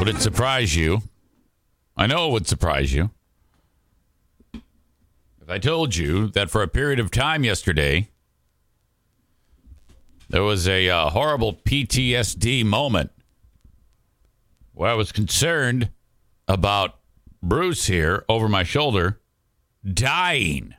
Would 0.00 0.08
it 0.08 0.22
surprise 0.22 0.74
you? 0.74 1.02
I 1.94 2.06
know 2.06 2.30
it 2.30 2.32
would 2.32 2.46
surprise 2.46 2.94
you. 2.94 3.10
If 4.54 5.50
I 5.50 5.58
told 5.58 5.94
you 5.94 6.28
that 6.28 6.48
for 6.48 6.62
a 6.62 6.68
period 6.68 6.98
of 6.98 7.10
time 7.10 7.44
yesterday, 7.44 8.08
there 10.30 10.42
was 10.42 10.66
a 10.66 10.88
uh, 10.88 11.10
horrible 11.10 11.52
PTSD 11.52 12.64
moment 12.64 13.10
where 14.72 14.88
I 14.88 14.94
was 14.94 15.12
concerned 15.12 15.90
about 16.48 16.96
Bruce 17.42 17.84
here 17.84 18.24
over 18.26 18.48
my 18.48 18.62
shoulder 18.62 19.20
dying. 19.84 20.74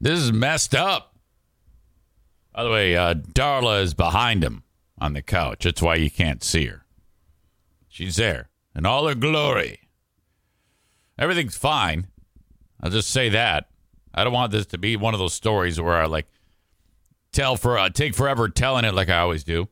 This 0.00 0.20
is 0.20 0.32
messed 0.32 0.76
up. 0.76 1.16
By 2.54 2.62
the 2.62 2.70
way, 2.70 2.96
uh, 2.96 3.14
Darla 3.14 3.82
is 3.82 3.94
behind 3.94 4.44
him 4.44 4.62
on 5.02 5.14
the 5.14 5.22
couch. 5.22 5.64
That's 5.64 5.82
why 5.82 5.96
you 5.96 6.10
can't 6.10 6.44
see 6.44 6.66
her. 6.66 6.86
She's 7.88 8.16
there 8.16 8.50
in 8.74 8.86
all 8.86 9.06
her 9.08 9.16
glory. 9.16 9.80
Everything's 11.18 11.56
fine. 11.56 12.06
I'll 12.80 12.90
just 12.90 13.10
say 13.10 13.28
that. 13.30 13.68
I 14.14 14.22
don't 14.24 14.32
want 14.32 14.52
this 14.52 14.66
to 14.66 14.78
be 14.78 14.96
one 14.96 15.12
of 15.12 15.20
those 15.20 15.34
stories 15.34 15.80
where 15.80 15.96
I 15.96 16.06
like 16.06 16.26
tell 17.32 17.56
for 17.56 17.78
uh, 17.78 17.88
take 17.90 18.14
forever 18.14 18.48
telling 18.48 18.84
it 18.84 18.94
like 18.94 19.08
I 19.08 19.18
always 19.18 19.42
do, 19.42 19.68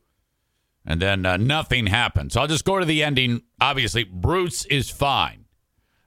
and 0.85 1.01
then 1.01 1.25
uh, 1.25 1.37
nothing 1.37 1.87
happens. 1.87 2.33
So 2.33 2.41
I'll 2.41 2.47
just 2.47 2.65
go 2.65 2.79
to 2.79 2.85
the 2.85 3.03
ending. 3.03 3.43
Obviously, 3.59 4.03
Bruce 4.03 4.65
is 4.65 4.89
fine, 4.89 5.45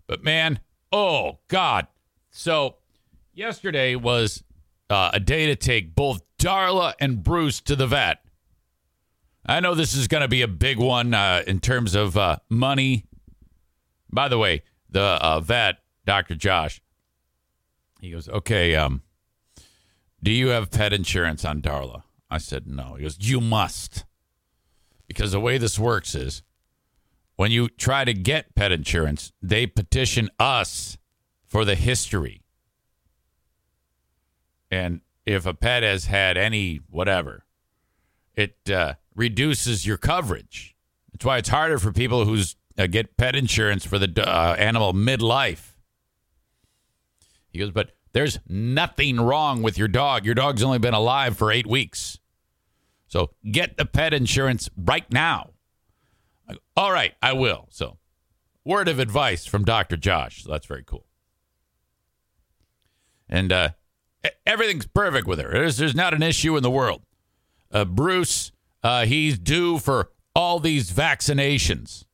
but 0.07 0.23
man, 0.23 0.61
oh 0.93 1.39
God! 1.49 1.87
So 2.31 2.77
yesterday 3.33 3.95
was 3.95 4.43
uh, 4.91 5.11
a 5.13 5.21
day 5.21 5.47
to 5.47 5.57
take 5.57 5.95
both 5.95 6.23
Darla 6.39 6.95
and 7.01 7.23
Bruce 7.23 7.61
to 7.63 7.77
the 7.77 7.87
vet. 7.87 8.24
I 9.47 9.61
know 9.61 9.75
this 9.75 9.95
is 9.95 10.09
going 10.09 10.23
to 10.23 10.29
be 10.29 10.43
a 10.43 10.49
big 10.49 10.79
one 10.79 11.13
uh, 11.13 11.43
in 11.47 11.61
terms 11.61 11.95
of 11.95 12.17
uh, 12.17 12.39
money. 12.49 13.05
By 14.11 14.29
the 14.29 14.39
way, 14.39 14.63
the 14.89 15.03
uh, 15.03 15.41
vet, 15.41 15.77
Dr. 16.07 16.35
Josh, 16.35 16.81
he 18.01 18.11
goes, 18.11 18.29
okay, 18.29 18.75
um, 18.75 19.03
do 20.23 20.31
you 20.31 20.49
have 20.49 20.71
pet 20.71 20.93
insurance 20.93 21.45
on 21.45 21.61
Darla? 21.61 22.05
I 22.31 22.39
said, 22.39 22.67
no. 22.67 22.95
He 22.95 23.03
goes, 23.03 23.19
you 23.21 23.41
must. 23.41 24.05
Because 25.07 25.33
the 25.33 25.41
way 25.41 25.59
this 25.59 25.79
works 25.79 26.15
is 26.15 26.43
when 27.37 27.51
you 27.51 27.69
try 27.69 28.05
to 28.05 28.15
get 28.15 28.55
pet 28.55 28.73
insurance, 28.73 29.33
they 29.43 29.67
petition 29.67 30.31
us 30.39 30.97
for 31.47 31.65
the 31.65 31.75
history. 31.75 32.43
And 34.71 35.03
if 35.27 35.45
a 35.45 35.55
pet 35.55 35.83
has 35.83 36.07
had 36.07 36.37
any 36.37 36.81
whatever, 36.89 37.45
it 38.35 38.57
uh, 38.71 38.95
reduces 39.15 39.87
your 39.87 39.97
coverage. 39.97 40.75
That's 41.13 41.25
why 41.25 41.39
it's 41.39 41.49
harder 41.49 41.79
for 41.79 41.93
people 41.93 42.25
who 42.25 42.43
uh, 42.77 42.87
get 42.87 43.17
pet 43.17 43.37
insurance 43.37 43.85
for 43.85 43.99
the 43.99 44.13
uh, 44.29 44.55
animal 44.55 44.93
midlife. 44.93 45.75
He 47.51 47.59
goes, 47.61 47.71
but 47.71 47.93
there's 48.13 48.39
nothing 48.49 49.21
wrong 49.21 49.63
with 49.63 49.79
your 49.79 49.89
dog. 49.89 50.25
Your 50.25 50.35
dog's 50.35 50.63
only 50.63 50.79
been 50.79 50.95
alive 50.95 51.37
for 51.37 51.53
eight 51.53 51.67
weeks. 51.67 52.19
So 53.07 53.31
get 53.49 53.77
the 53.77 53.85
pet 53.85 54.13
insurance 54.13 54.69
right 54.77 55.11
now. 55.13 55.51
Go, 56.51 56.57
All 56.77 56.91
right, 56.91 57.15
I 57.23 57.33
will. 57.33 57.67
So, 57.71 57.99
word 58.65 58.89
of 58.89 58.99
advice 58.99 59.47
from 59.47 59.65
Dr. 59.65 59.97
Josh. 59.97 60.43
So 60.43 60.51
that's 60.51 60.67
very 60.67 60.83
cool. 60.83 61.07
And 63.29 63.53
uh, 63.53 63.69
everything's 64.47 64.87
perfect 64.87 65.27
with 65.27 65.39
her. 65.41 65.51
There's, 65.51 65.77
there's 65.77 65.95
not 65.95 66.15
an 66.15 66.23
issue 66.23 66.57
in 66.57 66.63
the 66.63 66.71
world. 66.71 67.03
Uh, 67.71 67.85
Bruce, 67.85 68.53
uh, 68.85 69.07
he's 69.07 69.39
due 69.39 69.79
for 69.79 70.11
all 70.37 70.61
these 70.61 70.93
vaccinations. 70.93 72.05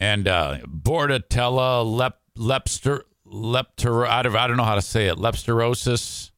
And 0.00 0.26
uh, 0.26 0.58
Bordetella, 0.66 1.86
lep, 1.88 2.18
lepster, 2.36 3.02
lepter, 3.24 4.06
I 4.06 4.22
don't, 4.22 4.34
I 4.34 4.48
don't 4.48 4.56
know 4.56 4.64
how 4.64 4.74
to 4.74 4.82
say 4.82 5.06
it, 5.06 5.16
lepsterosis, 5.16 6.32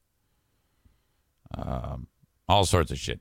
um, 1.56 2.08
all 2.46 2.66
sorts 2.66 2.92
of 2.92 2.98
shit. 2.98 3.20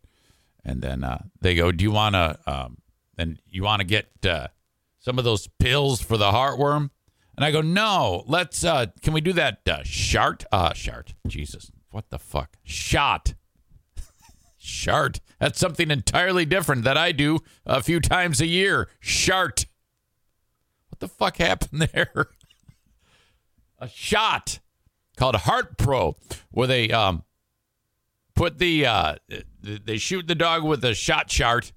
And 0.65 0.81
then 0.81 1.05
uh, 1.05 1.23
they 1.39 1.55
go, 1.55 1.71
do 1.71 1.83
you 1.83 1.91
want 1.91 2.15
to, 2.15 2.37
um, 2.45 2.77
and 3.17 3.39
you 3.47 3.63
want 3.63 3.79
to 3.79 3.85
get 3.85 4.09
uh, 4.25 4.47
some 4.99 5.17
of 5.17 5.23
those 5.23 5.47
pills 5.59 6.01
for 6.01 6.17
the 6.17 6.31
heartworm? 6.31 6.89
And 7.37 7.45
I 7.45 7.51
go, 7.51 7.61
no, 7.61 8.23
let's, 8.27 8.65
uh, 8.65 8.87
can 9.01 9.13
we 9.13 9.21
do 9.21 9.33
that 9.33 9.61
uh, 9.67 9.83
shart? 9.83 10.43
Uh, 10.51 10.73
shart, 10.73 11.13
Jesus, 11.25 11.71
what 11.89 12.09
the 12.09 12.19
fuck? 12.19 12.57
Shot. 12.63 13.33
Shart. 14.63 15.19
That's 15.39 15.59
something 15.59 15.91
entirely 15.91 16.45
different 16.45 16.83
that 16.85 16.97
I 16.97 17.11
do 17.11 17.39
a 17.65 17.83
few 17.83 17.99
times 17.99 18.39
a 18.39 18.47
year. 18.47 18.89
Shart. 18.99 19.65
What 20.89 20.99
the 20.99 21.07
fuck 21.07 21.37
happened 21.37 21.81
there? 21.93 22.29
a 23.83 23.89
shot 23.89 24.59
called 25.17 25.35
Heart 25.35 25.77
Pro, 25.77 26.15
where 26.51 26.67
they 26.67 26.89
um 26.89 27.23
put 28.35 28.57
the 28.57 28.85
uh 28.85 29.15
they 29.61 29.97
shoot 29.97 30.27
the 30.27 30.35
dog 30.35 30.63
with 30.63 30.83
a 30.85 30.93
shot 30.93 31.29
shart, 31.29 31.73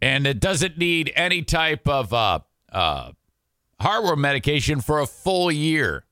and 0.00 0.26
it 0.26 0.38
doesn't 0.38 0.78
need 0.78 1.12
any 1.16 1.42
type 1.42 1.88
of 1.88 2.12
uh 2.12 2.38
uh 2.72 3.10
heartworm 3.80 4.18
medication 4.18 4.80
for 4.80 5.00
a 5.00 5.06
full 5.06 5.50
year. 5.50 6.04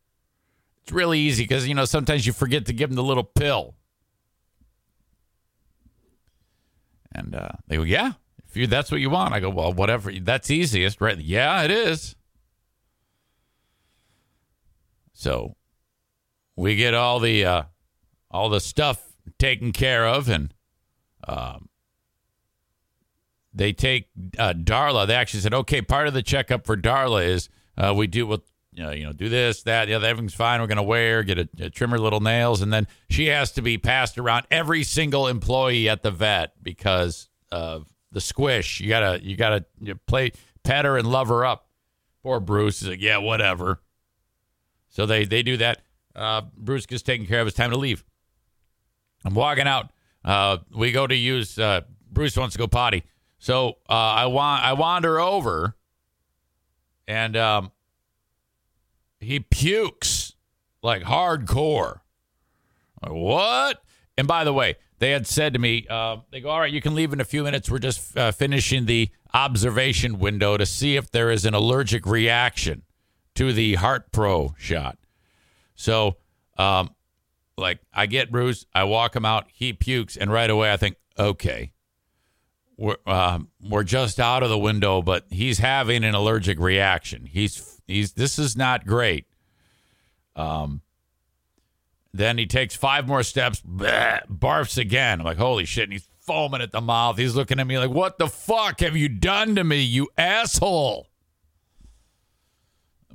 It's 0.82 0.92
really 0.92 1.20
easy 1.20 1.44
because 1.44 1.68
you 1.68 1.74
know 1.74 1.84
sometimes 1.84 2.26
you 2.26 2.32
forget 2.32 2.66
to 2.66 2.72
give 2.72 2.90
them 2.90 2.96
the 2.96 3.04
little 3.04 3.24
pill. 3.24 3.73
And 7.14 7.34
uh, 7.34 7.50
they 7.68 7.76
go, 7.76 7.82
yeah, 7.82 8.12
if 8.48 8.56
you 8.56 8.66
that's 8.66 8.90
what 8.90 9.00
you 9.00 9.10
want. 9.10 9.34
I 9.34 9.40
go, 9.40 9.50
well, 9.50 9.72
whatever. 9.72 10.12
That's 10.12 10.50
easiest, 10.50 11.00
right? 11.00 11.18
Yeah, 11.18 11.62
it 11.62 11.70
is. 11.70 12.16
So 15.12 15.56
we 16.56 16.76
get 16.76 16.94
all 16.94 17.20
the 17.20 17.44
uh, 17.44 17.62
all 18.30 18.48
the 18.48 18.60
stuff 18.60 19.12
taken 19.38 19.72
care 19.72 20.06
of, 20.06 20.28
and 20.28 20.52
um, 21.26 21.68
they 23.52 23.72
take 23.72 24.08
uh, 24.38 24.52
Darla. 24.52 25.06
They 25.06 25.14
actually 25.14 25.40
said, 25.40 25.54
okay, 25.54 25.80
part 25.82 26.08
of 26.08 26.14
the 26.14 26.22
checkup 26.22 26.66
for 26.66 26.76
Darla 26.76 27.24
is 27.24 27.48
uh, 27.78 27.94
we 27.96 28.06
do 28.06 28.26
what 28.26 28.42
you 28.74 28.82
know, 28.82 28.90
you 28.90 29.04
know, 29.04 29.12
do 29.12 29.28
this, 29.28 29.62
that, 29.62 29.86
the 29.86 29.94
other, 29.94 30.06
everything's 30.06 30.34
fine. 30.34 30.60
We're 30.60 30.66
going 30.66 30.76
to 30.76 30.82
wear, 30.82 31.22
get 31.22 31.38
a, 31.38 31.48
a 31.60 31.70
trim 31.70 31.90
her 31.90 31.98
little 31.98 32.20
nails, 32.20 32.60
and 32.60 32.72
then 32.72 32.86
she 33.08 33.26
has 33.26 33.52
to 33.52 33.62
be 33.62 33.78
passed 33.78 34.18
around 34.18 34.46
every 34.50 34.82
single 34.82 35.28
employee 35.28 35.88
at 35.88 36.02
the 36.02 36.10
vet 36.10 36.52
because 36.62 37.28
of 37.52 37.86
the 38.10 38.20
squish. 38.20 38.80
You 38.80 38.88
gotta, 38.88 39.22
you 39.22 39.36
gotta 39.36 39.64
you 39.80 39.94
play, 40.06 40.32
pet 40.64 40.84
her 40.84 40.98
and 40.98 41.06
love 41.08 41.28
her 41.28 41.44
up. 41.44 41.68
Poor 42.22 42.40
Bruce 42.40 42.82
is 42.82 42.88
like, 42.88 43.00
yeah, 43.00 43.18
whatever. 43.18 43.80
So 44.88 45.06
they 45.06 45.24
they 45.24 45.42
do 45.42 45.56
that. 45.58 45.82
Uh, 46.16 46.42
Bruce 46.56 46.86
gets 46.86 47.02
taken 47.02 47.26
care 47.26 47.40
of. 47.40 47.46
It's 47.46 47.56
time 47.56 47.70
to 47.70 47.76
leave. 47.76 48.04
I'm 49.24 49.34
walking 49.34 49.66
out. 49.66 49.90
Uh, 50.24 50.58
we 50.74 50.92
go 50.92 51.06
to 51.06 51.14
use. 51.14 51.58
Uh, 51.58 51.82
Bruce 52.10 52.36
wants 52.36 52.54
to 52.54 52.58
go 52.58 52.68
potty, 52.68 53.02
so 53.38 53.78
uh, 53.88 53.92
I 53.92 54.26
want 54.26 54.64
I 54.64 54.72
wander 54.74 55.20
over, 55.20 55.74
and 57.08 57.36
um, 57.36 57.72
he 59.24 59.40
pukes 59.40 60.34
like 60.82 61.02
hardcore. 61.02 62.00
Like, 63.02 63.12
what? 63.12 63.82
And 64.16 64.28
by 64.28 64.44
the 64.44 64.52
way, 64.52 64.76
they 64.98 65.10
had 65.10 65.26
said 65.26 65.54
to 65.54 65.58
me, 65.58 65.86
uh, 65.90 66.18
they 66.30 66.40
go, 66.40 66.50
all 66.50 66.60
right, 66.60 66.72
you 66.72 66.80
can 66.80 66.94
leave 66.94 67.12
in 67.12 67.20
a 67.20 67.24
few 67.24 67.42
minutes. 67.42 67.70
We're 67.70 67.78
just 67.78 68.16
uh, 68.16 68.32
finishing 68.32 68.86
the 68.86 69.10
observation 69.32 70.18
window 70.18 70.56
to 70.56 70.64
see 70.64 70.96
if 70.96 71.10
there 71.10 71.30
is 71.30 71.44
an 71.44 71.54
allergic 71.54 72.06
reaction 72.06 72.82
to 73.34 73.52
the 73.52 73.74
Heart 73.74 74.12
Pro 74.12 74.54
shot. 74.56 74.98
So, 75.74 76.16
um, 76.56 76.94
like, 77.56 77.80
I 77.92 78.06
get 78.06 78.30
Bruce, 78.30 78.64
I 78.74 78.84
walk 78.84 79.16
him 79.16 79.24
out, 79.24 79.46
he 79.52 79.72
pukes, 79.72 80.16
and 80.16 80.30
right 80.30 80.48
away 80.48 80.72
I 80.72 80.76
think, 80.76 80.96
okay, 81.18 81.72
we're 82.76 82.96
um, 83.06 83.48
we're 83.60 83.84
just 83.84 84.18
out 84.18 84.42
of 84.42 84.48
the 84.48 84.58
window, 84.58 85.02
but 85.02 85.26
he's 85.30 85.58
having 85.58 86.02
an 86.02 86.14
allergic 86.14 86.58
reaction. 86.58 87.26
He's 87.26 87.73
he's 87.86 88.12
this 88.12 88.38
is 88.38 88.56
not 88.56 88.86
great. 88.86 89.26
Um. 90.36 90.80
Then 92.16 92.38
he 92.38 92.46
takes 92.46 92.76
five 92.76 93.08
more 93.08 93.24
steps, 93.24 93.60
bleh, 93.60 94.20
barfs 94.28 94.78
again. 94.78 95.18
I'm 95.18 95.24
like, 95.24 95.36
holy 95.36 95.64
shit! 95.64 95.84
And 95.84 95.92
he's 95.92 96.08
foaming 96.20 96.60
at 96.62 96.70
the 96.70 96.80
mouth. 96.80 97.18
He's 97.18 97.34
looking 97.34 97.58
at 97.58 97.66
me 97.66 97.76
like, 97.76 97.90
what 97.90 98.18
the 98.18 98.28
fuck 98.28 98.80
have 98.80 98.96
you 98.96 99.08
done 99.08 99.56
to 99.56 99.64
me, 99.64 99.80
you 99.80 100.08
asshole? 100.16 101.08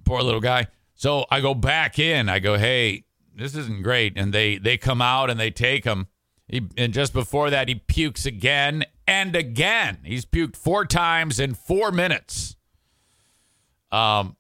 Poor 0.04 0.22
little 0.22 0.42
guy. 0.42 0.68
So 0.96 1.26
I 1.32 1.40
go 1.40 1.54
back 1.54 1.98
in. 1.98 2.28
I 2.28 2.40
go, 2.40 2.58
hey, 2.58 3.06
this 3.34 3.56
isn't 3.56 3.84
great. 3.84 4.14
And 4.18 4.34
they 4.34 4.58
they 4.58 4.78
come 4.78 5.02
out 5.02 5.30
and 5.30 5.40
they 5.40 5.50
take 5.50 5.86
him. 5.86 6.08
He, 6.50 6.68
and 6.78 6.94
just 6.94 7.14
before 7.14 7.50
that, 7.52 7.70
he 7.70 7.76
pukes 7.76 8.26
again 8.26 8.84
and 9.08 9.34
again. 9.34 10.00
He's 10.04 10.26
puked 10.26 10.58
four 10.58 10.84
times 10.84 11.40
in 11.40 11.54
four 11.54 11.92
minutes. 11.92 12.58
Um, 13.94 14.36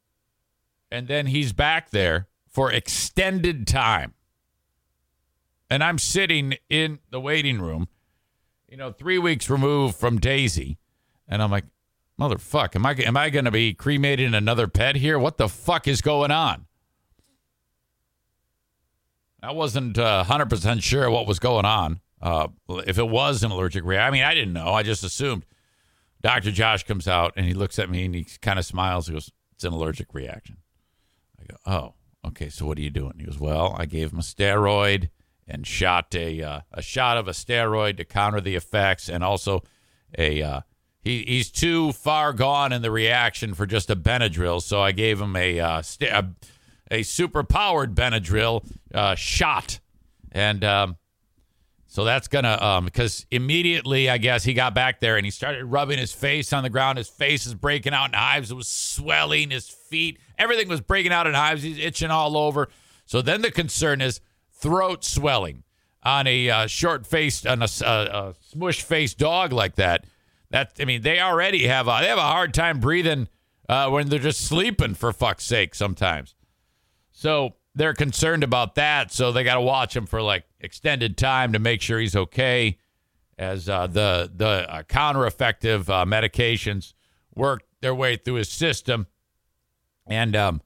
and 0.91 1.07
then 1.07 1.27
he's 1.27 1.53
back 1.53 1.91
there 1.91 2.27
for 2.47 2.71
extended 2.71 3.67
time. 3.67 4.13
And 5.69 5.83
I'm 5.83 5.99
sitting 5.99 6.55
in 6.69 6.99
the 7.11 7.19
waiting 7.19 7.61
room, 7.61 7.87
you 8.67 8.77
know, 8.77 8.91
three 8.91 9.19
weeks 9.19 9.49
removed 9.49 9.95
from 9.95 10.19
Daisy, 10.19 10.79
and 11.27 11.43
I'm 11.43 11.51
like, 11.51 11.65
motherfuck, 12.19 12.75
am 12.75 12.85
I 12.85 12.93
am 12.93 13.15
I 13.15 13.29
going 13.29 13.45
to 13.45 13.51
be 13.51 13.73
cremating 13.73 14.33
another 14.33 14.67
pet 14.67 14.95
here? 14.95 15.19
What 15.19 15.37
the 15.37 15.47
fuck 15.47 15.87
is 15.87 16.01
going 16.01 16.31
on? 16.31 16.65
I 19.41 19.53
wasn't 19.53 19.97
uh, 19.97 20.25
100% 20.27 20.83
sure 20.83 21.09
what 21.09 21.25
was 21.25 21.39
going 21.39 21.65
on. 21.65 22.01
Uh, 22.21 22.49
if 22.85 22.97
it 22.97 23.07
was 23.07 23.43
an 23.43 23.51
allergic 23.51 23.85
reaction, 23.85 24.07
I 24.07 24.11
mean, 24.11 24.23
I 24.23 24.33
didn't 24.33 24.53
know. 24.53 24.73
I 24.73 24.83
just 24.83 25.03
assumed. 25.03 25.45
Dr. 26.21 26.51
Josh 26.51 26.83
comes 26.83 27.07
out 27.07 27.31
and 27.37 27.45
he 27.45 27.53
looks 27.53 27.79
at 27.79 27.89
me 27.89 28.03
and 28.03 28.13
he 28.13 28.25
kind 28.41 28.59
of 28.59 28.65
smiles. 28.65 29.07
He 29.07 29.13
goes, 29.13 29.31
It's 29.53 29.63
an 29.63 29.71
allergic 29.71 30.13
reaction. 30.13 30.57
Go, 31.49 31.57
Oh, 31.65 31.93
okay. 32.27 32.49
So 32.49 32.65
what 32.65 32.77
are 32.77 32.81
you 32.81 32.89
doing? 32.89 33.13
He 33.17 33.25
goes, 33.25 33.39
Well, 33.39 33.75
I 33.77 33.85
gave 33.85 34.11
him 34.11 34.19
a 34.19 34.23
steroid 34.23 35.09
and 35.49 35.65
shot 35.65 36.13
a 36.15 36.41
uh, 36.41 36.61
a 36.71 36.81
shot 36.81 37.17
of 37.17 37.27
a 37.27 37.31
steroid 37.31 37.97
to 37.97 38.05
counter 38.05 38.39
the 38.39 38.55
effects, 38.55 39.09
and 39.09 39.23
also 39.23 39.63
a 40.17 40.41
uh, 40.41 40.61
he 41.01 41.23
he's 41.23 41.49
too 41.49 41.91
far 41.91 42.33
gone 42.33 42.71
in 42.71 42.81
the 42.81 42.91
reaction 42.91 43.53
for 43.53 43.65
just 43.65 43.89
a 43.89 43.95
Benadryl. 43.95 44.61
So 44.61 44.81
I 44.81 44.91
gave 44.91 45.19
him 45.19 45.35
a 45.35 45.59
uh, 45.59 45.81
st- 45.81 46.11
a, 46.11 46.29
a 46.91 47.03
super 47.03 47.43
powered 47.43 47.95
Benadryl 47.95 48.63
uh, 48.93 49.15
shot, 49.15 49.79
and 50.31 50.63
um, 50.63 50.97
so 51.87 52.03
that's 52.03 52.27
gonna 52.27 52.57
um 52.61 52.85
because 52.85 53.25
immediately 53.31 54.09
I 54.09 54.19
guess 54.19 54.43
he 54.43 54.53
got 54.53 54.75
back 54.75 54.99
there 54.99 55.17
and 55.17 55.25
he 55.25 55.31
started 55.31 55.65
rubbing 55.65 55.97
his 55.97 56.11
face 56.11 56.53
on 56.53 56.61
the 56.63 56.69
ground. 56.69 56.99
His 56.99 57.09
face 57.09 57.47
is 57.47 57.55
breaking 57.55 57.93
out 57.93 58.09
in 58.09 58.13
hives. 58.13 58.51
It 58.51 58.55
was 58.55 58.67
swelling. 58.67 59.49
His 59.49 59.67
feet, 59.67 60.19
everything 60.39 60.67
was 60.67 60.81
breaking 60.81 61.11
out 61.11 61.27
in 61.27 61.35
hives. 61.35 61.61
He's 61.61 61.77
itching 61.77 62.09
all 62.09 62.35
over. 62.37 62.69
So 63.05 63.21
then 63.21 63.41
the 63.41 63.51
concern 63.51 64.01
is 64.01 64.21
throat 64.51 65.03
swelling 65.03 65.63
on 66.01 66.25
a 66.25 66.49
uh, 66.49 66.67
short 66.67 67.05
faced 67.05 67.45
on 67.45 67.61
a, 67.61 67.67
a, 67.81 67.85
a 67.85 68.35
smush 68.41 68.81
faced 68.81 69.17
dog 69.17 69.51
like 69.51 69.75
that. 69.75 70.05
That 70.49 70.73
I 70.79 70.85
mean, 70.85 71.01
they 71.01 71.19
already 71.19 71.67
have 71.67 71.87
a 71.87 71.99
they 72.01 72.07
have 72.07 72.17
a 72.17 72.21
hard 72.21 72.53
time 72.53 72.79
breathing 72.79 73.27
uh, 73.67 73.89
when 73.89 74.09
they're 74.09 74.19
just 74.19 74.41
sleeping. 74.41 74.95
For 74.95 75.13
fuck's 75.13 75.43
sake, 75.43 75.75
sometimes. 75.75 76.33
So 77.11 77.55
they're 77.75 77.93
concerned 77.93 78.43
about 78.43 78.75
that. 78.75 79.11
So 79.11 79.31
they 79.31 79.43
got 79.43 79.55
to 79.55 79.61
watch 79.61 79.95
him 79.95 80.05
for 80.05 80.21
like 80.21 80.45
extended 80.59 81.17
time 81.17 81.53
to 81.53 81.59
make 81.59 81.81
sure 81.81 81.99
he's 81.99 82.15
okay. 82.15 82.77
As 83.37 83.69
uh, 83.69 83.87
the 83.87 84.31
the 84.35 84.65
uh, 84.69 84.83
counter 84.83 85.25
effective 85.25 85.89
uh, 85.89 86.05
medications 86.05 86.93
work 87.35 87.63
their 87.81 87.95
way 87.95 88.17
through 88.17 88.35
his 88.35 88.49
system, 88.49 89.07
and 90.09 90.35
um, 90.35 90.61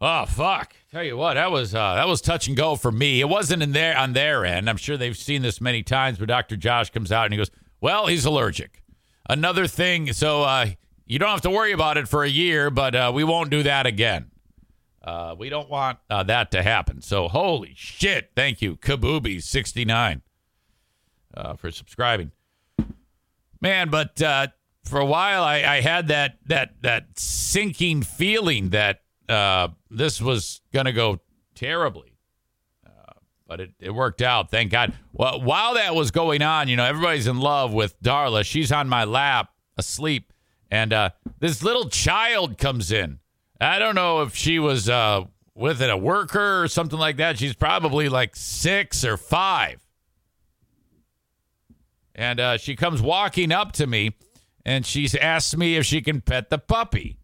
oh 0.00 0.24
fuck, 0.26 0.74
tell 0.90 1.04
you 1.04 1.16
what, 1.16 1.34
that 1.34 1.52
was 1.52 1.74
uh, 1.74 1.94
that 1.94 2.08
was 2.08 2.20
touch 2.20 2.48
and 2.48 2.56
go 2.56 2.74
for 2.74 2.90
me. 2.90 3.20
It 3.20 3.28
wasn't 3.28 3.62
in 3.62 3.72
there 3.72 3.96
on 3.96 4.14
their 4.14 4.44
end. 4.44 4.68
I'm 4.68 4.76
sure 4.76 4.96
they've 4.96 5.16
seen 5.16 5.42
this 5.42 5.60
many 5.60 5.82
times. 5.82 6.18
But 6.18 6.28
Dr. 6.28 6.56
Josh 6.56 6.90
comes 6.90 7.12
out 7.12 7.26
and 7.26 7.34
he 7.34 7.38
goes, 7.38 7.50
"Well, 7.80 8.06
he's 8.06 8.24
allergic." 8.24 8.82
Another 9.28 9.66
thing, 9.66 10.12
so 10.12 10.42
uh, 10.42 10.66
you 11.06 11.18
don't 11.18 11.30
have 11.30 11.40
to 11.42 11.50
worry 11.50 11.72
about 11.72 11.96
it 11.96 12.08
for 12.08 12.24
a 12.24 12.28
year, 12.28 12.70
but 12.70 12.94
uh, 12.94 13.12
we 13.14 13.24
won't 13.24 13.50
do 13.50 13.62
that 13.62 13.86
again. 13.86 14.30
Uh, 15.02 15.34
we 15.38 15.50
don't 15.50 15.68
want 15.68 15.98
uh, 16.08 16.22
that 16.22 16.50
to 16.50 16.62
happen. 16.62 17.02
So, 17.02 17.28
holy 17.28 17.74
shit. 17.76 18.30
Thank 18.34 18.62
you, 18.62 18.76
Kabooby69, 18.76 20.22
uh, 21.36 21.54
for 21.56 21.70
subscribing. 21.70 22.32
Man, 23.60 23.90
but 23.90 24.20
uh, 24.22 24.48
for 24.84 24.98
a 24.98 25.04
while, 25.04 25.42
I, 25.42 25.56
I, 25.56 25.80
had 25.80 26.08
that, 26.08 26.38
that, 26.46 26.74
that 26.82 27.18
sinking 27.18 28.02
feeling 28.02 28.70
that 28.70 29.00
uh, 29.28 29.68
this 29.90 30.20
was 30.20 30.60
going 30.72 30.86
to 30.86 30.92
go 30.92 31.20
terribly. 31.54 32.16
Uh, 32.86 33.12
but 33.46 33.60
it, 33.60 33.70
it 33.80 33.90
worked 33.90 34.22
out, 34.22 34.50
thank 34.50 34.70
God. 34.70 34.92
Well, 35.12 35.40
while 35.40 35.74
that 35.74 35.94
was 35.94 36.10
going 36.10 36.42
on, 36.42 36.68
you 36.68 36.76
know, 36.76 36.84
everybody's 36.84 37.26
in 37.26 37.38
love 37.38 37.72
with 37.72 38.00
Darla. 38.02 38.44
She's 38.44 38.70
on 38.72 38.88
my 38.88 39.04
lap, 39.04 39.50
asleep, 39.76 40.32
and 40.70 40.92
this 41.38 41.62
little 41.62 41.88
child 41.88 42.58
comes 42.58 42.90
in 42.90 43.20
I 43.60 43.78
don't 43.78 43.94
know 43.94 44.22
if 44.22 44.34
she 44.34 44.58
was 44.58 44.88
uh, 44.88 45.22
with 45.54 45.80
a 45.80 45.96
worker 45.96 46.62
or 46.62 46.68
something 46.68 46.98
like 46.98 47.16
that. 47.18 47.38
She's 47.38 47.54
probably 47.54 48.08
like 48.08 48.34
six 48.36 49.04
or 49.04 49.16
five. 49.16 49.80
And 52.14 52.38
uh, 52.38 52.56
she 52.58 52.76
comes 52.76 53.00
walking 53.00 53.52
up 53.52 53.72
to 53.72 53.86
me 53.86 54.16
and 54.64 54.86
she's 54.86 55.14
asked 55.14 55.56
me 55.56 55.76
if 55.76 55.84
she 55.84 56.00
can 56.00 56.20
pet 56.20 56.50
the 56.50 56.58
puppy. 56.58 57.18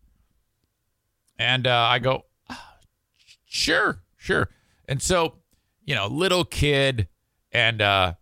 And 1.38 1.66
uh, 1.66 1.74
I 1.74 1.98
go, 1.98 2.26
sure, 3.46 4.02
sure. 4.16 4.50
And 4.86 5.00
so, 5.00 5.36
you 5.84 5.94
know, 5.94 6.06
little 6.06 6.44
kid 6.44 7.08
and 7.50 7.80
uh, 7.80 8.14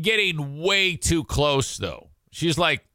getting 0.00 0.62
way 0.62 0.96
too 0.96 1.24
close, 1.24 1.76
though. 1.76 2.08
She's 2.30 2.56
like 2.56 2.86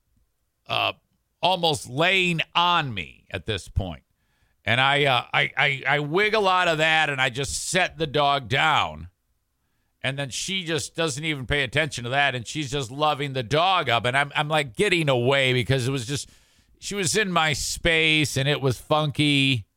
uh, 0.67 0.93
almost 1.41 1.89
laying 1.89 2.41
on 2.55 2.93
me 2.93 3.27
at 3.31 3.45
this 3.45 3.67
point. 3.67 4.03
And 4.65 4.79
I, 4.79 5.05
uh, 5.05 5.23
I, 5.33 5.51
I, 5.57 5.83
I 5.87 5.99
wiggle 5.99 6.47
out 6.47 6.67
of 6.67 6.79
that 6.79 7.09
and 7.09 7.19
I 7.19 7.29
just 7.29 7.69
set 7.69 7.97
the 7.97 8.07
dog 8.07 8.47
down. 8.47 9.09
And 10.03 10.17
then 10.17 10.29
she 10.29 10.63
just 10.63 10.95
doesn't 10.95 11.23
even 11.23 11.45
pay 11.45 11.63
attention 11.63 12.05
to 12.05 12.09
that. 12.09 12.33
And 12.33 12.47
she's 12.47 12.71
just 12.71 12.89
loving 12.89 13.33
the 13.33 13.43
dog 13.43 13.89
up. 13.89 14.05
And 14.05 14.17
I'm, 14.17 14.31
I'm 14.35 14.47
like 14.47 14.75
getting 14.75 15.09
away 15.09 15.53
because 15.53 15.87
it 15.87 15.91
was 15.91 16.07
just, 16.07 16.29
she 16.79 16.95
was 16.95 17.15
in 17.15 17.31
my 17.31 17.53
space 17.53 18.35
and 18.35 18.49
it 18.49 18.61
was 18.61 18.79
funky, 18.79 19.67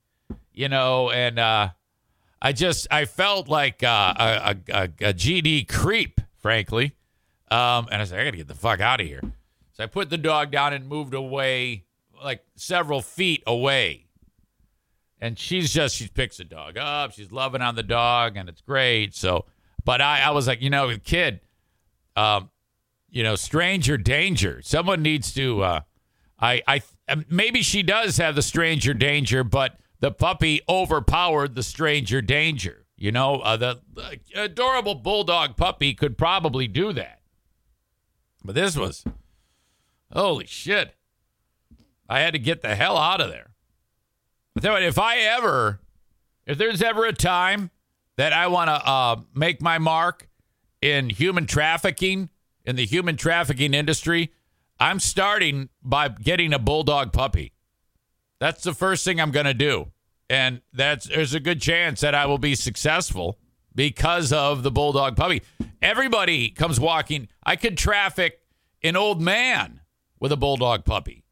you 0.52 0.68
know. 0.68 1.10
And 1.10 1.38
uh, 1.38 1.70
I 2.40 2.52
just, 2.52 2.86
I 2.90 3.04
felt 3.04 3.48
like 3.48 3.82
uh, 3.82 4.14
a, 4.16 4.56
a, 4.72 4.82
a, 4.84 5.14
GD 5.14 5.68
creep, 5.68 6.20
frankly. 6.38 6.94
Um, 7.50 7.88
and 7.92 8.00
I 8.00 8.04
said, 8.04 8.20
I 8.20 8.24
got 8.24 8.30
to 8.30 8.36
get 8.38 8.48
the 8.48 8.54
fuck 8.54 8.80
out 8.80 9.00
of 9.00 9.06
here. 9.06 9.20
So 9.72 9.84
I 9.84 9.86
put 9.86 10.08
the 10.08 10.18
dog 10.18 10.50
down 10.50 10.72
and 10.72 10.88
moved 10.88 11.12
away, 11.12 11.84
like 12.22 12.42
several 12.56 13.02
feet 13.02 13.42
away 13.46 14.04
and 15.24 15.38
she's 15.38 15.72
just 15.72 15.96
she 15.96 16.06
picks 16.06 16.36
the 16.36 16.44
dog 16.44 16.76
up 16.76 17.12
she's 17.12 17.32
loving 17.32 17.62
on 17.62 17.74
the 17.74 17.82
dog 17.82 18.36
and 18.36 18.48
it's 18.48 18.60
great 18.60 19.14
so 19.14 19.46
but 19.84 20.00
i 20.00 20.20
i 20.20 20.30
was 20.30 20.46
like 20.46 20.62
you 20.62 20.70
know 20.70 20.94
kid 21.04 21.40
um 22.16 22.50
you 23.14 23.22
know 23.22 23.36
stranger 23.36 23.96
danger. 23.96 24.60
Someone 24.62 25.00
needs 25.02 25.32
to 25.34 25.62
uh 25.62 25.80
i 26.40 26.62
i 26.66 26.82
um, 27.08 27.24
maybe 27.30 27.62
she 27.62 27.82
does 27.82 28.16
have 28.16 28.34
the 28.34 28.42
stranger 28.42 28.92
danger 28.92 29.44
but 29.44 29.78
the 30.00 30.10
puppy 30.10 30.60
overpowered 30.68 31.54
the 31.54 31.62
stranger 31.62 32.20
danger. 32.20 32.84
You 32.96 33.12
know 33.12 33.36
uh, 33.36 33.56
the 33.56 33.80
uh, 33.96 34.10
adorable 34.36 34.96
bulldog 34.96 35.56
puppy 35.56 35.94
could 35.94 36.18
probably 36.18 36.66
do 36.66 36.92
that. 36.92 37.20
But 38.44 38.54
this 38.54 38.76
was 38.76 39.04
holy 40.12 40.46
shit. 40.46 40.94
I 42.08 42.20
had 42.20 42.32
to 42.34 42.38
get 42.38 42.62
the 42.62 42.74
hell 42.74 42.98
out 42.98 43.20
of 43.20 43.30
there. 43.30 43.50
If 44.56 44.98
I 44.98 45.18
ever, 45.18 45.80
if 46.46 46.58
there's 46.58 46.82
ever 46.82 47.06
a 47.06 47.12
time 47.12 47.70
that 48.16 48.32
I 48.32 48.46
want 48.46 48.68
to 48.68 48.74
uh, 48.74 49.20
make 49.34 49.60
my 49.60 49.78
mark 49.78 50.28
in 50.80 51.10
human 51.10 51.46
trafficking, 51.46 52.28
in 52.64 52.76
the 52.76 52.84
human 52.84 53.16
trafficking 53.16 53.74
industry, 53.74 54.32
I'm 54.78 55.00
starting 55.00 55.68
by 55.82 56.08
getting 56.08 56.52
a 56.52 56.58
bulldog 56.58 57.12
puppy. 57.12 57.52
That's 58.40 58.62
the 58.62 58.74
first 58.74 59.04
thing 59.04 59.20
I'm 59.20 59.30
going 59.30 59.46
to 59.46 59.54
do. 59.54 59.92
And 60.28 60.62
that's 60.72 61.06
there's 61.06 61.34
a 61.34 61.40
good 61.40 61.60
chance 61.60 62.00
that 62.00 62.14
I 62.14 62.26
will 62.26 62.38
be 62.38 62.54
successful 62.54 63.38
because 63.74 64.32
of 64.32 64.62
the 64.62 64.70
bulldog 64.70 65.16
puppy. 65.16 65.42
Everybody 65.82 66.50
comes 66.50 66.80
walking. 66.80 67.28
I 67.44 67.56
could 67.56 67.76
traffic 67.76 68.40
an 68.82 68.96
old 68.96 69.20
man 69.20 69.80
with 70.18 70.32
a 70.32 70.36
bulldog 70.36 70.84
puppy. 70.84 71.24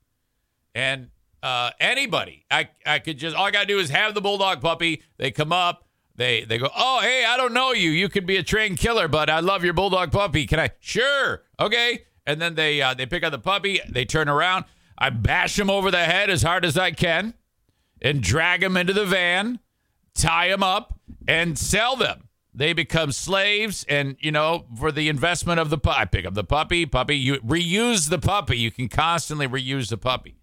And 0.74 1.08
uh, 1.42 1.70
anybody. 1.80 2.44
I 2.50 2.68
I 2.86 2.98
could 2.98 3.18
just 3.18 3.34
all 3.34 3.46
I 3.46 3.50
gotta 3.50 3.66
do 3.66 3.78
is 3.78 3.90
have 3.90 4.14
the 4.14 4.20
bulldog 4.20 4.60
puppy. 4.60 5.02
They 5.18 5.30
come 5.30 5.52
up. 5.52 5.86
They 6.22 6.44
they 6.44 6.58
go. 6.58 6.70
Oh 6.76 7.00
hey, 7.00 7.24
I 7.24 7.36
don't 7.36 7.52
know 7.52 7.72
you. 7.72 7.90
You 7.90 8.08
could 8.08 8.26
be 8.26 8.36
a 8.36 8.44
trained 8.44 8.78
killer, 8.78 9.08
but 9.08 9.28
I 9.28 9.40
love 9.40 9.64
your 9.64 9.72
bulldog 9.72 10.12
puppy. 10.12 10.46
Can 10.46 10.60
I? 10.60 10.70
Sure. 10.78 11.42
Okay. 11.58 12.04
And 12.24 12.40
then 12.40 12.54
they 12.54 12.80
uh, 12.80 12.94
they 12.94 13.06
pick 13.06 13.24
up 13.24 13.32
the 13.32 13.40
puppy. 13.40 13.80
They 13.88 14.04
turn 14.04 14.28
around. 14.28 14.66
I 14.96 15.10
bash 15.10 15.58
him 15.58 15.68
over 15.68 15.90
the 15.90 16.04
head 16.04 16.30
as 16.30 16.42
hard 16.42 16.64
as 16.64 16.78
I 16.78 16.92
can, 16.92 17.34
and 18.00 18.22
drag 18.22 18.62
him 18.62 18.76
into 18.76 18.92
the 18.92 19.04
van, 19.04 19.58
tie 20.14 20.46
him 20.46 20.62
up, 20.62 20.96
and 21.26 21.58
sell 21.58 21.96
them. 21.96 22.28
They 22.54 22.72
become 22.72 23.10
slaves, 23.10 23.84
and 23.88 24.16
you 24.20 24.30
know, 24.30 24.66
for 24.78 24.92
the 24.92 25.08
investment 25.08 25.58
of 25.58 25.70
the 25.70 25.78
puppy, 25.78 26.00
I 26.00 26.04
pick 26.04 26.24
up 26.24 26.34
the 26.34 26.44
puppy. 26.44 26.86
Puppy, 26.86 27.16
you 27.16 27.40
reuse 27.40 28.10
the 28.10 28.20
puppy. 28.20 28.58
You 28.58 28.70
can 28.70 28.88
constantly 28.88 29.48
reuse 29.48 29.90
the 29.90 29.98
puppy 29.98 30.36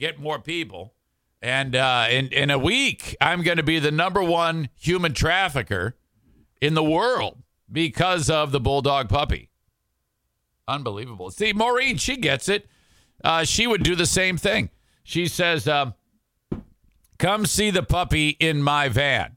get 0.00 0.18
more 0.18 0.40
people. 0.40 0.94
And 1.42 1.74
uh, 1.74 2.06
in 2.10 2.28
in 2.28 2.50
a 2.50 2.58
week, 2.58 3.16
I'm 3.20 3.42
going 3.42 3.56
to 3.56 3.62
be 3.62 3.78
the 3.78 3.90
number 3.90 4.22
one 4.22 4.68
human 4.74 5.14
trafficker 5.14 5.96
in 6.60 6.74
the 6.74 6.84
world 6.84 7.38
because 7.70 8.28
of 8.28 8.52
the 8.52 8.60
bulldog 8.60 9.08
puppy. 9.08 9.48
Unbelievable. 10.68 11.30
See, 11.30 11.52
Maureen, 11.52 11.96
she 11.96 12.16
gets 12.16 12.48
it. 12.48 12.66
Uh, 13.24 13.44
she 13.44 13.66
would 13.66 13.82
do 13.82 13.96
the 13.96 14.06
same 14.06 14.36
thing. 14.36 14.70
She 15.02 15.28
says, 15.28 15.66
um, 15.66 15.94
"Come 17.18 17.46
see 17.46 17.70
the 17.70 17.82
puppy 17.82 18.30
in 18.30 18.62
my 18.62 18.88
van." 18.88 19.36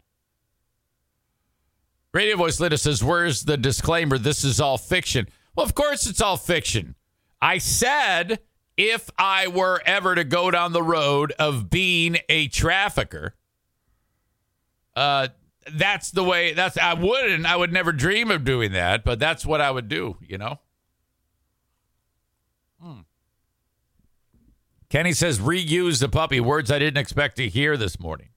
Radio 2.13 2.35
Voice 2.35 2.59
Lita 2.59 2.77
says, 2.77 3.03
"Where's 3.03 3.43
the 3.43 3.57
disclaimer? 3.57 4.17
This 4.17 4.43
is 4.43 4.59
all 4.59 4.77
fiction." 4.77 5.27
Well, 5.55 5.65
of 5.65 5.73
course 5.73 6.05
it's 6.05 6.21
all 6.21 6.37
fiction. 6.37 6.95
I 7.41 7.59
said 7.59 8.39
if 8.77 9.09
I 9.17 9.47
were 9.47 9.81
ever 9.85 10.15
to 10.15 10.23
go 10.23 10.51
down 10.51 10.73
the 10.73 10.83
road 10.83 11.33
of 11.37 11.69
being 11.69 12.17
a 12.29 12.47
trafficker, 12.47 13.35
uh, 14.95 15.29
that's 15.71 16.11
the 16.11 16.23
way. 16.23 16.53
That's 16.53 16.77
I 16.77 16.93
wouldn't. 16.93 17.45
I 17.45 17.55
would 17.55 17.71
never 17.71 17.91
dream 17.91 18.31
of 18.31 18.43
doing 18.43 18.73
that, 18.73 19.03
but 19.03 19.19
that's 19.19 19.45
what 19.45 19.61
I 19.61 19.71
would 19.71 19.87
do. 19.87 20.17
You 20.21 20.37
know. 20.37 20.59
Hmm. 22.81 23.01
Kenny 24.89 25.13
says 25.13 25.39
reuse 25.39 25.99
the 25.99 26.09
puppy. 26.09 26.39
Words 26.39 26.69
I 26.69 26.79
didn't 26.79 26.99
expect 26.99 27.37
to 27.37 27.47
hear 27.47 27.77
this 27.77 27.99
morning. 27.99 28.29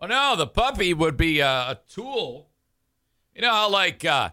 Well, 0.00 0.10
no, 0.10 0.36
the 0.36 0.46
puppy 0.46 0.92
would 0.92 1.16
be 1.16 1.40
a, 1.40 1.48
a 1.48 1.78
tool. 1.88 2.50
You 3.34 3.42
know 3.42 3.52
how 3.52 3.70
like 3.70 4.04
uh, 4.04 4.30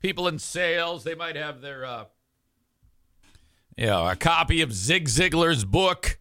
people 0.00 0.28
in 0.28 0.38
sales 0.38 1.04
they 1.04 1.14
might 1.14 1.36
have 1.36 1.60
their 1.60 1.84
uh, 1.84 2.04
you 3.78 3.86
know 3.86 4.08
a 4.08 4.16
copy 4.16 4.60
of 4.60 4.72
Zig 4.72 5.08
Ziglar's 5.08 5.64
book 5.64 6.18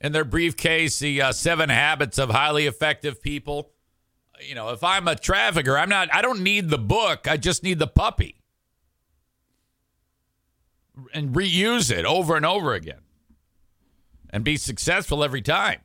in 0.00 0.12
their 0.12 0.24
briefcase, 0.24 0.98
the 0.98 1.22
uh, 1.22 1.32
Seven 1.32 1.70
Habits 1.70 2.18
of 2.18 2.28
Highly 2.28 2.66
Effective 2.66 3.22
People. 3.22 3.70
You 4.46 4.54
know, 4.54 4.68
if 4.68 4.84
I'm 4.84 5.08
a 5.08 5.16
trafficker, 5.16 5.78
I'm 5.78 5.88
not. 5.88 6.14
I 6.14 6.20
don't 6.20 6.42
need 6.42 6.68
the 6.68 6.78
book. 6.78 7.26
I 7.26 7.38
just 7.38 7.62
need 7.62 7.78
the 7.78 7.86
puppy, 7.86 8.42
and 11.14 11.34
reuse 11.34 11.90
it 11.90 12.04
over 12.04 12.36
and 12.36 12.44
over 12.44 12.74
again, 12.74 13.00
and 14.28 14.44
be 14.44 14.58
successful 14.58 15.24
every 15.24 15.42
time. 15.42 15.80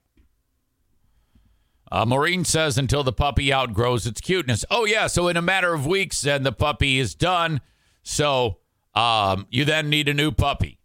Uh, 1.91 2.05
Maureen 2.05 2.43
says 2.43 2.77
until 2.77 3.03
the 3.03 3.13
puppy 3.13 3.53
outgrows 3.53 4.05
its 4.05 4.19
cuteness. 4.19 4.65
Oh 4.69 4.83
yeah, 4.85 5.07
so 5.07 5.29
in 5.29 5.37
a 5.37 5.41
matter 5.41 5.73
of 5.73 5.87
weeks, 5.87 6.21
then 6.21 6.43
the 6.43 6.51
puppy 6.51 6.99
is 6.99 7.15
done. 7.15 7.61
So 8.03 8.57
um, 8.93 9.47
you 9.49 9.63
then 9.63 9.89
need 9.89 10.09
a 10.09 10.13
new 10.13 10.31
puppy. 10.31 10.78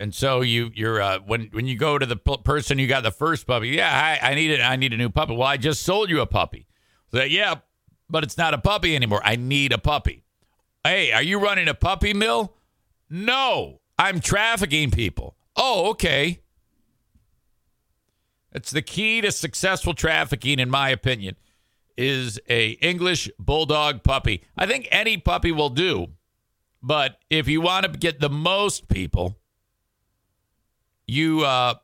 And 0.00 0.14
so 0.14 0.40
you 0.40 0.70
you're 0.74 1.02
uh, 1.02 1.18
when 1.26 1.50
when 1.52 1.66
you 1.66 1.76
go 1.76 1.98
to 1.98 2.06
the 2.06 2.16
p- 2.16 2.38
person 2.42 2.78
you 2.78 2.86
got 2.86 3.02
the 3.02 3.10
first 3.10 3.46
puppy, 3.46 3.68
yeah, 3.68 4.18
I, 4.22 4.30
I 4.30 4.34
need 4.34 4.50
it. 4.50 4.60
I 4.60 4.76
need 4.76 4.94
a 4.94 4.96
new 4.96 5.10
puppy. 5.10 5.36
Well, 5.36 5.46
I 5.46 5.58
just 5.58 5.82
sold 5.82 6.08
you 6.08 6.22
a 6.22 6.26
puppy. 6.26 6.66
So, 7.12 7.22
yeah, 7.22 7.56
but 8.08 8.24
it's 8.24 8.38
not 8.38 8.54
a 8.54 8.58
puppy 8.58 8.96
anymore. 8.96 9.20
I 9.22 9.36
need 9.36 9.72
a 9.72 9.78
puppy. 9.78 10.24
Hey, 10.82 11.12
are 11.12 11.22
you 11.22 11.38
running 11.38 11.68
a 11.68 11.74
puppy 11.74 12.14
mill? 12.14 12.54
No, 13.10 13.82
I'm 13.98 14.20
trafficking 14.20 14.90
people. 14.90 15.36
Oh, 15.54 15.90
okay. 15.90 16.40
It's 18.52 18.70
the 18.70 18.82
key 18.82 19.20
to 19.20 19.30
successful 19.30 19.92
trafficking, 19.92 20.58
in 20.58 20.70
my 20.70 20.88
opinion, 20.88 21.36
is 21.98 22.40
a 22.48 22.70
English 22.80 23.30
bulldog 23.38 24.02
puppy. 24.02 24.44
I 24.56 24.66
think 24.66 24.88
any 24.90 25.18
puppy 25.18 25.52
will 25.52 25.68
do, 25.68 26.06
but 26.82 27.18
if 27.28 27.48
you 27.48 27.60
want 27.60 27.84
to 27.84 27.98
get 27.98 28.20
the 28.20 28.30
most 28.30 28.88
people, 28.88 29.36
you 31.10 31.44
uh, 31.44 31.74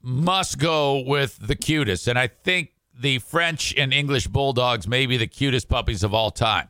must 0.00 0.58
go 0.58 1.02
with 1.04 1.38
the 1.40 1.56
cutest. 1.56 2.08
And 2.08 2.18
I 2.18 2.28
think 2.28 2.72
the 2.98 3.18
French 3.18 3.74
and 3.76 3.92
English 3.92 4.28
bulldogs 4.28 4.86
may 4.86 5.06
be 5.06 5.16
the 5.16 5.26
cutest 5.26 5.68
puppies 5.68 6.02
of 6.02 6.14
all 6.14 6.30
time. 6.30 6.68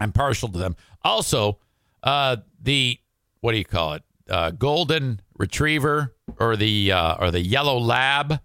I'm 0.00 0.12
partial 0.12 0.48
to 0.48 0.58
them. 0.58 0.76
Also, 1.02 1.58
uh, 2.02 2.36
the 2.62 2.98
what 3.40 3.52
do 3.52 3.58
you 3.58 3.64
call 3.64 3.94
it? 3.94 4.02
Uh, 4.28 4.50
golden 4.50 5.20
retriever 5.36 6.14
or 6.38 6.56
the 6.56 6.92
uh, 6.92 7.16
or 7.20 7.30
the 7.30 7.40
yellow 7.40 7.78
lab. 7.78 8.40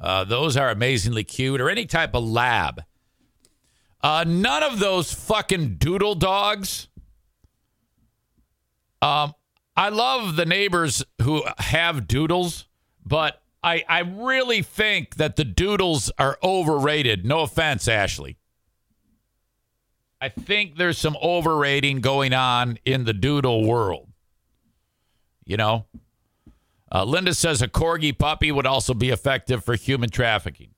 Uh, 0.00 0.24
those 0.24 0.56
are 0.56 0.70
amazingly 0.70 1.24
cute, 1.24 1.60
or 1.60 1.70
any 1.70 1.86
type 1.86 2.14
of 2.14 2.22
lab. 2.22 2.82
Uh, 4.02 4.24
none 4.26 4.62
of 4.62 4.78
those 4.78 5.12
fucking 5.12 5.76
doodle 5.76 6.14
dogs. 6.14 6.88
Um, 9.00 9.34
I 9.76 9.90
love 9.90 10.36
the 10.36 10.46
neighbors 10.46 11.04
who 11.20 11.44
have 11.58 12.08
doodles, 12.08 12.66
but 13.04 13.42
I 13.62 13.84
I 13.88 14.00
really 14.00 14.62
think 14.62 15.16
that 15.16 15.36
the 15.36 15.44
doodles 15.44 16.10
are 16.18 16.38
overrated. 16.42 17.26
No 17.26 17.40
offense, 17.40 17.86
Ashley. 17.86 18.38
I 20.20 20.30
think 20.30 20.76
there's 20.76 20.98
some 20.98 21.16
overrating 21.22 22.00
going 22.00 22.32
on 22.32 22.78
in 22.84 23.04
the 23.04 23.12
doodle 23.12 23.66
world. 23.66 24.08
You 25.44 25.58
know, 25.58 25.86
uh, 26.90 27.04
Linda 27.04 27.34
says 27.34 27.60
a 27.60 27.68
corgi 27.68 28.16
puppy 28.16 28.50
would 28.50 28.66
also 28.66 28.94
be 28.94 29.10
effective 29.10 29.62
for 29.62 29.74
human 29.74 30.08
trafficking. 30.08 30.70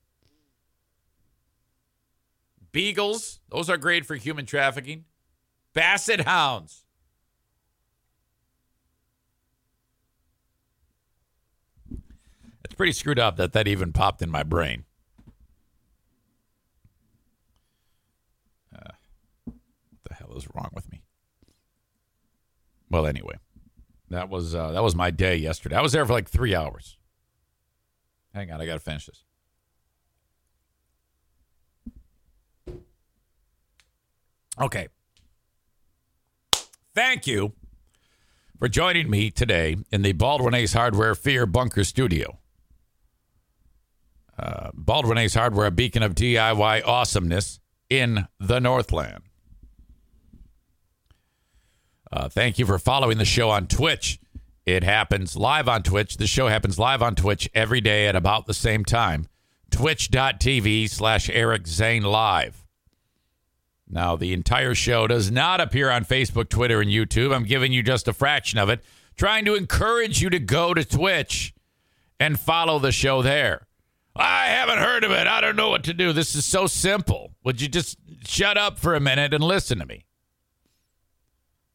Beagles, 2.71 3.39
those 3.49 3.69
are 3.69 3.77
great 3.77 4.05
for 4.05 4.15
human 4.15 4.45
trafficking. 4.45 5.05
Basset 5.73 6.21
hounds. 6.21 6.83
Pretty 12.79 12.93
screwed 12.93 13.19
up 13.19 13.35
that 13.35 13.51
that 13.51 13.67
even 13.67 13.91
popped 13.91 14.21
in 14.21 14.31
my 14.31 14.41
brain. 14.41 14.85
Uh, 18.73 18.93
what 19.43 19.55
the 20.07 20.13
hell 20.13 20.31
is 20.37 20.47
wrong 20.55 20.69
with 20.73 20.89
me? 20.89 21.01
Well, 22.89 23.05
anyway. 23.05 23.35
That 24.09 24.29
was 24.29 24.55
uh, 24.55 24.71
that 24.71 24.81
was 24.81 24.95
my 24.95 25.11
day 25.11 25.35
yesterday. 25.35 25.75
I 25.75 25.81
was 25.81 25.91
there 25.91 26.05
for 26.05 26.13
like 26.13 26.29
three 26.29 26.55
hours. 26.55 26.97
Hang 28.33 28.49
on, 28.49 28.61
I 28.61 28.65
got 28.65 28.75
to 28.75 28.79
finish 28.79 29.07
this. 29.07 29.25
Okay. 34.57 34.87
Thank 36.95 37.27
you 37.27 37.51
for 38.57 38.69
joining 38.69 39.09
me 39.09 39.31
today 39.31 39.75
in 39.91 40.01
the 40.01 40.13
Baldwin 40.13 40.53
Ace 40.53 40.71
Hardware 40.71 41.13
Fear 41.13 41.45
Bunker 41.45 41.83
Studio. 41.83 42.39
Uh, 44.39 44.69
Baldwin 44.73 45.17
Ace 45.17 45.33
Hardware, 45.33 45.65
a 45.65 45.71
beacon 45.71 46.01
of 46.01 46.15
DIY 46.15 46.87
awesomeness 46.87 47.59
in 47.89 48.25
the 48.39 48.59
Northland. 48.59 49.23
Uh, 52.09 52.29
thank 52.29 52.57
you 52.57 52.65
for 52.65 52.79
following 52.79 53.17
the 53.17 53.25
show 53.25 53.49
on 53.49 53.67
Twitch. 53.67 54.17
It 54.65 54.83
happens 54.83 55.35
live 55.35 55.67
on 55.67 55.83
Twitch. 55.83 56.17
The 56.17 56.27
show 56.27 56.47
happens 56.47 56.79
live 56.79 57.01
on 57.01 57.15
Twitch 57.15 57.49
every 57.53 57.81
day 57.81 58.07
at 58.07 58.15
about 58.15 58.45
the 58.45 58.53
same 58.53 58.85
time. 58.85 59.27
Twitch.tv 59.71 60.89
slash 60.89 61.29
Eric 61.29 61.67
Zane 61.67 62.03
Live. 62.03 62.65
Now, 63.89 64.15
the 64.15 64.31
entire 64.33 64.75
show 64.75 65.07
does 65.07 65.31
not 65.31 65.59
appear 65.59 65.89
on 65.89 66.05
Facebook, 66.05 66.47
Twitter, 66.47 66.79
and 66.79 66.89
YouTube. 66.89 67.35
I'm 67.35 67.43
giving 67.43 67.73
you 67.73 67.83
just 67.83 68.07
a 68.07 68.13
fraction 68.13 68.57
of 68.57 68.69
it, 68.69 68.83
trying 69.17 69.43
to 69.45 69.55
encourage 69.55 70.21
you 70.21 70.29
to 70.29 70.39
go 70.39 70.73
to 70.73 70.85
Twitch 70.85 71.53
and 72.19 72.39
follow 72.39 72.79
the 72.79 72.91
show 72.91 73.21
there. 73.21 73.67
I 74.19 74.47
haven't 74.47 74.79
heard 74.79 75.03
of 75.03 75.11
it. 75.11 75.27
I 75.27 75.41
don't 75.41 75.55
know 75.55 75.69
what 75.69 75.83
to 75.85 75.93
do. 75.93 76.13
This 76.13 76.35
is 76.35 76.45
so 76.45 76.67
simple. 76.67 77.35
Would 77.43 77.61
you 77.61 77.67
just 77.67 77.97
shut 78.27 78.57
up 78.57 78.77
for 78.77 78.93
a 78.93 78.99
minute 78.99 79.33
and 79.33 79.43
listen 79.43 79.79
to 79.79 79.85
me? 79.85 80.05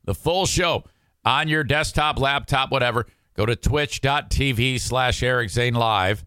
the 0.04 0.14
full 0.14 0.46
show 0.46 0.84
on 1.24 1.48
your 1.48 1.64
desktop, 1.64 2.18
laptop, 2.18 2.70
whatever. 2.70 3.06
Go 3.34 3.46
to 3.46 3.56
twitch.tv 3.56 4.80
slash 4.80 5.22
Eric 5.22 5.50
Zane 5.50 5.74
Live 5.74 6.24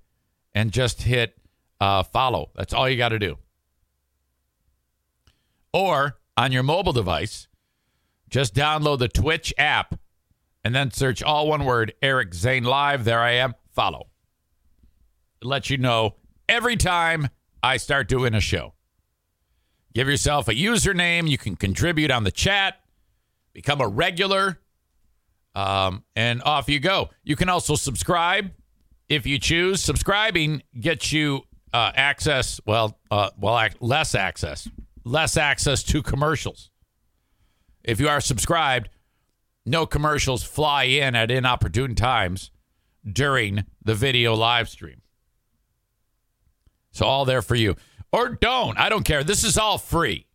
and 0.53 0.71
just 0.71 1.03
hit 1.03 1.37
uh, 1.79 2.03
follow. 2.03 2.51
That's 2.55 2.73
all 2.73 2.89
you 2.89 2.97
got 2.97 3.09
to 3.09 3.19
do. 3.19 3.37
Or 5.71 6.17
on 6.35 6.51
your 6.51 6.63
mobile 6.63 6.93
device, 6.93 7.47
just 8.29 8.53
download 8.53 8.99
the 8.99 9.07
Twitch 9.07 9.53
app 9.57 9.99
and 10.63 10.75
then 10.75 10.91
search 10.91 11.23
all 11.23 11.47
one 11.47 11.63
word 11.63 11.93
Eric 12.01 12.33
Zane 12.33 12.63
Live. 12.63 13.05
There 13.05 13.21
I 13.21 13.31
am. 13.33 13.53
Follow. 13.71 14.07
It 15.47 15.51
lets 15.51 15.69
you 15.69 15.77
know 15.77 16.15
every 16.49 16.75
time 16.75 17.29
I 17.63 17.77
start 17.77 18.09
doing 18.09 18.33
a 18.33 18.41
show. 18.41 18.73
Give 19.93 20.09
yourself 20.09 20.49
a 20.49 20.53
username. 20.53 21.29
You 21.29 21.37
can 21.37 21.55
contribute 21.55 22.11
on 22.11 22.25
the 22.25 22.31
chat 22.31 22.81
become 23.53 23.79
a 23.81 23.87
regular, 23.87 24.59
um, 25.55 26.03
and 26.15 26.43
off 26.43 26.69
you 26.69 26.79
go. 26.79 27.09
You 27.23 27.35
can 27.35 27.49
also 27.49 27.75
subscribe 27.75 28.51
if 29.09 29.25
you 29.25 29.39
choose. 29.39 29.81
Subscribing 29.81 30.61
gets 30.79 31.11
you 31.11 31.41
uh, 31.73 31.91
access, 31.95 32.61
well, 32.67 32.99
uh, 33.09 33.31
well, 33.39 33.67
less 33.79 34.13
access, 34.13 34.69
less 35.05 35.37
access 35.37 35.81
to 35.83 36.03
commercials. 36.03 36.69
If 37.83 37.99
you 37.99 38.09
are 38.09 38.21
subscribed, 38.21 38.89
no 39.65 39.87
commercials 39.87 40.43
fly 40.43 40.83
in 40.83 41.15
at 41.15 41.31
inopportune 41.31 41.95
times 41.95 42.51
during 43.11 43.63
the 43.83 43.95
video 43.95 44.35
live 44.35 44.69
stream. 44.69 45.01
So 46.97 47.05
all 47.05 47.25
there 47.25 47.43
for 47.43 47.53
you. 47.53 47.75
Or 48.11 48.29
don't. 48.29 48.77
I 48.79 48.89
don't 48.89 49.03
care. 49.03 49.23
This 49.23 49.43
is 49.43 49.55
all 49.55 49.77
free. 49.77 50.25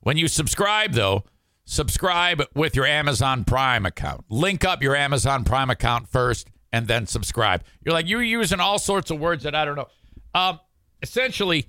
When 0.00 0.16
you 0.16 0.28
subscribe, 0.28 0.92
though, 0.92 1.24
subscribe 1.64 2.44
with 2.54 2.76
your 2.76 2.86
Amazon 2.86 3.42
Prime 3.42 3.84
account. 3.84 4.24
Link 4.28 4.64
up 4.64 4.82
your 4.82 4.94
Amazon 4.94 5.42
Prime 5.42 5.68
account 5.68 6.08
first 6.08 6.48
and 6.72 6.86
then 6.86 7.06
subscribe. 7.06 7.64
You're 7.84 7.92
like, 7.92 8.08
you're 8.08 8.22
using 8.22 8.60
all 8.60 8.78
sorts 8.78 9.10
of 9.10 9.18
words 9.18 9.42
that 9.42 9.56
I 9.56 9.64
don't 9.64 9.74
know. 9.74 9.88
Um, 10.32 10.60
essentially, 11.02 11.66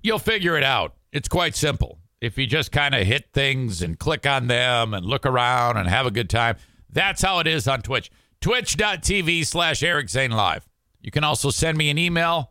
you'll 0.00 0.20
figure 0.20 0.56
it 0.56 0.62
out. 0.62 0.94
It's 1.12 1.28
quite 1.28 1.56
simple. 1.56 1.98
If 2.20 2.38
you 2.38 2.46
just 2.46 2.70
kind 2.70 2.94
of 2.94 3.04
hit 3.04 3.32
things 3.32 3.82
and 3.82 3.98
click 3.98 4.24
on 4.24 4.46
them 4.46 4.94
and 4.94 5.04
look 5.04 5.26
around 5.26 5.78
and 5.78 5.88
have 5.88 6.06
a 6.06 6.12
good 6.12 6.30
time, 6.30 6.56
that's 6.88 7.22
how 7.22 7.40
it 7.40 7.48
is 7.48 7.66
on 7.66 7.82
Twitch. 7.82 8.08
Twitch.tv 8.40 9.44
slash 9.44 9.82
Eric 9.82 10.08
Zane 10.08 10.30
Live. 10.30 10.68
You 11.02 11.10
can 11.10 11.24
also 11.24 11.50
send 11.50 11.76
me 11.76 11.90
an 11.90 11.98
email 11.98 12.50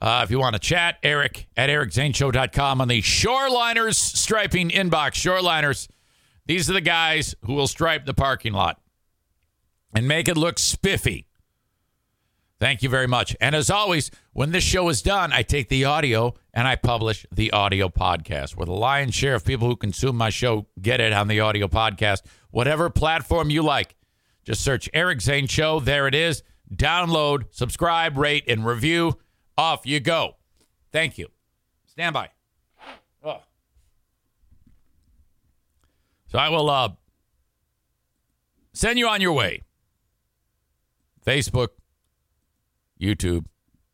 uh, 0.00 0.22
if 0.24 0.30
you 0.30 0.38
want 0.40 0.54
to 0.54 0.58
chat. 0.60 0.98
Eric 1.02 1.46
at 1.56 1.70
ericzaneshow.com 1.70 2.80
on 2.80 2.88
the 2.88 3.02
Shoreliners 3.02 3.94
striping 3.94 4.70
inbox. 4.70 5.12
Shoreliners, 5.12 5.88
these 6.46 6.68
are 6.68 6.72
the 6.72 6.80
guys 6.80 7.34
who 7.44 7.54
will 7.54 7.68
stripe 7.68 8.06
the 8.06 8.14
parking 8.14 8.52
lot 8.52 8.80
and 9.94 10.08
make 10.08 10.26
it 10.26 10.36
look 10.36 10.58
spiffy. 10.58 11.26
Thank 12.58 12.82
you 12.82 12.88
very 12.88 13.08
much. 13.08 13.36
And 13.40 13.56
as 13.56 13.70
always, 13.70 14.10
when 14.32 14.52
this 14.52 14.62
show 14.62 14.88
is 14.88 15.02
done, 15.02 15.32
I 15.32 15.42
take 15.42 15.68
the 15.68 15.84
audio 15.84 16.34
and 16.54 16.68
I 16.68 16.76
publish 16.76 17.26
the 17.32 17.50
audio 17.50 17.88
podcast 17.88 18.56
where 18.56 18.66
the 18.66 18.72
lion's 18.72 19.16
share 19.16 19.34
of 19.34 19.44
people 19.44 19.66
who 19.66 19.74
consume 19.74 20.16
my 20.16 20.30
show 20.30 20.66
get 20.80 21.00
it 21.00 21.12
on 21.12 21.26
the 21.26 21.40
audio 21.40 21.66
podcast. 21.66 22.22
Whatever 22.52 22.88
platform 22.88 23.50
you 23.50 23.62
like, 23.62 23.96
just 24.44 24.62
search 24.62 24.88
Eric 24.94 25.20
Zane 25.20 25.48
Show. 25.48 25.80
There 25.80 26.06
it 26.06 26.14
is. 26.14 26.44
Download, 26.74 27.44
subscribe, 27.50 28.16
rate, 28.16 28.44
and 28.48 28.64
review. 28.64 29.18
Off 29.56 29.86
you 29.86 30.00
go. 30.00 30.36
Thank 30.92 31.18
you. 31.18 31.28
Stand 31.86 32.14
by. 32.14 32.30
Oh. 33.22 33.40
So 36.28 36.38
I 36.38 36.48
will 36.48 36.70
uh, 36.70 36.90
send 38.72 38.98
you 38.98 39.08
on 39.08 39.20
your 39.20 39.32
way. 39.32 39.62
Facebook, 41.24 41.68
YouTube, 43.00 43.44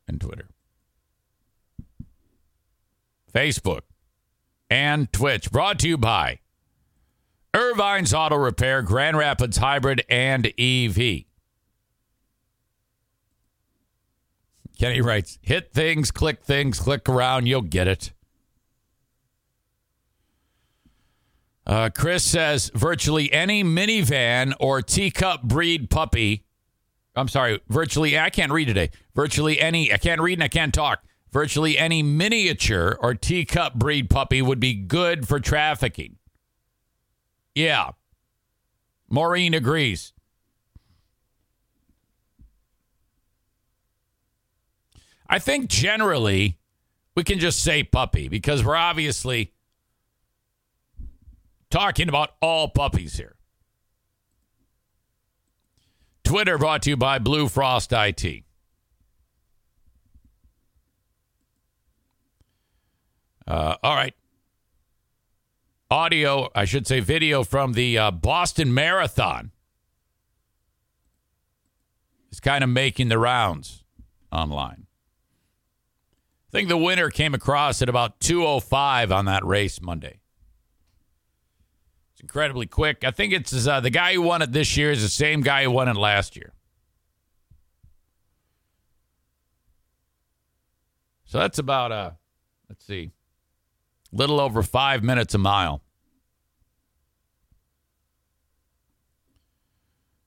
and 0.07 0.21
Twitter. 0.21 0.49
Facebook 3.33 3.83
and 4.71 5.13
Twitch. 5.13 5.51
Brought 5.51 5.79
to 5.81 5.89
you 5.89 5.99
by 5.99 6.41
Ervine's 7.55 8.15
Auto 8.15 8.37
Repair, 8.37 8.83
Grand 8.83 9.17
Rapids 9.17 9.59
Hybrid, 9.59 10.05
and 10.09 10.53
EV. 10.59 11.25
Kenny 14.79 15.01
writes, 15.01 15.39
hit 15.43 15.73
things, 15.73 16.11
click 16.11 16.43
things, 16.43 16.79
click 16.79 17.09
around, 17.09 17.47
you'll 17.47 17.63
get 17.63 17.89
it. 17.89 18.13
Uh, 21.67 21.91
Chris 21.95 22.25
says 22.25 22.71
virtually 22.75 23.31
any 23.33 23.63
minivan 23.63 24.55
or 24.59 24.81
teacup 24.81 25.43
breed 25.43 25.91
puppy 25.91 26.45
I'm 27.19 27.29
sorry, 27.29 27.61
virtually, 27.69 28.19
I 28.19 28.31
can't 28.31 28.53
read 28.53 28.69
today. 28.69 28.91
Virtually 29.15 29.61
any, 29.61 29.93
I 29.93 29.97
can't 29.97 30.21
read 30.21 30.35
and 30.35 30.45
I 30.45 30.49
can't 30.49 30.73
talk. 30.73 31.03
Virtually 31.33 31.77
any 31.77 32.03
miniature 32.03 32.97
or 33.01 33.15
teacup 33.15 33.75
breed 33.75 34.09
puppy 34.09 34.41
would 34.41 34.61
be 34.61 34.75
good 34.75 35.27
for 35.27 35.41
trafficking. 35.41 36.17
Yeah. 37.55 37.91
Maureen 39.11 39.53
agrees. 39.53 40.13
I 45.29 45.39
think 45.39 45.69
generally 45.69 46.59
we 47.15 47.25
can 47.25 47.39
just 47.39 47.63
say 47.63 47.83
puppy 47.83 48.29
because 48.29 48.65
we're 48.65 48.77
obviously 48.77 49.53
talking 51.71 52.09
about 52.09 52.31
all 52.41 52.69
puppies 52.69 53.17
here. 53.17 53.37
Twitter 56.25 56.59
brought 56.59 56.83
to 56.83 56.91
you 56.91 56.97
by 56.97 57.19
Blue 57.19 57.49
Frost 57.49 57.93
IT. 57.93 58.45
Uh, 63.47 63.77
all 63.83 63.95
right. 63.95 64.15
Audio, 65.91 66.51
I 66.55 66.67
should 66.67 66.87
say 66.87 67.01
video 67.01 67.45
from 67.45 67.73
the 67.73 67.97
uh, 67.97 68.11
Boston 68.11 68.75
Marathon 68.75 69.53
is 72.31 72.41
kind 72.41 72.63
of 72.63 72.69
making 72.69 73.09
the 73.09 73.19
rounds 73.19 73.85
online. 74.31 74.88
I 76.49 76.51
think 76.51 76.69
the 76.69 76.79
winner 76.79 77.11
came 77.11 77.35
across 77.35 77.83
at 77.83 77.91
about 77.91 78.21
205 78.21 79.13
on 79.13 79.27
that 79.27 79.45
race 79.45 79.83
Monday. 79.83 80.21
It's 82.13 82.23
incredibly 82.23 82.67
quick. 82.67 83.05
I 83.05 83.11
think 83.11 83.35
it's 83.35 83.67
uh, 83.67 83.81
the 83.81 83.91
guy 83.91 84.15
who 84.15 84.23
won 84.23 84.41
it 84.41 84.53
this 84.53 84.75
year 84.75 84.91
is 84.91 85.03
the 85.03 85.11
same 85.11 85.43
guy 85.43 85.65
who 85.65 85.71
won 85.71 85.89
it 85.89 85.97
last 85.97 86.37
year. 86.37 86.55
So 91.27 91.39
that's 91.39 91.59
about 91.59 91.93
uh 91.93 92.13
let's 92.71 92.87
see, 92.87 93.11
little 94.11 94.41
over 94.41 94.63
five 94.63 95.05
minutes 95.05 95.35
a 95.35 95.39
mile. 95.39 95.83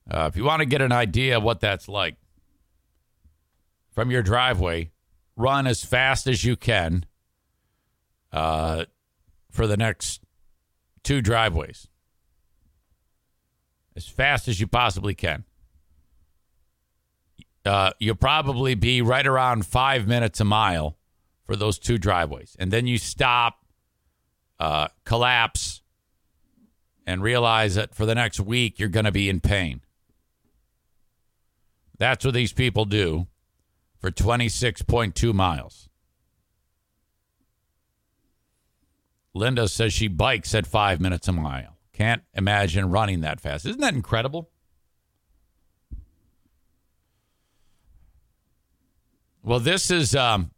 Uh, 0.08 0.26
if 0.30 0.36
you 0.36 0.44
want 0.44 0.60
to 0.60 0.66
get 0.66 0.80
an 0.80 0.92
idea 0.92 1.38
of 1.38 1.42
what 1.42 1.58
that's 1.58 1.88
like 1.88 2.14
from 3.90 4.12
your 4.12 4.22
driveway, 4.22 4.91
run 5.36 5.66
as 5.66 5.84
fast 5.84 6.26
as 6.26 6.44
you 6.44 6.56
can 6.56 7.06
uh, 8.32 8.84
for 9.50 9.66
the 9.66 9.76
next 9.76 10.22
two 11.02 11.20
driveways 11.20 11.88
as 13.96 14.06
fast 14.06 14.48
as 14.48 14.60
you 14.60 14.66
possibly 14.66 15.14
can. 15.14 15.44
Uh, 17.64 17.92
you'll 17.98 18.16
probably 18.16 18.74
be 18.74 19.00
right 19.02 19.26
around 19.26 19.66
five 19.66 20.08
minutes 20.08 20.40
a 20.40 20.44
mile 20.44 20.96
for 21.44 21.54
those 21.54 21.78
two 21.78 21.98
driveways. 21.98 22.56
And 22.58 22.70
then 22.72 22.86
you 22.86 22.98
stop, 22.98 23.64
uh, 24.58 24.88
collapse, 25.04 25.82
and 27.06 27.22
realize 27.22 27.74
that 27.76 27.94
for 27.94 28.06
the 28.06 28.14
next 28.14 28.40
week 28.40 28.78
you're 28.78 28.88
going 28.88 29.04
to 29.04 29.12
be 29.12 29.28
in 29.28 29.40
pain. 29.40 29.80
That's 31.98 32.24
what 32.24 32.34
these 32.34 32.52
people 32.52 32.84
do 32.84 33.28
for 34.02 34.10
26.2 34.10 35.32
miles. 35.32 35.88
Linda 39.32 39.68
says 39.68 39.92
she 39.94 40.08
bikes 40.08 40.54
at 40.54 40.66
five 40.66 41.00
minutes 41.00 41.28
a 41.28 41.32
mile. 41.32 41.78
Can't 41.92 42.22
imagine 42.34 42.90
running 42.90 43.20
that 43.20 43.40
fast. 43.40 43.64
Isn't 43.64 43.80
that 43.80 43.94
incredible? 43.94 44.50
Well, 49.44 49.60
this 49.60 49.90
is 49.90 50.14
um, 50.14 50.50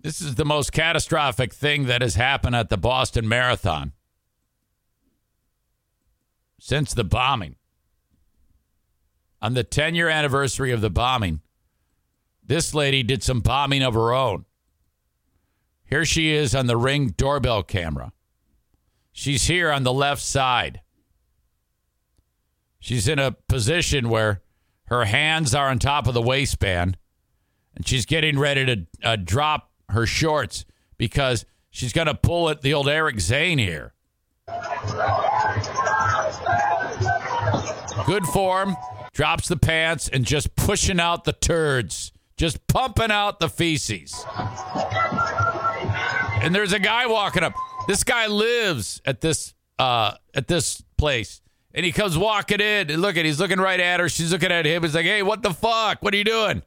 this 0.00 0.20
is 0.20 0.36
the 0.36 0.44
most 0.44 0.72
catastrophic 0.72 1.52
thing 1.52 1.86
that 1.86 2.00
has 2.00 2.14
happened 2.14 2.56
at 2.56 2.68
the 2.68 2.78
Boston 2.78 3.28
Marathon 3.28 3.92
since 6.60 6.94
the 6.94 7.04
bombing. 7.04 7.56
On 9.40 9.54
the 9.54 9.62
10 9.62 9.94
year 9.94 10.08
anniversary 10.08 10.72
of 10.72 10.80
the 10.80 10.90
bombing, 10.90 11.42
this 12.48 12.74
lady 12.74 13.02
did 13.02 13.22
some 13.22 13.40
bombing 13.40 13.82
of 13.82 13.94
her 13.94 14.12
own. 14.12 14.44
Here 15.84 16.04
she 16.04 16.32
is 16.32 16.54
on 16.54 16.66
the 16.66 16.76
ring 16.76 17.14
doorbell 17.16 17.62
camera. 17.62 18.12
She's 19.12 19.46
here 19.46 19.70
on 19.70 19.84
the 19.84 19.92
left 19.92 20.22
side. 20.22 20.80
She's 22.80 23.08
in 23.08 23.18
a 23.18 23.32
position 23.32 24.08
where 24.08 24.42
her 24.86 25.04
hands 25.04 25.54
are 25.54 25.68
on 25.68 25.78
top 25.78 26.06
of 26.06 26.14
the 26.14 26.22
waistband 26.22 26.96
and 27.78 27.86
she's 27.86 28.06
getting 28.06 28.38
ready 28.38 28.66
to 28.66 28.86
uh, 29.02 29.16
drop 29.16 29.70
her 29.90 30.04
shorts 30.04 30.64
because 30.98 31.46
she's 31.70 31.92
going 31.92 32.06
to 32.06 32.14
pull 32.14 32.48
it 32.48 32.60
the 32.60 32.74
old 32.74 32.88
Eric 32.88 33.20
Zane 33.20 33.58
here. 33.58 33.94
Good 38.06 38.24
form, 38.26 38.76
drops 39.12 39.48
the 39.48 39.56
pants 39.56 40.08
and 40.08 40.24
just 40.24 40.56
pushing 40.56 40.98
out 40.98 41.24
the 41.24 41.32
turds, 41.32 42.12
just 42.38 42.64
pumping 42.68 43.10
out 43.10 43.40
the 43.40 43.48
feces. 43.48 44.24
And 46.40 46.54
there's 46.54 46.72
a 46.72 46.78
guy 46.78 47.06
walking 47.06 47.42
up. 47.42 47.52
This 47.86 48.04
guy 48.04 48.28
lives 48.28 49.02
at 49.04 49.20
this 49.20 49.54
uh, 49.78 50.12
at 50.34 50.46
this 50.46 50.82
place. 50.96 51.42
And 51.74 51.84
he 51.84 51.92
comes 51.92 52.16
walking 52.16 52.60
in 52.60 52.90
and 52.90 53.02
look 53.02 53.16
at 53.16 53.24
he's 53.24 53.38
looking 53.38 53.58
right 53.58 53.78
at 53.78 54.00
her. 54.00 54.08
She's 54.08 54.32
looking 54.32 54.50
at 54.50 54.64
him. 54.64 54.82
He's 54.82 54.94
like, 54.94 55.04
hey, 55.04 55.22
what 55.22 55.42
the 55.42 55.52
fuck? 55.52 56.02
What 56.02 56.14
are 56.14 56.16
you 56.16 56.24
doing? 56.24 56.62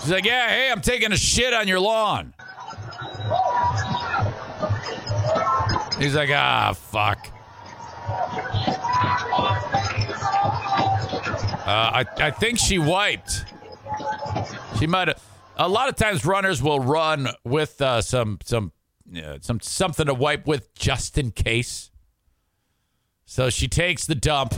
She's 0.00 0.10
like, 0.10 0.24
yeah, 0.24 0.48
hey, 0.48 0.70
I'm 0.70 0.80
taking 0.80 1.12
a 1.12 1.16
shit 1.16 1.52
on 1.52 1.68
your 1.68 1.78
lawn. 1.78 2.34
He's 5.98 6.16
like, 6.16 6.30
ah, 6.32 6.72
fuck. 6.72 7.28
Uh, 11.64 12.02
I, 12.02 12.04
I 12.16 12.30
think 12.30 12.58
she 12.58 12.78
wiped. 12.78 13.44
She 14.78 14.86
might 14.86 15.08
have. 15.08 15.22
A 15.56 15.68
lot 15.68 15.88
of 15.88 15.96
times, 15.96 16.24
runners 16.24 16.62
will 16.62 16.80
run 16.80 17.28
with 17.44 17.80
uh, 17.80 18.00
some 18.02 18.38
some 18.44 18.72
uh, 19.16 19.38
some 19.40 19.60
something 19.60 20.06
to 20.06 20.14
wipe 20.14 20.46
with 20.46 20.74
just 20.74 21.18
in 21.18 21.30
case. 21.30 21.90
So 23.26 23.50
she 23.50 23.68
takes 23.68 24.06
the 24.06 24.14
dump. 24.14 24.54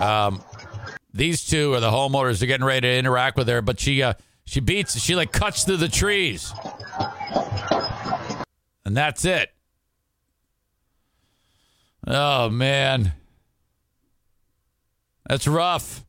Um, 0.00 0.42
these 1.12 1.44
two 1.44 1.74
are 1.74 1.80
the 1.80 1.90
homeowners. 1.90 2.38
They're 2.38 2.48
getting 2.48 2.66
ready 2.66 2.88
to 2.88 2.94
interact 2.94 3.36
with 3.36 3.48
her, 3.48 3.62
but 3.62 3.78
she 3.78 4.02
uh, 4.02 4.14
She 4.44 4.60
beats, 4.60 4.98
she 4.98 5.14
like 5.14 5.30
cuts 5.32 5.64
through 5.64 5.76
the 5.78 5.88
trees. 5.88 6.52
And 8.84 8.96
that's 8.96 9.24
it. 9.24 9.50
Oh, 12.06 12.50
man. 12.50 13.12
That's 15.32 15.46
rough. 15.46 16.04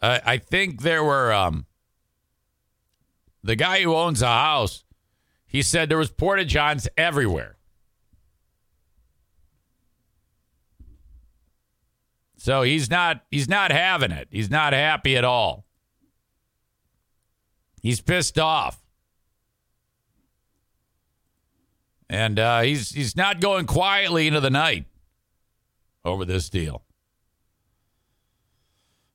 I, 0.00 0.20
I 0.24 0.38
think 0.38 0.80
there 0.80 1.04
were 1.04 1.30
um, 1.30 1.66
the 3.44 3.54
guy 3.54 3.82
who 3.82 3.94
owns 3.94 4.22
a 4.22 4.28
house. 4.28 4.82
He 5.46 5.60
said 5.60 5.90
there 5.90 5.98
was 5.98 6.10
porta 6.10 6.46
johns 6.46 6.88
everywhere. 6.96 7.58
So 12.38 12.62
he's 12.62 12.88
not 12.88 13.20
he's 13.30 13.46
not 13.46 13.72
having 13.72 14.10
it. 14.10 14.28
He's 14.30 14.50
not 14.50 14.72
happy 14.72 15.18
at 15.18 15.24
all. 15.24 15.66
He's 17.82 18.00
pissed 18.00 18.38
off. 18.38 18.82
And 22.08 22.38
uh, 22.38 22.62
he's 22.62 22.92
he's 22.92 23.14
not 23.14 23.42
going 23.42 23.66
quietly 23.66 24.26
into 24.26 24.40
the 24.40 24.48
night 24.48 24.86
over 26.04 26.24
this 26.24 26.48
deal. 26.48 26.82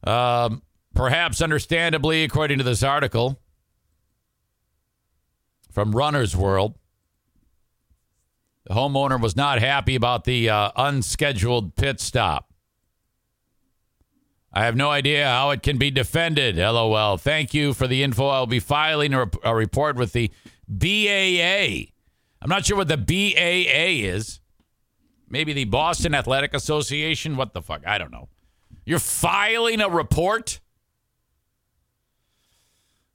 Um, 0.04 0.62
perhaps 0.94 1.42
understandably, 1.42 2.24
according 2.24 2.60
to 2.60 2.64
this 2.64 2.84
article 2.84 3.40
from 5.72 5.92
Runner's 5.92 6.36
World, 6.36 6.78
the 8.66 8.74
homeowner 8.74 9.20
was 9.20 9.36
not 9.36 9.60
happy 9.60 9.96
about 9.96 10.26
the 10.26 10.50
uh, 10.50 10.72
unscheduled 10.76 11.76
pit 11.76 12.00
stop. 12.00 12.54
I 14.52 14.66
have 14.66 14.76
no 14.76 14.90
idea 14.90 15.26
how 15.26 15.52
it 15.52 15.62
can 15.62 15.78
be 15.78 15.92
defended. 15.92 16.58
LOL. 16.58 17.18
Thank 17.18 17.54
you 17.54 17.74
for 17.74 17.86
the 17.86 18.02
info. 18.02 18.28
I'll 18.28 18.48
be 18.48 18.60
filing 18.60 19.14
a, 19.14 19.30
a 19.44 19.54
report 19.54 19.98
with 19.98 20.14
the 20.14 20.32
BAA. 20.68 21.92
I'm 22.42 22.50
not 22.50 22.66
sure 22.66 22.76
what 22.76 22.88
the 22.88 22.98
BAA 22.98 24.08
is. 24.10 24.40
Maybe 25.30 25.54
the 25.54 25.66
Boston 25.66 26.16
Athletic 26.16 26.54
Association. 26.54 27.36
What 27.36 27.54
the 27.54 27.62
fuck? 27.62 27.86
I 27.86 27.98
don't 27.98 28.12
know. 28.12 28.30
You're 28.86 29.00
filing 29.00 29.82
a 29.82 29.90
report? 29.90 30.60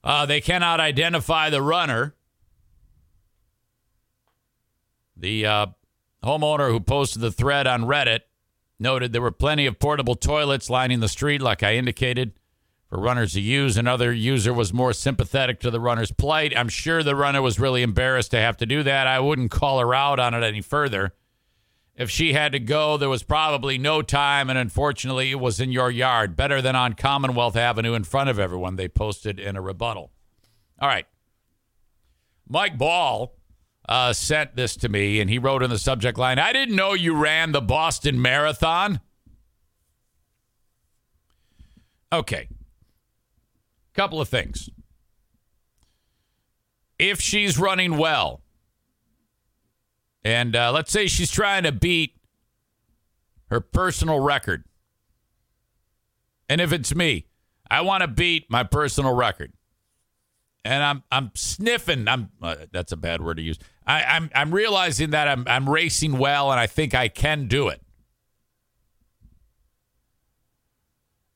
Uh, 0.05 0.27
they 0.27 0.41
cannot 0.41 0.81
identify 0.81 1.49
the 1.49 1.63
runner. 1.63 2.15
The 5.17 5.47
uh, 5.47 5.67
homeowner 6.23 6.71
who 6.71 6.81
posted 6.81 7.23
the 7.23 7.31
thread 7.31 7.67
on 7.67 7.85
Reddit 7.85 8.21
noted 8.79 9.13
there 9.13 9.23
were 9.23 9.31
plenty 9.31 9.67
of 9.67 9.79
portable 9.79 10.17
toilets 10.17 10.69
lining 10.69 11.01
the 11.01 11.09
street, 11.09 11.41
like 11.41 11.63
I 11.63 11.77
indicated, 11.77 12.33
for 12.89 12.99
runners 12.99 13.35
to 13.35 13.41
use. 13.41 13.77
Another 13.77 14.13
user 14.13 14.53
was 14.53 14.73
more 14.73 14.93
sympathetic 14.93 15.61
to 15.61 15.71
the 15.71 15.81
runner's 15.81 16.11
plight. 16.11 16.53
I'm 16.57 16.69
sure 16.69 17.03
the 17.03 17.17
runner 17.17 17.41
was 17.41 17.61
really 17.61 17.83
embarrassed 17.83 18.33
to 18.33 18.41
have 18.41 18.57
to 18.59 18.67
do 18.67 18.83
that. 18.83 19.07
I 19.07 19.21
wouldn't 19.21 19.53
call 19.53 19.79
her 19.79 19.95
out 19.95 20.19
on 20.19 20.35
it 20.35 20.43
any 20.43 20.61
further. 20.61 21.15
If 22.03 22.11
she 22.11 22.33
had 22.33 22.51
to 22.51 22.59
go, 22.59 22.97
there 22.97 23.09
was 23.09 23.23
probably 23.23 23.79
no 23.79 24.03
time, 24.03 24.51
and 24.51 24.59
unfortunately, 24.59 25.31
it 25.31 25.39
was 25.39 25.61
in 25.61 25.71
your 25.71 25.89
yard. 25.89 26.35
Better 26.35 26.61
than 26.61 26.75
on 26.75 26.95
Commonwealth 26.95 27.55
Avenue 27.55 27.95
in 27.95 28.03
front 28.03 28.29
of 28.29 28.41
everyone, 28.41 28.75
they 28.75 28.89
posted 28.89 29.39
in 29.39 29.55
a 29.55 29.61
rebuttal. 29.61 30.11
All 30.81 30.89
right. 30.89 31.07
Mike 32.49 32.77
Ball 32.77 33.37
uh, 33.89 34.13
sent 34.13 34.57
this 34.57 34.75
to 34.79 34.89
me, 34.89 35.21
and 35.21 35.31
he 35.31 35.39
wrote 35.39 35.63
in 35.63 35.71
the 35.71 35.79
subject 35.79 36.19
line 36.19 36.41
I 36.41 36.53
didn't 36.53 36.75
know 36.75 36.93
you 36.93 37.15
ran 37.15 37.53
the 37.53 37.61
Boston 37.61 38.21
Marathon. 38.21 39.01
Okay. 42.13 42.49
Couple 43.95 44.21
of 44.21 44.29
things. 44.29 44.69
If 46.99 47.21
she's 47.21 47.61
running 47.61 47.97
well, 47.97 48.42
and 50.25 50.55
uh, 50.55 50.73
let's 50.73 50.93
say 50.93 51.07
she's 51.07 51.31
trying 51.31 51.65
to 51.65 51.73
beat 51.73 52.17
her 53.51 53.61
personal 53.61 54.21
record, 54.21 54.65
and 56.49 56.61
if 56.61 56.73
it's 56.73 56.95
me, 56.95 57.27
I 57.71 57.81
want 57.81 58.03
to 58.03 58.09
beat 58.09 58.51
my 58.51 58.65
personal 58.65 59.15
record 59.15 59.53
and 60.65 60.83
I'm 60.83 61.03
I'm 61.11 61.31
sniffing. 61.35 62.09
I'm 62.09 62.31
uh, 62.41 62.57
that's 62.71 62.93
a 62.93 62.97
bad 62.97 63.23
word 63.23 63.37
to 63.39 63.43
use. 63.43 63.59
I, 63.87 64.03
I'm 64.03 64.31
I'm 64.35 64.53
realizing 64.53 65.11
that 65.11 65.29
I'm 65.29 65.45
I'm 65.47 65.69
racing 65.69 66.19
well, 66.19 66.51
and 66.51 66.61
I 66.61 66.67
think 66.67 66.95
I 66.95 67.09
can 67.09 67.49
do 67.49 67.69
it. 67.69 67.81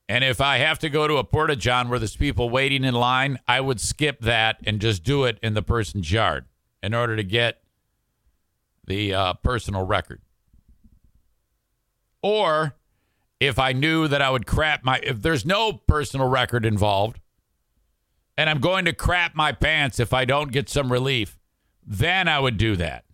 And 0.09 0.23
if 0.23 0.41
I 0.41 0.59
have 0.59 0.79
to 0.81 0.89
go 0.89 1.09
to 1.09 1.17
a 1.17 1.25
porta 1.25 1.57
john 1.57 1.89
where 1.89 1.99
there's 1.99 2.15
people 2.15 2.49
waiting 2.49 2.85
in 2.85 2.95
line, 2.95 3.41
I 3.49 3.61
would 3.61 3.81
skip 3.81 4.21
that 4.21 4.59
and 4.65 4.81
just 4.81 5.03
do 5.03 5.25
it 5.25 5.39
in 5.43 5.55
the 5.55 5.63
person's 5.63 6.13
yard 6.13 6.45
in 6.81 6.95
order 6.95 7.17
to 7.17 7.25
get 7.25 7.61
the 8.87 9.15
uh, 9.15 9.35
personal 9.35 9.85
record. 9.85 10.21
Or 12.23 12.75
if 13.39 13.59
I 13.59 13.73
knew 13.73 14.09
that 14.09 14.23
I 14.23 14.31
would 14.31 14.47
crap 14.47 14.85
my 14.85 14.99
if 15.03 15.23
there's 15.23 15.45
no 15.45 15.73
personal 15.73 16.29
record 16.29 16.65
involved, 16.65 17.21
and 18.39 18.51
I'm 18.51 18.61
going 18.61 18.85
to 18.87 18.93
crap 18.93 19.35
my 19.35 19.53
pants 19.53 20.01
if 20.01 20.13
I 20.13 20.25
don't 20.25 20.53
get 20.53 20.69
some 20.69 20.91
relief, 20.91 21.39
then 21.87 22.29
I 22.29 22.39
would 22.39 22.57
do 22.57 22.77
that. 22.77 23.05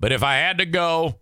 But 0.00 0.10
if 0.10 0.22
I 0.24 0.34
had 0.34 0.58
to 0.58 0.66
go, 0.66 1.20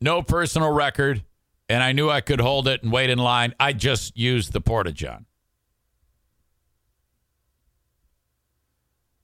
no 0.00 0.22
personal 0.22 0.72
record, 0.72 1.22
and 1.68 1.82
I 1.82 1.92
knew 1.92 2.08
I 2.08 2.22
could 2.22 2.40
hold 2.40 2.66
it 2.66 2.82
and 2.82 2.90
wait 2.90 3.10
in 3.10 3.18
line, 3.18 3.54
I 3.60 3.74
just 3.74 4.16
used 4.16 4.54
the 4.54 4.62
Porta 4.62 4.92
John. 4.92 5.26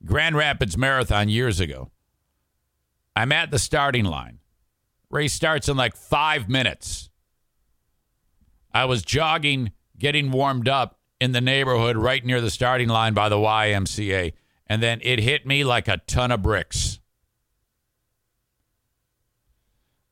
Grand 0.04 0.36
Rapids 0.36 0.76
Marathon 0.76 1.28
years 1.28 1.60
ago. 1.60 1.90
I'm 3.16 3.32
at 3.32 3.50
the 3.50 3.58
starting 3.58 4.04
line. 4.04 4.40
Race 5.10 5.32
starts 5.32 5.68
in 5.68 5.76
like 5.76 5.96
five 5.96 6.48
minutes. 6.48 7.08
I 8.72 8.86
was 8.86 9.02
jogging, 9.02 9.72
getting 9.96 10.32
warmed 10.32 10.68
up 10.68 10.98
in 11.20 11.32
the 11.32 11.40
neighborhood 11.40 11.96
right 11.96 12.24
near 12.24 12.40
the 12.40 12.50
starting 12.50 12.88
line 12.88 13.14
by 13.14 13.28
the 13.28 13.36
YMCA. 13.36 14.32
And 14.66 14.82
then 14.82 15.00
it 15.02 15.20
hit 15.20 15.46
me 15.46 15.62
like 15.62 15.86
a 15.86 15.98
ton 15.98 16.32
of 16.32 16.42
bricks. 16.42 16.98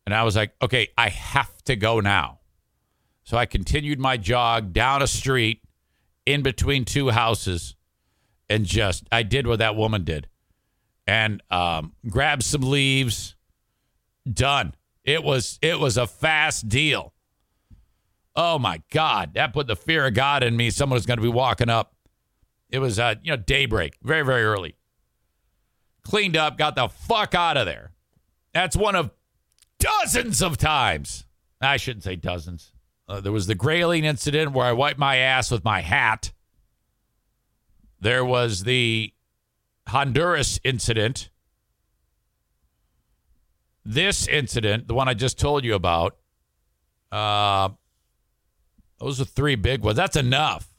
And 0.07 0.15
I 0.15 0.23
was 0.23 0.37
like, 0.37 0.53
okay, 0.63 0.89
I 0.97 1.09
have 1.09 1.63
to 1.65 1.77
go 1.77 2.01
now. 2.01 2.39
So 3.25 3.37
I 3.37 3.47
continued 3.47 3.99
my 3.99 4.17
jog 4.17 4.73
down 4.73 5.03
a 5.03 5.07
street 5.07 5.63
in 6.27 6.43
between 6.43 6.85
two 6.85 7.11
houses 7.11 7.75
and 8.53 8.67
just, 8.67 9.05
I 9.11 9.23
did 9.23 9.47
what 9.47 9.59
that 9.61 9.77
woman 9.77 10.05
did 10.05 10.29
and 11.07 11.43
um, 11.51 11.93
grabbed 12.09 12.45
some 12.45 12.63
leaves. 12.63 13.35
Done. 14.31 14.75
It 15.05 15.25
was 15.25 15.59
it 15.63 15.81
was 15.81 15.97
a 15.97 16.07
fast 16.07 16.69
deal. 16.69 17.13
Oh 18.37 18.59
my 18.59 18.83
God, 18.91 19.35
that 19.35 19.53
put 19.53 19.67
the 19.67 19.77
fear 19.77 20.07
of 20.07 20.15
God 20.15 20.43
in 20.43 20.57
me. 20.57 20.71
Someone 20.71 20.95
was 20.95 21.07
going 21.07 21.19
to 21.19 21.23
be 21.23 21.29
walking 21.29 21.69
up. 21.69 21.95
It 22.71 22.79
was, 22.79 22.99
uh, 22.99 23.17
you 23.23 23.33
know, 23.33 23.37
daybreak, 23.37 23.99
very, 24.03 24.25
very 24.25 24.45
early. 24.45 24.77
Cleaned 26.03 26.37
up, 26.37 26.57
got 26.57 26.77
the 26.77 26.89
fuck 26.89 27.35
out 27.35 27.57
of 27.57 27.67
there. 27.67 27.93
That's 28.55 28.77
one 28.77 28.95
of 28.95 29.11
dozens 29.79 30.41
of 30.41 30.57
times. 30.57 31.25
I 31.61 31.77
shouldn't 31.77 32.05
say 32.05 32.17
dozens. 32.17 32.73
Uh, 33.09 33.21
there 33.21 33.33
was 33.33 33.47
the 33.47 33.55
Grayling 33.55 34.05
incident 34.05 34.53
where 34.53 34.67
I 34.67 34.73
wiped 34.73 34.99
my 34.99 35.17
ass 35.17 35.51
with 35.51 35.65
my 35.65 35.81
hat. 35.81 36.33
There 38.03 38.25
was 38.25 38.65
the 38.65 39.13
Honduras 39.87 40.59
incident. 40.65 41.31
This 43.85 44.27
incident, 44.27 44.89
the 44.89 44.95
one 44.95 45.09
I 45.09 45.15
just 45.15 45.39
told 45.39 45.65
you 45.65 45.77
about, 45.77 46.17
uh, 47.13 47.69
those 48.99 49.21
are 49.21 49.25
three 49.25 49.55
big 49.55 49.85
ones. 49.85 49.97
That's 49.97 50.17
enough. 50.17 50.75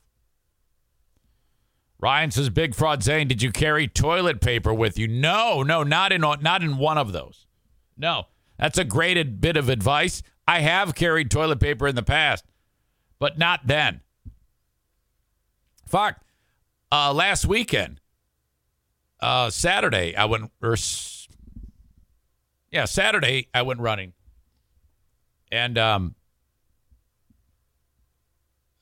Ryan 1.97 2.29
says, 2.29 2.49
"Big 2.49 2.75
fraud 2.75 3.01
Zane, 3.01 3.29
did 3.29 3.41
you 3.41 3.53
carry 3.53 3.88
toilet 3.88 4.41
paper 4.41 4.73
with 4.73 4.99
you?" 4.99 5.07
No, 5.07 5.63
no, 5.63 5.81
not 5.81 6.12
in 6.12 6.19
not 6.19 6.62
in 6.62 6.77
one 6.77 6.97
of 6.97 7.13
those. 7.13 7.47
No, 7.95 8.27
that's 8.57 8.77
a 8.77 8.83
great 8.83 9.39
bit 9.39 9.55
of 9.55 9.69
advice. 9.69 10.23
I 10.45 10.59
have 10.59 10.93
carried 10.93 11.31
toilet 11.31 11.62
paper 11.62 11.88
in 11.88 11.95
the 11.95 12.03
past, 12.03 12.43
but 13.17 13.38
not 13.38 13.67
then. 13.67 14.01
Fuck. 15.88 16.19
Uh, 16.93 17.12
last 17.12 17.47
weekend, 17.47 17.99
uh, 19.19 19.49
Saturday, 19.49 20.15
I 20.15 20.25
went, 20.25 20.51
or 20.62 20.77
yeah, 22.69 22.86
Saturday, 22.86 23.47
I 23.51 23.63
went 23.63 23.79
running, 23.79 24.13
and 25.51 25.75
um, 25.79 26.13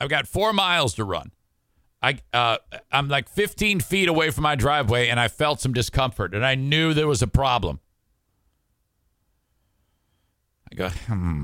I've 0.01 0.09
got 0.09 0.27
four 0.27 0.51
miles 0.51 0.95
to 0.95 1.05
run. 1.05 1.31
I 2.01 2.17
uh, 2.33 2.57
I'm 2.91 3.07
like 3.07 3.29
15 3.29 3.79
feet 3.79 4.09
away 4.09 4.29
from 4.29 4.43
my 4.43 4.55
driveway, 4.55 5.07
and 5.07 5.17
I 5.17 5.29
felt 5.29 5.61
some 5.61 5.71
discomfort, 5.71 6.35
and 6.35 6.45
I 6.45 6.55
knew 6.55 6.93
there 6.93 7.07
was 7.07 7.21
a 7.21 7.27
problem. 7.27 7.79
I 10.69 10.75
go, 10.75 10.89
hmm. 10.89 11.43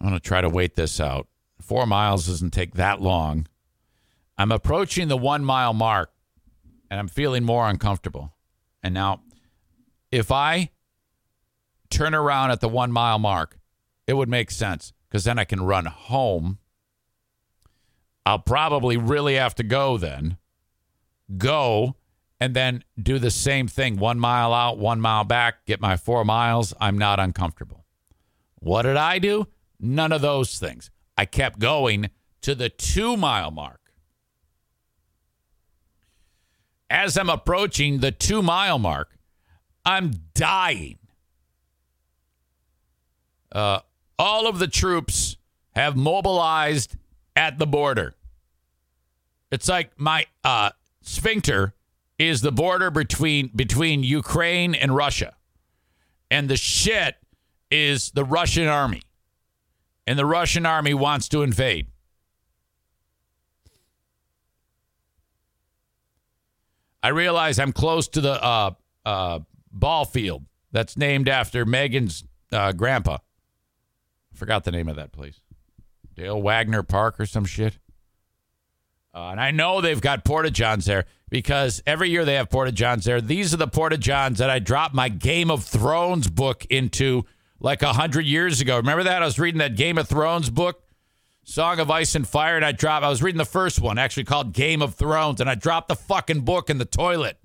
I'm 0.00 0.10
to 0.10 0.18
try 0.18 0.40
to 0.40 0.48
wait 0.48 0.74
this 0.74 0.98
out. 0.98 1.28
Four 1.60 1.86
miles 1.86 2.26
doesn't 2.26 2.50
take 2.50 2.74
that 2.74 3.00
long. 3.00 3.46
I'm 4.36 4.52
approaching 4.52 5.08
the 5.08 5.16
one 5.16 5.44
mile 5.44 5.72
mark 5.72 6.12
and 6.90 6.98
I'm 6.98 7.08
feeling 7.08 7.44
more 7.44 7.68
uncomfortable. 7.68 8.34
And 8.82 8.94
now, 8.94 9.22
if 10.10 10.30
I 10.30 10.70
turn 11.90 12.14
around 12.14 12.50
at 12.50 12.60
the 12.60 12.68
one 12.68 12.92
mile 12.92 13.18
mark, 13.18 13.58
it 14.06 14.14
would 14.14 14.28
make 14.28 14.50
sense 14.50 14.92
because 15.08 15.24
then 15.24 15.38
I 15.38 15.44
can 15.44 15.64
run 15.64 15.86
home. 15.86 16.58
I'll 18.26 18.38
probably 18.38 18.96
really 18.96 19.34
have 19.34 19.54
to 19.56 19.62
go 19.62 19.96
then. 19.98 20.38
Go 21.36 21.96
and 22.40 22.54
then 22.54 22.84
do 23.00 23.18
the 23.18 23.30
same 23.30 23.68
thing 23.68 23.96
one 23.96 24.18
mile 24.18 24.52
out, 24.52 24.78
one 24.78 25.00
mile 25.00 25.24
back, 25.24 25.64
get 25.66 25.80
my 25.80 25.96
four 25.96 26.24
miles. 26.24 26.74
I'm 26.80 26.98
not 26.98 27.20
uncomfortable. 27.20 27.84
What 28.56 28.82
did 28.82 28.96
I 28.96 29.18
do? 29.18 29.46
None 29.78 30.12
of 30.12 30.20
those 30.20 30.58
things. 30.58 30.90
I 31.16 31.26
kept 31.26 31.58
going 31.58 32.10
to 32.42 32.54
the 32.54 32.68
two 32.68 33.16
mile 33.16 33.50
mark. 33.50 33.83
As 36.94 37.18
I'm 37.18 37.28
approaching 37.28 37.98
the 37.98 38.12
two 38.12 38.40
mile 38.40 38.78
mark, 38.78 39.18
I'm 39.84 40.12
dying. 40.32 40.98
Uh, 43.50 43.80
all 44.16 44.46
of 44.46 44.60
the 44.60 44.68
troops 44.68 45.36
have 45.74 45.96
mobilized 45.96 46.94
at 47.34 47.58
the 47.58 47.66
border. 47.66 48.14
It's 49.50 49.68
like 49.68 49.90
my 49.98 50.26
uh, 50.44 50.70
sphincter 51.02 51.74
is 52.16 52.42
the 52.42 52.52
border 52.52 52.92
between 52.92 53.48
between 53.48 54.04
Ukraine 54.04 54.76
and 54.76 54.94
Russia. 54.94 55.34
And 56.30 56.48
the 56.48 56.56
shit 56.56 57.16
is 57.72 58.12
the 58.12 58.24
Russian 58.24 58.68
army. 58.68 59.02
And 60.06 60.16
the 60.16 60.26
Russian 60.26 60.64
army 60.64 60.94
wants 60.94 61.28
to 61.30 61.42
invade. 61.42 61.88
I 67.04 67.08
realize 67.08 67.58
I'm 67.58 67.74
close 67.74 68.08
to 68.08 68.22
the 68.22 68.42
uh, 68.42 68.70
uh, 69.04 69.40
ball 69.70 70.06
field 70.06 70.46
that's 70.72 70.96
named 70.96 71.28
after 71.28 71.66
Megan's 71.66 72.24
uh, 72.50 72.72
grandpa. 72.72 73.16
I 73.16 74.36
forgot 74.36 74.64
the 74.64 74.72
name 74.72 74.88
of 74.88 74.96
that 74.96 75.12
place. 75.12 75.42
Dale 76.14 76.40
Wagner 76.40 76.82
Park 76.82 77.20
or 77.20 77.26
some 77.26 77.44
shit. 77.44 77.78
Uh, 79.14 79.28
and 79.28 79.38
I 79.38 79.50
know 79.50 79.82
they've 79.82 80.00
got 80.00 80.24
Porta 80.24 80.50
Johns 80.50 80.86
there 80.86 81.04
because 81.28 81.82
every 81.86 82.08
year 82.08 82.24
they 82.24 82.36
have 82.36 82.48
Porta 82.48 82.72
Johns 82.72 83.04
there. 83.04 83.20
These 83.20 83.52
are 83.52 83.58
the 83.58 83.68
Porta 83.68 83.98
Johns 83.98 84.38
that 84.38 84.48
I 84.48 84.58
dropped 84.58 84.94
my 84.94 85.10
Game 85.10 85.50
of 85.50 85.62
Thrones 85.62 86.30
book 86.30 86.64
into 86.70 87.26
like 87.60 87.82
a 87.82 87.92
hundred 87.92 88.24
years 88.24 88.62
ago. 88.62 88.78
Remember 88.78 89.02
that? 89.02 89.20
I 89.20 89.26
was 89.26 89.38
reading 89.38 89.58
that 89.58 89.76
Game 89.76 89.98
of 89.98 90.08
Thrones 90.08 90.48
book, 90.48 90.82
Song 91.44 91.78
of 91.78 91.90
Ice 91.90 92.14
and 92.14 92.26
Fire, 92.26 92.56
and 92.56 92.64
I 92.64 92.72
dropped. 92.72 93.04
I 93.04 93.08
was 93.10 93.22
reading 93.22 93.38
the 93.38 93.44
first 93.44 93.80
one, 93.80 93.98
actually 93.98 94.24
called 94.24 94.54
Game 94.54 94.80
of 94.80 94.94
Thrones, 94.94 95.40
and 95.40 95.48
I 95.48 95.54
dropped 95.54 95.88
the 95.88 95.94
fucking 95.94 96.40
book 96.40 96.70
in 96.70 96.78
the 96.78 96.86
toilet. 96.86 97.38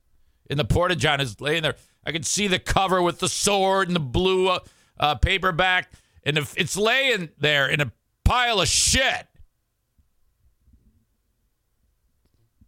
In 0.49 0.57
the 0.57 0.65
Porta 0.65 0.95
John 0.95 1.19
is 1.21 1.39
laying 1.39 1.63
there. 1.63 1.75
I 2.05 2.11
could 2.11 2.25
see 2.25 2.47
the 2.47 2.59
cover 2.59 3.01
with 3.01 3.19
the 3.19 3.29
sword 3.29 3.87
and 3.87 3.95
the 3.95 3.99
blue 3.99 4.47
uh, 4.47 4.59
uh, 4.99 5.15
paperback, 5.15 5.91
and 6.23 6.37
if 6.37 6.57
it's 6.57 6.77
laying 6.77 7.29
there 7.37 7.67
in 7.67 7.81
a 7.81 7.91
pile 8.23 8.61
of 8.61 8.67
shit. 8.67 9.27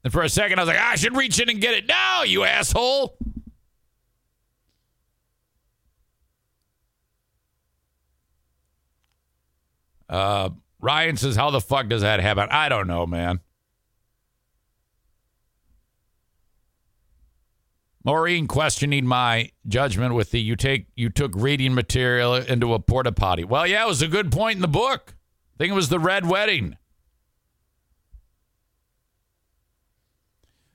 And 0.04 0.12
for 0.12 0.22
a 0.22 0.30
second, 0.30 0.60
I 0.60 0.64
was 0.64 0.68
like, 0.68 0.80
ah, 0.80 0.92
I 0.92 0.96
should 0.96 1.16
reach 1.16 1.40
in 1.40 1.50
and 1.50 1.62
get 1.62 1.76
it 1.76 1.88
now, 1.88 2.24
you 2.24 2.44
asshole. 2.44 3.18
Uh, 10.10 10.50
Ryan 10.82 11.16
says, 11.16 11.36
How 11.36 11.52
the 11.52 11.62
fuck 11.62 11.88
does 11.88 12.02
that 12.02 12.20
happen? 12.20 12.48
I 12.52 12.68
don't 12.68 12.88
know, 12.88 13.06
man. 13.06 13.40
Maureen 18.04 18.48
questioning 18.48 19.06
my 19.06 19.52
judgment 19.68 20.16
with 20.16 20.32
the 20.32 20.42
you 20.42 20.56
take 20.56 20.88
you 20.96 21.10
took 21.10 21.34
reading 21.36 21.76
material 21.76 22.34
into 22.34 22.74
a 22.74 22.80
porta 22.80 23.12
potty. 23.12 23.44
Well, 23.44 23.68
yeah, 23.68 23.84
it 23.86 23.88
was 23.88 24.02
a 24.02 24.08
good 24.08 24.32
point 24.32 24.56
in 24.56 24.62
the 24.62 24.68
book. 24.68 25.14
I 25.56 25.58
think 25.60 25.72
it 25.72 25.76
was 25.76 25.90
the 25.90 26.00
red 26.00 26.28
wedding. 26.28 26.78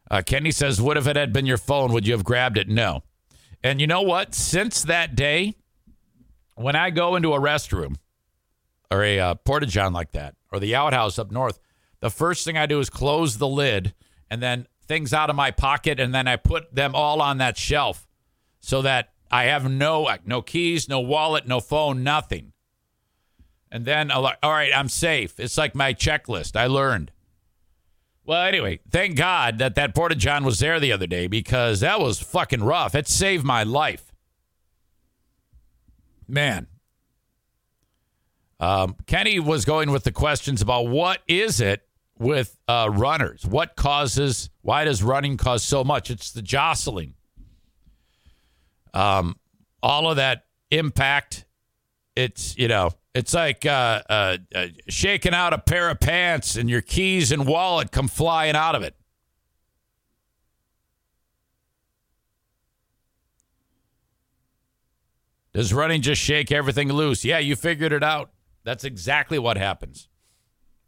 Uh, 0.08 0.22
Kenny 0.24 0.52
says, 0.52 0.80
What 0.80 0.96
if 0.96 1.08
it 1.08 1.16
had 1.16 1.32
been 1.32 1.46
your 1.46 1.58
phone? 1.58 1.92
Would 1.92 2.06
you 2.06 2.12
have 2.12 2.22
grabbed 2.22 2.58
it? 2.58 2.68
No. 2.68 3.02
And 3.60 3.80
you 3.80 3.88
know 3.88 4.02
what? 4.02 4.32
Since 4.32 4.82
that 4.82 5.16
day, 5.16 5.56
when 6.54 6.76
I 6.76 6.90
go 6.90 7.16
into 7.16 7.34
a 7.34 7.40
restroom 7.40 7.96
or 8.90 9.02
a 9.02 9.18
uh, 9.18 9.34
porta 9.34 9.66
john 9.66 9.92
like 9.92 10.12
that, 10.12 10.34
or 10.52 10.60
the 10.60 10.74
outhouse 10.74 11.18
up 11.18 11.30
north, 11.30 11.58
the 12.00 12.10
first 12.10 12.44
thing 12.44 12.56
I 12.56 12.66
do 12.66 12.80
is 12.80 12.90
close 12.90 13.38
the 13.38 13.48
lid 13.48 13.94
and 14.30 14.42
then 14.42 14.66
things 14.86 15.12
out 15.12 15.30
of 15.30 15.36
my 15.36 15.50
pocket, 15.50 15.98
and 16.00 16.14
then 16.14 16.28
I 16.28 16.36
put 16.36 16.74
them 16.74 16.94
all 16.94 17.20
on 17.20 17.38
that 17.38 17.56
shelf 17.56 18.06
so 18.60 18.82
that 18.82 19.10
I 19.30 19.44
have 19.44 19.70
no 19.70 20.08
no 20.24 20.42
keys, 20.42 20.88
no 20.88 21.00
wallet, 21.00 21.46
no 21.46 21.60
phone, 21.60 22.02
nothing. 22.02 22.52
And 23.70 23.84
then, 23.84 24.10
all 24.10 24.32
right, 24.42 24.70
I'm 24.74 24.88
safe. 24.88 25.38
It's 25.40 25.58
like 25.58 25.74
my 25.74 25.92
checklist. 25.92 26.56
I 26.56 26.66
learned. 26.66 27.10
Well, 28.24 28.42
anyway, 28.42 28.80
thank 28.90 29.16
God 29.16 29.58
that 29.58 29.74
that 29.74 29.94
Porta 29.94 30.14
John 30.14 30.44
was 30.44 30.58
there 30.58 30.80
the 30.80 30.92
other 30.92 31.06
day 31.06 31.26
because 31.26 31.80
that 31.80 32.00
was 32.00 32.20
fucking 32.20 32.62
rough. 32.62 32.94
It 32.94 33.08
saved 33.08 33.44
my 33.44 33.62
life. 33.62 34.12
Man. 36.26 36.66
Um, 38.58 38.96
Kenny 39.06 39.38
was 39.38 39.64
going 39.64 39.90
with 39.90 40.04
the 40.04 40.12
questions 40.12 40.62
about 40.62 40.88
what 40.88 41.20
is 41.28 41.60
it 41.60 41.86
with 42.18 42.56
uh, 42.68 42.88
runners? 42.92 43.44
What 43.44 43.76
causes, 43.76 44.50
why 44.62 44.84
does 44.84 45.02
running 45.02 45.36
cause 45.36 45.62
so 45.62 45.84
much? 45.84 46.10
It's 46.10 46.32
the 46.32 46.42
jostling. 46.42 47.14
Um, 48.94 49.36
all 49.82 50.10
of 50.10 50.16
that 50.16 50.46
impact. 50.70 51.44
It's, 52.14 52.56
you 52.56 52.68
know, 52.68 52.92
it's 53.14 53.34
like 53.34 53.66
uh, 53.66 54.02
uh, 54.08 54.38
uh, 54.54 54.66
shaking 54.88 55.34
out 55.34 55.52
a 55.52 55.58
pair 55.58 55.90
of 55.90 56.00
pants 56.00 56.56
and 56.56 56.70
your 56.70 56.80
keys 56.80 57.30
and 57.32 57.46
wallet 57.46 57.90
come 57.90 58.08
flying 58.08 58.56
out 58.56 58.74
of 58.74 58.82
it. 58.82 58.94
Does 65.52 65.72
running 65.72 66.02
just 66.02 66.20
shake 66.20 66.52
everything 66.52 66.92
loose? 66.92 67.24
Yeah, 67.24 67.38
you 67.38 67.56
figured 67.56 67.92
it 67.92 68.02
out. 68.02 68.30
That's 68.66 68.82
exactly 68.82 69.38
what 69.38 69.56
happens. 69.56 70.08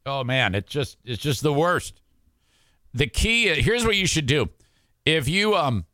Oh 0.04 0.24
man, 0.24 0.56
it's 0.56 0.68
just 0.68 0.98
it's 1.04 1.22
just 1.22 1.44
the 1.44 1.52
worst. 1.52 2.02
The 2.92 3.06
key 3.06 3.46
here's 3.62 3.86
what 3.86 3.94
you 3.94 4.06
should 4.06 4.26
do. 4.26 4.50
If 5.06 5.28
you 5.28 5.54
um 5.54 5.86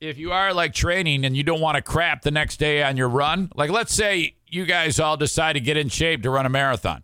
if 0.00 0.16
you 0.16 0.30
are 0.30 0.54
like 0.54 0.72
training 0.72 1.24
and 1.24 1.36
you 1.36 1.42
don't 1.42 1.60
want 1.60 1.74
to 1.74 1.82
crap 1.82 2.22
the 2.22 2.30
next 2.30 2.58
day 2.58 2.84
on 2.84 2.96
your 2.96 3.08
run, 3.08 3.50
like 3.56 3.68
let's 3.68 3.92
say 3.92 4.36
you 4.46 4.64
guys 4.64 5.00
all 5.00 5.16
decide 5.16 5.54
to 5.54 5.60
get 5.60 5.76
in 5.76 5.88
shape 5.88 6.22
to 6.22 6.30
run 6.30 6.46
a 6.46 6.48
marathon. 6.48 7.02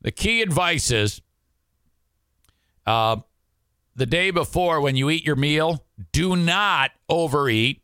The 0.00 0.10
key 0.10 0.40
advice 0.40 0.90
is 0.90 1.20
uh, 2.86 3.16
the 3.94 4.06
day 4.06 4.30
before 4.30 4.80
when 4.80 4.96
you 4.96 5.10
eat 5.10 5.26
your 5.26 5.36
meal, 5.36 5.84
do 6.12 6.36
not 6.36 6.90
overeat. 7.10 7.82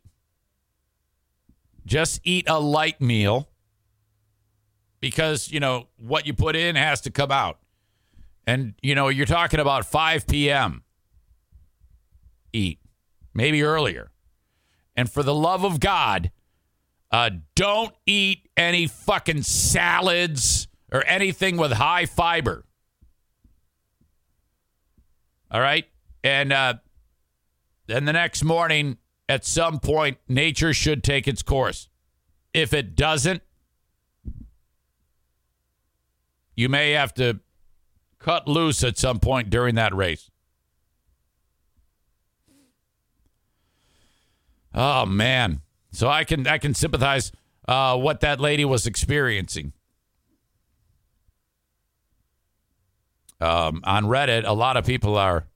Just 1.85 2.21
eat 2.23 2.49
a 2.49 2.59
light 2.59 2.99
meal 2.99 3.50
because, 5.01 5.51
you 5.51 5.59
know, 5.59 5.87
what 5.97 6.25
you 6.25 6.33
put 6.33 6.55
in 6.55 6.75
has 6.75 7.01
to 7.01 7.11
come 7.11 7.31
out. 7.31 7.59
And, 8.47 8.75
you 8.81 8.95
know, 8.95 9.09
you're 9.09 9.25
talking 9.25 9.59
about 9.59 9.85
5 9.85 10.27
p.m. 10.27 10.83
Eat, 12.53 12.79
maybe 13.33 13.61
earlier. 13.63 14.11
And 14.95 15.11
for 15.11 15.23
the 15.23 15.33
love 15.33 15.63
of 15.63 15.79
God, 15.79 16.31
uh, 17.11 17.31
don't 17.55 17.93
eat 18.05 18.49
any 18.55 18.87
fucking 18.87 19.43
salads 19.43 20.67
or 20.91 21.03
anything 21.05 21.57
with 21.57 21.73
high 21.73 22.05
fiber. 22.05 22.65
All 25.49 25.61
right. 25.61 25.85
And 26.23 26.53
uh, 26.53 26.75
then 27.87 28.05
the 28.05 28.13
next 28.13 28.43
morning, 28.43 28.97
at 29.27 29.45
some 29.45 29.79
point, 29.79 30.17
nature 30.27 30.73
should 30.73 31.03
take 31.03 31.27
its 31.27 31.41
course. 31.41 31.89
If 32.53 32.73
it 32.73 32.95
doesn't, 32.95 33.41
you 36.55 36.69
may 36.69 36.91
have 36.91 37.13
to 37.15 37.39
cut 38.19 38.47
loose 38.47 38.83
at 38.83 38.97
some 38.97 39.19
point 39.19 39.49
during 39.49 39.75
that 39.75 39.95
race. 39.95 40.29
Oh, 44.73 45.05
man. 45.05 45.61
So 45.91 46.07
I 46.07 46.23
can 46.23 46.47
I 46.47 46.57
can 46.57 46.73
sympathize 46.73 47.31
uh, 47.67 47.97
what 47.97 48.21
that 48.21 48.39
lady 48.39 48.63
was 48.63 48.87
experiencing. 48.87 49.73
Um, 53.41 53.81
on 53.83 54.05
Reddit, 54.05 54.43
a 54.45 54.53
lot 54.53 54.77
of 54.77 54.85
people 54.85 55.17
are 55.17 55.47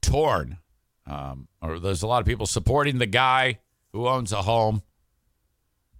torn, 0.00 0.58
um, 1.06 1.48
or 1.60 1.78
there's 1.78 2.02
a 2.02 2.06
lot 2.06 2.20
of 2.20 2.26
people 2.26 2.46
supporting 2.46 2.98
the 2.98 3.06
guy 3.06 3.58
who 3.92 4.08
owns 4.08 4.32
a 4.32 4.42
home, 4.42 4.82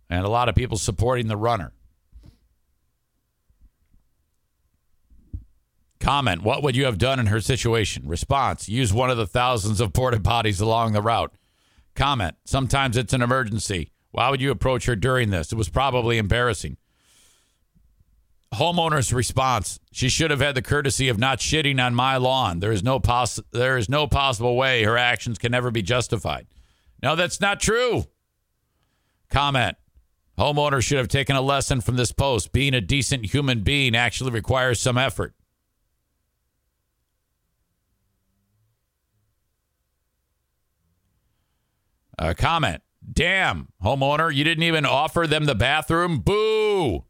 and 0.09 0.25
a 0.25 0.31
lot 0.31 0.49
of 0.49 0.55
people 0.55 0.79
supporting 0.79 1.29
the 1.29 1.37
runner. 1.37 1.73
Comment. 6.03 6.43
What 6.43 6.65
would 6.65 6.75
you 6.75 6.87
have 6.87 6.99
done 6.99 7.21
in 7.21 7.27
her 7.27 7.41
situation? 7.41 8.09
Response. 8.09 8.69
Use 8.69 8.93
one 8.93 9.09
of 9.09 9.17
the 9.17 9.27
thousands 9.27 9.81
of 9.81 9.93
porta 9.93 10.19
potties 10.19 10.61
along 10.61 10.93
the 10.93 11.01
route. 11.01 11.33
Comment. 11.95 12.35
Sometimes 12.45 12.97
it's 12.97 13.12
an 13.12 13.23
emergency. 13.23 13.93
Why 14.11 14.29
would 14.29 14.41
you 14.41 14.51
approach 14.51 14.87
her 14.87 14.97
during 14.97 15.31
this? 15.31 15.53
It 15.53 15.55
was 15.55 15.69
probably 15.69 16.19
embarrassing. 16.19 16.77
Homeowner's 18.53 19.12
response: 19.12 19.79
She 19.93 20.09
should 20.09 20.33
have 20.33 20.41
had 20.41 20.57
the 20.57 20.61
courtesy 20.61 21.09
of 21.09 21.21
not 21.21 21.38
shitting 21.38 21.81
on 21.81 21.95
my 21.95 22.17
lawn. 22.17 22.59
There 22.59 22.73
is 22.73 22.83
no 22.83 22.99
poss- 22.99 23.38
there 23.53 23.79
is 23.79 23.88
no 23.88 24.09
possible 24.09 24.57
way 24.57 24.83
her 24.83 24.99
actions 24.99 25.38
can 25.38 25.55
ever 25.55 25.71
be 25.71 25.83
justified. 25.83 26.49
No, 27.01 27.15
that's 27.15 27.41
not 27.41 27.61
true. 27.61 28.07
Comment: 29.31 29.77
Homeowner 30.37 30.83
should 30.83 30.99
have 30.99 31.07
taken 31.07 31.37
a 31.37 31.41
lesson 31.41 31.81
from 31.81 31.95
this 31.95 32.11
post. 32.11 32.53
Being 32.53 32.75
a 32.75 32.81
decent 32.81 33.27
human 33.27 33.61
being 33.61 33.95
actually 33.95 34.33
requires 34.33 34.81
some 34.81 34.99
effort. 34.99 35.37
Uh, 42.22 42.35
comment: 42.35 42.82
Damn, 43.12 43.66
homeowner, 43.82 44.32
you 44.32 44.44
didn't 44.44 44.62
even 44.62 44.87
offer 44.87 45.26
them 45.26 45.46
the 45.46 45.56
bathroom. 45.56 46.20
Boo. 46.20 47.04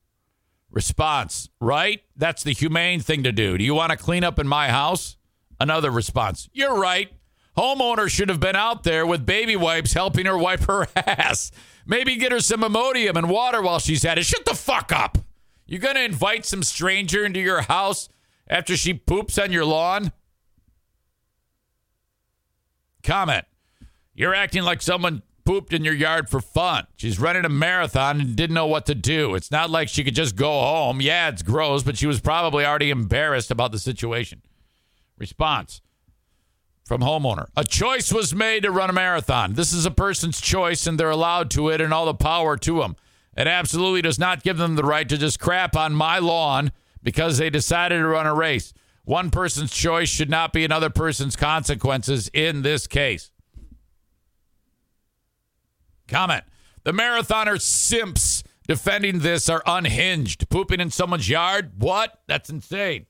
Response, 0.70 1.50
right? 1.60 2.00
That's 2.16 2.42
the 2.42 2.54
humane 2.54 3.00
thing 3.00 3.22
to 3.24 3.32
do. 3.32 3.58
Do 3.58 3.64
you 3.64 3.74
want 3.74 3.90
to 3.90 3.98
clean 3.98 4.24
up 4.24 4.38
in 4.38 4.48
my 4.48 4.70
house? 4.70 5.18
Another 5.60 5.90
response, 5.90 6.48
you're 6.54 6.80
right. 6.80 7.12
Homeowner 7.58 8.08
should 8.08 8.30
have 8.30 8.40
been 8.40 8.56
out 8.56 8.84
there 8.84 9.04
with 9.04 9.26
baby 9.26 9.54
wipes 9.54 9.92
helping 9.92 10.24
her 10.24 10.38
wipe 10.38 10.62
her 10.62 10.86
ass. 10.96 11.52
Maybe 11.84 12.16
get 12.16 12.32
her 12.32 12.40
some 12.40 12.62
Imodium 12.62 13.16
and 13.16 13.28
water 13.28 13.60
while 13.60 13.80
she's 13.80 14.06
at 14.06 14.16
it. 14.16 14.24
Shut 14.24 14.46
the 14.46 14.54
fuck 14.54 14.92
up. 14.92 15.18
You're 15.66 15.80
going 15.80 15.96
to 15.96 16.04
invite 16.04 16.46
some 16.46 16.62
stranger 16.62 17.22
into 17.22 17.40
your 17.40 17.60
house 17.60 18.08
after 18.48 18.78
she 18.78 18.94
poops 18.94 19.36
on 19.36 19.52
your 19.52 19.66
lawn? 19.66 20.12
Comment. 23.02 23.44
You're 24.22 24.36
acting 24.36 24.62
like 24.62 24.80
someone 24.82 25.24
pooped 25.44 25.72
in 25.72 25.84
your 25.84 25.94
yard 25.94 26.28
for 26.28 26.40
fun. 26.40 26.86
She's 26.94 27.18
running 27.18 27.44
a 27.44 27.48
marathon 27.48 28.20
and 28.20 28.36
didn't 28.36 28.54
know 28.54 28.68
what 28.68 28.86
to 28.86 28.94
do. 28.94 29.34
It's 29.34 29.50
not 29.50 29.68
like 29.68 29.88
she 29.88 30.04
could 30.04 30.14
just 30.14 30.36
go 30.36 30.48
home. 30.48 31.00
Yeah, 31.00 31.28
it's 31.28 31.42
gross, 31.42 31.82
but 31.82 31.98
she 31.98 32.06
was 32.06 32.20
probably 32.20 32.64
already 32.64 32.90
embarrassed 32.90 33.50
about 33.50 33.72
the 33.72 33.80
situation. 33.80 34.40
Response 35.18 35.80
from 36.84 37.00
homeowner. 37.00 37.48
A 37.56 37.64
choice 37.64 38.12
was 38.12 38.32
made 38.32 38.62
to 38.62 38.70
run 38.70 38.90
a 38.90 38.92
marathon. 38.92 39.54
This 39.54 39.72
is 39.72 39.86
a 39.86 39.90
person's 39.90 40.40
choice 40.40 40.86
and 40.86 41.00
they're 41.00 41.10
allowed 41.10 41.50
to 41.50 41.70
it 41.70 41.80
and 41.80 41.92
all 41.92 42.06
the 42.06 42.14
power 42.14 42.56
to 42.58 42.78
them. 42.78 42.94
It 43.36 43.48
absolutely 43.48 44.02
does 44.02 44.20
not 44.20 44.44
give 44.44 44.56
them 44.56 44.76
the 44.76 44.84
right 44.84 45.08
to 45.08 45.18
just 45.18 45.40
crap 45.40 45.74
on 45.74 45.94
my 45.94 46.20
lawn 46.20 46.70
because 47.02 47.38
they 47.38 47.50
decided 47.50 47.98
to 47.98 48.06
run 48.06 48.28
a 48.28 48.34
race. 48.36 48.72
One 49.04 49.32
person's 49.32 49.72
choice 49.72 50.08
should 50.08 50.30
not 50.30 50.52
be 50.52 50.64
another 50.64 50.90
person's 50.90 51.34
consequences 51.34 52.30
in 52.32 52.62
this 52.62 52.86
case. 52.86 53.31
Comment. 56.12 56.44
The 56.84 56.92
marathoner 56.92 57.58
simps 57.58 58.44
defending 58.68 59.20
this 59.20 59.48
are 59.48 59.62
unhinged. 59.64 60.48
Pooping 60.50 60.78
in 60.78 60.90
someone's 60.90 61.28
yard? 61.28 61.72
What? 61.78 62.20
That's 62.26 62.50
insane. 62.50 63.06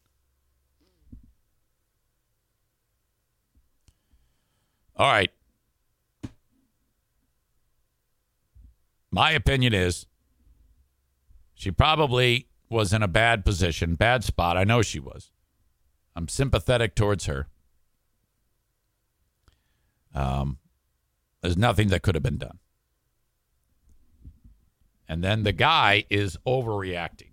All 4.97 5.11
right. 5.11 5.31
My 9.11 9.33
opinion 9.33 9.75
is 9.75 10.07
she 11.55 11.73
probably 11.73 12.47
was 12.71 12.93
in 12.93 13.03
a 13.03 13.09
bad 13.09 13.45
position, 13.45 13.97
bad 13.97 14.23
spot. 14.23 14.57
I 14.57 14.65
know 14.65 14.81
she 14.81 15.01
was. 15.01 15.33
I'm 16.15 16.29
sympathetic 16.29 16.95
towards 16.95 17.27
her. 17.27 17.49
Um, 20.15 20.59
there's 21.41 21.57
nothing 21.57 21.89
that 21.89 22.03
could 22.03 22.15
have 22.15 22.23
been 22.23 22.39
done. 22.39 22.59
And 25.13 25.23
then 25.23 25.43
the 25.43 25.53
guy 25.53 26.07
is 26.09 26.39
overreacting. 26.47 27.33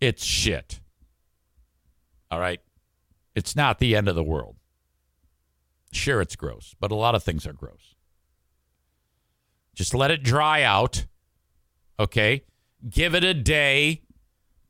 It's 0.00 0.24
shit. 0.24 0.78
All 2.30 2.38
right. 2.38 2.60
It's 3.34 3.56
not 3.56 3.80
the 3.80 3.96
end 3.96 4.06
of 4.06 4.14
the 4.14 4.22
world. 4.22 4.54
Sure, 5.90 6.20
it's 6.20 6.36
gross, 6.36 6.76
but 6.78 6.92
a 6.92 6.94
lot 6.94 7.16
of 7.16 7.24
things 7.24 7.48
are 7.48 7.52
gross. 7.52 7.96
Just 9.74 9.92
let 9.92 10.12
it 10.12 10.22
dry 10.22 10.62
out. 10.62 11.06
Okay. 11.98 12.44
Give 12.88 13.12
it 13.12 13.24
a 13.24 13.34
day 13.34 14.02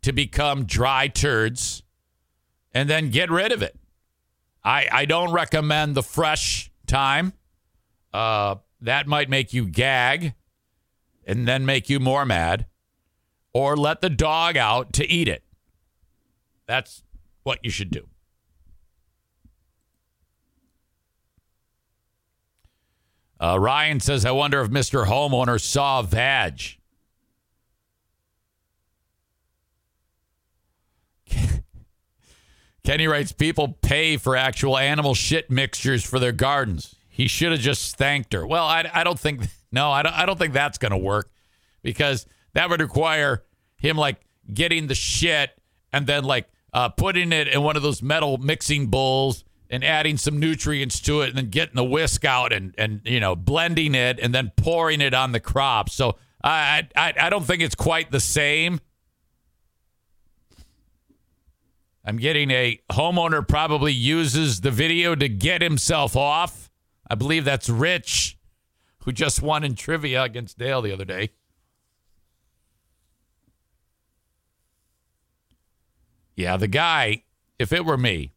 to 0.01 0.11
become 0.11 0.65
dry 0.65 1.09
turds 1.09 1.83
and 2.73 2.89
then 2.89 3.11
get 3.11 3.31
rid 3.31 3.53
of 3.53 3.61
it. 3.61 3.79
I, 4.65 4.89
I 4.91 5.05
don't 5.05 5.31
recommend 5.31 5.95
the 5.95 6.03
fresh 6.03 6.71
time. 6.87 7.35
Uh, 8.15 8.55
that 8.81 9.07
might 9.07 9.29
make 9.29 9.53
you 9.53 9.67
gag 9.67 10.33
and 11.29 11.47
then 11.47 11.65
make 11.67 11.89
you 11.91 12.01
more 12.01 12.25
mad, 12.25 12.67
or 13.53 13.77
let 13.77 14.01
the 14.01 14.09
dog 14.09 14.57
out 14.57 14.95
to 14.95 15.07
eat 15.09 15.29
it. 15.29 15.45
That's 16.67 17.03
what 17.43 17.59
you 17.63 17.71
should 17.71 17.91
do. 17.91 18.09
Uh, 23.39 23.59
Ryan 23.61 24.01
says, 24.01 24.25
I 24.25 24.31
wonder 24.33 24.63
if 24.63 24.71
Mr. 24.71 25.07
Homeowner 25.07 25.61
saw 25.61 26.03
vag. 26.03 26.63
Kenny 32.83 33.07
writes, 33.07 33.33
people 33.33 33.77
pay 33.83 34.17
for 34.17 34.35
actual 34.35 34.77
animal 34.79 35.15
shit 35.15 35.51
mixtures 35.51 36.03
for 36.05 36.19
their 36.19 36.33
gardens. 36.33 36.97
He 37.09 37.29
should 37.29 37.53
have 37.53 37.61
just 37.61 37.97
thanked 37.97 38.33
her. 38.33 38.47
Well, 38.47 38.65
I, 38.65 38.91
I 38.93 39.05
don't 39.05 39.21
think 39.21 39.43
no, 39.71 39.91
I 39.91 40.03
don't, 40.03 40.15
I 40.15 40.27
don't 40.27 40.39
think 40.39 40.53
that's 40.53 40.79
going 40.79 40.93
to 40.93 40.99
work 40.99 41.31
because 41.83 42.27
that 42.55 42.71
would 42.71 42.81
require 42.81 43.45
him 43.77 43.97
like 43.97 44.21
getting 44.53 44.87
the 44.87 44.95
shit 44.95 45.51
and 45.93 46.07
then 46.07 46.25
like 46.25 46.49
uh, 46.73 46.89
putting 46.89 47.33
it 47.33 47.49
in 47.49 47.63
one 47.63 47.77
of 47.77 47.83
those 47.83 48.03
metal 48.03 48.39
mixing 48.39 48.87
bowls 48.87 49.45
and 49.71 49.85
adding 49.85 50.17
some 50.17 50.39
nutrients 50.39 51.01
to 51.01 51.21
it 51.21 51.29
and 51.29 51.37
then 51.37 51.51
getting 51.51 51.75
the 51.75 51.85
whisk 51.85 52.25
out 52.25 52.53
and, 52.53 52.75
and 52.79 53.03
you 53.05 53.21
know, 53.21 53.37
blending 53.37 53.95
it 53.95 54.19
and 54.21 54.35
then 54.35 54.51
pouring 54.57 55.01
it 55.01 55.13
on 55.13 55.33
the 55.33 55.41
crop. 55.41 55.91
So 55.91 56.17
I, 56.43 56.89
I, 56.97 57.15
I 57.21 57.31
don't 57.31 57.45
think 57.45 57.63
it's 57.63 57.75
quite 57.75 58.11
the 58.11 58.21
same. 58.21 58.81
I'm 62.05 62.17
getting 62.17 62.51
a 62.51 62.81
homeowner 62.91 63.47
probably 63.47 63.93
uses 63.93 64.63
the 64.63 64.71
video 64.71 65.15
to 65.15 65.29
get 65.29 65.61
himself 65.61 66.17
off. 66.17 66.71
I 67.07 67.15
believe 67.15 67.45
that's 67.45 67.69
Rich 67.69 68.38
who 69.09 69.13
just 69.13 69.41
won 69.41 69.65
in 69.65 69.75
trivia 69.75 70.23
against 70.23 70.59
Dale 70.59 70.83
the 70.83 70.93
other 70.93 71.07
day. 71.07 71.31
Yeah, 76.37 76.59
the 76.59 76.69
guy, 76.69 77.23
if 77.59 77.73
it 77.73 77.87
were 77.87 77.97
me, 77.97 78.35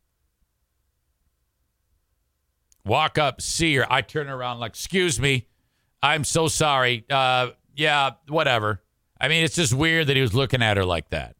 walk 2.86 3.18
up, 3.18 3.42
see 3.42 3.76
her, 3.76 3.92
I 3.92 4.00
turn 4.00 4.30
around 4.30 4.62
like, 4.62 4.72
excuse 4.72 5.20
me, 5.20 5.50
I'm 6.02 6.24
so 6.24 6.48
sorry. 6.48 7.04
Uh, 7.10 7.50
yeah, 7.76 8.12
whatever. 8.30 8.82
I 9.20 9.28
mean, 9.28 9.44
it's 9.44 9.56
just 9.56 9.74
weird 9.74 10.08
that 10.08 10.16
he 10.16 10.22
was 10.22 10.34
looking 10.34 10.64
at 10.64 10.78
her 10.78 10.86
like 10.86 11.10
that. 11.10 11.36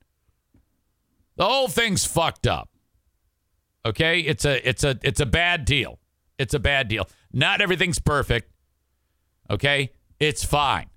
The 1.38 1.46
whole 1.46 1.70
thing's 1.70 2.04
fucked 2.04 2.48
up. 2.48 2.68
Okay? 3.86 4.20
It's 4.20 4.44
a 4.44 4.68
it's 4.68 4.84
a 4.84 5.00
it's 5.04 5.22
a 5.22 5.26
bad 5.26 5.64
deal. 5.64 6.00
It's 6.38 6.54
a 6.54 6.60
bad 6.60 6.90
deal. 6.90 7.08
Not 7.32 7.62
everything's 7.62 8.00
perfect. 8.00 8.51
Okay? 9.52 9.92
It's 10.20 10.44
fine. 10.44 10.88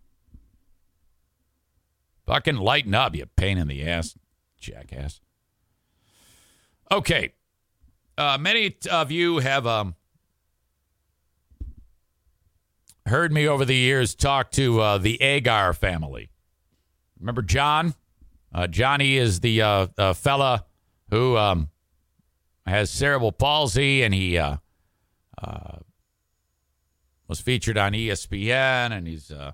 Fucking 2.26 2.56
lighten 2.56 2.94
up, 2.94 3.14
you 3.14 3.26
pain 3.36 3.58
in 3.58 3.68
the 3.68 3.86
ass, 3.86 4.16
jackass. 4.58 5.20
Okay. 6.90 7.32
Uh, 8.16 8.38
many 8.40 8.76
of 8.90 9.10
you 9.10 9.38
have 9.40 9.66
um, 9.66 9.96
heard 13.06 13.32
me 13.32 13.46
over 13.46 13.64
the 13.64 13.74
years 13.74 14.14
talk 14.14 14.50
to 14.52 14.80
uh, 14.80 14.98
the 14.98 15.20
Agar 15.20 15.72
family. 15.74 16.30
Remember 17.18 17.42
John? 17.42 17.94
Uh, 18.54 18.68
Johnny 18.68 19.16
is 19.16 19.40
the 19.40 19.60
uh, 19.60 19.86
uh, 19.98 20.12
fella 20.14 20.64
who 21.10 21.36
um, 21.36 21.70
has 22.66 22.90
cerebral 22.90 23.32
palsy, 23.32 24.02
and 24.02 24.14
he 24.14 24.38
uh, 24.38 24.56
uh, 25.42 25.78
was 27.34 27.40
featured 27.40 27.76
on 27.76 27.94
ESPN, 27.94 28.92
and 28.92 29.08
he's 29.08 29.32
uh, 29.32 29.50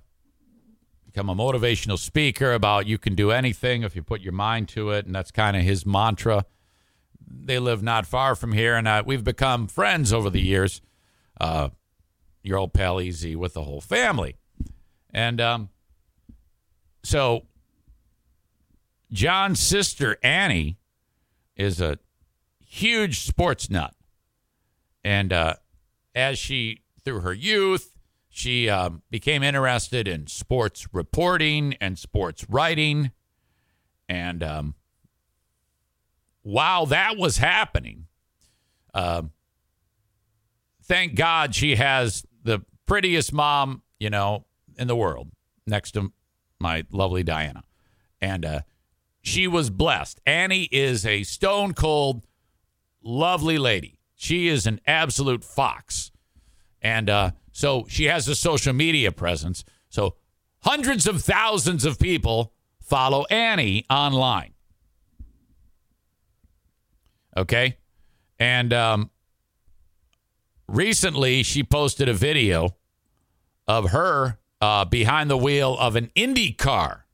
become 1.06 1.30
a 1.30 1.34
motivational 1.34 1.98
speaker 1.98 2.52
about 2.52 2.86
you 2.86 2.98
can 2.98 3.14
do 3.14 3.30
anything 3.30 3.84
if 3.84 3.96
you 3.96 4.02
put 4.02 4.20
your 4.20 4.34
mind 4.34 4.68
to 4.68 4.90
it, 4.90 5.06
and 5.06 5.14
that's 5.14 5.30
kind 5.30 5.56
of 5.56 5.62
his 5.62 5.86
mantra. 5.86 6.44
They 7.26 7.58
live 7.58 7.82
not 7.82 8.04
far 8.04 8.34
from 8.34 8.52
here, 8.52 8.76
and 8.76 8.86
uh, 8.86 9.02
we've 9.06 9.24
become 9.24 9.66
friends 9.66 10.12
over 10.12 10.28
the 10.28 10.42
years. 10.42 10.82
Uh, 11.40 11.70
your 12.42 12.58
old 12.58 12.74
pal 12.74 13.00
Easy 13.00 13.34
with 13.34 13.54
the 13.54 13.64
whole 13.64 13.80
family, 13.80 14.36
and 15.08 15.40
um, 15.40 15.70
so 17.02 17.46
John's 19.10 19.58
sister 19.58 20.18
Annie 20.22 20.76
is 21.56 21.80
a 21.80 21.98
huge 22.62 23.20
sports 23.20 23.70
nut. 23.70 23.94
And 25.02 25.32
uh, 25.32 25.54
as 26.14 26.38
she, 26.38 26.82
through 27.04 27.20
her 27.20 27.32
youth, 27.32 27.92
she 28.28 28.68
um, 28.68 29.02
became 29.10 29.42
interested 29.42 30.06
in 30.06 30.26
sports 30.28 30.86
reporting 30.92 31.74
and 31.80 31.98
sports 31.98 32.46
writing. 32.48 33.10
And 34.08 34.42
um, 34.42 34.74
while 36.42 36.86
that 36.86 37.16
was 37.16 37.38
happening, 37.38 38.06
uh, 38.94 39.22
thank 40.82 41.14
God 41.16 41.54
she 41.54 41.76
has 41.76 42.24
the 42.42 42.62
prettiest 42.86 43.32
mom, 43.32 43.82
you 43.98 44.10
know, 44.10 44.46
in 44.76 44.86
the 44.86 44.96
world 44.96 45.30
next 45.66 45.92
to 45.92 46.12
my 46.58 46.84
lovely 46.90 47.22
Diana. 47.22 47.64
And 48.20 48.44
uh, 48.44 48.60
she 49.22 49.46
was 49.46 49.70
blessed. 49.70 50.20
Annie 50.26 50.68
is 50.70 51.04
a 51.04 51.22
stone 51.22 51.74
cold, 51.74 52.22
lovely 53.02 53.58
lady. 53.58 53.98
She 54.14 54.48
is 54.48 54.66
an 54.66 54.80
absolute 54.86 55.42
fox. 55.42 56.10
And 56.82 57.10
uh, 57.10 57.30
so 57.52 57.86
she 57.88 58.04
has 58.04 58.26
a 58.28 58.34
social 58.34 58.72
media 58.72 59.12
presence. 59.12 59.64
So 59.88 60.16
hundreds 60.60 61.06
of 61.06 61.22
thousands 61.22 61.84
of 61.84 61.98
people 61.98 62.52
follow 62.80 63.24
Annie 63.30 63.84
online. 63.90 64.52
Okay. 67.36 67.76
And 68.38 68.72
um, 68.72 69.10
recently 70.66 71.42
she 71.42 71.62
posted 71.62 72.08
a 72.08 72.14
video 72.14 72.76
of 73.68 73.90
her 73.90 74.38
uh, 74.60 74.84
behind 74.84 75.30
the 75.30 75.36
wheel 75.36 75.76
of 75.78 75.96
an 75.96 76.10
Indy 76.14 76.52
car. 76.52 77.06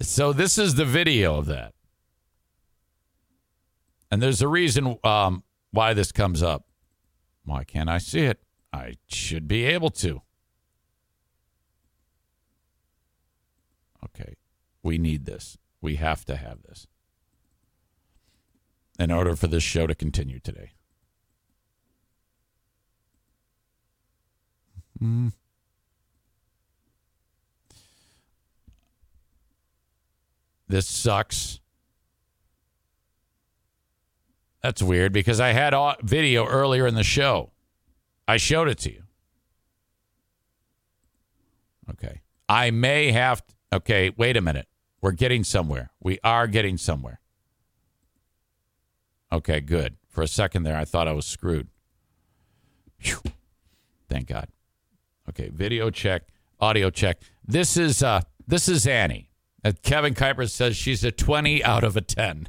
So 0.00 0.32
this 0.32 0.58
is 0.58 0.74
the 0.74 0.84
video 0.84 1.36
of 1.36 1.46
that. 1.46 1.74
And 4.12 4.20
there's 4.20 4.42
a 4.42 4.46
reason 4.46 4.98
um, 5.04 5.42
why 5.70 5.94
this 5.94 6.12
comes 6.12 6.42
up. 6.42 6.66
Why 7.46 7.64
can't 7.64 7.88
I 7.88 7.96
see 7.96 8.20
it? 8.20 8.42
I 8.70 8.96
should 9.06 9.48
be 9.48 9.64
able 9.64 9.88
to. 9.88 10.20
Okay. 14.04 14.34
We 14.82 14.98
need 14.98 15.24
this. 15.24 15.56
We 15.80 15.96
have 15.96 16.26
to 16.26 16.36
have 16.36 16.62
this 16.62 16.86
in 18.98 19.10
order 19.10 19.34
for 19.34 19.46
this 19.46 19.62
show 19.62 19.86
to 19.86 19.94
continue 19.94 20.40
today. 20.40 20.72
Hmm. 24.98 25.28
This 30.68 30.86
sucks. 30.86 31.61
That's 34.62 34.82
weird 34.82 35.12
because 35.12 35.40
I 35.40 35.52
had 35.52 35.74
video 36.02 36.46
earlier 36.46 36.86
in 36.86 36.94
the 36.94 37.02
show. 37.02 37.50
I 38.28 38.36
showed 38.36 38.68
it 38.68 38.78
to 38.78 38.92
you. 38.92 39.02
Okay. 41.90 42.20
I 42.48 42.70
may 42.70 43.12
have. 43.12 43.44
To, 43.44 43.54
okay, 43.76 44.12
wait 44.16 44.36
a 44.36 44.40
minute. 44.40 44.68
We're 45.00 45.12
getting 45.12 45.42
somewhere. 45.42 45.90
We 46.00 46.18
are 46.22 46.46
getting 46.46 46.76
somewhere. 46.76 47.20
Okay, 49.32 49.60
good. 49.60 49.96
For 50.08 50.22
a 50.22 50.28
second 50.28 50.62
there, 50.62 50.76
I 50.76 50.84
thought 50.84 51.08
I 51.08 51.12
was 51.12 51.26
screwed. 51.26 51.68
Whew. 53.00 53.22
Thank 54.08 54.28
God. 54.28 54.48
Okay, 55.28 55.48
video 55.48 55.90
check, 55.90 56.24
audio 56.60 56.90
check. 56.90 57.18
This 57.44 57.76
is 57.76 58.02
uh 58.02 58.20
this 58.46 58.68
is 58.68 58.86
Annie. 58.86 59.30
Kevin 59.82 60.14
Kuiper 60.14 60.50
says 60.50 60.76
she's 60.76 61.04
a 61.04 61.12
20 61.12 61.64
out 61.64 61.84
of 61.84 61.96
a 61.96 62.00
10. 62.00 62.48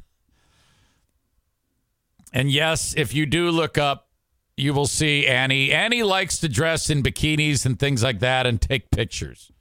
And 2.34 2.50
yes, 2.50 2.94
if 2.96 3.14
you 3.14 3.26
do 3.26 3.48
look 3.48 3.78
up, 3.78 4.08
you 4.56 4.74
will 4.74 4.88
see 4.88 5.24
Annie. 5.24 5.72
Annie 5.72 6.02
likes 6.02 6.38
to 6.40 6.48
dress 6.48 6.90
in 6.90 7.00
bikinis 7.00 7.64
and 7.64 7.78
things 7.78 8.02
like 8.02 8.18
that 8.18 8.44
and 8.44 8.60
take 8.60 8.90
pictures. 8.90 9.52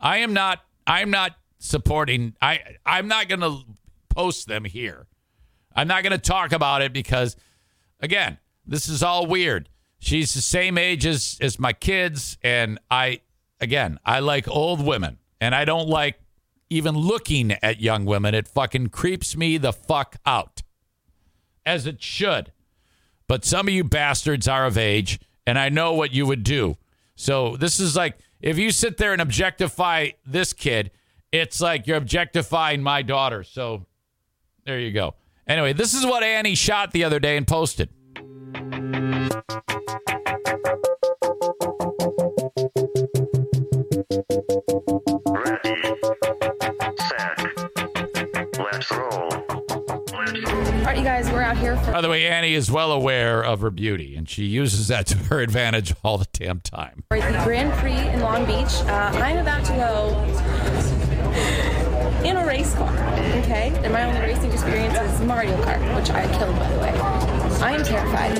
I 0.00 0.18
am 0.18 0.32
not 0.32 0.60
I'm 0.86 1.10
not 1.10 1.36
supporting 1.58 2.34
I 2.42 2.60
I'm 2.84 3.06
not 3.06 3.28
going 3.28 3.40
to 3.40 3.60
post 4.08 4.48
them 4.48 4.64
here. 4.64 5.06
I'm 5.74 5.86
not 5.86 6.02
going 6.02 6.12
to 6.12 6.18
talk 6.18 6.52
about 6.52 6.82
it 6.82 6.92
because 6.92 7.36
again, 8.00 8.38
this 8.66 8.88
is 8.88 9.04
all 9.04 9.26
weird. 9.26 9.68
She's 10.00 10.34
the 10.34 10.42
same 10.42 10.78
age 10.78 11.06
as 11.06 11.38
as 11.40 11.60
my 11.60 11.72
kids 11.72 12.38
and 12.42 12.80
I 12.90 13.20
again, 13.60 14.00
I 14.04 14.18
like 14.18 14.48
old 14.48 14.84
women 14.84 15.18
and 15.40 15.54
I 15.54 15.64
don't 15.64 15.88
like 15.88 16.20
even 16.70 16.96
looking 16.96 17.52
at 17.52 17.80
young 17.80 18.04
women. 18.04 18.34
It 18.34 18.48
fucking 18.48 18.88
creeps 18.88 19.36
me 19.36 19.58
the 19.58 19.72
fuck 19.72 20.16
out 20.26 20.62
as 21.66 21.86
it 21.86 22.00
should. 22.00 22.52
But 23.28 23.44
some 23.44 23.66
of 23.66 23.74
you 23.74 23.84
bastards 23.84 24.46
are 24.46 24.64
of 24.64 24.78
age, 24.78 25.18
and 25.46 25.58
I 25.58 25.68
know 25.68 25.92
what 25.92 26.12
you 26.12 26.24
would 26.26 26.44
do. 26.44 26.76
So 27.16 27.56
this 27.56 27.80
is 27.80 27.96
like 27.96 28.16
if 28.40 28.56
you 28.56 28.70
sit 28.70 28.96
there 28.96 29.12
and 29.12 29.20
objectify 29.20 30.10
this 30.24 30.52
kid, 30.52 30.92
it's 31.32 31.60
like 31.60 31.86
you're 31.86 31.96
objectifying 31.96 32.82
my 32.82 33.02
daughter. 33.02 33.42
So 33.42 33.84
there 34.64 34.78
you 34.78 34.92
go. 34.92 35.14
Anyway, 35.46 35.72
this 35.72 35.94
is 35.94 36.06
what 36.06 36.22
Annie 36.22 36.54
shot 36.54 36.92
the 36.92 37.04
other 37.04 37.18
day 37.18 37.36
and 37.36 37.46
posted. 37.46 37.88
Guys, 50.94 51.30
we're 51.30 51.42
out 51.42 51.56
here 51.56 51.76
for. 51.78 51.92
By 51.92 52.00
the 52.00 52.08
way, 52.08 52.26
Annie 52.26 52.54
is 52.54 52.70
well 52.70 52.92
aware 52.92 53.42
of 53.42 53.60
her 53.60 53.70
beauty, 53.70 54.16
and 54.16 54.28
she 54.28 54.44
uses 54.44 54.88
that 54.88 55.06
to 55.08 55.16
her 55.16 55.40
advantage 55.42 55.94
all 56.04 56.18
the 56.18 56.26
damn 56.32 56.60
time. 56.60 57.04
the 57.10 57.40
Grand 57.44 57.72
Prix 57.74 57.96
in 57.96 58.20
Long 58.20 58.44
Beach. 58.44 58.74
Uh, 58.86 59.10
I'm 59.14 59.38
about 59.38 59.64
to 59.66 59.72
go 59.72 60.22
in 62.24 62.36
a 62.36 62.46
race 62.46 62.74
car, 62.74 62.92
okay? 63.42 63.72
And 63.84 63.92
my 63.92 64.04
only 64.04 64.20
racing 64.20 64.52
experience 64.52 64.98
is 64.98 65.20
Mario 65.20 65.56
Kart, 65.62 65.96
which 65.96 66.10
I 66.10 66.26
killed, 66.38 66.56
by 66.56 66.72
the 66.72 66.78
way. 66.80 67.26
I 67.60 67.72
am 67.72 67.84
terrified. 67.84 68.36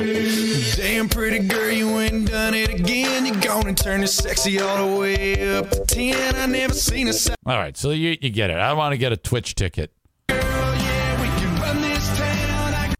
Damn 0.76 1.09
pretty 1.09 1.47
girl, 1.47 1.70
you 1.70 1.99
ain't 2.01 2.30
done 2.30 2.55
it 2.55 2.68
again. 2.68 3.26
You're 3.26 3.40
gonna 3.40 3.74
turn 3.74 4.03
it 4.03 4.09
sexy 4.09 4.61
all 4.61 4.90
the 4.90 5.01
way 5.01 5.57
up 5.57 5.70
to 5.70 5.84
10. 5.86 6.34
I 6.36 6.47
never 6.47 6.74
seen 6.74 7.09
a 7.09 7.12
All 7.47 7.57
right, 7.57 7.76
so 7.76 7.90
you, 7.90 8.16
you 8.20 8.30
get 8.30 8.51
it. 8.51 8.59
I 8.59 8.72
want 8.74 8.92
to 8.92 8.99
get 8.99 9.12
a 9.12 9.16
Twitch 9.16 9.55
ticket. 9.55 9.92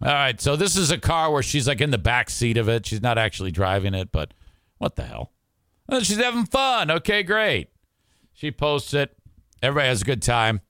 All 0.03 0.13
right, 0.13 0.39
so 0.41 0.57
this 0.57 0.77
is 0.77 0.91
a 0.91 0.99
car 0.99 1.31
where 1.31 1.43
she's 1.43 1.67
like 1.67 1.81
in 1.81 1.91
the 1.91 1.99
back 1.99 2.29
seat 2.29 2.59
of 2.59 2.69
it. 2.69 2.85
She's 2.85 3.01
not 3.01 3.17
actually 3.17 3.51
driving 3.51 3.95
it, 3.95 4.13
but 4.13 4.35
what 4.79 4.97
the 4.97 5.05
hell? 5.05 5.33
Well, 5.89 6.01
she's 6.01 6.19
having 6.19 6.45
fun. 6.45 6.91
Okay, 6.91 7.23
great. 7.23 7.71
She 8.35 8.51
posts 8.51 8.93
it. 8.93 9.17
Everybody 9.63 9.89
has 9.89 10.03
a 10.03 10.05
good 10.05 10.23
time. 10.23 10.61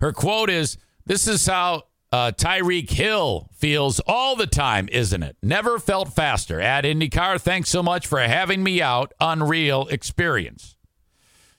Her 0.00 0.12
quote 0.12 0.48
is 0.48 0.78
This 1.06 1.26
is 1.26 1.44
how 1.44 1.84
uh, 2.12 2.30
Tyreek 2.30 2.90
Hill 2.90 3.48
feels 3.52 3.98
all 4.06 4.36
the 4.36 4.46
time, 4.46 4.88
isn't 4.92 5.22
it? 5.22 5.36
Never 5.42 5.80
felt 5.80 6.12
faster. 6.12 6.60
At 6.60 6.84
IndyCar, 6.84 7.40
thanks 7.40 7.68
so 7.68 7.82
much 7.82 8.06
for 8.06 8.20
having 8.20 8.62
me 8.62 8.80
out. 8.80 9.12
Unreal 9.20 9.88
experience. 9.88 10.76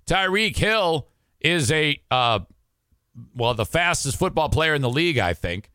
Tyreek 0.07 0.55
Hill 0.55 1.09
is 1.41 1.69
a, 1.69 2.01
uh, 2.09 2.39
well, 3.35 3.53
the 3.53 3.65
fastest 3.65 4.17
football 4.17 4.47
player 4.47 4.73
in 4.73 4.81
the 4.81 4.89
league, 4.89 5.17
I 5.17 5.33
think 5.33 5.69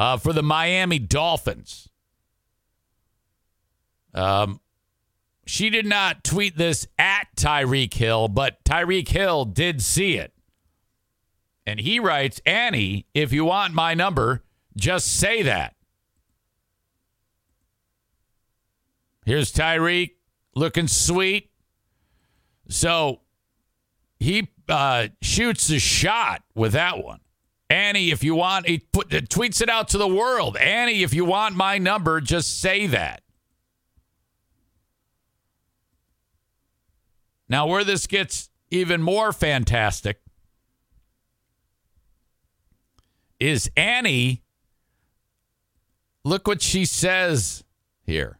uh, 0.00 0.16
for 0.16 0.32
the 0.32 0.42
Miami 0.42 0.98
Dolphins. 0.98 1.90
Um, 4.14 4.60
she 5.44 5.68
did 5.68 5.84
not 5.84 6.24
tweet 6.24 6.56
this 6.56 6.86
at 6.98 7.24
Tyreek 7.36 7.92
Hill, 7.92 8.28
but 8.28 8.64
Tyreek 8.64 9.08
Hill 9.08 9.44
did 9.44 9.82
see 9.82 10.16
it. 10.16 10.32
And 11.66 11.78
he 11.78 12.00
writes, 12.00 12.40
Annie, 12.46 13.04
if 13.12 13.30
you 13.30 13.44
want 13.44 13.74
my 13.74 13.92
number, 13.92 14.42
just 14.74 15.06
say 15.06 15.42
that. 15.42 15.74
Here's 19.26 19.52
Tyreek 19.52 20.12
looking 20.54 20.88
sweet. 20.88 21.50
So 22.70 23.20
he 24.18 24.48
uh, 24.66 25.08
shoots 25.20 25.68
a 25.68 25.78
shot 25.78 26.42
with 26.54 26.72
that 26.72 27.04
one. 27.04 27.20
Annie, 27.70 28.10
if 28.10 28.24
you 28.24 28.34
want, 28.34 28.66
he 28.66 28.78
put, 28.78 29.10
tweets 29.10 29.62
it 29.62 29.70
out 29.70 29.88
to 29.88 29.98
the 29.98 30.08
world. 30.08 30.56
Annie, 30.56 31.04
if 31.04 31.14
you 31.14 31.24
want 31.24 31.54
my 31.54 31.78
number, 31.78 32.20
just 32.20 32.60
say 32.60 32.88
that. 32.88 33.22
Now, 37.48 37.68
where 37.68 37.84
this 37.84 38.08
gets 38.08 38.50
even 38.70 39.02
more 39.02 39.32
fantastic 39.32 40.20
is 43.38 43.70
Annie. 43.76 44.42
Look 46.24 46.46
what 46.46 46.62
she 46.62 46.84
says 46.84 47.64
here. 48.02 48.38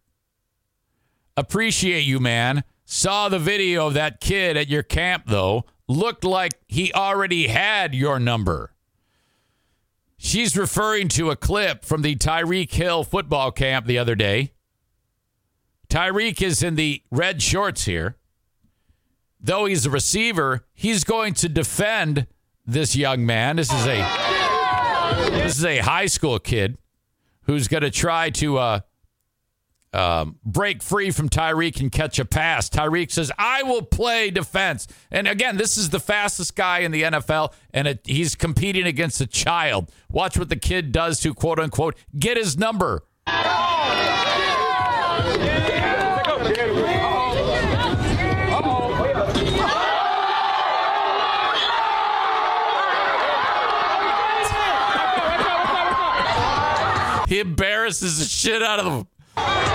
Appreciate 1.37 2.03
you, 2.03 2.20
man. 2.20 2.64
Saw 2.85 3.28
the 3.28 3.39
video 3.39 3.87
of 3.87 3.95
that 3.95 4.20
kid 4.20 4.57
at 4.57 4.68
your 4.68 4.83
camp, 4.83 5.24
though. 5.26 5.64
looked 5.89 6.24
like 6.24 6.53
he 6.68 6.93
already 6.93 7.49
had 7.49 7.95
your 7.95 8.20
number. 8.20 8.74
She's 10.23 10.55
referring 10.55 11.09
to 11.09 11.31
a 11.31 11.35
clip 11.35 11.83
from 11.83 12.03
the 12.03 12.14
Tyreek 12.14 12.71
Hill 12.71 13.05
football 13.05 13.51
camp 13.51 13.87
the 13.87 13.97
other 13.97 14.14
day. 14.14 14.53
Tyreek 15.89 16.43
is 16.43 16.62
in 16.62 16.75
the 16.75 17.03
red 17.11 17.41
shorts 17.41 17.87
here. 17.87 18.18
Though 19.41 19.64
he's 19.64 19.87
a 19.87 19.91
receiver, 19.91 20.66
he's 20.75 21.05
going 21.05 21.33
to 21.35 21.49
defend 21.49 22.27
this 22.66 22.95
young 22.95 23.25
man. 23.25 23.57
This 23.57 23.73
is 23.73 23.87
a 23.87 23.97
this 25.31 25.57
is 25.57 25.64
a 25.64 25.79
high 25.79 26.05
school 26.05 26.39
kid 26.39 26.77
who's 27.45 27.66
going 27.66 27.83
to 27.83 27.91
try 27.91 28.29
to 28.29 28.59
uh, 28.59 28.81
um, 29.93 30.36
break 30.45 30.82
free 30.82 31.11
from 31.11 31.28
Tyreek 31.28 31.80
and 31.80 31.91
catch 31.91 32.18
a 32.18 32.24
pass. 32.24 32.68
Tyreek 32.68 33.11
says, 33.11 33.32
I 33.38 33.62
will 33.62 33.82
play 33.82 34.30
defense. 34.30 34.86
And 35.11 35.26
again, 35.26 35.57
this 35.57 35.76
is 35.76 35.91
the 35.91 36.01
fastest 36.01 36.55
guy 36.55 36.80
in 36.80 36.93
the 36.93 37.03
NFL, 37.03 37.53
and 37.72 37.88
it, 37.88 38.01
he's 38.05 38.34
competing 38.34 38.86
against 38.86 39.20
a 39.20 39.26
child. 39.26 39.91
Watch 40.09 40.38
what 40.38 40.49
the 40.49 40.57
kid 40.57 40.93
does 40.93 41.20
to 41.20 41.34
quote 41.34 41.59
unquote 41.59 41.97
get 42.18 42.36
his 42.36 42.57
number. 42.57 43.05
He 57.28 57.38
embarrasses 57.38 58.18
the 58.18 58.24
shit 58.24 58.61
out 58.61 58.80
of 58.80 58.86
them. 58.86 59.70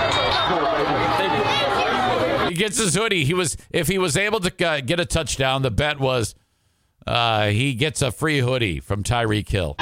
He 2.48 2.54
gets 2.54 2.78
his 2.78 2.94
hoodie. 2.94 3.24
He 3.24 3.34
was 3.34 3.56
if 3.70 3.88
he 3.88 3.98
was 3.98 4.16
able 4.16 4.40
to 4.40 4.66
uh, 4.66 4.80
get 4.80 5.00
a 5.00 5.04
touchdown, 5.04 5.62
the 5.62 5.70
bet 5.70 6.00
was 6.00 6.34
uh, 7.06 7.48
he 7.48 7.74
gets 7.74 8.02
a 8.02 8.10
free 8.10 8.40
hoodie 8.40 8.80
from 8.80 9.02
Tyreek 9.02 9.48
Hill. 9.48 9.76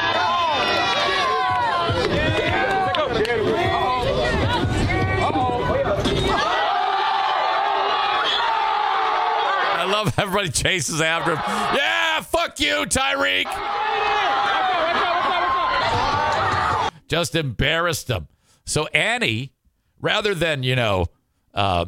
I 9.77 9.87
love 9.89 10.19
everybody 10.19 10.51
chases 10.51 11.01
after 11.01 11.31
him. 11.33 11.43
Yeah, 11.47 12.21
fuck 12.21 12.61
you, 12.61 12.85
Tyreek. 12.87 13.47
Just 17.09 17.35
embarrassed 17.35 18.11
him. 18.11 18.29
So 18.67 18.87
Annie, 18.89 19.54
rather 20.05 20.35
than 20.35 20.63
you 20.63 20.77
know, 20.77 21.07
uh, 21.55 21.87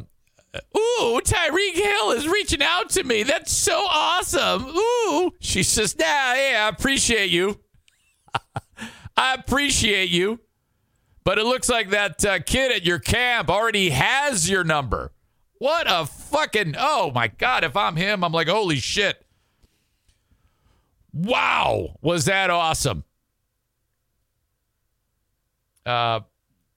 ooh, 0.75 1.21
Tyreek 1.23 1.75
Hill 1.75 2.11
is 2.11 2.27
reaching 2.27 2.63
out 2.63 2.89
to 2.89 3.03
me. 3.03 3.21
That's 3.21 3.51
so 3.55 3.77
awesome. 3.87 4.65
Ooh, 4.65 5.31
she 5.39 5.61
says, 5.61 5.97
Nah, 5.97 6.05
yeah, 6.05 6.65
I 6.65 6.69
appreciate 6.69 7.29
you. 7.29 7.59
I 9.17 9.35
appreciate 9.35 10.09
you. 10.09 10.39
But 11.23 11.37
it 11.37 11.45
looks 11.45 11.69
like 11.69 11.91
that 11.91 12.25
uh, 12.25 12.39
kid 12.39 12.71
at 12.71 12.85
your 12.85 12.99
camp 12.99 13.49
already 13.49 13.91
has 13.91 14.49
your 14.49 14.63
number. 14.63 15.11
What 15.59 15.85
a 15.89 16.05
fucking, 16.05 16.75
oh 16.77 17.11
my 17.13 17.27
God. 17.27 17.63
If 17.63 17.75
I'm 17.77 17.95
him, 17.97 18.23
I'm 18.23 18.31
like, 18.31 18.47
holy 18.47 18.77
shit. 18.77 19.23
Wow. 21.13 21.97
Was 22.01 22.25
that 22.25 22.49
awesome? 22.49 23.03
Uh, 25.85 26.21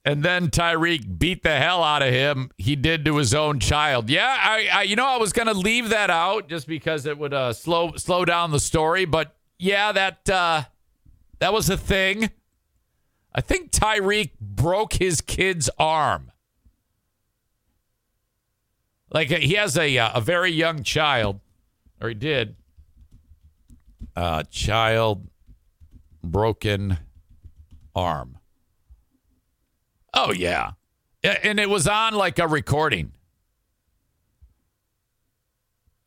and 0.04 0.22
then 0.22 0.48
Tyreek 0.48 1.18
beat 1.18 1.42
the 1.42 1.56
hell 1.56 1.84
out 1.84 2.02
of 2.02 2.12
him. 2.12 2.50
He 2.56 2.74
did 2.76 3.04
to 3.04 3.16
his 3.16 3.34
own 3.34 3.60
child. 3.60 4.08
Yeah, 4.08 4.36
I, 4.40 4.68
I 4.72 4.82
you 4.82 4.96
know, 4.96 5.06
I 5.06 5.18
was 5.18 5.32
gonna 5.32 5.54
leave 5.54 5.90
that 5.90 6.10
out 6.10 6.48
just 6.48 6.66
because 6.66 7.06
it 7.06 7.18
would 7.18 7.34
uh, 7.34 7.52
slow 7.52 7.92
slow 7.96 8.24
down 8.24 8.50
the 8.50 8.60
story. 8.60 9.04
But 9.04 9.36
yeah, 9.58 9.92
that 9.92 10.28
uh, 10.30 10.64
that 11.38 11.52
was 11.52 11.68
a 11.68 11.76
thing. 11.76 12.30
I 13.34 13.40
think 13.40 13.70
Tyreek 13.70 14.32
broke 14.40 14.94
his 14.94 15.20
kid's 15.20 15.70
arm. 15.78 16.32
Like 19.12 19.28
he 19.28 19.54
has 19.54 19.76
a 19.76 19.98
uh, 19.98 20.12
a 20.14 20.20
very 20.20 20.50
young 20.50 20.82
child, 20.82 21.40
or 22.00 22.08
he 22.08 22.14
did. 22.14 22.56
Uh, 24.16 24.42
child 24.44 25.28
broken 26.22 26.98
arm. 27.94 28.39
Oh, 30.14 30.32
yeah. 30.32 30.72
And 31.22 31.60
it 31.60 31.68
was 31.68 31.86
on 31.86 32.14
like 32.14 32.38
a 32.38 32.48
recording. 32.48 33.12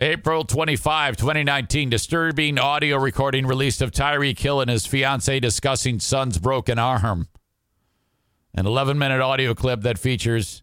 April 0.02 0.44
25, 0.44 1.16
2019, 1.16 1.90
disturbing 1.90 2.60
audio 2.60 2.98
recording 2.98 3.46
released 3.46 3.82
of 3.82 3.92
Tyreek 3.92 4.38
Hill 4.38 4.60
and 4.60 4.70
his 4.70 4.86
fiancee 4.86 5.40
discussing 5.40 6.00
son's 6.00 6.40
broken 6.40 6.78
arm. 6.78 7.30
An 8.54 8.66
11 8.66 8.98
minute 8.98 9.22
audio 9.22 9.54
clip 9.54 9.82
that 9.82 9.98
features 9.98 10.62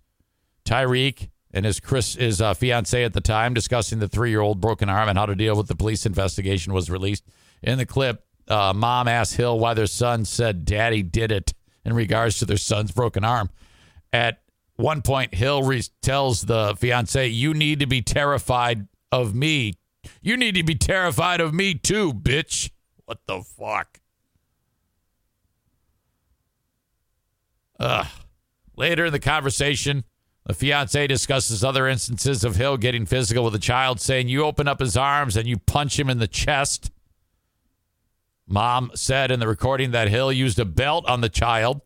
Tyreek 0.65 1.31
and 1.53 1.65
his 1.65 1.81
Chris 1.81 2.15
his 2.15 2.41
uh, 2.41 2.55
fiance 2.55 3.03
at 3.03 3.13
the 3.13 3.21
time 3.21 3.55
discussing 3.55 3.99
the 3.99 4.09
three 4.09 4.31
year 4.31 4.41
old 4.41 4.61
broken 4.61 4.89
arm 4.89 5.09
and 5.09 5.19
how 5.19 5.27
to 5.27 5.35
deal 5.35 5.57
with 5.57 5.69
the 5.69 5.77
police 5.77 6.05
investigation 6.07 6.73
was 6.73 6.91
released. 6.91 7.25
In 7.63 7.79
the 7.79 7.87
clip, 7.87 8.25
uh, 8.47 8.73
mom 8.75 9.09
asked 9.09 9.37
Hill 9.37 9.59
why 9.59 9.75
their 9.75 9.87
son 9.87 10.25
said 10.25 10.65
daddy 10.65 11.03
did 11.03 11.33
it 11.33 11.55
in 11.85 11.95
regards 11.95 12.39
to 12.39 12.47
their 12.47 12.57
son's 12.57 12.93
broken 12.93 13.25
arm. 13.25 13.51
At 14.13 14.43
one 14.77 15.03
point, 15.03 15.35
Hill 15.35 15.63
re- 15.63 15.83
tells 16.03 16.43
the 16.43 16.75
fiance, 16.79 17.27
You 17.27 17.55
need 17.55 17.81
to 17.81 17.87
be 17.87 18.03
terrified 18.03 18.89
of 19.13 19.35
me. 19.35 19.75
You 20.23 20.37
need 20.37 20.55
to 20.55 20.63
be 20.63 20.75
terrified 20.75 21.41
of 21.41 21.53
me 21.53 21.75
too, 21.75 22.13
bitch. 22.13 22.71
What 23.05 23.19
the 23.27 23.43
fuck? 23.43 24.01
Ugh. 27.79 28.07
Later 28.77 29.07
in 29.07 29.13
the 29.13 29.19
conversation, 29.19 30.05
the 30.47 30.55
fiance 30.55 31.07
discusses 31.07 31.63
other 31.63 31.87
instances 31.87 32.45
of 32.45 32.57
Hill 32.57 32.77
getting 32.77 33.07
physical 33.07 33.45
with 33.45 33.55
a 33.55 33.59
child, 33.59 34.01
saying, 34.01 34.29
You 34.29 34.45
open 34.45 34.69
up 34.69 34.81
his 34.81 34.97
arms 34.97 35.37
and 35.37 35.47
you 35.47 35.59
punch 35.59 35.99
him 35.99 36.09
in 36.09 36.19
the 36.19 36.29
chest. 36.29 36.91
Mom 38.51 38.91
said 38.97 39.31
in 39.31 39.39
the 39.39 39.47
recording 39.47 39.93
that 39.93 40.09
Hill 40.09 40.33
used 40.33 40.59
a 40.59 40.65
belt 40.65 41.07
on 41.09 41.21
the 41.21 41.29
child 41.29 41.83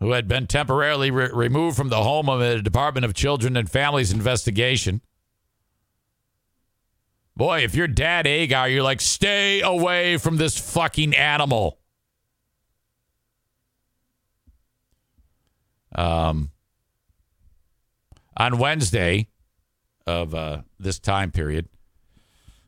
who 0.00 0.12
had 0.12 0.26
been 0.26 0.46
temporarily 0.46 1.10
re- 1.10 1.28
removed 1.30 1.76
from 1.76 1.90
the 1.90 2.02
home 2.02 2.30
of 2.30 2.40
the 2.40 2.62
Department 2.62 3.04
of 3.04 3.12
Children 3.12 3.58
and 3.58 3.70
Families 3.70 4.10
investigation. 4.10 5.02
Boy, 7.36 7.62
if 7.62 7.74
you're 7.74 7.88
dad 7.88 8.26
Agar, 8.26 8.68
you're 8.68 8.82
like, 8.82 9.02
stay 9.02 9.60
away 9.60 10.16
from 10.16 10.38
this 10.38 10.58
fucking 10.58 11.14
animal. 11.14 11.78
Um, 15.94 16.52
on 18.34 18.56
Wednesday 18.56 19.28
of 20.06 20.34
uh, 20.34 20.62
this 20.78 20.98
time 20.98 21.30
period, 21.32 21.68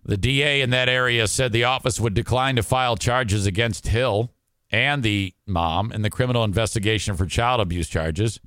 the 0.04 0.16
DA 0.16 0.60
in 0.60 0.70
that 0.70 0.88
area 0.88 1.26
said 1.28 1.52
the 1.52 1.64
office 1.64 2.00
would 2.00 2.14
decline 2.14 2.56
to 2.56 2.62
file 2.62 2.96
charges 2.96 3.46
against 3.46 3.86
Hill 3.86 4.32
and 4.70 5.02
the 5.02 5.34
mom 5.46 5.92
in 5.92 6.02
the 6.02 6.10
criminal 6.10 6.44
investigation 6.44 7.16
for 7.16 7.26
child 7.26 7.60
abuse 7.60 7.88
charges. 7.88 8.40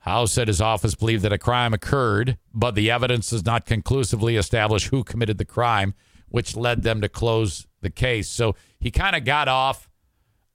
Howe 0.00 0.24
said 0.24 0.48
his 0.48 0.60
office 0.60 0.96
believed 0.96 1.22
that 1.22 1.32
a 1.32 1.38
crime 1.38 1.72
occurred, 1.72 2.36
but 2.52 2.74
the 2.74 2.90
evidence 2.90 3.30
does 3.30 3.44
not 3.44 3.66
conclusively 3.66 4.36
establish 4.36 4.88
who 4.88 5.04
committed 5.04 5.38
the 5.38 5.44
crime, 5.44 5.94
which 6.28 6.56
led 6.56 6.82
them 6.82 7.00
to 7.02 7.08
close 7.08 7.68
the 7.82 7.90
case. 7.90 8.28
So 8.28 8.56
he 8.80 8.90
kind 8.90 9.14
of 9.14 9.24
got 9.24 9.46
off 9.46 9.88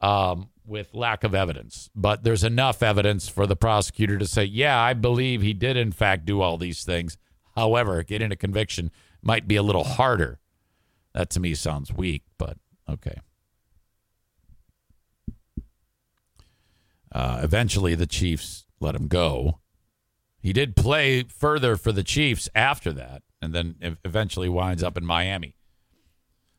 um, 0.02 0.50
with 0.66 0.94
lack 0.94 1.24
of 1.24 1.34
evidence, 1.34 1.90
but 1.96 2.24
there's 2.24 2.44
enough 2.44 2.84
evidence 2.84 3.30
for 3.30 3.48
the 3.48 3.56
prosecutor 3.56 4.18
to 4.18 4.28
say, 4.28 4.44
yeah, 4.44 4.78
I 4.78 4.94
believe 4.94 5.42
he 5.42 5.54
did, 5.54 5.78
in 5.78 5.94
fact, 5.94 6.26
do 6.26 6.42
all 6.42 6.58
these 6.58 6.84
things. 6.84 7.18
However, 7.56 8.04
getting 8.04 8.34
a 8.34 8.36
conviction 8.36 8.92
might 9.28 9.48
be 9.48 9.58
a 9.58 9.64
little 9.64 9.84
harder. 9.84 10.40
That 11.14 11.30
to 11.32 11.40
me 11.42 11.54
sounds 11.54 11.94
weak, 11.94 12.24
but 12.38 12.58
okay. 12.90 13.20
Uh, 17.12 17.42
eventually, 17.44 17.94
the 17.94 18.08
Chiefs 18.08 18.66
let 18.80 18.96
him 18.96 19.08
go. 19.08 19.60
He 20.40 20.54
did 20.54 20.76
play 20.76 21.24
further 21.24 21.76
for 21.76 21.92
the 21.92 22.04
Chiefs 22.04 22.48
after 22.56 22.94
that, 22.94 23.24
and 23.42 23.54
then 23.54 23.98
eventually 24.06 24.48
winds 24.48 24.82
up 24.82 24.98
in 24.98 25.06
Miami. 25.06 25.56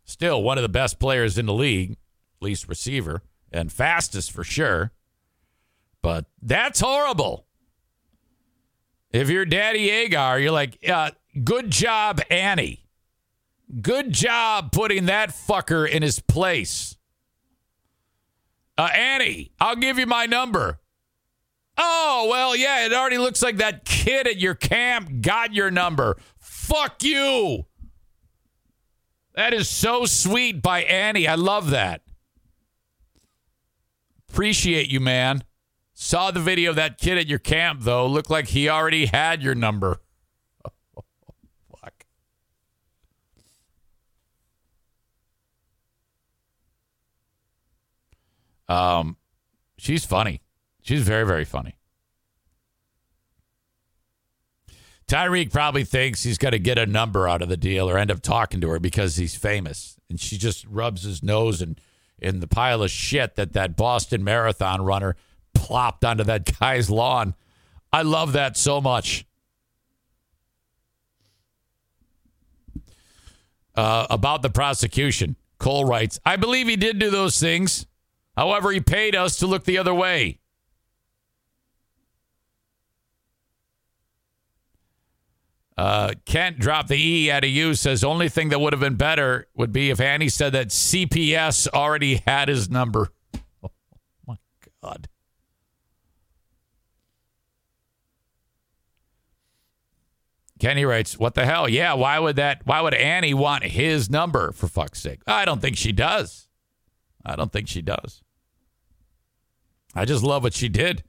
Still 0.05 0.43
one 0.43 0.59
of 0.59 0.62
the 0.62 0.69
best 0.69 0.99
players 0.99 1.39
in 1.39 1.47
the 1.47 1.55
league, 1.55 1.97
least 2.41 2.69
receiver, 2.69 3.23
and 3.51 3.73
fastest 3.73 4.31
for 4.31 4.45
sure. 4.45 4.93
But 6.03 6.27
that's 6.43 6.81
horrible. 6.81 7.47
If 9.11 9.31
you're 9.31 9.47
Daddy 9.47 9.89
Agar, 9.91 10.39
you're 10.39 10.53
like, 10.53 10.79
uh, 10.87 11.12
good 11.45 11.70
job, 11.70 12.20
Annie. 12.30 12.84
Good 13.80 14.12
job 14.12 14.72
putting 14.72 15.07
that 15.07 15.30
fucker 15.30 15.89
in 15.89 16.03
his 16.03 16.20
place. 16.20 16.97
Uh, 18.76 18.89
Annie, 18.95 19.51
I'll 19.61 19.76
give 19.76 19.99
you 19.99 20.07
my 20.07 20.26
number. 20.26 20.80
Oh, 21.76 22.26
well, 22.30 22.57
yeah, 22.57 22.86
it 22.86 22.93
already 22.93 23.18
looks 23.18 23.43
like 23.43 23.59
that 23.59 23.84
kid 23.84 24.26
at 24.26 24.39
your 24.39 24.55
camp 24.55 25.20
got 25.20 25.53
your 25.53 25.70
number. 25.70 26.16
Fuck 26.39 27.03
you. 27.03 27.66
That 29.34 29.55
is 29.55 29.68
so 29.68 30.05
sweet 30.05 30.61
by 30.62 30.82
Annie. 30.82 31.28
I 31.28 31.36
love 31.36 31.70
that. 31.70 32.03
Appreciate 34.28 34.91
you, 34.91 34.99
man. 34.99 35.45
Saw 35.95 36.30
the 36.30 36.41
video 36.41 36.70
of 36.70 36.76
that 36.76 36.99
kid 36.99 37.18
at 37.18 37.26
your 37.26 37.39
camp, 37.39 37.82
though. 37.82 38.07
Looked 38.07 38.30
like 38.30 38.49
he 38.49 38.68
already 38.68 39.07
had 39.07 39.43
your 39.43 39.55
number. 39.55 40.01
Um, 48.69 49.16
she's 49.77 50.05
funny. 50.05 50.43
She's 50.83 51.03
very, 51.03 51.27
very 51.27 51.45
funny. 51.45 51.79
Tyreek 55.09 55.51
probably 55.51 55.85
thinks 55.85 56.23
he's 56.23 56.37
going 56.37 56.53
to 56.53 56.59
get 56.59 56.79
a 56.79 56.85
number 56.85 57.27
out 57.27 57.41
of 57.41 57.49
the 57.49 57.57
deal 57.57 57.89
or 57.89 57.97
end 57.97 58.11
up 58.11 58.21
talking 58.21 58.61
to 58.61 58.69
her 58.69 58.79
because 58.79 59.16
he's 59.16 59.35
famous. 59.35 59.97
And 60.11 60.21
she 60.21 60.37
just 60.37 60.66
rubs 60.66 61.03
his 61.03 61.23
nose 61.23 61.62
in, 61.62 61.77
in 62.19 62.41
the 62.41 62.47
pile 62.47 62.83
of 62.83 62.91
shit 62.91 63.35
that 63.37 63.55
that 63.55 63.75
Boston 63.75 64.23
Marathon 64.23 64.83
runner 64.83 65.16
plopped 65.55 66.05
onto 66.05 66.25
that 66.25 66.59
guy's 66.61 66.91
lawn. 66.91 67.35
I 67.91 68.03
love 68.03 68.35
that 68.35 68.59
so 68.59 68.83
much. 68.83 69.25
Uh, 73.75 74.07
about 74.11 74.43
the 74.43 74.51
prosecution, 74.51 75.37
Cole 75.59 75.85
writes 75.85 76.19
I 76.27 76.37
believe 76.37 76.66
he 76.69 76.77
did 76.77 76.99
do 76.99 77.11
those 77.11 77.39
things. 77.41 77.87
However, 78.39 78.70
he 78.70 78.78
paid 78.78 79.16
us 79.16 79.36
to 79.39 79.49
look 79.49 79.64
the 79.64 79.78
other 79.78 79.93
way. 79.93 80.39
Uh, 85.76 86.12
Kent 86.24 86.61
dropped 86.61 86.89
the 86.89 86.97
E 86.97 87.32
out 87.32 87.43
of 87.43 87.51
you. 87.51 87.74
Says 87.74 88.05
only 88.05 88.28
thing 88.28 88.51
that 88.51 88.61
would 88.61 88.72
have 88.72 88.78
been 88.78 88.95
better 88.95 89.49
would 89.57 89.72
be 89.72 89.91
if 89.91 90.01
Annie 90.01 90.28
said 90.28 90.53
that 90.53 90.68
CPS 90.68 91.66
already 91.74 92.22
had 92.28 92.49
his 92.49 92.70
number. 92.70 93.09
Oh 93.64 93.70
my 94.28 94.36
God. 94.82 95.09
Kenny 100.61 100.84
writes, 100.84 101.18
"What 101.18 101.34
the 101.34 101.45
hell? 101.45 101.68
Yeah, 101.68 101.95
why 101.95 102.18
would 102.20 102.36
that? 102.36 102.62
Why 102.64 102.82
would 102.82 102.95
Annie 102.95 103.34
want 103.34 103.64
his 103.64 104.09
number 104.09 104.53
for 104.53 104.68
fuck's 104.68 105.01
sake? 105.01 105.22
I 105.26 105.45
don't 105.45 105.61
think 105.61 105.76
she 105.76 105.91
does. 105.91 106.47
I 107.24 107.34
don't 107.34 107.53
think 107.53 107.66
she 107.68 107.82
does. 107.82 108.22
I 109.99 110.05
just 110.05 110.23
love 110.23 110.43
what 110.43 110.55
she 110.55 110.69
did. 110.69 111.03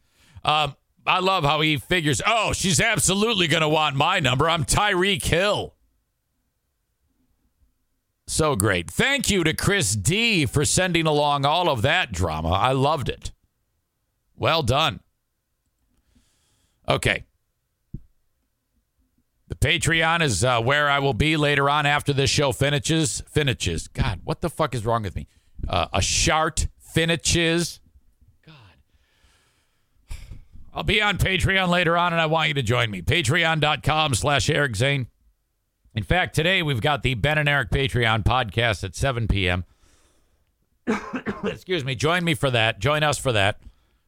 Um, 0.43 0.75
I 1.05 1.19
love 1.19 1.43
how 1.43 1.61
he 1.61 1.77
figures, 1.77 2.21
oh, 2.25 2.53
she's 2.53 2.79
absolutely 2.79 3.47
going 3.47 3.61
to 3.61 3.69
want 3.69 3.95
my 3.95 4.19
number. 4.19 4.49
I'm 4.49 4.65
Tyreek 4.65 5.23
Hill. 5.23 5.75
So 8.27 8.55
great. 8.55 8.91
Thank 8.91 9.29
you 9.29 9.43
to 9.43 9.53
Chris 9.53 9.95
D 9.95 10.45
for 10.45 10.63
sending 10.63 11.07
along 11.07 11.45
all 11.45 11.67
of 11.67 11.81
that 11.81 12.11
drama. 12.11 12.49
I 12.49 12.73
loved 12.73 13.09
it. 13.09 13.31
Well 14.35 14.61
done. 14.61 14.99
Okay. 16.87 17.25
The 19.47 19.55
Patreon 19.55 20.21
is 20.21 20.43
uh, 20.43 20.61
where 20.61 20.89
I 20.89 20.99
will 20.99 21.15
be 21.15 21.37
later 21.37 21.69
on 21.71 21.87
after 21.87 22.13
this 22.13 22.29
show 22.29 22.51
finishes. 22.51 23.23
Finishes. 23.31 23.87
God, 23.87 24.21
what 24.23 24.41
the 24.41 24.49
fuck 24.49 24.75
is 24.75 24.85
wrong 24.85 25.01
with 25.01 25.15
me? 25.15 25.27
Uh, 25.67 25.87
a 25.91 26.01
shart 26.01 26.67
finishes. 26.79 27.79
I'll 30.79 30.85
be 30.85 31.01
on 31.01 31.17
Patreon 31.17 31.67
later 31.67 31.97
on, 31.97 32.13
and 32.13 32.21
I 32.21 32.25
want 32.27 32.47
you 32.47 32.53
to 32.53 32.61
join 32.61 32.89
me. 32.89 33.01
Patreon.com 33.01 34.13
slash 34.13 34.49
Eric 34.49 34.77
Zane. 34.77 35.07
In 35.93 36.03
fact, 36.03 36.33
today 36.33 36.63
we've 36.63 36.79
got 36.79 37.03
the 37.03 37.15
Ben 37.15 37.37
and 37.37 37.49
Eric 37.49 37.69
Patreon 37.69 38.23
podcast 38.23 38.85
at 38.85 38.95
7 38.95 39.27
p.m. 39.27 39.65
Excuse 41.43 41.83
me. 41.83 41.95
Join 41.95 42.23
me 42.23 42.33
for 42.33 42.49
that. 42.49 42.79
Join 42.79 43.03
us 43.03 43.17
for 43.17 43.33
that. 43.33 43.59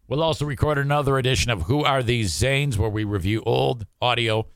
We'll 0.07 0.23
also 0.23 0.45
record 0.45 0.77
another 0.77 1.17
edition 1.17 1.51
of 1.51 1.63
Who 1.63 1.83
Are 1.83 2.01
These 2.01 2.31
Zanes, 2.31 2.77
where 2.77 2.89
we 2.89 3.03
review 3.03 3.43
old 3.45 3.85
audio 4.01 4.47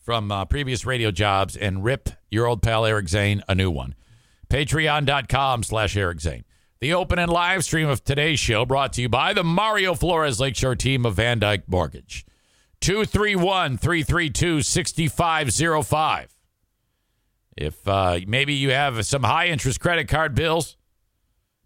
from 0.00 0.32
uh, 0.32 0.46
previous 0.46 0.86
radio 0.86 1.10
jobs 1.10 1.54
and 1.54 1.84
rip 1.84 2.08
your 2.30 2.46
old 2.46 2.62
pal 2.62 2.86
Eric 2.86 3.10
Zane 3.10 3.42
a 3.46 3.54
new 3.54 3.70
one. 3.70 3.94
Patreon.com 4.48 5.64
slash 5.64 5.98
Eric 5.98 6.22
Zane. 6.22 6.44
The 6.82 6.94
open 6.94 7.20
and 7.20 7.30
live 7.30 7.62
stream 7.62 7.88
of 7.88 8.02
today's 8.02 8.40
show 8.40 8.64
brought 8.64 8.92
to 8.94 9.02
you 9.02 9.08
by 9.08 9.32
the 9.32 9.44
Mario 9.44 9.94
Flores 9.94 10.40
Lakeshore 10.40 10.74
team 10.74 11.06
of 11.06 11.14
Van 11.14 11.38
Dyke 11.38 11.62
Mortgage. 11.68 12.26
231 12.80 13.78
332 13.78 14.62
6505. 14.62 16.36
If 17.56 17.86
uh, 17.86 18.18
maybe 18.26 18.54
you 18.54 18.72
have 18.72 19.06
some 19.06 19.22
high 19.22 19.46
interest 19.46 19.78
credit 19.78 20.08
card 20.08 20.34
bills 20.34 20.76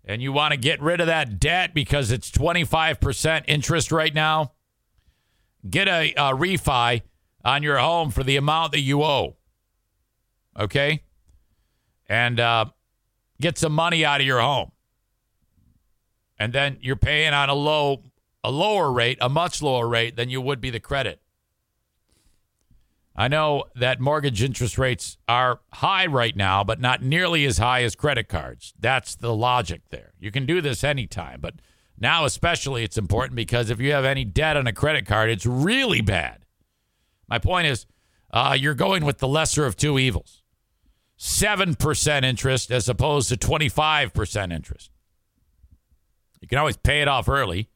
and 0.05 0.21
you 0.21 0.33
want 0.35 0.53
to 0.53 0.59
get 0.59 0.83
rid 0.83 1.01
of 1.01 1.07
that 1.07 1.41
debt 1.41 1.73
because 1.73 2.11
it's 2.11 2.31
25% 2.31 3.45
interest 3.49 3.91
right 3.91 4.15
now, 4.15 4.53
get 5.67 5.89
a, 5.89 6.13
a 6.13 6.37
refi 6.37 7.01
on 7.43 7.63
your 7.63 7.79
home 7.79 8.11
for 8.11 8.23
the 8.23 8.37
amount 8.37 8.73
that 8.73 8.81
you 8.81 9.03
owe. 9.03 9.39
Okay? 10.61 11.05
And 12.07 12.39
uh, 12.39 12.67
get 13.41 13.57
some 13.57 13.73
money 13.73 14.05
out 14.05 14.21
of 14.21 14.27
your 14.27 14.41
home 14.41 14.73
and 16.39 16.53
then 16.53 16.79
you're 16.81 16.97
paying 16.97 17.33
on 17.33 17.49
a 17.49 17.55
low 17.55 18.03
a 18.45 18.51
lower 18.51 18.93
rate, 18.93 19.19
a 19.21 19.29
much 19.29 19.61
lower 19.61 19.89
rate 19.89 20.15
than 20.15 20.31
you 20.31 20.41
would 20.41 20.61
be 20.61 20.71
the 20.71 20.79
credit. 20.79 21.21
I 23.17 23.29
know 23.29 23.65
that 23.75 23.99
mortgage 23.99 24.43
interest 24.43 24.79
rates 24.79 25.17
are 25.27 25.61
high 25.73 26.07
right 26.07 26.37
now, 26.37 26.63
but 26.63 26.81
not 26.81 27.03
nearly 27.03 27.45
as 27.45 27.59
high 27.59 27.83
as 27.83 27.97
credit 27.97 28.29
cards. 28.29 28.75
That's 28.79 29.17
the 29.17 29.35
logic 29.35 29.89
there. 29.89 30.13
You 30.21 30.31
can 30.31 30.47
do 30.47 30.61
this 30.61 30.85
anytime, 30.85 31.41
but 31.41 31.55
now 31.99 32.25
especially 32.25 32.85
it's 32.85 32.99
important 32.99 33.35
because 33.35 33.71
if 33.71 33.81
you 33.81 33.93
have 33.93 34.05
any 34.05 34.25
debt 34.25 34.57
on 34.57 34.67
a 34.67 34.73
credit 34.73 35.07
card, 35.07 35.31
it's 35.31 35.47
really 35.47 36.03
bad. 36.03 36.45
My 37.27 37.39
point 37.39 37.67
is, 37.67 37.87
uh, 38.31 38.57
you're 38.59 38.75
going 38.75 39.05
with 39.05 39.19
the 39.19 39.29
lesser 39.29 39.67
of 39.67 39.77
two 39.77 39.99
evils 39.99 40.43
7% 41.19 42.23
interest 42.23 42.71
as 42.71 42.89
opposed 42.89 43.31
to 43.31 43.37
25% 43.37 44.53
interest. 44.53 44.91
You 46.41 46.49
can 46.49 46.59
always 46.59 46.77
pay 46.77 47.03
it 47.03 47.09
off 47.09 47.29
early 47.29 47.69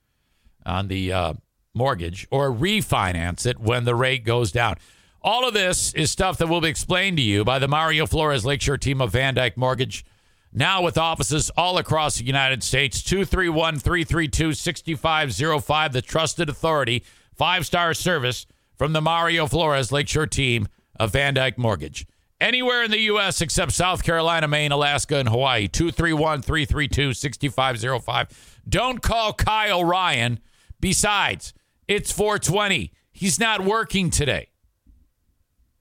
on 0.64 0.88
the 0.88 1.12
uh, 1.12 1.32
mortgage 1.74 2.26
or 2.30 2.50
refinance 2.50 3.46
it 3.46 3.58
when 3.58 3.84
the 3.84 3.94
rate 3.94 4.24
goes 4.24 4.52
down. 4.52 4.76
All 5.22 5.46
of 5.46 5.54
this 5.54 5.92
is 5.94 6.10
stuff 6.10 6.38
that 6.38 6.46
will 6.48 6.60
be 6.60 6.68
explained 6.68 7.18
to 7.18 7.22
you 7.22 7.44
by 7.44 7.58
the 7.58 7.68
Mario 7.68 8.06
Flores 8.06 8.46
Lakeshore 8.46 8.78
team 8.78 9.00
of 9.02 9.12
Van 9.12 9.34
Dyke 9.34 9.56
Mortgage, 9.56 10.04
now 10.52 10.82
with 10.82 10.96
offices 10.96 11.50
all 11.56 11.76
across 11.76 12.16
the 12.16 12.24
United 12.24 12.62
States. 12.62 13.02
231 13.02 13.78
332 13.78 14.54
6505, 14.54 15.92
the 15.92 16.00
trusted 16.02 16.48
authority, 16.48 17.04
five 17.34 17.66
star 17.66 17.92
service 17.92 18.46
from 18.76 18.94
the 18.94 19.02
Mario 19.02 19.46
Flores 19.46 19.92
Lakeshore 19.92 20.26
team 20.26 20.66
of 20.98 21.12
Van 21.12 21.34
Dyke 21.34 21.58
Mortgage. 21.58 22.06
Anywhere 22.40 22.82
in 22.82 22.90
the 22.90 23.00
U.S. 23.00 23.42
except 23.42 23.72
South 23.72 24.02
Carolina, 24.02 24.48
Maine, 24.48 24.72
Alaska, 24.72 25.16
and 25.16 25.28
Hawaii. 25.28 25.68
231 25.68 26.40
332 26.40 27.12
6505. 27.12 28.62
Don't 28.68 29.02
call 29.02 29.34
Kyle 29.34 29.84
Ryan. 29.84 30.40
Besides, 30.80 31.52
it's 31.86 32.10
420. 32.10 32.92
He's 33.12 33.38
not 33.38 33.62
working 33.62 34.08
today. 34.08 34.48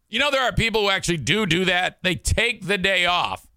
You 0.10 0.20
know, 0.20 0.32
there 0.32 0.41
are 0.41 0.51
people 0.51 0.82
who 0.82 0.89
actually 0.89 1.18
do 1.18 1.45
do 1.45 1.66
that. 1.66 1.99
They 2.03 2.16
take 2.16 2.66
the 2.66 2.78
day 2.78 3.05
off 3.05 3.47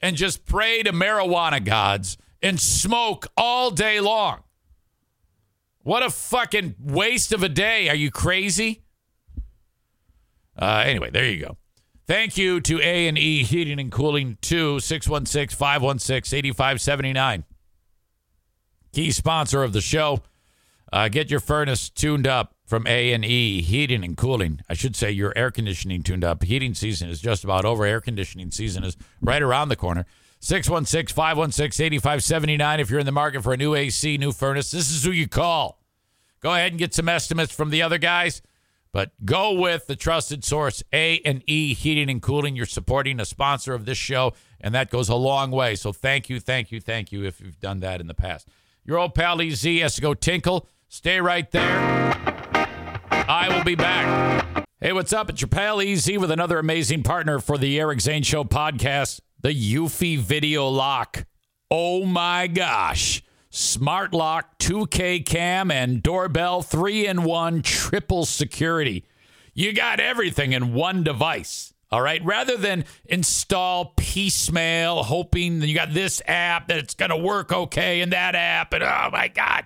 and 0.00 0.16
just 0.16 0.44
pray 0.44 0.82
to 0.82 0.92
marijuana 0.92 1.64
gods 1.64 2.18
and 2.42 2.60
smoke 2.60 3.28
all 3.36 3.70
day 3.70 4.00
long. 4.00 4.42
What 5.82 6.02
a 6.02 6.10
fucking 6.10 6.74
waste 6.80 7.32
of 7.32 7.44
a 7.44 7.48
day. 7.48 7.88
Are 7.88 7.94
you 7.94 8.10
crazy? 8.10 8.82
Uh, 10.60 10.82
anyway, 10.84 11.10
there 11.10 11.24
you 11.24 11.44
go. 11.44 11.56
Thank 12.06 12.38
you 12.38 12.60
to 12.60 12.80
A&E 12.80 13.42
Heating 13.42 13.80
and 13.80 13.90
Cooling 13.90 14.38
2 14.40 14.76
616-516-8579. 14.76 17.42
Key 18.92 19.10
sponsor 19.10 19.64
of 19.64 19.72
the 19.72 19.80
show. 19.80 20.22
Uh, 20.92 21.08
get 21.08 21.32
your 21.32 21.40
furnace 21.40 21.90
tuned 21.90 22.28
up 22.28 22.54
from 22.64 22.86
A&E 22.86 23.60
Heating 23.60 24.04
and 24.04 24.16
Cooling. 24.16 24.60
I 24.68 24.74
should 24.74 24.94
say 24.94 25.10
your 25.10 25.32
air 25.34 25.50
conditioning 25.50 26.04
tuned 26.04 26.22
up. 26.22 26.44
Heating 26.44 26.74
season 26.74 27.08
is 27.08 27.20
just 27.20 27.42
about 27.42 27.64
over. 27.64 27.84
Air 27.84 28.00
conditioning 28.00 28.52
season 28.52 28.84
is 28.84 28.96
right 29.20 29.42
around 29.42 29.70
the 29.70 29.74
corner. 29.74 30.06
616-516-8579 30.42 32.78
if 32.78 32.88
you're 32.88 33.00
in 33.00 33.06
the 33.06 33.10
market 33.10 33.42
for 33.42 33.52
a 33.52 33.56
new 33.56 33.74
AC, 33.74 34.16
new 34.16 34.30
furnace. 34.30 34.70
This 34.70 34.92
is 34.92 35.02
who 35.02 35.10
you 35.10 35.26
call. 35.26 35.82
Go 36.40 36.54
ahead 36.54 36.70
and 36.70 36.78
get 36.78 36.94
some 36.94 37.08
estimates 37.08 37.52
from 37.52 37.70
the 37.70 37.82
other 37.82 37.98
guys. 37.98 38.42
But 38.96 39.10
go 39.26 39.52
with 39.52 39.88
the 39.88 39.94
trusted 39.94 40.42
source, 40.42 40.82
A 40.90 41.20
and 41.22 41.42
E 41.46 41.74
Heating 41.74 42.08
and 42.08 42.22
Cooling. 42.22 42.56
You're 42.56 42.64
supporting 42.64 43.20
a 43.20 43.26
sponsor 43.26 43.74
of 43.74 43.84
this 43.84 43.98
show, 43.98 44.32
and 44.58 44.74
that 44.74 44.88
goes 44.88 45.10
a 45.10 45.14
long 45.14 45.50
way. 45.50 45.74
So 45.74 45.92
thank 45.92 46.30
you, 46.30 46.40
thank 46.40 46.72
you, 46.72 46.80
thank 46.80 47.12
you 47.12 47.22
if 47.22 47.38
you've 47.38 47.60
done 47.60 47.80
that 47.80 48.00
in 48.00 48.06
the 48.06 48.14
past. 48.14 48.48
Your 48.86 48.96
old 48.96 49.14
pal 49.14 49.42
EZ 49.42 49.62
has 49.80 49.96
to 49.96 50.00
go 50.00 50.14
tinkle. 50.14 50.66
Stay 50.88 51.20
right 51.20 51.50
there. 51.50 51.78
I 53.10 53.54
will 53.54 53.64
be 53.64 53.74
back. 53.74 54.66
Hey, 54.80 54.94
what's 54.94 55.12
up? 55.12 55.28
It's 55.28 55.42
your 55.42 55.48
pal 55.48 55.78
EZ 55.78 56.16
with 56.16 56.30
another 56.30 56.58
amazing 56.58 57.02
partner 57.02 57.38
for 57.38 57.58
the 57.58 57.78
Eric 57.78 58.00
Zane 58.00 58.22
Show 58.22 58.44
podcast. 58.44 59.20
the 59.42 59.74
Eufy 59.74 60.16
Video 60.16 60.68
Lock. 60.68 61.26
Oh 61.70 62.06
my 62.06 62.46
gosh. 62.46 63.22
Smart 63.58 64.12
lock, 64.12 64.58
2K 64.58 65.24
cam, 65.24 65.70
and 65.70 66.02
doorbell, 66.02 66.60
three 66.60 67.06
in 67.06 67.22
one, 67.24 67.62
triple 67.62 68.26
security. 68.26 69.06
You 69.54 69.72
got 69.72 69.98
everything 69.98 70.52
in 70.52 70.74
one 70.74 71.02
device. 71.02 71.72
All 71.90 72.02
right. 72.02 72.22
Rather 72.22 72.58
than 72.58 72.84
install 73.06 73.94
piecemeal, 73.96 75.04
hoping 75.04 75.60
that 75.60 75.68
you 75.68 75.74
got 75.74 75.94
this 75.94 76.20
app 76.26 76.68
that 76.68 76.76
it's 76.76 76.92
going 76.92 77.08
to 77.08 77.16
work 77.16 77.50
okay 77.50 78.02
and 78.02 78.12
that 78.12 78.34
app, 78.34 78.74
and 78.74 78.84
oh 78.84 79.08
my 79.10 79.28
God. 79.28 79.64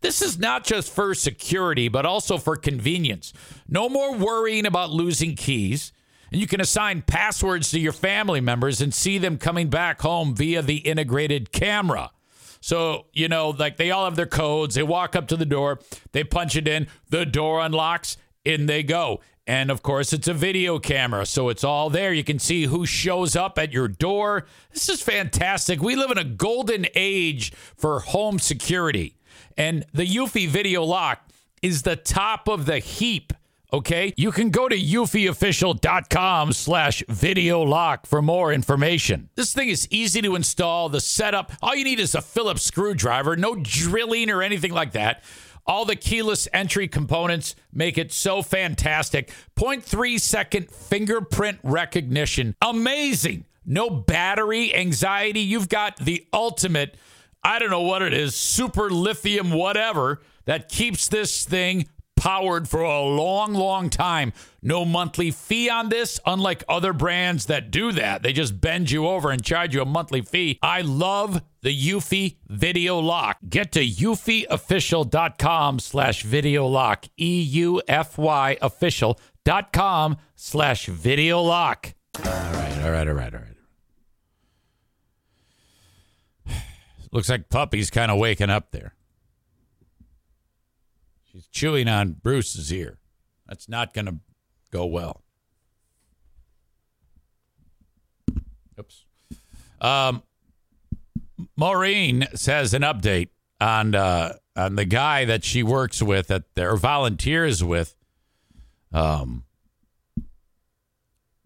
This 0.00 0.20
is 0.20 0.36
not 0.36 0.64
just 0.64 0.92
for 0.92 1.14
security, 1.14 1.86
but 1.86 2.04
also 2.04 2.38
for 2.38 2.56
convenience. 2.56 3.32
No 3.68 3.88
more 3.88 4.16
worrying 4.16 4.66
about 4.66 4.90
losing 4.90 5.36
keys. 5.36 5.92
And 6.32 6.40
you 6.40 6.48
can 6.48 6.60
assign 6.60 7.02
passwords 7.02 7.70
to 7.70 7.78
your 7.78 7.92
family 7.92 8.40
members 8.40 8.80
and 8.80 8.92
see 8.92 9.16
them 9.16 9.38
coming 9.38 9.68
back 9.68 10.00
home 10.00 10.34
via 10.34 10.60
the 10.60 10.78
integrated 10.78 11.52
camera. 11.52 12.10
So, 12.60 13.06
you 13.12 13.28
know, 13.28 13.50
like 13.50 13.76
they 13.76 13.90
all 13.90 14.04
have 14.04 14.16
their 14.16 14.26
codes. 14.26 14.74
They 14.74 14.82
walk 14.82 15.14
up 15.16 15.28
to 15.28 15.36
the 15.36 15.46
door, 15.46 15.80
they 16.12 16.24
punch 16.24 16.56
it 16.56 16.68
in, 16.68 16.88
the 17.08 17.24
door 17.24 17.60
unlocks, 17.60 18.16
in 18.44 18.66
they 18.66 18.82
go. 18.82 19.20
And 19.46 19.70
of 19.70 19.82
course, 19.82 20.12
it's 20.12 20.28
a 20.28 20.34
video 20.34 20.78
camera, 20.78 21.24
so 21.24 21.48
it's 21.48 21.64
all 21.64 21.88
there. 21.88 22.12
You 22.12 22.22
can 22.22 22.38
see 22.38 22.64
who 22.64 22.84
shows 22.84 23.34
up 23.34 23.58
at 23.58 23.72
your 23.72 23.88
door. 23.88 24.44
This 24.74 24.90
is 24.90 25.00
fantastic. 25.00 25.80
We 25.80 25.96
live 25.96 26.10
in 26.10 26.18
a 26.18 26.24
golden 26.24 26.86
age 26.94 27.52
for 27.54 28.00
home 28.00 28.38
security. 28.38 29.16
And 29.56 29.86
the 29.94 30.06
Eufy 30.06 30.46
Video 30.46 30.84
Lock 30.84 31.26
is 31.62 31.82
the 31.82 31.96
top 31.96 32.46
of 32.46 32.66
the 32.66 32.78
heap 32.78 33.32
Okay, 33.70 34.14
you 34.16 34.32
can 34.32 34.48
go 34.48 34.66
to 34.66 34.76
eufyofficial.com 34.76 36.54
slash 36.54 37.02
video 37.06 37.60
lock 37.60 38.06
for 38.06 38.22
more 38.22 38.50
information. 38.50 39.28
This 39.34 39.52
thing 39.52 39.68
is 39.68 39.86
easy 39.90 40.22
to 40.22 40.36
install. 40.36 40.88
The 40.88 41.02
setup, 41.02 41.52
all 41.60 41.74
you 41.74 41.84
need 41.84 42.00
is 42.00 42.14
a 42.14 42.22
Phillips 42.22 42.62
screwdriver, 42.62 43.36
no 43.36 43.54
drilling 43.54 44.30
or 44.30 44.42
anything 44.42 44.72
like 44.72 44.92
that. 44.92 45.22
All 45.66 45.84
the 45.84 45.96
keyless 45.96 46.48
entry 46.50 46.88
components 46.88 47.54
make 47.70 47.98
it 47.98 48.10
so 48.10 48.40
fantastic. 48.40 49.30
0.3 49.56 50.18
second 50.18 50.70
fingerprint 50.70 51.58
recognition. 51.62 52.54
Amazing. 52.62 53.44
No 53.66 53.90
battery 53.90 54.74
anxiety. 54.74 55.40
You've 55.40 55.68
got 55.68 55.98
the 55.98 56.26
ultimate, 56.32 56.96
I 57.44 57.58
don't 57.58 57.68
know 57.68 57.82
what 57.82 58.00
it 58.00 58.14
is, 58.14 58.34
super 58.34 58.88
lithium, 58.88 59.50
whatever, 59.50 60.22
that 60.46 60.70
keeps 60.70 61.08
this 61.08 61.44
thing 61.44 61.86
powered 62.18 62.68
for 62.68 62.82
a 62.82 63.00
long, 63.00 63.54
long 63.54 63.88
time. 63.88 64.32
No 64.60 64.84
monthly 64.84 65.30
fee 65.30 65.70
on 65.70 65.88
this, 65.88 66.18
unlike 66.26 66.64
other 66.68 66.92
brands 66.92 67.46
that 67.46 67.70
do 67.70 67.92
that. 67.92 68.22
They 68.22 68.32
just 68.32 68.60
bend 68.60 68.90
you 68.90 69.06
over 69.06 69.30
and 69.30 69.42
charge 69.42 69.72
you 69.74 69.82
a 69.82 69.86
monthly 69.86 70.22
fee. 70.22 70.58
I 70.60 70.80
love 70.80 71.40
the 71.62 71.70
Eufy 71.70 72.36
Video 72.48 72.98
Lock. 72.98 73.38
Get 73.48 73.72
to 73.72 73.86
eufyofficial.com 73.86 75.78
slash 75.78 76.22
video 76.22 76.66
lock. 76.66 77.06
E-U-F-Y 77.16 78.58
official.com 78.60 80.16
slash 80.34 80.86
video 80.86 81.40
lock. 81.40 81.94
All 82.18 82.24
right, 82.24 82.82
all 82.82 82.90
right, 82.90 83.08
all 83.08 83.14
right, 83.14 83.34
all 83.34 83.40
right. 86.46 86.62
Looks 87.12 87.28
like 87.28 87.48
Puppy's 87.48 87.90
kind 87.90 88.10
of 88.10 88.18
waking 88.18 88.50
up 88.50 88.72
there. 88.72 88.94
She's 91.38 91.46
chewing 91.46 91.86
on 91.86 92.14
Bruce's 92.14 92.72
ear. 92.72 92.98
That's 93.46 93.68
not 93.68 93.94
going 93.94 94.06
to 94.06 94.16
go 94.72 94.86
well. 94.86 95.22
Oops. 98.76 99.04
Um, 99.80 100.24
Maureen 101.56 102.26
says 102.34 102.74
an 102.74 102.82
update 102.82 103.28
on 103.60 103.94
uh, 103.94 104.34
on 104.56 104.74
the 104.74 104.84
guy 104.84 105.26
that 105.26 105.44
she 105.44 105.62
works 105.62 106.02
with 106.02 106.28
at 106.32 106.52
their 106.56 106.74
volunteers 106.74 107.62
with, 107.62 107.94
um, 108.92 109.44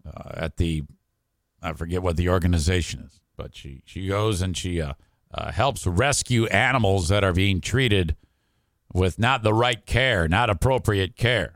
uh, 0.07 0.31
at 0.33 0.57
the 0.57 0.85
I 1.61 1.73
forget 1.73 2.01
what 2.01 2.17
the 2.17 2.29
organization 2.29 3.01
is, 3.01 3.21
but 3.37 3.55
she 3.55 3.83
she 3.85 4.07
goes 4.07 4.41
and 4.41 4.57
she 4.57 4.81
uh, 4.81 4.93
uh, 5.31 5.51
helps 5.51 5.85
rescue 5.85 6.47
animals 6.47 7.09
that 7.09 7.23
are 7.23 7.33
being 7.33 7.61
treated 7.61 8.15
with 8.93 9.17
not 9.17 9.43
the 9.43 9.53
right 9.53 9.85
care, 9.85 10.27
not 10.27 10.49
appropriate 10.49 11.15
care. 11.17 11.55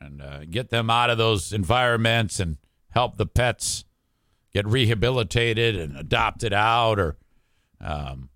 And 0.00 0.22
uh, 0.22 0.44
get 0.44 0.70
them 0.70 0.90
out 0.90 1.10
of 1.10 1.18
those 1.18 1.52
environments 1.52 2.38
and 2.38 2.58
help 2.90 3.16
the 3.16 3.26
pets 3.26 3.84
get 4.52 4.66
rehabilitated 4.66 5.76
and 5.76 5.96
adopted 5.96 6.52
out 6.52 6.98
or 6.98 7.16
um, 7.80 8.28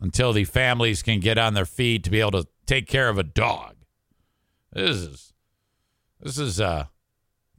until 0.00 0.32
the 0.32 0.44
families 0.44 1.02
can 1.02 1.20
get 1.20 1.36
on 1.36 1.54
their 1.54 1.66
feet 1.66 2.04
to 2.04 2.10
be 2.10 2.20
able 2.20 2.30
to 2.30 2.46
take 2.66 2.86
care 2.86 3.08
of 3.08 3.18
a 3.18 3.22
dog. 3.22 3.76
This 4.72 4.96
is 4.96 5.32
this 6.20 6.38
is 6.38 6.60
uh, 6.60 6.86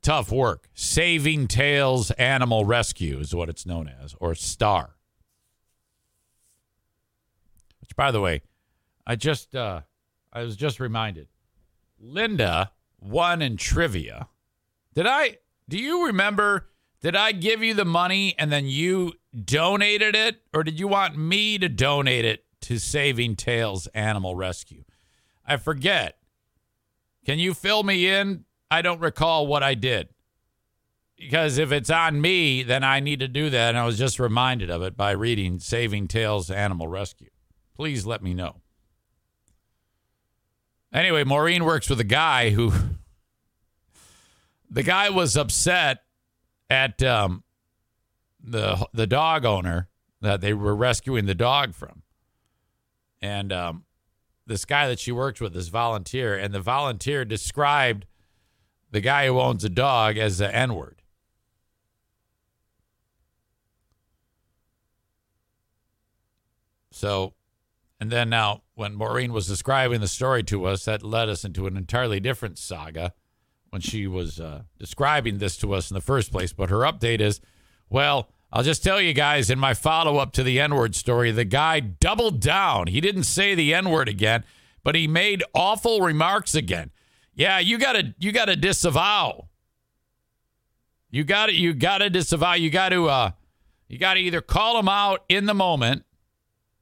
tough 0.02 0.32
work. 0.32 0.70
Saving 0.74 1.48
Tails 1.48 2.12
Animal 2.12 2.66
Rescue 2.66 3.20
is 3.20 3.36
what 3.36 3.48
it's 3.48 3.66
known 3.66 3.90
as, 4.04 4.16
or 4.20 4.34
STAR. 4.34 4.95
Which, 7.86 7.96
by 7.96 8.10
the 8.10 8.20
way, 8.20 8.42
I 9.06 9.16
just 9.16 9.56
uh, 9.56 9.82
I 10.34 10.42
was 10.42 10.56
just 10.56 10.80
reminded. 10.80 11.28
Linda 12.00 12.72
won 13.00 13.44
in 13.44 13.58
trivia. 13.58 14.28
Did 14.96 15.06
I? 15.06 15.38
Do 15.70 15.78
you 15.78 16.08
remember? 16.08 16.68
Did 17.02 17.16
I 17.16 17.32
give 17.32 17.62
you 17.62 17.76
the 17.76 17.86
money 17.86 18.34
and 18.40 18.52
then 18.52 18.66
you 18.66 19.14
donated 19.44 20.16
it, 20.16 20.42
or 20.52 20.64
did 20.64 20.80
you 20.80 20.88
want 20.88 21.16
me 21.16 21.60
to 21.60 21.70
donate 21.70 22.26
it 22.26 22.46
to 22.62 22.80
Saving 22.80 23.36
Tails 23.36 23.86
Animal 23.94 24.36
Rescue? 24.36 24.84
I 25.46 25.58
forget. 25.58 26.18
Can 27.24 27.38
you 27.38 27.54
fill 27.54 27.84
me 27.84 28.08
in? 28.10 28.46
I 28.72 28.82
don't 28.82 29.00
recall 29.00 29.46
what 29.46 29.62
I 29.62 29.76
did. 29.76 30.10
Because 31.16 31.60
if 31.60 31.72
it's 31.72 31.92
on 31.92 32.20
me, 32.20 32.64
then 32.64 32.84
I 32.84 33.00
need 33.00 33.20
to 33.20 33.28
do 33.28 33.52
that. 33.52 33.70
And 33.70 33.78
I 33.78 33.86
was 33.86 34.00
just 34.00 34.20
reminded 34.20 34.72
of 34.72 34.82
it 34.82 34.98
by 34.98 35.12
reading 35.12 35.60
Saving 35.60 36.08
Tails 36.08 36.50
Animal 36.50 36.88
Rescue 36.88 37.30
please 37.76 38.06
let 38.06 38.24
me 38.24 38.34
know. 38.34 38.62
Anyway, 40.94 41.24
Maureen 41.24 41.66
works 41.66 41.90
with 41.90 42.00
a 42.00 42.06
guy 42.06 42.52
who 42.52 42.72
the 44.70 44.84
guy 44.84 45.10
was 45.10 45.36
upset 45.36 46.04
at 46.70 47.04
um, 47.04 47.44
the 48.42 48.88
the 48.94 49.06
dog 49.06 49.46
owner 49.46 49.90
that 50.22 50.42
they 50.42 50.54
were 50.54 50.76
rescuing 50.76 51.26
the 51.26 51.36
dog 51.36 51.76
from, 51.76 52.02
and 53.22 53.52
um, 53.52 53.84
this 54.48 54.64
guy 54.64 54.88
that 54.88 55.00
she 55.00 55.12
worked 55.12 55.42
with, 55.42 55.54
this 55.54 55.68
volunteer, 55.68 56.38
and 56.38 56.54
the 56.54 56.62
volunteer 56.62 57.26
described 57.26 58.06
the 58.90 59.02
guy 59.02 59.28
who 59.28 59.40
owns 59.40 59.66
a 59.66 59.70
dog 59.70 60.18
as 60.18 60.38
the 60.38 60.56
N 60.56 60.76
word. 60.76 61.02
So 66.92 67.34
and 68.00 68.12
then 68.12 68.30
now, 68.30 68.64
when 68.74 68.96
Maureen 68.96 69.32
was 69.32 69.48
describing 69.48 70.02
the 70.02 70.08
story 70.08 70.44
to 70.44 70.66
us, 70.66 70.86
that 70.86 71.04
led 71.04 71.30
us 71.30 71.46
into 71.46 71.66
an 71.66 71.78
entirely 71.78 72.20
different 72.20 72.58
saga 72.58 73.14
when 73.70 73.82
she 73.82 74.06
was 74.06 74.40
uh, 74.40 74.64
describing 74.78 75.38
this 75.38 75.58
to 75.58 75.74
us 75.74 75.90
in 75.90 75.96
the 75.96 76.02
first 76.02 76.32
place. 76.32 76.52
But 76.52 76.70
her 76.70 76.80
update 76.80 77.22
is 77.22 77.40
well, 77.90 78.30
I'll 78.52 78.64
just 78.64 78.84
tell 78.84 79.00
you 79.00 79.14
guys 79.14 79.50
in 79.50 79.60
my 79.60 79.74
follow 79.74 80.18
up 80.18 80.34
to 80.34 80.44
the 80.44 80.60
N 80.60 80.76
word 80.76 80.96
story, 80.96 81.32
the 81.32 81.46
guy 81.46 81.80
doubled 81.80 82.40
down. 82.42 82.88
He 82.88 83.02
didn't 83.02 83.24
say 83.24 83.56
the 83.56 83.74
N 83.74 83.90
word 83.90 84.10
again, 84.10 84.44
but 84.84 84.96
he 84.96 85.08
made 85.08 85.44
awful 85.54 86.02
remarks 86.02 86.56
again. 86.56 86.92
Yeah, 87.34 87.60
you 87.60 87.78
gotta 87.78 88.16
you 88.18 88.32
gotta 88.32 88.56
disavow. 88.56 89.50
You 91.12 91.24
gotta 91.24 91.54
you 91.54 91.74
gotta 91.74 92.10
disavow. 92.10 92.54
You 92.54 92.70
gotta 92.70 93.04
uh 93.06 93.32
you 93.88 93.98
gotta 93.98 94.20
either 94.20 94.42
call 94.42 94.80
him 94.80 94.90
out 94.90 95.24
in 95.30 95.46
the 95.46 95.54
moment 95.54 96.04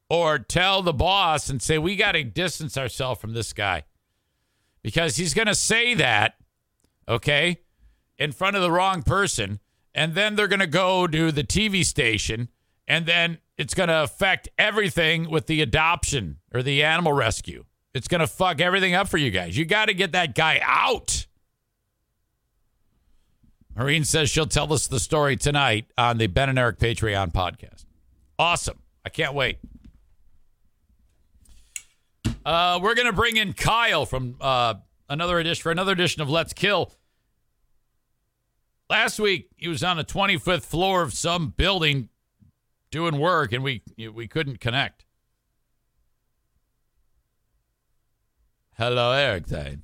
or 0.10 0.40
tell 0.40 0.82
the 0.82 0.94
boss 0.94 1.50
and 1.50 1.62
say, 1.62 1.78
we 1.78 1.96
got 1.96 2.14
to 2.14 2.24
distance 2.24 2.78
ourselves 2.78 3.20
from 3.20 3.34
this 3.34 3.54
guy 3.54 3.84
because 4.82 5.16
he's 5.16 5.34
going 5.34 5.48
to 5.48 5.56
say 5.56 5.94
that, 5.96 6.36
okay, 7.08 7.60
in 8.18 8.32
front 8.32 8.56
of 8.56 8.62
the 8.62 8.72
wrong 8.72 9.02
person. 9.04 9.60
And 9.96 10.16
then 10.16 10.36
they're 10.36 10.48
going 10.48 10.60
to 10.60 10.68
go 10.68 11.06
to 11.08 11.32
the 11.32 11.44
TV 11.44 11.86
station 11.86 12.50
and 12.88 13.06
then 13.06 13.38
it's 13.58 13.74
going 13.74 13.90
to 13.90 14.04
affect 14.04 14.50
everything 14.58 15.30
with 15.30 15.48
the 15.48 15.62
adoption 15.62 16.40
or 16.54 16.64
the 16.64 16.84
animal 16.84 17.14
rescue. 17.14 17.66
It's 17.94 18.08
going 18.08 18.22
to 18.22 18.28
fuck 18.28 18.60
everything 18.60 18.96
up 18.96 19.08
for 19.08 19.18
you 19.18 19.30
guys. 19.30 19.56
You 19.56 19.66
got 19.66 19.86
to 19.86 19.94
get 19.94 20.12
that 20.14 20.34
guy 20.34 20.60
out. 20.64 21.28
Maureen 23.76 24.04
says 24.04 24.30
she'll 24.30 24.46
tell 24.46 24.72
us 24.74 24.88
the 24.88 25.00
story 25.00 25.36
tonight 25.36 25.86
on 25.98 26.18
the 26.18 26.28
Ben 26.28 26.50
and 26.50 26.60
Eric 26.60 26.80
Patreon 26.80 27.32
podcast. 27.34 27.86
Awesome. 28.38 28.80
I 29.06 29.10
can't 29.10 29.34
wait. 29.34 29.58
Uh, 32.46 32.80
we're 32.82 32.96
gonna 32.96 33.14
bring 33.14 33.38
in 33.38 33.54
Kyle 33.54 34.06
from 34.06 34.36
uh, 34.42 34.76
another 35.10 35.40
edition 35.40 35.62
for 35.62 35.72
another 35.72 35.94
edition 35.94 36.22
of 36.22 36.30
Let's 36.30 36.54
Kill. 36.54 36.92
last 38.90 39.20
week 39.20 39.50
he 39.56 39.68
was 39.68 39.84
on 39.84 39.98
the 39.98 40.04
25th 40.04 40.64
floor 40.64 41.02
of 41.04 41.14
some 41.14 41.54
building 41.56 42.10
doing 42.92 43.18
work, 43.18 43.54
and 43.54 43.64
we 43.64 43.82
we 44.14 44.28
couldn't 44.28 44.60
connect. 44.60 45.06
Hello, 48.78 49.12
Eric. 49.12 49.48
Zane. 49.48 49.84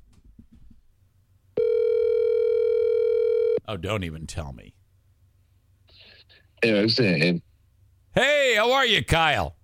Oh, 3.66 3.76
don't 3.76 4.02
even 4.04 4.26
tell 4.26 4.52
me. 4.52 4.74
Eric. 6.62 6.90
Hey, 8.14 8.54
how 8.56 8.72
are 8.72 8.84
you, 8.84 9.04
Kyle? 9.04 9.56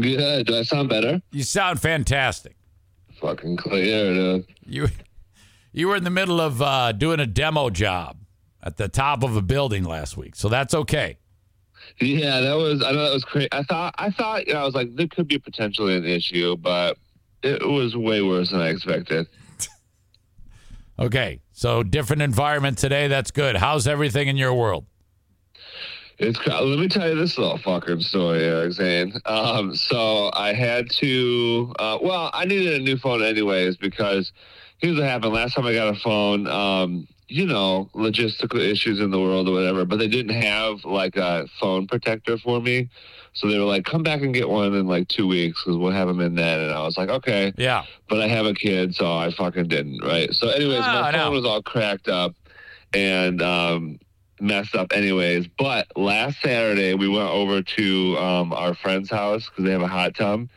Good. 0.00 0.46
Do 0.46 0.56
I 0.56 0.62
sound 0.62 0.88
better? 0.88 1.20
You 1.30 1.42
sound 1.42 1.80
fantastic. 1.80 2.56
Fucking 3.20 3.56
clear, 3.56 4.14
dude. 4.14 4.46
You 4.66 4.88
you 5.72 5.88
were 5.88 5.96
in 5.96 6.04
the 6.04 6.10
middle 6.10 6.40
of 6.40 6.60
uh, 6.60 6.92
doing 6.92 7.20
a 7.20 7.26
demo 7.26 7.70
job 7.70 8.18
at 8.62 8.76
the 8.76 8.88
top 8.88 9.22
of 9.22 9.36
a 9.36 9.42
building 9.42 9.84
last 9.84 10.16
week, 10.16 10.34
so 10.36 10.48
that's 10.48 10.74
okay. 10.74 11.18
Yeah, 12.00 12.40
that 12.40 12.54
was. 12.54 12.82
I 12.82 12.92
know 12.92 13.04
that 13.04 13.14
was 13.14 13.24
crazy. 13.24 13.48
I 13.52 13.62
thought. 13.64 13.94
I 13.98 14.10
thought. 14.10 14.46
You 14.46 14.54
know, 14.54 14.60
I 14.60 14.64
was 14.64 14.74
like, 14.74 14.94
there 14.96 15.08
could 15.08 15.28
be 15.28 15.38
potentially 15.38 15.96
an 15.96 16.04
issue, 16.04 16.56
but 16.56 16.96
it 17.42 17.66
was 17.66 17.96
way 17.96 18.22
worse 18.22 18.50
than 18.50 18.60
I 18.60 18.68
expected. 18.68 19.26
Okay, 20.98 21.40
so 21.52 21.82
different 21.82 22.22
environment 22.22 22.76
today. 22.76 23.08
That's 23.08 23.30
good. 23.30 23.56
How's 23.56 23.88
everything 23.88 24.28
in 24.28 24.36
your 24.36 24.52
world? 24.52 24.84
It's 26.22 26.38
let 26.46 26.78
me 26.78 26.86
tell 26.88 27.08
you 27.08 27.16
this 27.16 27.36
little 27.36 27.58
fucking 27.58 28.00
story, 28.00 28.44
Eric 28.44 28.72
Zane. 28.74 29.12
Um, 29.26 29.74
so 29.74 30.30
I 30.34 30.52
had 30.52 30.88
to. 30.92 31.72
Uh, 31.80 31.98
well, 32.00 32.30
I 32.32 32.44
needed 32.44 32.74
a 32.80 32.84
new 32.84 32.96
phone 32.96 33.22
anyways 33.24 33.76
because 33.76 34.32
here's 34.78 34.96
what 34.96 35.04
happened. 35.04 35.34
Last 35.34 35.54
time 35.54 35.66
I 35.66 35.74
got 35.74 35.88
a 35.88 35.98
phone, 35.98 36.46
um, 36.46 37.08
you 37.26 37.44
know, 37.44 37.90
logistical 37.94 38.60
issues 38.60 39.00
in 39.00 39.10
the 39.10 39.18
world 39.18 39.48
or 39.48 39.52
whatever, 39.52 39.84
but 39.84 39.98
they 39.98 40.06
didn't 40.06 40.40
have 40.40 40.84
like 40.84 41.16
a 41.16 41.48
phone 41.58 41.88
protector 41.88 42.38
for 42.38 42.60
me. 42.60 42.88
So 43.32 43.48
they 43.48 43.58
were 43.58 43.64
like, 43.64 43.84
come 43.84 44.04
back 44.04 44.20
and 44.22 44.32
get 44.32 44.48
one 44.48 44.74
in 44.74 44.86
like 44.86 45.08
two 45.08 45.26
weeks 45.26 45.64
because 45.64 45.76
we'll 45.76 45.90
have 45.90 46.06
them 46.06 46.20
in 46.20 46.36
then. 46.36 46.60
And 46.60 46.70
I 46.72 46.82
was 46.82 46.96
like, 46.96 47.08
okay. 47.08 47.52
Yeah. 47.56 47.82
But 48.08 48.20
I 48.20 48.28
have 48.28 48.46
a 48.46 48.54
kid, 48.54 48.94
so 48.94 49.12
I 49.16 49.32
fucking 49.32 49.66
didn't, 49.68 50.04
right? 50.04 50.32
So, 50.34 50.50
anyways, 50.50 50.82
Ah, 50.84 51.00
my 51.02 51.10
no. 51.10 51.18
phone 51.18 51.32
was 51.32 51.44
all 51.46 51.62
cracked 51.62 52.08
up 52.08 52.34
and 52.92 53.40
um, 53.42 53.98
messed 54.42 54.74
up, 54.74 54.92
anyways. 54.92 55.46
But 55.46 55.86
last 55.96 56.40
Saturday, 56.42 56.94
we 56.94 57.08
went 57.08 57.30
over 57.30 57.62
to 57.62 58.18
um, 58.18 58.52
our 58.52 58.74
friend's 58.74 59.10
house 59.10 59.48
because 59.48 59.64
they 59.64 59.70
have 59.70 59.82
a 59.82 59.88
hot 59.88 60.14
tub. 60.14 60.48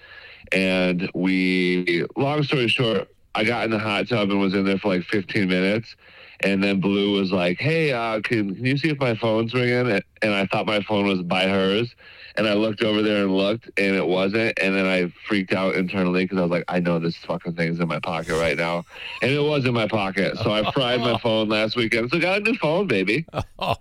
And 0.52 1.10
we, 1.14 2.06
long 2.18 2.44
story 2.44 2.68
short, 2.68 3.08
I 3.34 3.44
got 3.44 3.66
in 3.66 3.72
the 3.72 3.80
hot 3.80 4.08
tub 4.08 4.30
and 4.30 4.40
was 4.40 4.54
in 4.54 4.66
there 4.66 4.78
for 4.78 4.90
like 4.96 5.04
15 5.04 5.48
minutes. 5.48 5.96
And 6.42 6.64
then 6.64 6.82
Blue 6.82 7.18
was 7.18 7.32
like, 7.32 7.60
"Hey, 7.60 7.94
uh, 7.94 8.20
can 8.22 8.54
can 8.56 8.66
you 8.66 8.78
see 8.78 8.90
if 8.90 9.00
my 9.00 9.16
phone's 9.16 9.54
ringing?" 9.54 10.02
And 10.22 10.34
I 10.34 10.46
thought 10.46 10.66
my 10.66 10.82
phone 10.82 11.08
was 11.08 11.22
by 11.22 11.48
hers, 11.48 11.96
and 12.38 12.48
I 12.48 12.54
looked 12.54 12.82
over 12.84 13.02
there 13.02 13.24
and 13.24 13.36
looked, 13.36 13.70
and 13.78 13.96
it 13.96 14.06
wasn't. 14.06 14.58
And 14.62 14.76
then 14.76 14.86
I 14.86 15.12
freaked 15.28 15.54
out 15.54 15.76
internally 15.76 16.26
because 16.26 16.38
I 16.38 16.42
was 16.42 16.52
like, 16.52 16.66
"I 16.68 16.80
know 16.80 17.00
this 17.00 17.16
fucking 17.18 17.54
thing's 17.54 17.80
in 17.80 17.88
my 17.88 18.00
pocket 18.00 18.38
right 18.40 18.58
now," 18.58 18.84
and 19.22 19.32
it 19.32 19.40
was 19.40 19.66
in 19.66 19.74
my 19.74 19.88
pocket. 19.88 20.38
So 20.40 20.52
I 20.52 20.70
fried 20.72 21.00
my 21.00 21.18
phone 21.24 21.50
last 21.50 21.76
weekend. 21.76 22.12
So 22.12 22.18
I 22.18 22.22
got 22.22 22.38
a 22.42 22.44
new 22.44 22.56
phone, 22.58 22.88
baby. 22.88 23.26
Oh, 23.58 23.76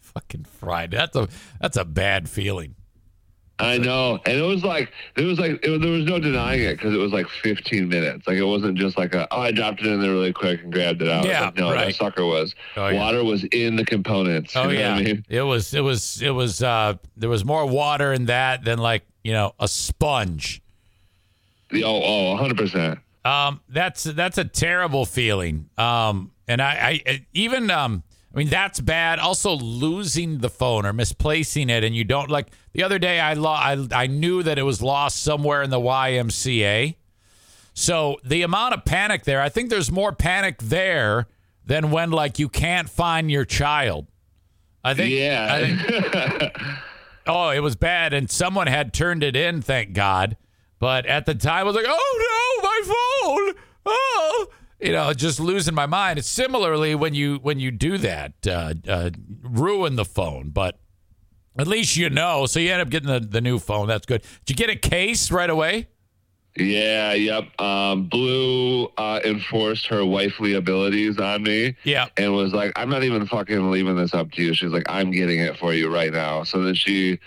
fucking 0.00 0.44
fried. 0.44 0.92
That's 0.92 1.14
a 1.16 1.28
that's 1.60 1.76
a 1.76 1.84
bad 1.84 2.28
feeling. 2.28 2.74
I 3.58 3.78
know, 3.78 4.18
and 4.26 4.36
it 4.36 4.42
was 4.42 4.62
like 4.64 4.92
it 5.16 5.22
was 5.24 5.38
like 5.38 5.64
it, 5.64 5.70
was- 5.70 5.80
there 5.80 5.90
was 5.90 6.04
no 6.04 6.18
denying 6.18 6.60
it 6.62 6.76
because 6.76 6.92
it 6.94 6.98
was 6.98 7.12
like 7.12 7.26
15 7.28 7.88
minutes. 7.88 8.26
Like 8.26 8.36
it 8.36 8.44
wasn't 8.44 8.76
just 8.76 8.98
like 8.98 9.14
a 9.14 9.26
oh 9.30 9.40
I 9.40 9.50
dropped 9.50 9.80
it 9.80 9.86
in 9.86 9.98
there 10.00 10.10
really 10.12 10.32
quick 10.34 10.62
and 10.62 10.70
grabbed 10.70 11.00
it 11.00 11.08
out. 11.08 11.24
Yeah, 11.24 11.46
Like, 11.46 11.56
no, 11.56 11.72
right. 11.72 11.86
that 11.86 11.94
sucker 11.94 12.26
was 12.26 12.54
Oh, 12.76 12.88
yeah. 12.88 12.98
water 12.98 13.24
was 13.24 13.44
in 13.44 13.76
the 13.76 13.84
components. 13.84 14.54
Oh 14.54 14.64
you 14.68 14.74
know 14.74 14.80
yeah, 14.80 14.92
what 14.92 15.00
I 15.00 15.04
mean? 15.04 15.24
it 15.30 15.40
was 15.42 15.72
it 15.72 15.80
was 15.80 16.20
it 16.20 16.30
was 16.32 16.62
uh 16.62 16.94
there 17.16 17.30
was 17.30 17.46
more 17.46 17.64
water 17.64 18.12
in 18.12 18.26
that 18.26 18.62
than 18.64 18.78
like 18.78 19.04
you 19.24 19.32
know 19.32 19.54
a 19.58 19.68
sponge. 19.68 20.60
The, 21.70 21.82
oh, 21.82 22.02
oh, 22.04 22.30
100 22.32 22.56
percent. 22.58 22.98
Um, 23.24 23.60
that's 23.70 24.04
that's 24.04 24.38
a 24.38 24.44
terrible 24.44 25.04
feeling. 25.06 25.68
Um, 25.78 26.30
and 26.46 26.60
I, 26.62 27.00
I 27.06 27.26
even 27.32 27.70
um, 27.72 28.04
I 28.36 28.40
mean 28.40 28.48
that's 28.50 28.80
bad. 28.80 29.18
Also 29.18 29.54
losing 29.56 30.38
the 30.38 30.50
phone 30.50 30.84
or 30.84 30.92
misplacing 30.92 31.70
it, 31.70 31.82
and 31.82 31.96
you 31.96 32.04
don't 32.04 32.28
like 32.30 32.48
the 32.74 32.82
other 32.82 32.98
day. 32.98 33.18
I 33.18 33.32
lo- 33.32 33.50
I 33.50 33.86
I 33.90 34.06
knew 34.08 34.42
that 34.42 34.58
it 34.58 34.62
was 34.62 34.82
lost 34.82 35.22
somewhere 35.22 35.62
in 35.62 35.70
the 35.70 35.80
YMCA. 35.80 36.96
So 37.72 38.18
the 38.22 38.42
amount 38.42 38.74
of 38.74 38.84
panic 38.84 39.24
there, 39.24 39.40
I 39.40 39.48
think 39.48 39.70
there's 39.70 39.90
more 39.90 40.12
panic 40.12 40.58
there 40.58 41.28
than 41.64 41.90
when 41.90 42.10
like 42.10 42.38
you 42.38 42.50
can't 42.50 42.90
find 42.90 43.30
your 43.30 43.46
child. 43.46 44.06
I 44.84 44.92
think. 44.92 45.14
Yeah. 45.14 45.48
I 45.50 46.40
think- 46.42 46.52
oh, 47.26 47.48
it 47.50 47.60
was 47.60 47.74
bad, 47.74 48.12
and 48.12 48.30
someone 48.30 48.66
had 48.66 48.92
turned 48.92 49.22
it 49.22 49.34
in. 49.34 49.62
Thank 49.62 49.94
God. 49.94 50.36
But 50.78 51.06
at 51.06 51.24
the 51.24 51.34
time, 51.34 51.60
I 51.60 51.62
was 51.62 51.74
like, 51.74 51.86
"Oh 51.88 52.58
no, 52.62 52.68
my 52.68 53.54
phone!" 53.54 53.64
Oh, 53.86 54.46
you 54.80 54.92
know, 54.92 55.12
just 55.12 55.40
losing 55.40 55.74
my 55.74 55.86
mind. 55.86 56.18
It's 56.18 56.28
similarly 56.28 56.94
when 56.94 57.14
you 57.14 57.36
when 57.36 57.58
you 57.58 57.70
do 57.70 57.98
that, 57.98 58.32
uh, 58.46 58.74
uh, 58.86 59.10
ruin 59.42 59.96
the 59.96 60.04
phone. 60.04 60.50
But 60.50 60.78
at 61.58 61.66
least 61.66 61.96
you 61.96 62.10
know. 62.10 62.46
So 62.46 62.60
you 62.60 62.72
end 62.72 62.82
up 62.82 62.90
getting 62.90 63.08
the, 63.08 63.20
the 63.20 63.40
new 63.40 63.58
phone. 63.58 63.88
That's 63.88 64.06
good. 64.06 64.22
Did 64.44 64.58
you 64.58 64.66
get 64.66 64.74
a 64.74 64.78
case 64.78 65.30
right 65.30 65.50
away? 65.50 65.88
Yeah, 66.58 67.12
yep. 67.12 67.60
Um, 67.60 68.04
Blue 68.08 68.86
uh, 68.96 69.20
enforced 69.24 69.86
her 69.88 70.04
wifely 70.04 70.54
abilities 70.54 71.18
on 71.18 71.42
me. 71.42 71.76
Yeah. 71.84 72.06
And 72.16 72.32
was 72.34 72.54
like, 72.54 72.72
I'm 72.76 72.88
not 72.88 73.04
even 73.04 73.26
fucking 73.26 73.70
leaving 73.70 73.96
this 73.96 74.14
up 74.14 74.32
to 74.32 74.42
you. 74.42 74.54
She's 74.54 74.70
like, 74.70 74.86
I'm 74.88 75.10
getting 75.10 75.38
it 75.40 75.58
for 75.58 75.74
you 75.74 75.92
right 75.92 76.12
now. 76.12 76.44
So 76.44 76.62
then 76.62 76.74
she 76.74 77.18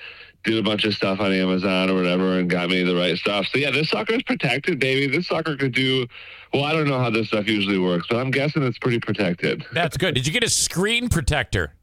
did 0.46 0.58
a 0.58 0.64
bunch 0.64 0.86
of 0.86 0.94
stuff 0.94 1.20
on 1.20 1.32
Amazon 1.34 1.90
or 1.90 1.96
whatever 1.96 2.40
and 2.40 2.50
got 2.50 2.70
me 2.70 2.84
the 2.84 2.96
right 2.96 3.18
stuff. 3.18 3.46
So 3.52 3.58
yeah, 3.60 3.72
this 3.72 3.90
sucker's 3.90 4.24
protected, 4.24 4.80
baby. 4.80 5.08
This 5.08 5.28
sucker 5.28 5.56
could 5.58 5.74
do, 5.74 6.08
well, 6.54 6.64
I 6.64 6.72
don't 6.72 6.88
know 6.88 7.00
how 7.00 7.10
this 7.10 7.28
stuff 7.28 7.48
usually 7.48 7.78
works, 7.78 8.08
but 8.10 8.18
I'm 8.18 8.32
guessing 8.32 8.64
it's 8.64 8.78
pretty 8.80 9.00
protected. 9.00 9.66
That's 9.74 9.98
good. 9.98 10.16
Did 10.16 10.26
you 10.26 10.32
get 10.34 10.44
a 10.44 10.50
screen 10.50 11.10
protector? 11.10 11.74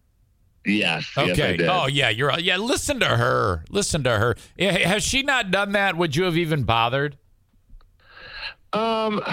Yes. 0.64 1.08
Yes, 1.16 1.30
Okay. 1.38 1.56
did. 1.58 1.68
oh 1.68 1.86
yeah, 1.86 2.08
you're 2.08 2.36
yeah. 2.40 2.56
Listen 2.56 2.98
to 3.00 3.06
her. 3.06 3.64
Listen 3.70 4.02
to 4.02 4.10
her. 4.18 4.36
Has 4.58 5.04
she 5.04 5.22
not 5.22 5.50
done 5.52 5.72
that? 5.72 5.96
Would 5.96 6.16
you 6.16 6.24
have 6.24 6.36
even 6.36 6.64
bothered? 6.64 7.16
Um, 8.76 9.22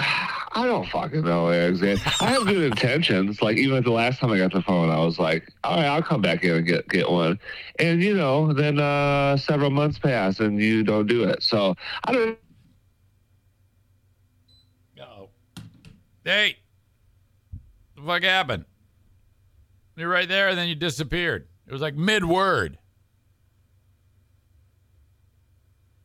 I 0.55 0.65
don't 0.67 0.87
fucking 0.87 1.23
know, 1.23 1.49
Alexander. 1.49 2.01
I 2.21 2.31
have 2.31 2.45
good 2.45 2.63
intentions. 2.63 3.41
Like 3.41 3.57
even 3.57 3.83
the 3.83 3.91
last 3.91 4.19
time 4.19 4.31
I 4.31 4.37
got 4.37 4.53
the 4.53 4.61
phone, 4.61 4.89
I 4.89 4.99
was 4.99 5.17
like, 5.19 5.51
"All 5.63 5.75
right, 5.75 5.87
I'll 5.87 6.03
come 6.03 6.21
back 6.21 6.43
in 6.43 6.55
and 6.55 6.65
get 6.65 6.87
get 6.87 7.09
one." 7.09 7.39
And 7.79 8.01
you 8.01 8.15
know, 8.15 8.53
then 8.53 8.79
uh, 8.79 9.35
several 9.37 9.71
months 9.71 9.99
pass 9.99 10.39
and 10.39 10.59
you 10.59 10.83
don't 10.83 11.07
do 11.07 11.23
it. 11.23 11.41
So 11.41 11.75
I 12.05 12.11
don't. 12.11 12.39
Oh. 15.01 15.29
Hey. 16.23 16.57
The 17.95 18.03
fuck 18.03 18.23
happened? 18.23 18.65
You're 19.95 20.09
right 20.09 20.27
there, 20.27 20.49
and 20.49 20.57
then 20.57 20.67
you 20.67 20.75
disappeared. 20.75 21.47
It 21.67 21.73
was 21.73 21.81
like 21.81 21.95
mid 21.95 22.23
word. 22.23 22.77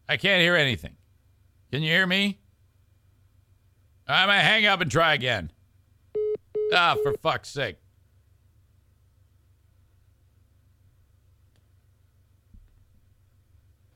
I 0.08 0.16
can't 0.16 0.40
hear 0.40 0.56
anything. 0.56 0.96
Can 1.70 1.82
you 1.82 1.90
hear 1.90 2.06
me? 2.06 2.38
I'm 4.08 4.28
gonna 4.28 4.40
hang 4.40 4.64
up 4.66 4.80
and 4.80 4.90
try 4.90 5.14
again. 5.14 5.50
Ah, 6.72 6.96
for 7.02 7.12
fuck's 7.18 7.50
sake. 7.50 7.76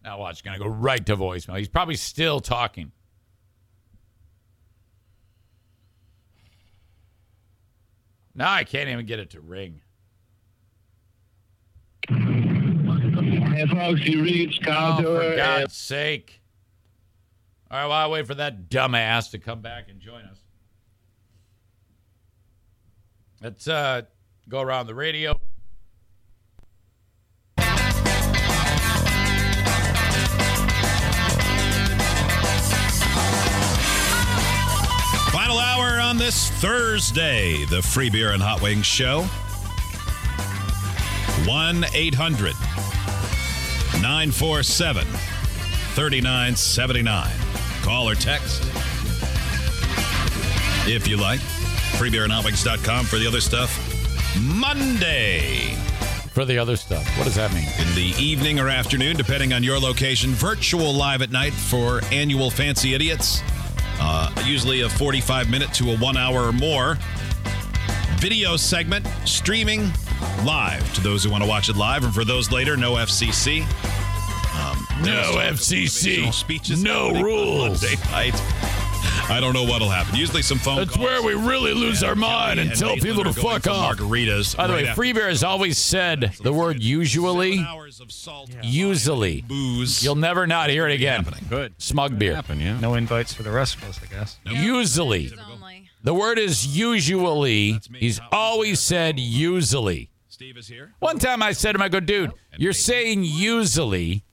Now 0.04 0.18
watch, 0.18 0.32
it's 0.32 0.42
gonna 0.42 0.58
go 0.58 0.66
right 0.66 1.04
to 1.06 1.16
voicemail. 1.16 1.58
He's 1.58 1.68
probably 1.68 1.94
still 1.96 2.40
talking. 2.40 2.92
Now 8.34 8.52
I 8.52 8.64
can't 8.64 8.88
even 8.88 9.06
get 9.06 9.18
it 9.18 9.30
to 9.30 9.40
ring. 9.40 9.80
Hey, 12.08 13.66
folks, 13.66 14.00
you 14.06 14.22
reached 14.22 14.64
Kyle 14.64 14.98
Oh, 14.98 15.20
for 15.20 15.36
God's 15.36 15.74
sake. 15.74 16.41
All 17.72 17.78
right, 17.78 17.86
while 17.86 18.04
I 18.04 18.08
wait 18.08 18.26
for 18.26 18.34
that 18.34 18.68
dumbass 18.68 19.30
to 19.30 19.38
come 19.38 19.62
back 19.62 19.88
and 19.88 19.98
join 19.98 20.24
us. 20.24 20.38
Let's 23.40 23.66
uh, 23.66 24.02
go 24.46 24.60
around 24.60 24.88
the 24.88 24.94
radio. 24.94 25.40
Final 35.30 35.58
hour 35.58 35.98
on 35.98 36.18
this 36.18 36.50
Thursday, 36.50 37.64
the 37.70 37.80
Free 37.80 38.10
Beer 38.10 38.32
and 38.32 38.42
Hot 38.42 38.60
Wings 38.60 38.84
Show. 38.84 39.22
1 41.46 41.86
800 41.94 42.54
947 44.02 45.06
3979. 45.94 47.51
Call 47.82 48.08
or 48.08 48.14
text 48.14 48.62
if 50.86 51.06
you 51.06 51.16
like. 51.16 51.40
Freebeerandhotwings.com 51.98 53.06
for 53.06 53.18
the 53.18 53.26
other 53.26 53.40
stuff. 53.40 53.78
Monday. 54.40 55.74
For 56.32 56.44
the 56.44 56.58
other 56.58 56.76
stuff. 56.76 57.06
What 57.18 57.24
does 57.24 57.34
that 57.34 57.52
mean? 57.52 57.68
In 57.78 57.94
the 57.94 58.14
evening 58.18 58.58
or 58.58 58.68
afternoon, 58.68 59.16
depending 59.16 59.52
on 59.52 59.62
your 59.62 59.78
location, 59.78 60.30
virtual 60.30 60.92
live 60.94 61.20
at 61.22 61.30
night 61.30 61.52
for 61.52 62.00
annual 62.10 62.50
Fancy 62.50 62.94
Idiots. 62.94 63.42
Uh, 64.00 64.32
usually 64.44 64.80
a 64.80 64.88
45 64.88 65.50
minute 65.50 65.72
to 65.74 65.90
a 65.90 65.96
one 65.98 66.16
hour 66.16 66.44
or 66.44 66.52
more 66.52 66.98
video 68.16 68.56
segment 68.56 69.06
streaming 69.24 69.90
live 70.44 70.94
to 70.94 71.00
those 71.00 71.24
who 71.24 71.30
want 71.30 71.42
to 71.42 71.48
watch 71.48 71.68
it 71.68 71.76
live. 71.76 72.04
And 72.04 72.14
for 72.14 72.24
those 72.24 72.50
later, 72.50 72.76
no 72.76 72.94
FCC. 72.94 73.66
No 75.00 75.36
FCC. 75.38 76.32
Speeches 76.32 76.82
No 76.82 77.10
rules. 77.20 77.82
Monday 77.82 77.96
night. 78.10 78.34
I 79.28 79.38
don't 79.40 79.52
know 79.54 79.64
what'll 79.64 79.88
happen. 79.88 80.14
Usually 80.16 80.42
some 80.42 80.58
phone 80.58 80.76
That's 80.76 80.90
calls. 80.94 81.04
where 81.04 81.22
we 81.22 81.34
really 81.34 81.72
lose 81.74 82.02
our 82.02 82.14
mind 82.14 82.60
and 82.60 82.70
tell 82.74 82.90
Maitland 82.90 83.02
people 83.16 83.24
to 83.32 83.40
fuck 83.40 83.66
off. 83.66 83.96
Margaritas. 83.96 84.56
By 84.56 84.66
the 84.66 84.72
right 84.74 84.82
way, 84.82 84.88
after 84.88 84.94
Free 85.00 85.12
Bear 85.12 85.28
has 85.28 85.42
always 85.42 85.78
said 85.78 86.32
the 86.42 86.52
word 86.52 86.82
usually. 86.82 87.52
seven 87.56 87.66
hours 87.66 88.00
of 88.00 88.12
salt, 88.12 88.50
Usually. 88.62 89.42
booze. 89.42 90.04
You'll 90.04 90.14
never 90.16 90.46
not 90.46 90.70
hear 90.70 90.86
it 90.88 90.92
again. 90.94 91.26
Good. 91.48 91.74
Smug 91.78 92.18
beer. 92.18 92.34
Happen, 92.34 92.60
yeah. 92.60 92.78
No 92.78 92.94
invites 92.94 93.32
for 93.32 93.42
the 93.42 93.50
rest 93.50 93.76
of 93.76 93.84
us, 93.84 94.00
I 94.02 94.06
guess. 94.14 94.38
Usually. 94.44 95.32
The 96.04 96.14
word 96.14 96.38
is 96.38 96.66
usually. 96.76 97.78
He's 97.98 98.20
always 98.30 98.80
said 98.80 99.18
usually. 99.18 100.10
Steve 100.28 100.56
is 100.56 100.66
here. 100.68 100.92
One 100.98 101.18
time 101.18 101.42
I 101.42 101.52
said 101.52 101.72
to 101.72 101.76
him, 101.78 101.82
I 101.82 101.88
go, 101.88 102.00
dude, 102.00 102.32
you're 102.56 102.72
saying 102.72 103.22
usually. 103.24 104.24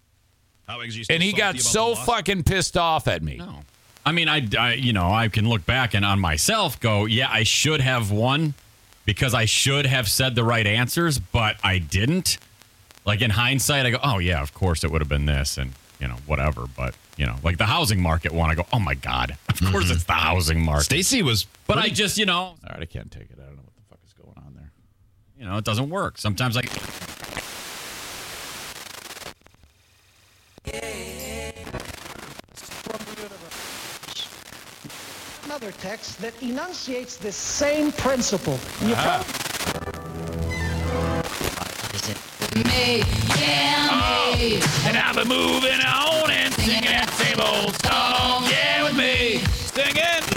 How 0.70 0.82
is 0.82 0.96
you 0.96 1.04
And 1.10 1.24
he 1.24 1.34
got 1.34 1.60
so 1.60 1.96
fucking 1.96 2.44
pissed 2.44 2.78
off 2.78 3.08
at 3.08 3.24
me. 3.24 3.38
No. 3.38 3.64
I 4.06 4.12
mean, 4.12 4.30
I, 4.30 4.48
I, 4.58 4.74
you 4.74 4.94
know, 4.94 5.12
I 5.12 5.28
can 5.28 5.50
look 5.50 5.66
back 5.66 5.96
and 5.96 6.06
on 6.06 6.20
myself 6.20 6.80
go, 6.80 7.06
yeah, 7.06 7.28
I 7.32 7.42
should 7.42 7.82
have 7.82 8.12
won 8.12 8.54
because 9.04 9.34
I 9.34 9.46
should 9.46 9.88
have 9.88 10.08
said 10.08 10.36
the 10.36 10.44
right 10.44 10.68
answers, 10.68 11.18
but 11.18 11.58
I 11.64 11.80
didn't. 11.80 12.38
Like 13.04 13.22
in 13.22 13.32
hindsight, 13.32 13.88
I 13.88 13.90
go, 13.90 14.00
oh 14.04 14.20
yeah, 14.20 14.44
of 14.44 14.54
course 14.54 14.84
it 14.84 14.92
would 14.92 15.02
have 15.02 15.10
been 15.10 15.26
this, 15.26 15.58
and 15.58 15.72
you 16.00 16.08
know, 16.08 16.18
whatever. 16.28 16.66
But 16.78 16.94
you 17.18 17.26
know, 17.26 17.38
like 17.44 17.58
the 17.58 17.66
housing 17.66 18.00
market 18.00 18.32
one, 18.32 18.52
I 18.52 18.56
go, 18.56 18.66
oh 18.72 18.80
my 18.80 18.94
god, 18.94 19.36
of 19.50 19.60
course 19.72 19.90
it's 19.90 20.04
the 20.04 20.14
mm-hmm. 20.14 20.22
housing 20.22 20.64
market. 20.64 20.84
Stacy 20.84 21.24
was. 21.24 21.48
But 21.66 21.80
I 21.80 21.90
just, 21.90 22.20
you 22.20 22.28
know, 22.28 22.36
All 22.36 22.58
right, 22.70 22.82
I 22.82 22.86
can't 22.86 23.12
take 23.12 23.32
it. 23.32 23.38
I 23.40 23.46
don't 23.46 23.56
know 23.56 23.64
what 23.64 23.76
the 23.76 23.82
fuck 23.90 24.00
is 24.06 24.14
going 24.14 24.38
on 24.46 24.54
there. 24.54 24.72
you 25.40 25.46
know, 25.46 25.58
it 25.58 25.66
doesn't 25.66 25.90
work. 25.90 26.20
Sometimes 26.20 26.56
I. 26.56 26.62
Another 35.46 35.72
text 35.72 36.22
that 36.22 36.34
enunciates 36.42 37.18
the 37.18 37.32
same 37.32 37.92
principle. 37.92 38.60
You 38.86 38.96
probably 38.96 39.40
And 44.86 44.98
I've 44.98 45.16
been 45.16 45.28
moving 45.28 45.80
on 45.82 46.32
and 46.32 46.54
singing 46.54 46.84
that 46.84 47.10
same 47.12 47.40
old 47.40 47.76
song. 47.82 48.46
Yeah, 48.50 48.84
with 48.84 48.96
me. 48.96 49.40
Singing, 49.54 50.29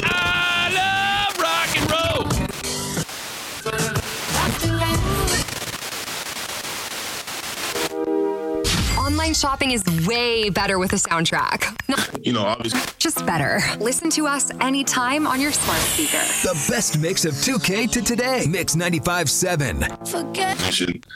Online 9.22 9.34
shopping 9.34 9.70
is 9.70 9.84
way 10.04 10.50
better 10.50 10.80
with 10.80 10.92
a 10.94 10.96
soundtrack. 10.96 11.78
Not 11.88 12.26
you 12.26 12.32
know, 12.32 12.42
obviously, 12.42 12.80
just 12.98 13.24
better. 13.24 13.60
Listen 13.78 14.10
to 14.10 14.26
us 14.26 14.50
anytime 14.60 15.28
on 15.28 15.40
your 15.40 15.52
smart 15.52 15.78
speaker. 15.78 16.18
The 16.42 16.54
best 16.68 16.98
mix 16.98 17.24
of 17.24 17.34
2K 17.34 17.88
to 17.92 18.02
today. 18.02 18.46
Mix 18.48 18.74
95.7. 18.74 20.72
should, 20.72 21.06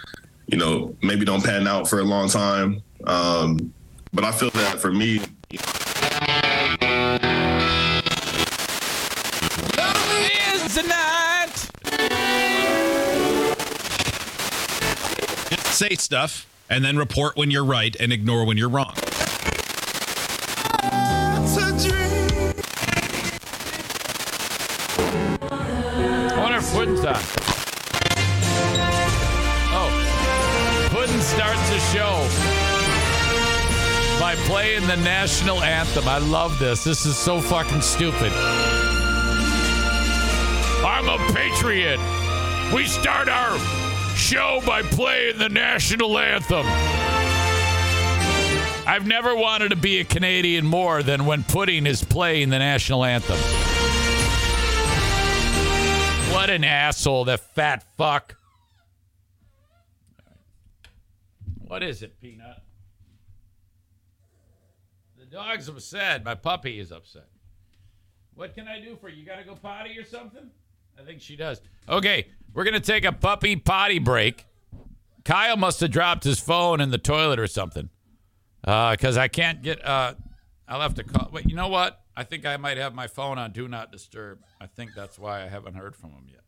you 0.46 0.56
know, 0.56 0.94
maybe 1.02 1.24
don't 1.24 1.42
pan 1.42 1.66
out 1.66 1.88
for 1.88 1.98
a 1.98 2.04
long 2.04 2.28
time. 2.28 2.80
Um, 3.08 3.74
but 4.12 4.22
I 4.22 4.30
feel 4.30 4.50
that 4.50 4.78
for 4.78 4.92
me, 4.92 5.16
Is 10.54 10.74
the 10.76 10.84
night. 10.86 11.56
Say 15.72 15.96
stuff 15.96 16.46
and 16.68 16.84
then 16.84 16.96
report 16.96 17.36
when 17.36 17.50
you're 17.50 17.64
right 17.64 17.94
and 18.00 18.12
ignore 18.12 18.44
when 18.44 18.56
you're 18.56 18.68
wrong. 18.68 18.94
If 26.56 26.72
Puddin's 26.72 27.04
on. 27.04 27.14
Oh. 29.72 30.88
Puddin 30.90 31.20
starts 31.20 31.68
the 31.68 31.78
show 31.92 32.26
by 34.18 34.34
playing 34.46 34.86
the 34.86 34.96
national 34.96 35.62
anthem. 35.62 36.08
I 36.08 36.16
love 36.16 36.58
this. 36.58 36.82
This 36.82 37.04
is 37.04 37.14
so 37.14 37.42
fucking 37.42 37.82
stupid. 37.82 38.32
I'm 40.82 41.08
a 41.08 41.18
patriot. 41.34 42.00
We 42.74 42.86
start 42.86 43.28
our 43.28 43.85
show 44.26 44.60
by 44.66 44.82
playing 44.82 45.38
the 45.38 45.48
national 45.48 46.18
anthem. 46.18 46.66
I've 48.84 49.06
never 49.06 49.36
wanted 49.36 49.68
to 49.68 49.76
be 49.76 50.00
a 50.00 50.04
Canadian 50.04 50.66
more 50.66 51.04
than 51.04 51.26
when 51.26 51.44
Puddin 51.44 51.86
is 51.86 52.02
playing 52.02 52.50
the 52.50 52.58
national 52.58 53.04
anthem. 53.04 53.38
What 56.34 56.50
an 56.50 56.64
asshole, 56.64 57.26
that 57.26 57.38
fat 57.54 57.84
fuck. 57.96 58.36
What 61.58 61.84
is 61.84 62.02
it, 62.02 62.20
Peanut? 62.20 62.62
The 65.20 65.26
dog's 65.26 65.68
upset. 65.68 66.24
My 66.24 66.34
puppy 66.34 66.80
is 66.80 66.90
upset. 66.90 67.28
What 68.34 68.56
can 68.56 68.66
I 68.66 68.80
do 68.80 68.96
for 68.96 69.08
you? 69.08 69.20
You 69.20 69.24
got 69.24 69.36
to 69.36 69.44
go 69.44 69.54
potty 69.54 69.96
or 69.96 70.04
something? 70.04 70.50
I 70.98 71.04
think 71.04 71.20
she 71.20 71.36
does. 71.36 71.60
Okay, 71.88 72.26
we're 72.56 72.64
going 72.64 72.74
to 72.74 72.80
take 72.80 73.04
a 73.04 73.12
puppy 73.12 73.54
potty 73.54 73.98
break. 73.98 74.46
Kyle 75.26 75.58
must 75.58 75.80
have 75.80 75.90
dropped 75.90 76.24
his 76.24 76.40
phone 76.40 76.80
in 76.80 76.90
the 76.90 76.96
toilet 76.98 77.38
or 77.38 77.46
something. 77.46 77.90
Because 78.62 79.18
I 79.18 79.28
can't 79.28 79.62
get. 79.62 79.84
Uh, 79.86 80.14
I'll 80.66 80.80
have 80.80 80.94
to 80.94 81.04
call. 81.04 81.28
Wait, 81.30 81.44
you 81.46 81.54
know 81.54 81.68
what? 81.68 82.00
I 82.16 82.24
think 82.24 82.46
I 82.46 82.56
might 82.56 82.78
have 82.78 82.94
my 82.94 83.08
phone 83.08 83.36
on 83.36 83.52
Do 83.52 83.68
Not 83.68 83.92
Disturb. 83.92 84.40
I 84.58 84.66
think 84.66 84.92
that's 84.96 85.18
why 85.18 85.44
I 85.44 85.48
haven't 85.48 85.74
heard 85.74 85.94
from 85.94 86.10
him 86.12 86.24
yet. 86.28 86.40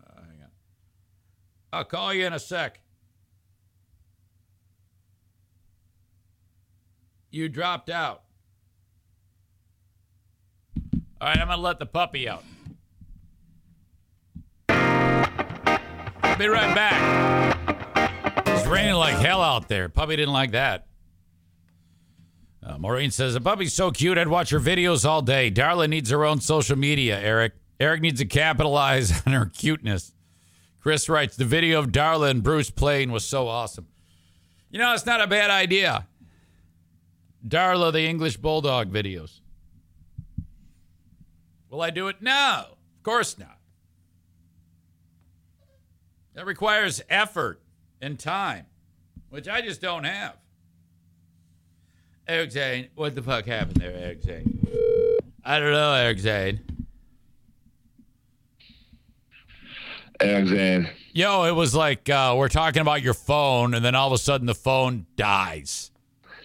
Uh, 0.00 0.20
hang 0.20 0.42
on. 0.42 0.50
I'll 1.72 1.84
call 1.84 2.14
you 2.14 2.24
in 2.24 2.32
a 2.32 2.38
sec. 2.38 2.80
You 7.32 7.48
dropped 7.48 7.90
out. 7.90 8.23
All 11.20 11.28
right, 11.28 11.38
I'm 11.38 11.46
going 11.46 11.58
to 11.58 11.62
let 11.62 11.78
the 11.78 11.86
puppy 11.86 12.28
out. 12.28 12.44
Be 16.38 16.48
right 16.48 16.74
back. 16.74 18.46
It's 18.46 18.66
raining 18.66 18.94
like 18.94 19.14
hell 19.16 19.40
out 19.40 19.68
there. 19.68 19.88
Puppy 19.88 20.16
didn't 20.16 20.32
like 20.32 20.50
that. 20.50 20.86
Uh, 22.64 22.78
Maureen 22.78 23.10
says, 23.10 23.34
The 23.34 23.40
puppy's 23.40 23.72
so 23.72 23.90
cute, 23.90 24.18
I'd 24.18 24.28
watch 24.28 24.50
her 24.50 24.58
videos 24.58 25.04
all 25.04 25.22
day. 25.22 25.50
Darla 25.50 25.88
needs 25.88 26.10
her 26.10 26.24
own 26.24 26.40
social 26.40 26.76
media, 26.76 27.20
Eric. 27.20 27.52
Eric 27.78 28.00
needs 28.00 28.20
to 28.20 28.26
capitalize 28.26 29.22
on 29.26 29.32
her 29.32 29.46
cuteness. 29.46 30.12
Chris 30.80 31.08
writes, 31.08 31.36
The 31.36 31.44
video 31.44 31.78
of 31.78 31.92
Darla 31.92 32.30
and 32.30 32.42
Bruce 32.42 32.70
playing 32.70 33.12
was 33.12 33.24
so 33.24 33.46
awesome. 33.46 33.86
You 34.70 34.78
know, 34.78 34.92
it's 34.92 35.06
not 35.06 35.20
a 35.20 35.26
bad 35.26 35.50
idea. 35.50 36.08
Darla, 37.46 37.92
the 37.92 38.06
English 38.06 38.38
Bulldog 38.38 38.90
videos. 38.92 39.40
Will 41.74 41.82
I 41.82 41.90
do 41.90 42.06
it? 42.06 42.22
No, 42.22 42.66
of 42.68 43.02
course 43.02 43.36
not. 43.36 43.58
That 46.34 46.46
requires 46.46 47.02
effort 47.10 47.60
and 48.00 48.16
time, 48.16 48.66
which 49.28 49.48
I 49.48 49.60
just 49.60 49.80
don't 49.80 50.04
have. 50.04 50.36
Eric 52.28 52.52
Zane, 52.52 52.90
what 52.94 53.16
the 53.16 53.22
fuck 53.22 53.46
happened 53.46 53.78
there, 53.78 53.92
Eric 53.92 54.22
Zane? 54.22 54.64
I 55.44 55.58
don't 55.58 55.72
know, 55.72 55.94
Eric 55.94 56.20
Zane. 56.20 56.60
Eric 60.20 60.46
Zane. 60.46 60.88
Yo, 61.12 61.42
it 61.42 61.56
was 61.56 61.74
like 61.74 62.08
uh, 62.08 62.36
we're 62.36 62.48
talking 62.48 62.82
about 62.82 63.02
your 63.02 63.14
phone, 63.14 63.74
and 63.74 63.84
then 63.84 63.96
all 63.96 64.06
of 64.06 64.12
a 64.12 64.18
sudden 64.18 64.46
the 64.46 64.54
phone 64.54 65.06
dies. 65.16 65.90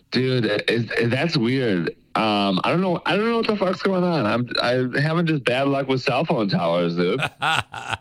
Dude, 0.10 0.46
it, 0.46 0.64
it, 0.68 1.10
that's 1.12 1.38
weird. 1.38 1.96
Um, 2.20 2.60
I 2.64 2.72
don't 2.72 2.82
know. 2.82 3.02
I 3.06 3.16
don't 3.16 3.26
know 3.30 3.38
what 3.38 3.48
the 3.48 3.56
fuck's 3.56 3.82
going 3.82 4.04
on. 4.04 4.26
I'm 4.26 4.50
I'm 4.62 4.94
having 4.94 5.26
just 5.26 5.44
bad 5.46 5.68
luck 5.68 5.88
with 5.88 6.02
cell 6.02 6.26
phone 6.26 6.50
towers, 6.50 6.96
dude. 6.96 7.22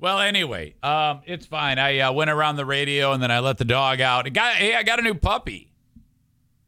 Well, 0.00 0.18
anyway, 0.18 0.74
um, 0.82 1.20
it's 1.26 1.46
fine. 1.46 1.78
I 1.78 2.00
uh, 2.00 2.12
went 2.12 2.28
around 2.28 2.56
the 2.56 2.64
radio, 2.64 3.12
and 3.12 3.22
then 3.22 3.30
I 3.30 3.38
let 3.38 3.58
the 3.58 3.64
dog 3.64 4.00
out. 4.00 4.26
It 4.26 4.30
got, 4.30 4.56
hey, 4.56 4.74
I 4.74 4.82
got 4.82 4.98
a 4.98 5.02
new 5.02 5.14
puppy. 5.14 5.70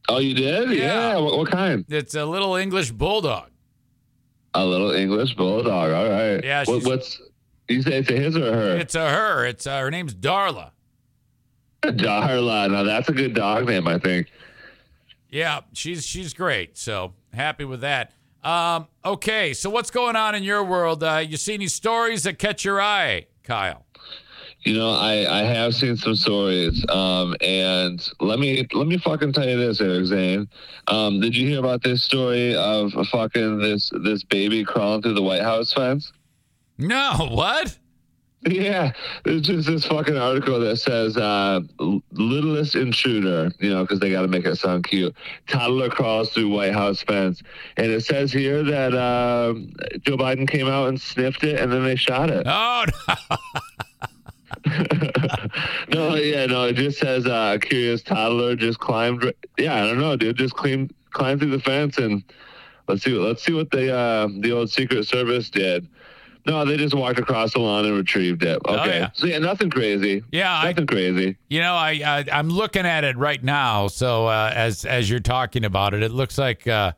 oh, 0.08 0.18
you 0.18 0.34
did? 0.34 0.70
Yeah. 0.70 0.76
Yeah. 0.76 1.16
What, 1.16 1.38
what 1.38 1.50
kind? 1.50 1.84
It's 1.88 2.14
a 2.14 2.24
little 2.24 2.54
English 2.54 2.92
bulldog. 2.92 3.50
A 4.54 4.64
little 4.64 4.92
English 4.92 5.34
bulldog. 5.34 5.90
All 5.90 6.08
right. 6.08 6.44
Yeah, 6.44 6.62
What, 6.64 6.84
what's 6.84 7.20
you 7.68 7.82
say 7.82 7.98
it's 7.98 8.08
a 8.08 8.12
his 8.12 8.36
or 8.36 8.52
her? 8.54 8.76
It's 8.76 8.94
a 8.94 9.10
her. 9.10 9.44
It's 9.46 9.66
uh, 9.66 9.80
her 9.80 9.90
name's 9.90 10.14
Darla. 10.14 10.70
Darla. 11.82 12.70
Now 12.70 12.84
that's 12.84 13.08
a 13.08 13.12
good 13.12 13.34
dog 13.34 13.66
name, 13.66 13.88
I 13.88 13.98
think. 13.98 14.28
Yeah, 15.34 15.62
she's 15.72 16.06
she's 16.06 16.32
great. 16.32 16.78
So 16.78 17.12
happy 17.32 17.64
with 17.64 17.80
that. 17.80 18.12
Um, 18.44 18.86
okay, 19.04 19.52
so 19.52 19.68
what's 19.68 19.90
going 19.90 20.14
on 20.14 20.36
in 20.36 20.44
your 20.44 20.62
world? 20.62 21.02
Uh, 21.02 21.24
you 21.26 21.36
see 21.36 21.54
any 21.54 21.66
stories 21.66 22.22
that 22.22 22.38
catch 22.38 22.64
your 22.64 22.80
eye, 22.80 23.26
Kyle? 23.42 23.84
You 24.60 24.74
know, 24.76 24.92
I, 24.92 25.40
I 25.40 25.42
have 25.42 25.74
seen 25.74 25.96
some 25.96 26.14
stories, 26.14 26.86
um, 26.88 27.34
and 27.40 28.08
let 28.20 28.38
me 28.38 28.64
let 28.74 28.86
me 28.86 28.96
fucking 28.96 29.32
tell 29.32 29.48
you 29.48 29.58
this, 29.58 29.80
Eric 29.80 30.06
Zane. 30.06 30.48
Um, 30.86 31.18
did 31.18 31.36
you 31.36 31.48
hear 31.48 31.58
about 31.58 31.82
this 31.82 32.04
story 32.04 32.54
of 32.54 32.92
fucking 33.10 33.58
this 33.58 33.90
this 34.04 34.22
baby 34.22 34.64
crawling 34.64 35.02
through 35.02 35.14
the 35.14 35.22
White 35.22 35.42
House 35.42 35.72
fence? 35.72 36.12
No, 36.78 37.12
what? 37.32 37.76
Yeah, 38.46 38.92
there's 39.24 39.42
just 39.42 39.66
this 39.66 39.86
fucking 39.86 40.18
article 40.18 40.60
that 40.60 40.76
says 40.76 41.16
uh, 41.16 41.60
littlest 42.12 42.74
intruder, 42.74 43.50
you 43.58 43.70
know, 43.70 43.82
because 43.82 44.00
they 44.00 44.10
got 44.10 44.22
to 44.22 44.28
make 44.28 44.44
it 44.44 44.56
sound 44.56 44.84
cute. 44.84 45.14
Toddler 45.46 45.88
crawls 45.88 46.30
through 46.30 46.50
White 46.50 46.74
House 46.74 47.02
fence, 47.02 47.42
and 47.78 47.86
it 47.86 48.04
says 48.04 48.32
here 48.32 48.62
that 48.62 48.92
uh, 48.92 49.54
Joe 50.00 50.18
Biden 50.18 50.46
came 50.46 50.68
out 50.68 50.88
and 50.88 51.00
sniffed 51.00 51.42
it, 51.42 51.58
and 51.58 51.72
then 51.72 51.84
they 51.84 51.96
shot 51.96 52.28
it. 52.28 52.46
Oh, 52.46 52.84
no, 54.66 54.76
no, 55.88 56.14
yeah, 56.16 56.44
no, 56.44 56.64
it 56.64 56.74
just 56.74 56.98
says 56.98 57.26
uh, 57.26 57.52
a 57.56 57.58
curious 57.58 58.02
toddler 58.02 58.56
just 58.56 58.78
climbed. 58.78 59.32
Yeah, 59.56 59.74
I 59.74 59.86
don't 59.86 59.98
know, 59.98 60.16
dude, 60.16 60.36
just 60.36 60.54
climbed 60.54 60.94
climbed 61.12 61.40
through 61.40 61.52
the 61.52 61.60
fence, 61.60 61.96
and 61.96 62.22
let's 62.88 63.02
see, 63.04 63.12
let's 63.12 63.42
see 63.42 63.54
what 63.54 63.70
the 63.70 63.94
uh, 63.94 64.28
the 64.40 64.52
old 64.52 64.70
Secret 64.70 65.06
Service 65.06 65.48
did. 65.48 65.88
No, 66.46 66.64
they 66.64 66.76
just 66.76 66.94
walked 66.94 67.18
across 67.18 67.54
the 67.54 67.60
lawn 67.60 67.86
and 67.86 67.96
retrieved 67.96 68.42
it. 68.42 68.60
Okay, 68.66 68.98
yeah. 68.98 69.10
so 69.14 69.26
yeah, 69.26 69.38
nothing 69.38 69.70
crazy. 69.70 70.22
Yeah, 70.30 70.52
I- 70.52 70.70
nothing 70.70 70.86
crazy. 70.86 71.36
You 71.48 71.60
know, 71.60 71.74
I, 71.74 72.00
I 72.04 72.24
I'm 72.32 72.50
looking 72.50 72.84
at 72.84 73.04
it 73.04 73.16
right 73.16 73.42
now. 73.42 73.88
So 73.88 74.26
uh, 74.26 74.52
as 74.54 74.84
as 74.84 75.08
you're 75.08 75.20
talking 75.20 75.64
about 75.64 75.94
it, 75.94 76.02
it 76.02 76.10
looks 76.10 76.36
like 76.36 76.66
uh, 76.66 76.92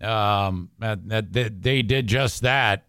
um 0.00 0.70
that, 0.78 1.32
that 1.32 1.62
they 1.62 1.82
did 1.82 2.06
just 2.06 2.42
that. 2.42 2.84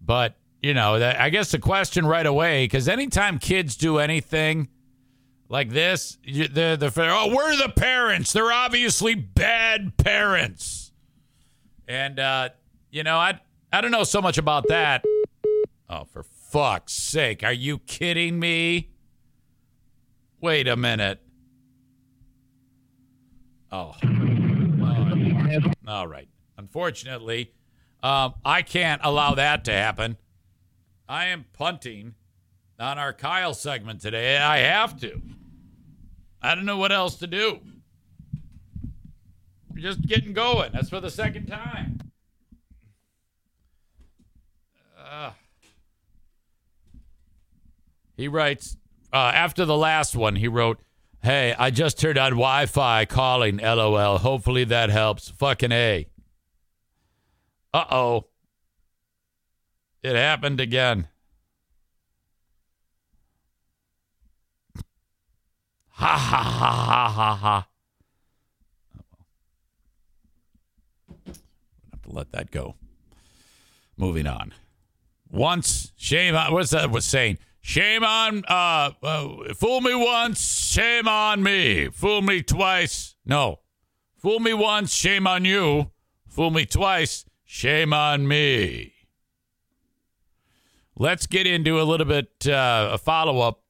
But 0.00 0.36
you 0.62 0.74
know, 0.74 0.98
that, 0.98 1.20
I 1.20 1.28
guess 1.30 1.50
the 1.50 1.58
question 1.58 2.06
right 2.06 2.26
away, 2.26 2.64
because 2.64 2.88
anytime 2.88 3.38
kids 3.38 3.76
do 3.76 3.98
anything 3.98 4.68
like 5.48 5.70
this, 5.70 6.18
you, 6.24 6.48
the 6.48 6.76
the 6.78 6.92
oh 6.96 7.34
we're 7.34 7.56
the 7.56 7.68
parents. 7.68 8.32
They're 8.32 8.50
obviously 8.50 9.14
bad 9.14 9.96
parents, 9.96 10.90
and 11.86 12.18
uh, 12.18 12.48
you 12.90 13.02
know 13.04 13.18
I 13.18 13.40
I 13.74 13.80
don't 13.80 13.90
know 13.90 14.04
so 14.04 14.22
much 14.22 14.38
about 14.38 14.68
that. 14.68 15.04
Oh, 15.90 16.04
for 16.04 16.22
fuck's 16.22 16.92
sake, 16.92 17.42
are 17.42 17.52
you 17.52 17.78
kidding 17.78 18.38
me? 18.38 18.90
Wait 20.40 20.68
a 20.68 20.76
minute. 20.76 21.20
Oh. 23.72 23.96
All 25.88 26.06
right. 26.06 26.28
Unfortunately, 26.56 27.52
um, 28.00 28.34
I 28.44 28.62
can't 28.62 29.00
allow 29.02 29.34
that 29.34 29.64
to 29.64 29.72
happen. 29.72 30.18
I 31.08 31.26
am 31.26 31.44
punting 31.52 32.14
on 32.78 33.00
our 33.00 33.12
Kyle 33.12 33.54
segment 33.54 34.00
today. 34.00 34.38
I 34.38 34.58
have 34.58 35.00
to. 35.00 35.20
I 36.40 36.54
don't 36.54 36.64
know 36.64 36.78
what 36.78 36.92
else 36.92 37.16
to 37.16 37.26
do. 37.26 37.58
We're 39.68 39.82
just 39.82 40.02
getting 40.02 40.32
going. 40.32 40.70
That's 40.72 40.90
for 40.90 41.00
the 41.00 41.10
second 41.10 41.46
time. 41.46 42.03
Uh, 45.14 45.30
he 48.16 48.26
writes, 48.26 48.76
uh, 49.12 49.30
after 49.32 49.64
the 49.64 49.76
last 49.76 50.16
one, 50.16 50.34
he 50.34 50.48
wrote, 50.48 50.80
Hey, 51.22 51.54
I 51.56 51.70
just 51.70 52.00
turned 52.00 52.18
on 52.18 52.32
Wi 52.32 52.66
Fi 52.66 53.04
calling, 53.04 53.58
lol. 53.58 54.18
Hopefully 54.18 54.64
that 54.64 54.90
helps. 54.90 55.28
Fucking 55.30 55.70
A. 55.70 56.06
Uh 57.72 57.84
oh. 57.90 58.24
It 60.02 60.16
happened 60.16 60.60
again. 60.60 61.06
Ha 65.90 66.18
ha 66.18 66.42
ha 66.42 66.72
ha 66.72 67.08
ha 67.08 67.34
ha. 67.36 67.68
let 72.06 72.32
that 72.32 72.50
go. 72.50 72.74
Moving 73.96 74.26
on. 74.26 74.52
Once, 75.34 75.92
shame 75.96 76.36
on, 76.36 76.52
what's 76.52 76.70
that 76.70 76.92
was 76.92 77.04
saying? 77.04 77.36
Shame 77.60 78.04
on, 78.04 78.44
uh, 78.46 78.92
uh, 79.02 79.52
fool 79.54 79.80
me 79.80 79.92
once, 79.92 80.40
shame 80.40 81.08
on 81.08 81.42
me. 81.42 81.88
Fool 81.88 82.22
me 82.22 82.40
twice. 82.40 83.16
No. 83.26 83.58
Fool 84.16 84.38
me 84.38 84.54
once, 84.54 84.94
shame 84.94 85.26
on 85.26 85.44
you. 85.44 85.90
Fool 86.28 86.52
me 86.52 86.64
twice, 86.66 87.24
shame 87.44 87.92
on 87.92 88.28
me. 88.28 88.92
Let's 90.96 91.26
get 91.26 91.48
into 91.48 91.80
a 91.80 91.82
little 91.82 92.06
bit, 92.06 92.46
uh, 92.46 92.90
a 92.92 92.98
follow 92.98 93.40
up 93.40 93.64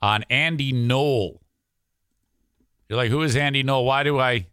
on 0.00 0.24
Andy 0.30 0.70
Knoll. 0.70 1.42
You're 2.88 2.96
like, 2.96 3.10
who 3.10 3.22
is 3.22 3.34
Andy 3.34 3.64
Knoll? 3.64 3.84
Why 3.84 4.04
do 4.04 4.20
I, 4.20 4.46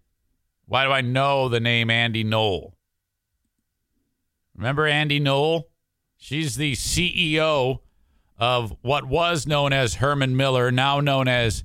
why 0.66 0.86
do 0.86 0.92
I 0.92 1.02
know 1.02 1.48
the 1.48 1.60
name 1.60 1.92
Andy 1.92 2.24
Knoll? 2.24 2.76
Remember 4.56 4.88
Andy 4.88 5.20
Knoll? 5.20 5.70
She's 6.20 6.58
the 6.58 6.74
CEO 6.74 7.80
of 8.38 8.76
what 8.82 9.06
was 9.06 9.48
known 9.48 9.74
as 9.74 9.96
Herman 9.96 10.36
Miller, 10.36 10.70
now 10.70 11.00
known 11.00 11.28
as, 11.30 11.64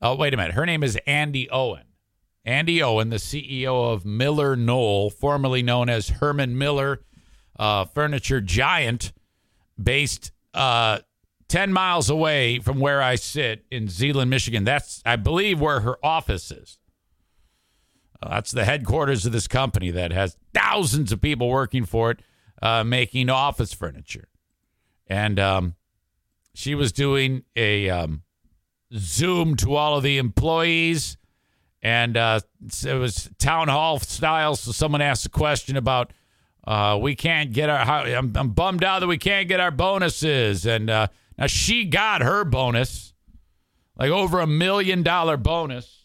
oh, 0.00 0.14
wait 0.14 0.34
a 0.34 0.36
minute. 0.36 0.54
Her 0.54 0.66
name 0.66 0.84
is 0.84 0.98
Andi 1.06 1.48
Owen. 1.50 1.84
Andi 2.46 2.82
Owen, 2.82 3.08
the 3.08 3.16
CEO 3.16 3.92
of 3.92 4.04
MillerKnoll, 4.04 5.12
formerly 5.14 5.62
known 5.62 5.88
as 5.88 6.08
Herman 6.08 6.58
Miller 6.58 7.02
uh, 7.58 7.86
Furniture 7.86 8.42
Giant, 8.42 9.12
based 9.82 10.32
uh, 10.52 10.98
10 11.48 11.72
miles 11.72 12.10
away 12.10 12.58
from 12.58 12.78
where 12.78 13.02
I 13.02 13.14
sit 13.14 13.64
in 13.70 13.88
Zeeland, 13.88 14.30
Michigan. 14.30 14.64
That's, 14.64 15.02
I 15.06 15.16
believe, 15.16 15.60
where 15.60 15.80
her 15.80 15.96
office 16.04 16.50
is. 16.50 16.78
Uh, 18.22 18.28
that's 18.30 18.50
the 18.50 18.64
headquarters 18.66 19.24
of 19.24 19.32
this 19.32 19.48
company 19.48 19.90
that 19.90 20.12
has 20.12 20.36
thousands 20.52 21.10
of 21.10 21.20
people 21.20 21.48
working 21.48 21.84
for 21.86 22.10
it, 22.10 22.20
uh, 22.62 22.84
making 22.84 23.28
office 23.28 23.74
furniture. 23.74 24.28
And 25.08 25.38
um, 25.38 25.74
she 26.54 26.74
was 26.74 26.92
doing 26.92 27.42
a 27.56 27.90
um, 27.90 28.22
Zoom 28.94 29.56
to 29.56 29.74
all 29.74 29.96
of 29.96 30.04
the 30.04 30.18
employees, 30.18 31.18
and 31.82 32.16
uh, 32.16 32.40
it 32.86 32.94
was 32.94 33.28
town 33.38 33.68
hall 33.68 33.98
style. 33.98 34.54
So 34.56 34.70
someone 34.70 35.02
asked 35.02 35.26
a 35.26 35.30
question 35.30 35.76
about 35.76 36.12
uh, 36.64 36.98
we 37.02 37.16
can't 37.16 37.52
get 37.52 37.68
our. 37.68 37.84
How, 37.84 38.04
I'm, 38.04 38.32
I'm 38.36 38.50
bummed 38.50 38.84
out 38.84 39.00
that 39.00 39.08
we 39.08 39.18
can't 39.18 39.48
get 39.48 39.60
our 39.60 39.72
bonuses, 39.72 40.64
and 40.64 40.88
uh, 40.88 41.08
now 41.36 41.48
she 41.48 41.84
got 41.84 42.22
her 42.22 42.44
bonus, 42.44 43.12
like 43.98 44.10
over 44.10 44.40
a 44.40 44.46
million 44.46 45.02
dollar 45.02 45.36
bonus 45.36 45.98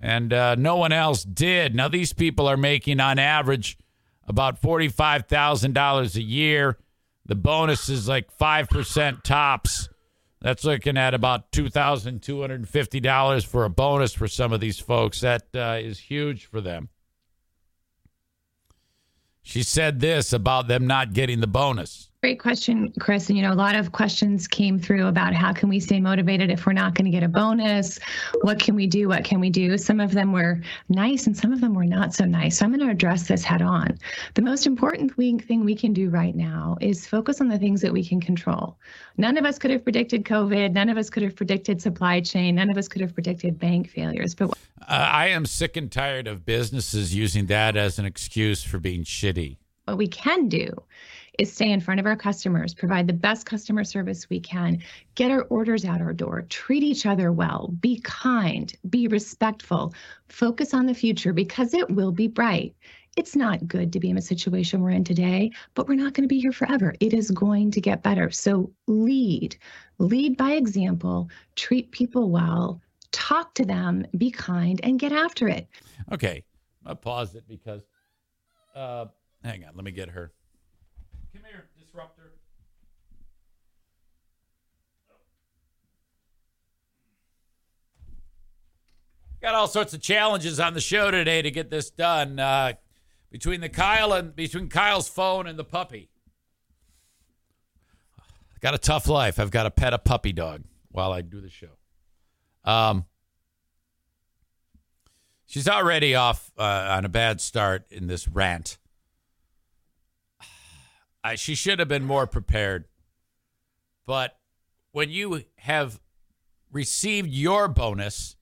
and 0.00 0.34
uh, 0.34 0.54
no 0.54 0.76
one 0.76 0.92
else 0.92 1.24
did. 1.24 1.74
Now 1.74 1.88
these 1.88 2.12
people 2.12 2.46
are 2.46 2.58
making 2.58 3.00
on 3.00 3.18
average 3.18 3.78
about 4.26 4.58
forty-five 4.58 5.26
thousand 5.26 5.74
dollars 5.74 6.16
a 6.16 6.22
year. 6.22 6.78
The 7.26 7.34
bonus 7.34 7.88
is 7.88 8.08
like 8.08 8.30
five 8.30 8.68
percent 8.68 9.24
tops. 9.24 9.88
That's 10.40 10.64
looking 10.64 10.98
at 10.98 11.14
about 11.14 11.52
two 11.52 11.70
thousand 11.70 12.22
two 12.22 12.40
hundred 12.40 12.56
and 12.60 12.68
fifty 12.68 13.00
dollars 13.00 13.44
for 13.44 13.64
a 13.64 13.70
bonus 13.70 14.12
for 14.12 14.28
some 14.28 14.52
of 14.52 14.60
these 14.60 14.78
folks. 14.78 15.20
That 15.20 15.44
uh, 15.54 15.78
is 15.80 15.98
huge 15.98 16.44
for 16.44 16.60
them. 16.60 16.90
She 19.42 19.62
said 19.62 20.00
this 20.00 20.32
about 20.32 20.68
them 20.68 20.86
not 20.86 21.12
getting 21.12 21.40
the 21.40 21.46
bonus. 21.46 22.10
Great 22.24 22.40
question, 22.40 22.90
Chris. 23.00 23.28
And 23.28 23.36
you 23.36 23.44
know, 23.44 23.52
a 23.52 23.54
lot 23.54 23.76
of 23.76 23.92
questions 23.92 24.48
came 24.48 24.78
through 24.78 25.08
about 25.08 25.34
how 25.34 25.52
can 25.52 25.68
we 25.68 25.78
stay 25.78 26.00
motivated 26.00 26.50
if 26.50 26.64
we're 26.64 26.72
not 26.72 26.94
going 26.94 27.04
to 27.04 27.10
get 27.10 27.22
a 27.22 27.28
bonus? 27.28 27.98
What 28.40 28.58
can 28.58 28.74
we 28.74 28.86
do? 28.86 29.08
What 29.08 29.24
can 29.24 29.40
we 29.40 29.50
do? 29.50 29.76
Some 29.76 30.00
of 30.00 30.12
them 30.12 30.32
were 30.32 30.62
nice 30.88 31.26
and 31.26 31.36
some 31.36 31.52
of 31.52 31.60
them 31.60 31.74
were 31.74 31.84
not 31.84 32.14
so 32.14 32.24
nice. 32.24 32.56
So 32.56 32.64
I'm 32.64 32.70
going 32.70 32.80
to 32.80 32.90
address 32.90 33.28
this 33.28 33.44
head 33.44 33.60
on. 33.60 33.98
The 34.36 34.40
most 34.40 34.66
important 34.66 35.14
thing 35.14 35.66
we 35.66 35.74
can 35.74 35.92
do 35.92 36.08
right 36.08 36.34
now 36.34 36.78
is 36.80 37.06
focus 37.06 37.42
on 37.42 37.48
the 37.48 37.58
things 37.58 37.82
that 37.82 37.92
we 37.92 38.02
can 38.02 38.22
control. 38.22 38.78
None 39.18 39.36
of 39.36 39.44
us 39.44 39.58
could 39.58 39.70
have 39.72 39.84
predicted 39.84 40.24
COVID. 40.24 40.72
None 40.72 40.88
of 40.88 40.96
us 40.96 41.10
could 41.10 41.24
have 41.24 41.36
predicted 41.36 41.82
supply 41.82 42.22
chain. 42.22 42.54
None 42.54 42.70
of 42.70 42.78
us 42.78 42.88
could 42.88 43.02
have 43.02 43.12
predicted 43.12 43.58
bank 43.58 43.90
failures. 43.90 44.34
But 44.34 44.48
Uh, 44.80 44.92
I 45.12 45.26
am 45.26 45.44
sick 45.44 45.76
and 45.76 45.92
tired 45.92 46.26
of 46.26 46.46
businesses 46.46 47.14
using 47.14 47.48
that 47.48 47.76
as 47.76 47.98
an 47.98 48.06
excuse 48.06 48.62
for 48.62 48.78
being 48.78 49.04
shitty. 49.04 49.58
what 49.84 49.98
we 49.98 50.08
can 50.08 50.48
do 50.48 50.72
is 51.38 51.52
stay 51.52 51.70
in 51.70 51.80
front 51.80 52.00
of 52.00 52.06
our 52.06 52.16
customers, 52.16 52.74
provide 52.74 53.06
the 53.06 53.12
best 53.12 53.46
customer 53.46 53.84
service 53.84 54.28
we 54.28 54.40
can, 54.40 54.82
get 55.14 55.30
our 55.30 55.42
orders 55.44 55.84
out 55.84 56.00
our 56.00 56.12
door, 56.12 56.42
treat 56.48 56.82
each 56.82 57.06
other 57.06 57.32
well, 57.32 57.68
be 57.80 58.00
kind, 58.04 58.74
be 58.90 59.08
respectful, 59.08 59.94
focus 60.28 60.74
on 60.74 60.86
the 60.86 60.94
future 60.94 61.32
because 61.32 61.74
it 61.74 61.90
will 61.90 62.12
be 62.12 62.28
bright. 62.28 62.74
It's 63.16 63.36
not 63.36 63.68
good 63.68 63.92
to 63.92 64.00
be 64.00 64.10
in 64.10 64.18
a 64.18 64.22
situation 64.22 64.80
we're 64.80 64.90
in 64.90 65.04
today, 65.04 65.52
but 65.74 65.86
we're 65.86 65.94
not 65.94 66.14
going 66.14 66.24
to 66.24 66.34
be 66.34 66.40
here 66.40 66.52
forever. 66.52 66.94
It 67.00 67.14
is 67.14 67.30
going 67.30 67.70
to 67.72 67.80
get 67.80 68.02
better. 68.02 68.30
So 68.30 68.72
lead, 68.88 69.56
lead 69.98 70.36
by 70.36 70.52
example, 70.52 71.28
treat 71.54 71.92
people 71.92 72.30
well, 72.30 72.80
talk 73.12 73.54
to 73.54 73.64
them, 73.64 74.04
be 74.18 74.32
kind, 74.32 74.80
and 74.82 74.98
get 74.98 75.12
after 75.12 75.48
it. 75.48 75.68
Okay, 76.12 76.42
I'll 76.84 76.96
pause 76.96 77.34
it 77.34 77.44
because. 77.48 77.82
Uh, 78.74 79.06
hang 79.44 79.64
on, 79.64 79.70
let 79.76 79.84
me 79.84 79.92
get 79.92 80.08
her. 80.08 80.32
Come 81.32 81.44
here, 81.48 81.68
disruptor. 81.78 82.32
Got 89.44 89.56
all 89.56 89.68
sorts 89.68 89.92
of 89.92 90.00
challenges 90.00 90.58
on 90.58 90.72
the 90.72 90.80
show 90.80 91.10
today 91.10 91.42
to 91.42 91.50
get 91.50 91.68
this 91.68 91.90
done. 91.90 92.38
Uh, 92.38 92.72
between 93.30 93.60
the 93.60 93.68
Kyle 93.68 94.14
and 94.14 94.34
between 94.34 94.70
Kyle's 94.70 95.06
phone 95.06 95.46
and 95.46 95.58
the 95.58 95.64
puppy. 95.64 96.08
Got 98.62 98.72
a 98.72 98.78
tough 98.78 99.06
life. 99.06 99.38
I've 99.38 99.50
got 99.50 99.64
to 99.64 99.70
pet 99.70 99.92
a 99.92 99.98
puppy 99.98 100.32
dog 100.32 100.62
while 100.92 101.12
I 101.12 101.20
do 101.20 101.42
the 101.42 101.50
show. 101.50 101.76
Um, 102.64 103.04
she's 105.44 105.68
already 105.68 106.14
off 106.14 106.50
uh, 106.56 106.62
on 106.96 107.04
a 107.04 107.10
bad 107.10 107.42
start 107.42 107.84
in 107.90 108.06
this 108.06 108.26
rant. 108.26 108.78
I, 111.22 111.34
she 111.34 111.54
should 111.54 111.80
have 111.80 111.88
been 111.88 112.04
more 112.04 112.26
prepared. 112.26 112.86
But 114.06 114.38
when 114.92 115.10
you 115.10 115.42
have 115.56 116.00
received 116.72 117.28
your 117.28 117.68
bonus 117.68 118.36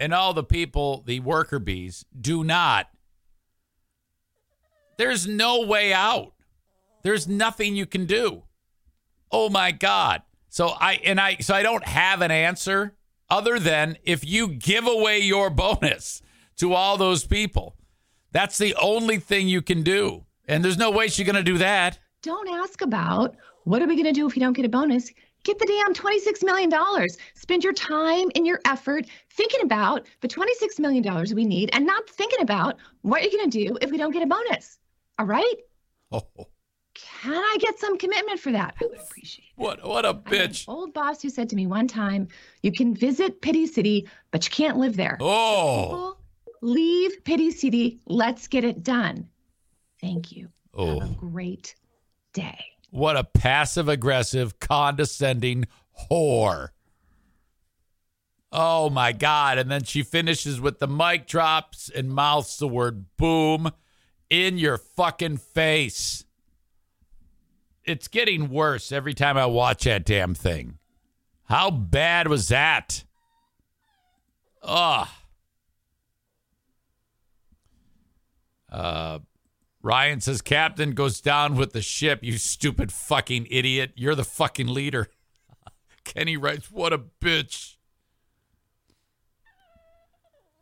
and 0.00 0.12
all 0.12 0.34
the 0.34 0.42
people, 0.42 1.04
the 1.06 1.20
worker 1.20 1.60
bees, 1.60 2.04
do 2.18 2.42
not, 2.42 2.88
there's 5.00 5.26
no 5.26 5.64
way 5.64 5.92
out. 5.94 6.34
There's 7.02 7.26
nothing 7.26 7.74
you 7.74 7.86
can 7.86 8.04
do. 8.04 8.42
Oh 9.30 9.48
my 9.48 9.70
God. 9.70 10.22
So 10.50 10.68
I 10.68 11.00
and 11.04 11.18
I 11.18 11.36
so 11.36 11.54
I 11.54 11.62
don't 11.62 11.86
have 11.86 12.20
an 12.20 12.30
answer 12.30 12.96
other 13.30 13.58
than 13.58 13.96
if 14.04 14.26
you 14.26 14.48
give 14.48 14.86
away 14.86 15.20
your 15.20 15.48
bonus 15.64 16.20
to 16.56 16.74
all 16.74 16.98
those 16.98 17.24
people. 17.24 17.76
That's 18.32 18.58
the 18.58 18.74
only 18.74 19.18
thing 19.18 19.48
you 19.48 19.62
can 19.62 19.82
do. 19.82 20.26
And 20.46 20.62
there's 20.62 20.76
no 20.76 20.90
way 20.90 21.08
she's 21.08 21.24
going 21.24 21.36
to 21.36 21.42
do 21.42 21.56
that. 21.58 21.98
Don't 22.22 22.48
ask 22.48 22.82
about 22.82 23.36
what 23.64 23.80
are 23.80 23.86
we 23.86 23.94
going 23.94 24.04
to 24.04 24.12
do 24.12 24.26
if 24.26 24.34
we 24.34 24.40
don't 24.40 24.52
get 24.52 24.66
a 24.66 24.68
bonus? 24.68 25.10
Get 25.42 25.58
the 25.58 25.66
damn 25.66 25.94
$26 25.94 26.44
million. 26.44 26.70
Spend 27.34 27.64
your 27.64 27.72
time 27.72 28.28
and 28.34 28.46
your 28.46 28.60
effort 28.66 29.06
thinking 29.30 29.60
about 29.62 30.06
the 30.20 30.28
$26 30.28 30.78
million 30.78 31.02
we 31.34 31.44
need 31.44 31.70
and 31.72 31.86
not 31.86 32.08
thinking 32.10 32.42
about 32.42 32.76
what 33.02 33.22
you're 33.22 33.30
going 33.32 33.50
to 33.50 33.64
do 33.68 33.78
if 33.80 33.90
we 33.90 33.96
don't 33.96 34.12
get 34.12 34.22
a 34.22 34.26
bonus. 34.26 34.78
All 35.18 35.26
right? 35.26 35.54
Oh, 36.12 36.22
Can 36.94 37.34
I 37.34 37.56
get 37.60 37.78
some 37.78 37.96
commitment 37.96 38.38
for 38.40 38.52
that? 38.52 38.74
I 38.80 38.86
would 38.86 38.98
appreciate 38.98 39.46
it. 39.46 39.60
what 39.62 39.86
what 39.86 40.04
a 40.04 40.12
bitch. 40.12 40.64
old 40.68 40.92
boss 40.92 41.22
who 41.22 41.30
said 41.30 41.48
to 41.50 41.56
me 41.56 41.66
one 41.66 41.86
time, 41.88 42.28
you 42.62 42.72
can 42.72 42.94
visit 42.94 43.40
Pity 43.40 43.66
City, 43.66 44.08
but 44.32 44.44
you 44.44 44.50
can't 44.50 44.76
live 44.76 44.96
there. 44.96 45.16
Oh. 45.20 45.84
People, 45.86 46.18
leave 46.62 47.24
Pity 47.24 47.50
City. 47.50 48.00
Let's 48.06 48.46
get 48.48 48.64
it 48.64 48.82
done. 48.82 49.28
Thank 50.00 50.32
you. 50.32 50.48
Oh. 50.74 51.00
Have 51.00 51.10
a 51.10 51.14
great 51.14 51.74
day. 52.34 52.58
What 52.90 53.16
a 53.16 53.24
passive 53.24 53.88
aggressive, 53.88 54.58
condescending 54.58 55.66
whore. 56.10 56.70
Oh 58.52 58.90
my 58.90 59.12
God. 59.12 59.58
And 59.58 59.70
then 59.70 59.84
she 59.84 60.02
finishes 60.02 60.60
with 60.60 60.80
the 60.80 60.88
mic 60.88 61.26
drops 61.26 61.88
and 61.88 62.10
mouths 62.10 62.58
the 62.58 62.66
word 62.66 63.06
boom 63.16 63.70
in 64.28 64.58
your 64.58 64.76
fucking 64.76 65.36
face. 65.36 66.24
It's 67.84 68.08
getting 68.08 68.50
worse 68.50 68.92
every 68.92 69.14
time 69.14 69.36
I 69.36 69.46
watch 69.46 69.84
that 69.84 70.04
damn 70.04 70.34
thing. 70.34 70.78
How 71.44 71.70
bad 71.70 72.28
was 72.28 72.48
that? 72.48 73.04
Ugh. 74.62 75.08
Uh, 78.70 79.18
Ryan 79.82 80.20
says, 80.20 80.42
Captain 80.42 80.92
goes 80.92 81.20
down 81.20 81.56
with 81.56 81.72
the 81.72 81.80
ship. 81.80 82.20
You 82.22 82.36
stupid 82.36 82.92
fucking 82.92 83.46
idiot. 83.50 83.92
You're 83.96 84.14
the 84.14 84.24
fucking 84.24 84.68
leader. 84.68 85.08
Kenny 86.04 86.36
writes, 86.36 86.70
What 86.70 86.92
a 86.92 86.98
bitch. 86.98 87.76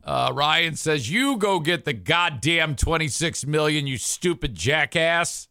Uh, 0.05 0.33
Ryan 0.33 0.77
says, 0.77 1.11
You 1.11 1.37
go 1.37 1.59
get 1.59 1.85
the 1.85 1.93
goddamn 1.93 2.77
26 2.77 3.45
million, 3.47 3.87
you 3.87 3.99
stupid 3.99 4.55
jackass. 4.55 5.49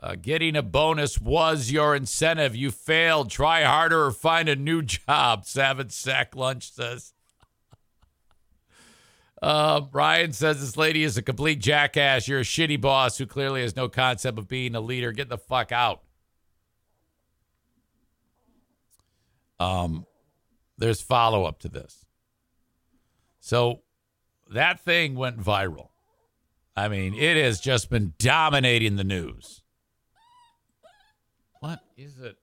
Uh, 0.00 0.14
getting 0.14 0.54
a 0.54 0.62
bonus 0.62 1.20
was 1.20 1.72
your 1.72 1.96
incentive. 1.96 2.54
You 2.54 2.70
failed. 2.70 3.30
Try 3.30 3.64
harder 3.64 4.04
or 4.04 4.12
find 4.12 4.48
a 4.48 4.54
new 4.54 4.80
job. 4.84 5.44
Savage 5.44 5.90
Sack 5.90 6.36
Lunch 6.36 6.70
says. 6.72 7.14
Uh, 9.40 9.80
Brian 9.80 10.32
says 10.32 10.60
this 10.60 10.76
lady 10.76 11.04
is 11.04 11.16
a 11.16 11.22
complete 11.22 11.60
jackass. 11.60 12.26
You're 12.26 12.40
a 12.40 12.44
shitty 12.44 12.80
boss 12.80 13.18
who 13.18 13.26
clearly 13.26 13.62
has 13.62 13.76
no 13.76 13.88
concept 13.88 14.38
of 14.38 14.48
being 14.48 14.74
a 14.74 14.80
leader. 14.80 15.12
Get 15.12 15.28
the 15.28 15.38
fuck 15.38 15.70
out. 15.70 16.02
Um, 19.60 20.06
there's 20.76 21.00
follow 21.00 21.44
up 21.44 21.60
to 21.60 21.68
this. 21.68 22.04
So 23.40 23.82
that 24.50 24.80
thing 24.80 25.14
went 25.14 25.40
viral. 25.40 25.88
I 26.76 26.88
mean, 26.88 27.14
it 27.14 27.36
has 27.36 27.60
just 27.60 27.90
been 27.90 28.14
dominating 28.18 28.96
the 28.96 29.04
news. 29.04 29.62
What 31.60 31.80
is 31.96 32.20
it? 32.20 32.36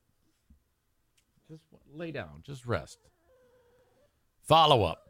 Just 1.50 1.64
lay 1.94 2.12
down, 2.12 2.44
just 2.44 2.66
rest. 2.66 3.00
Follow 4.44 4.84
up. 4.84 5.05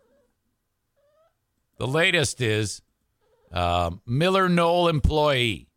The 1.77 1.88
latest 1.88 2.41
is 2.41 2.81
um, 3.52 4.02
MillerKnoll 4.07 4.89
employee. 4.89 5.68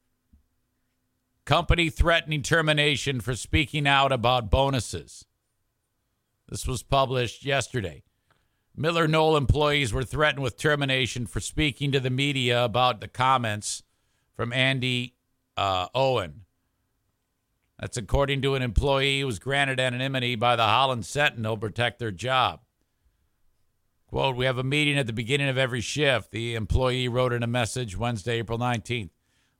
Company 1.44 1.88
threatening 1.88 2.42
termination 2.42 3.20
for 3.20 3.34
speaking 3.34 3.86
out 3.86 4.12
about 4.12 4.50
bonuses. 4.50 5.24
This 6.48 6.66
was 6.66 6.82
published 6.82 7.44
yesterday. 7.44 8.04
MillerKnoll 8.78 9.36
employees 9.36 9.92
were 9.92 10.04
threatened 10.04 10.42
with 10.42 10.56
termination 10.56 11.26
for 11.26 11.40
speaking 11.40 11.90
to 11.92 12.00
the 12.00 12.10
media 12.10 12.64
about 12.64 13.00
the 13.00 13.08
comments 13.08 13.82
from 14.36 14.52
Andi 14.52 15.14
uh, 15.56 15.88
Owen. 15.94 16.44
That's 17.80 17.96
according 17.96 18.42
to 18.42 18.54
an 18.54 18.62
employee 18.62 19.20
who 19.20 19.26
was 19.26 19.38
granted 19.38 19.80
anonymity 19.80 20.36
by 20.36 20.54
the 20.54 20.64
Holland 20.64 21.06
Sentinel 21.06 21.56
to 21.56 21.60
protect 21.60 21.98
their 21.98 22.10
job. 22.10 22.60
Quote, 24.08 24.36
we 24.36 24.46
have 24.46 24.56
a 24.56 24.64
meeting 24.64 24.98
at 24.98 25.06
the 25.06 25.12
beginning 25.12 25.50
of 25.50 25.58
every 25.58 25.82
shift. 25.82 26.30
The 26.30 26.54
employee 26.54 27.08
wrote 27.08 27.34
in 27.34 27.42
a 27.42 27.46
message 27.46 27.96
Wednesday, 27.96 28.38
April 28.38 28.58
19th. 28.58 29.10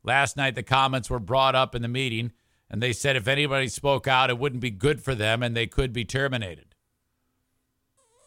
Last 0.03 0.39
night, 0.39 0.55
the 0.55 0.62
comments 0.62 1.11
were 1.11 1.19
brought 1.19 1.55
up 1.55 1.75
in 1.75 1.83
the 1.83 1.89
meeting, 1.89 2.33
and 2.70 2.83
they 2.83 2.95
said 2.95 3.15
if 3.15 3.29
anybody 3.29 3.69
spoke 3.69 4.09
out, 4.09 4.31
it 4.31 4.39
wouldn't 4.39 4.62
be 4.62 4.70
good 4.70 5.03
for 5.03 5.15
them 5.15 5.43
and 5.43 5.55
they 5.55 5.66
could 5.66 5.93
be 5.93 6.07
terminated. 6.07 6.75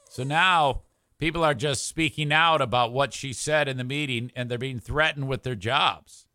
So 0.10 0.24
now 0.24 0.84
people 1.18 1.44
are 1.44 1.56
just 1.56 1.88
speaking 1.88 2.32
out 2.32 2.62
about 2.62 2.94
what 2.94 3.14
she 3.14 3.34
said 3.34 3.68
in 3.68 3.78
the 3.78 3.84
meeting, 3.84 4.32
and 4.36 4.50
they're 4.50 4.60
being 4.60 4.80
threatened 4.80 5.28
with 5.28 5.42
their 5.42 5.56
jobs. 5.56 6.28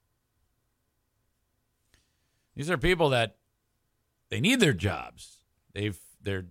These 2.57 2.71
are 2.71 2.79
people 2.79 3.11
that 3.11 3.37
they 4.31 4.41
need 4.41 4.59
their 4.59 4.73
jobs. 4.73 5.43
They've 5.75 5.99
they're 6.21 6.47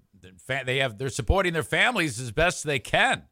they 0.65 0.77
have 0.77 0.97
they're 0.97 1.09
supporting 1.09 1.53
their 1.53 1.63
families 1.63 2.19
as 2.19 2.31
best 2.31 2.63
they 2.63 2.79
can. 2.79 3.23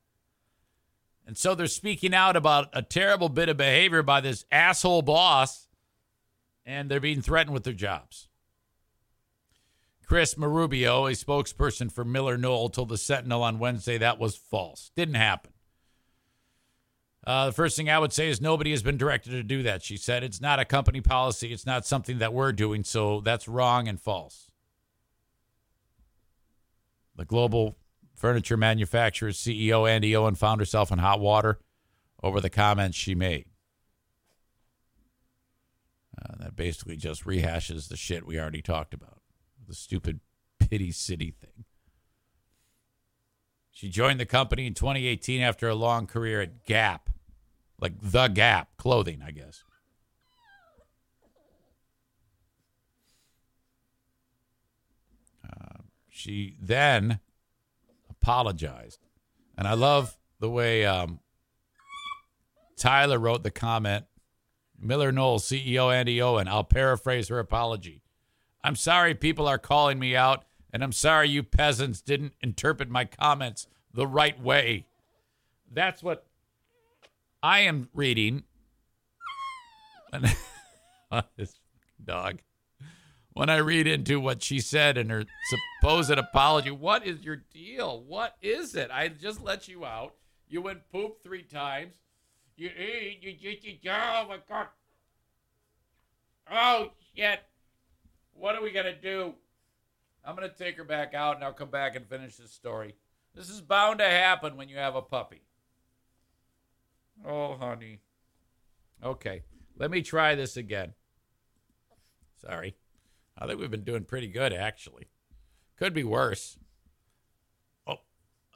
And 1.25 1.37
so 1.37 1.55
they're 1.55 1.67
speaking 1.67 2.13
out 2.13 2.35
about 2.35 2.69
a 2.73 2.81
terrible 2.81 3.29
bit 3.29 3.49
of 3.49 3.57
behavior 3.57 4.03
by 4.03 4.21
this 4.21 4.45
asshole 4.51 5.03
boss 5.03 5.69
and 6.65 6.89
they're 6.89 6.99
being 6.99 7.21
threatened 7.21 7.53
with 7.53 7.63
their 7.63 7.73
jobs. 7.73 8.27
Chris 10.05 10.35
Marubio, 10.35 11.09
a 11.09 11.15
spokesperson 11.15 11.91
for 11.91 12.03
MillerKnoll, 12.03 12.73
told 12.73 12.89
the 12.89 12.97
Sentinel 12.97 13.41
on 13.41 13.57
Wednesday 13.57 13.97
that 13.97 14.19
was 14.19 14.35
false. 14.35 14.91
Didn't 14.95 15.15
happen. 15.15 15.53
Uh, 17.25 17.47
the 17.47 17.51
first 17.53 17.77
thing 17.77 17.89
I 17.89 17.99
would 17.99 18.11
say 18.11 18.27
is 18.27 18.41
nobody 18.41 18.71
has 18.71 18.83
been 18.83 18.97
directed 18.97 19.31
to 19.31 19.43
do 19.43 19.63
that. 19.63 19.81
She 19.81 19.95
said 19.95 20.23
it's 20.23 20.41
not 20.41 20.59
a 20.59 20.65
company 20.65 20.99
policy. 20.99 21.53
It's 21.53 21.65
not 21.65 21.85
something 21.85 22.17
that 22.17 22.33
we're 22.33 22.51
doing. 22.51 22.83
So 22.83 23.21
that's 23.21 23.47
wrong 23.47 23.87
and 23.87 23.99
false 23.99 24.51
the 27.15 27.25
global 27.25 27.77
furniture 28.15 28.57
manufacturer's 28.57 29.37
CEO, 29.37 29.81
Andi 29.87 30.15
Owen, 30.15 30.35
found 30.35 30.61
herself 30.61 30.91
in 30.91 30.99
hot 30.99 31.19
water 31.19 31.59
over 32.21 32.39
the 32.39 32.49
comments 32.49 32.97
she 32.97 33.15
made. 33.15 33.45
Uh, 36.21 36.35
that 36.39 36.55
basically 36.55 36.95
just 36.95 37.25
rehashes 37.25 37.89
the 37.89 37.97
shit 37.97 38.25
we 38.25 38.39
already 38.39 38.61
talked 38.61 38.93
about. 38.93 39.21
The 39.67 39.73
stupid 39.73 40.19
pity 40.59 40.91
city 40.91 41.31
thing. 41.31 41.65
She 43.71 43.89
joined 43.89 44.19
the 44.19 44.25
company 44.25 44.67
in 44.67 44.75
2018 44.75 45.41
after 45.41 45.67
a 45.67 45.75
long 45.75 46.05
career 46.05 46.41
at 46.41 46.65
Gap, 46.65 47.09
like 47.79 47.93
the 47.99 48.27
Gap 48.27 48.77
clothing, 48.77 49.21
I 49.25 49.31
guess. 49.31 49.63
She 56.23 56.55
then 56.57 57.19
apologized. 58.09 59.05
And 59.57 59.67
I 59.67 59.73
love 59.73 60.17
the 60.39 60.49
way 60.49 60.85
um, 60.85 61.19
Tyler 62.77 63.19
wrote 63.19 63.43
the 63.43 63.51
comment 63.51 64.05
MillerKnoll's 64.81 65.43
CEO 65.43 65.89
Andi 65.89 66.21
Owen. 66.21 66.47
I'll 66.47 66.63
paraphrase 66.63 67.27
her 67.27 67.39
apology. 67.39 68.03
I'm 68.63 68.77
sorry 68.77 69.13
people 69.15 69.49
are 69.49 69.57
calling 69.57 69.99
me 69.99 70.15
out, 70.15 70.45
and 70.71 70.81
I'm 70.81 70.93
sorry 70.93 71.27
you 71.27 71.43
peasants 71.43 71.99
didn't 71.99 72.35
interpret 72.39 72.89
my 72.89 73.03
comments 73.03 73.67
the 73.93 74.07
right 74.07 74.41
way. 74.41 74.85
That's 75.69 76.01
what 76.01 76.25
I 77.41 77.59
am 77.61 77.89
reading. 77.93 78.43
this 81.35 81.59
dog. 82.01 82.39
When 83.33 83.49
I 83.49 83.57
read 83.57 83.87
into 83.87 84.19
what 84.19 84.43
she 84.43 84.59
said 84.59 84.97
and 84.97 85.09
her 85.09 85.25
supposed 85.81 86.11
apology, 86.11 86.69
what 86.69 87.05
is 87.05 87.23
your 87.23 87.37
deal? 87.51 88.03
What 88.07 88.35
is 88.41 88.75
it? 88.75 88.91
I 88.91 89.07
just 89.07 89.41
let 89.41 89.67
you 89.67 89.85
out. 89.85 90.13
You 90.47 90.61
went 90.61 90.91
poop 90.91 91.23
three 91.23 91.41
times. 91.41 91.95
You 92.55 92.69
eh, 92.69 92.83
eat. 92.83 93.19
You, 93.21 93.35
you, 93.39 93.57
you, 93.81 93.91
oh 93.91 94.25
my 94.29 94.37
god. 94.47 94.67
Oh 96.51 96.91
shit. 97.15 97.39
What 98.35 98.55
are 98.55 98.61
we 98.61 98.71
gonna 98.71 98.95
do? 98.95 99.33
I'm 100.23 100.35
gonna 100.35 100.49
take 100.49 100.77
her 100.77 100.83
back 100.83 101.15
out 101.15 101.35
and 101.35 101.43
I'll 101.43 101.53
come 101.53 101.71
back 101.71 101.95
and 101.95 102.07
finish 102.07 102.35
this 102.35 102.51
story. 102.51 102.95
This 103.33 103.49
is 103.49 103.61
bound 103.61 103.97
to 103.99 104.05
happen 104.05 104.57
when 104.57 104.69
you 104.69 104.77
have 104.77 104.95
a 104.95 105.01
puppy. 105.01 105.41
Oh, 107.25 107.55
honey. 107.55 107.99
Okay, 109.03 109.43
let 109.77 109.89
me 109.89 110.01
try 110.01 110.35
this 110.35 110.55
again. 110.55 110.93
Sorry. 112.39 112.75
I 113.37 113.47
think 113.47 113.59
we've 113.59 113.71
been 113.71 113.83
doing 113.83 114.05
pretty 114.05 114.27
good, 114.27 114.53
actually. 114.53 115.07
Could 115.77 115.93
be 115.93 116.03
worse. 116.03 116.57
Oh, 117.87 117.97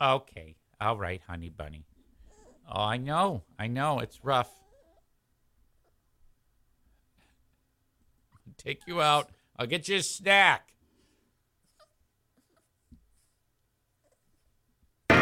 okay. 0.01 0.55
All 0.79 0.97
right, 0.97 1.21
honey 1.27 1.49
bunny. 1.49 1.85
Oh, 2.69 2.83
I 2.83 2.97
know. 2.97 3.43
I 3.57 3.67
know. 3.67 3.99
It's 3.99 4.23
rough. 4.23 4.51
I'll 8.33 8.53
take 8.57 8.81
you 8.87 9.01
out. 9.01 9.29
I'll 9.57 9.67
get 9.67 9.87
you 9.87 9.97
a 9.97 10.03
snack. 10.03 10.73
Don't 15.09 15.21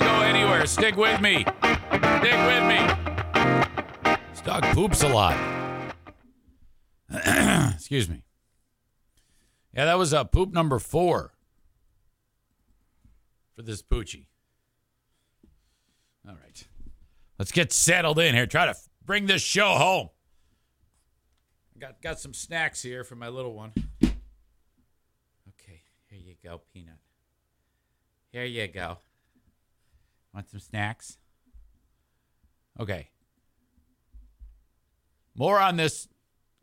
go 0.00 0.22
anywhere. 0.22 0.66
Stick 0.66 0.96
with 0.96 1.20
me. 1.20 1.42
Stick 1.42 1.92
with 1.92 2.66
me. 2.66 2.78
Dog 4.46 4.62
poops 4.74 5.02
a 5.02 5.08
lot. 5.08 5.65
Excuse 7.74 8.08
me. 8.08 8.22
Yeah, 9.74 9.84
that 9.84 9.98
was 9.98 10.14
uh, 10.14 10.24
poop 10.24 10.52
number 10.52 10.78
four 10.78 11.34
for 13.54 13.62
this 13.62 13.82
poochie. 13.82 14.26
All 16.26 16.34
right. 16.34 16.66
Let's 17.38 17.52
get 17.52 17.72
settled 17.72 18.18
in 18.18 18.34
here. 18.34 18.46
Try 18.46 18.64
to 18.64 18.70
f- 18.70 18.88
bring 19.04 19.26
this 19.26 19.42
show 19.42 19.74
home. 19.74 20.08
I 21.76 21.78
got, 21.78 22.00
got 22.00 22.18
some 22.18 22.32
snacks 22.32 22.82
here 22.82 23.04
for 23.04 23.16
my 23.16 23.28
little 23.28 23.52
one. 23.52 23.72
Okay, 24.02 25.82
here 26.08 26.18
you 26.18 26.34
go, 26.42 26.62
Peanut. 26.72 26.96
Here 28.32 28.44
you 28.44 28.66
go. 28.68 28.98
Want 30.34 30.48
some 30.48 30.60
snacks? 30.60 31.18
Okay. 32.80 33.10
More 35.34 35.60
on 35.60 35.76
this 35.76 36.08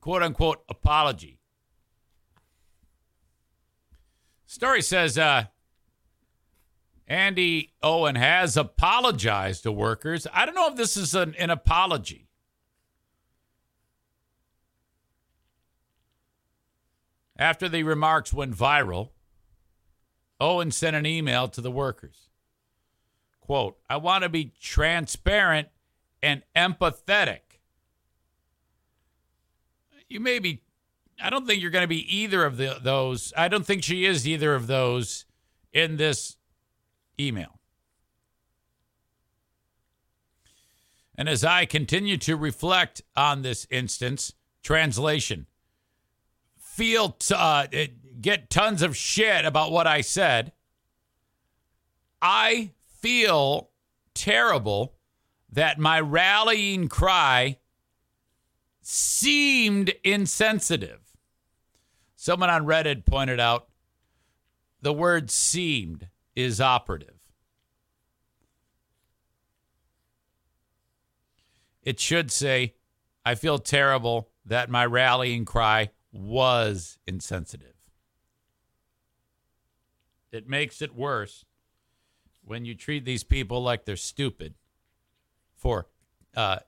quote 0.04 0.22
unquote 0.22 0.62
apology. 0.68 1.40
Story 4.46 4.82
says 4.82 5.18
uh, 5.18 5.46
Andi 7.10 7.70
Owen 7.82 8.16
has 8.16 8.58
apologized 8.58 9.64
to 9.64 9.72
workers. 9.72 10.28
I 10.34 10.46
don't 10.46 10.56
know 10.56 10.68
if 10.68 10.76
this 10.76 10.98
is 10.98 11.16
an, 11.16 11.36
an 11.36 11.50
apology. 11.50 12.28
After 17.38 17.70
the 17.70 17.84
remarks 17.84 18.34
went 18.34 18.54
viral, 18.54 19.12
Owen 20.42 20.72
sent 20.72 20.98
an 20.98 21.06
email 21.06 21.48
to 21.48 21.62
the 21.62 21.72
workers. 21.72 22.28
Quote, 23.40 23.78
I 23.90 23.96
want 23.96 24.24
to 24.24 24.30
be 24.30 24.52
transparent 24.60 25.70
and 26.22 26.44
empathetic. 26.54 27.53
You 30.14 30.20
may 30.20 30.38
be, 30.38 30.62
I 31.20 31.32
don't 31.32 31.48
think 31.48 31.60
you're 31.60 31.72
going 31.72 31.82
to 31.82 31.88
be 31.88 32.16
either 32.16 32.46
of 32.46 32.58
the, 32.58 32.78
those. 32.80 33.34
I 33.36 33.48
don't 33.48 33.66
think 33.66 33.84
she 33.84 34.06
is 34.06 34.28
either 34.28 34.54
of 34.54 34.68
those 34.68 35.26
in 35.74 35.98
this 35.98 36.38
email. 37.20 37.60
And 41.16 41.28
as 41.28 41.44
I 41.44 41.66
continue 41.66 42.18
to 42.18 42.38
reflect 42.38 43.02
on 43.16 43.42
this 43.42 43.66
instance, 43.72 44.34
translation, 44.62 45.48
feel 46.60 47.10
t- 47.10 47.34
uh, 47.36 47.66
get 48.22 48.52
tons 48.52 48.84
of 48.84 48.96
shit 48.96 49.46
about 49.46 49.72
what 49.72 49.88
I 49.88 50.02
said. 50.02 50.52
I 52.22 52.70
feel 53.00 53.72
terrible 54.14 54.94
that 55.52 55.80
my 55.80 56.00
rallying 56.00 56.88
cry 56.88 57.58
seemed 58.84 59.94
insensitive. 60.04 61.00
Someone 62.16 62.50
on 62.50 62.66
Reddit 62.66 63.06
pointed 63.06 63.40
out 63.40 63.70
the 64.82 64.94
word 64.94 65.32
seemed 65.32 66.10
is 66.36 66.60
operative. 66.60 67.16
It 71.82 72.00
should 72.00 72.32
say, 72.32 72.76
I 73.26 73.36
feel 73.36 73.60
terrible 73.60 74.30
that 74.46 74.70
my 74.70 74.86
rallying 74.86 75.46
cry 75.46 75.92
was 76.12 76.98
insensitive. 77.08 77.76
It 80.32 80.48
makes 80.48 80.82
it 80.82 80.96
worse 80.96 81.46
when 82.44 82.66
you 82.66 82.76
treat 82.76 83.06
these 83.06 83.24
people 83.24 83.62
like 83.64 83.86
they're 83.86 83.96
stupid 83.96 84.56
for 85.56 85.88
uh, 86.36 86.60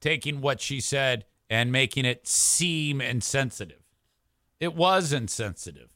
taking 0.00 0.40
what 0.40 0.60
she 0.60 0.80
said 0.80 1.24
and 1.48 1.72
making 1.72 2.04
it 2.04 2.26
seem 2.26 3.00
insensitive. 3.00 3.82
It 4.58 4.74
was 4.74 5.12
insensitive. 5.12 5.90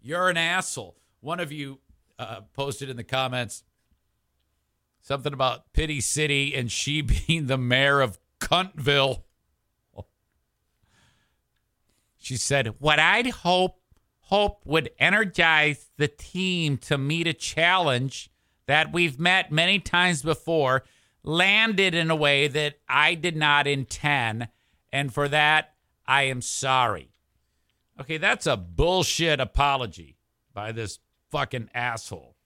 You're 0.00 0.28
an 0.28 0.36
asshole. 0.36 0.96
One 1.20 1.40
of 1.40 1.50
you 1.50 1.80
uh, 2.18 2.42
posted 2.52 2.90
in 2.90 2.96
the 2.96 3.04
comments 3.04 3.64
something 5.00 5.32
about 5.32 5.72
Pity 5.72 6.00
City 6.00 6.54
and 6.54 6.70
she 6.70 7.00
being 7.26 7.46
the 7.46 7.58
mayor 7.58 8.00
of 8.00 8.18
Cuntville. 8.40 9.22
She 12.16 12.36
said, 12.38 12.76
"What 12.78 12.98
I'd 12.98 13.26
hope 13.26 13.80
hope 14.22 14.62
would 14.64 14.90
energize 14.98 15.90
the 15.98 16.08
team 16.08 16.78
to 16.78 16.96
meet 16.96 17.26
a 17.26 17.34
challenge 17.34 18.30
that 18.66 18.92
we've 18.92 19.20
met 19.20 19.52
many 19.52 19.78
times 19.78 20.22
before, 20.22 20.84
landed 21.24 21.94
in 21.94 22.10
a 22.10 22.16
way 22.16 22.46
that 22.46 22.78
I 22.88 23.14
did 23.14 23.36
not 23.36 23.66
intend, 23.66 24.48
and 24.92 25.12
for 25.12 25.26
that 25.28 25.74
I 26.06 26.24
am 26.24 26.40
sorry." 26.40 27.10
Okay, 28.00 28.18
that's 28.18 28.46
a 28.46 28.56
bullshit 28.56 29.40
apology 29.40 30.16
by 30.52 30.72
this 30.72 30.98
fucking 31.30 31.70
asshole. 31.74 32.36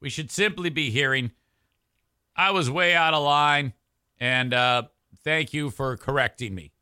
We 0.00 0.10
should 0.10 0.30
simply 0.30 0.70
be 0.70 0.90
hearing, 0.90 1.32
I 2.36 2.50
was 2.50 2.70
way 2.70 2.94
out 2.94 3.14
of 3.14 3.24
line, 3.24 3.72
and 4.20 4.54
uh, 4.54 4.84
thank 5.24 5.52
you 5.52 5.70
for 5.70 5.96
correcting 5.96 6.54
me. 6.54 6.72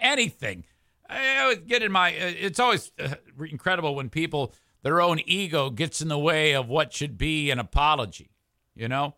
Anything. 0.00 0.64
I 1.08 1.38
always 1.38 1.58
get 1.58 1.82
in 1.82 1.92
my, 1.92 2.10
it's 2.10 2.58
always 2.58 2.90
uh, 2.98 3.14
incredible 3.48 3.94
when 3.94 4.08
people, 4.08 4.52
their 4.82 5.00
own 5.00 5.20
ego 5.26 5.70
gets 5.70 6.00
in 6.00 6.08
the 6.08 6.18
way 6.18 6.54
of 6.54 6.68
what 6.68 6.92
should 6.92 7.18
be 7.18 7.50
an 7.50 7.58
apology, 7.58 8.30
you 8.74 8.88
know? 8.88 9.14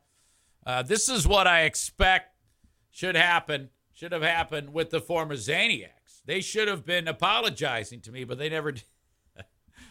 Uh, 0.67 0.83
this 0.83 1.09
is 1.09 1.27
what 1.27 1.47
I 1.47 1.63
expect 1.63 2.37
should 2.91 3.17
happen, 3.17 3.71
should 3.93 4.13
have 4.13 4.23
happened 4.23 4.73
with 4.73 4.91
the 4.91 5.01
former 5.01 5.35
Zaniacs. 5.35 6.23
They 6.25 6.41
should 6.41 6.69
have 6.69 6.85
been 6.87 7.07
apologizing 7.09 8.01
to 8.03 8.13
me, 8.13 8.25
but 8.25 8.39
they 8.39 8.49
never 8.49 8.73
did. 8.73 8.85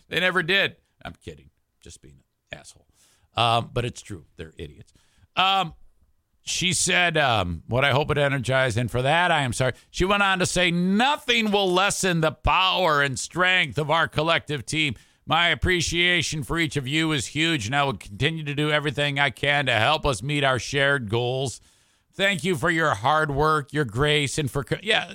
they 0.09 0.19
never 0.19 0.41
did. 0.41 0.77
I'm 1.03 1.13
kidding. 1.23 1.49
Just 1.81 2.01
being 2.01 2.15
an 2.51 2.59
asshole. 2.59 2.87
Um, 3.35 3.69
but 3.73 3.85
it's 3.85 4.01
true. 4.01 4.25
They're 4.37 4.53
idiots. 4.57 4.93
Um, 5.35 5.73
she 6.43 6.73
said, 6.73 7.17
um, 7.17 7.63
What 7.67 7.85
I 7.85 7.91
hope 7.91 8.11
it 8.11 8.17
energized, 8.17 8.77
and 8.77 8.91
for 8.91 9.01
that 9.01 9.31
I 9.31 9.41
am 9.43 9.53
sorry. 9.53 9.73
She 9.89 10.05
went 10.05 10.23
on 10.23 10.39
to 10.39 10.45
say, 10.45 10.71
Nothing 10.71 11.51
will 11.51 11.71
lessen 11.71 12.21
the 12.21 12.31
power 12.31 13.01
and 13.01 13.17
strength 13.17 13.77
of 13.77 13.89
our 13.89 14.07
collective 14.07 14.65
team. 14.65 14.95
My 15.25 15.49
appreciation 15.49 16.43
for 16.43 16.59
each 16.59 16.75
of 16.75 16.87
you 16.87 17.13
is 17.13 17.27
huge, 17.27 17.65
and 17.65 17.75
I 17.75 17.83
will 17.83 17.95
continue 17.95 18.43
to 18.43 18.53
do 18.53 18.71
everything 18.71 19.19
I 19.19 19.29
can 19.29 19.67
to 19.67 19.73
help 19.73 20.05
us 20.05 20.21
meet 20.21 20.43
our 20.43 20.59
shared 20.59 21.09
goals. 21.09 21.61
Thank 22.13 22.43
you 22.43 22.55
for 22.57 22.69
your 22.69 22.93
hard 22.93 23.31
work, 23.31 23.71
your 23.71 23.85
grace, 23.85 24.37
and 24.37 24.51
for 24.51 24.65
yeah, 24.81 25.13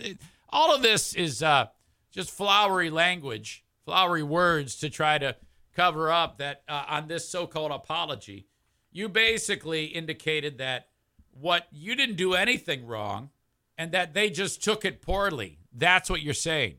all 0.48 0.74
of 0.74 0.82
this 0.82 1.14
is 1.14 1.42
uh, 1.42 1.66
just 2.10 2.30
flowery 2.30 2.88
language, 2.90 3.64
flowery 3.84 4.22
words 4.22 4.76
to 4.76 4.88
try 4.88 5.18
to 5.18 5.36
cover 5.76 6.10
up 6.10 6.38
that 6.38 6.62
uh, 6.68 6.84
on 6.88 7.06
this 7.06 7.28
so-called 7.28 7.70
apology. 7.70 8.46
You 8.90 9.08
basically 9.08 9.84
indicated 9.84 10.58
that 10.58 10.88
what 11.30 11.68
you 11.70 11.94
didn't 11.94 12.16
do 12.16 12.32
anything 12.32 12.86
wrong, 12.86 13.30
and 13.76 13.92
that 13.92 14.14
they 14.14 14.30
just 14.30 14.64
took 14.64 14.84
it 14.84 15.02
poorly. 15.02 15.58
That's 15.72 16.08
what 16.10 16.22
you're 16.22 16.34
saying. 16.34 16.76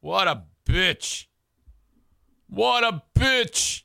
What 0.00 0.26
a 0.26 0.44
bitch. 0.70 1.26
What 2.48 2.84
a 2.84 3.02
bitch. 3.18 3.82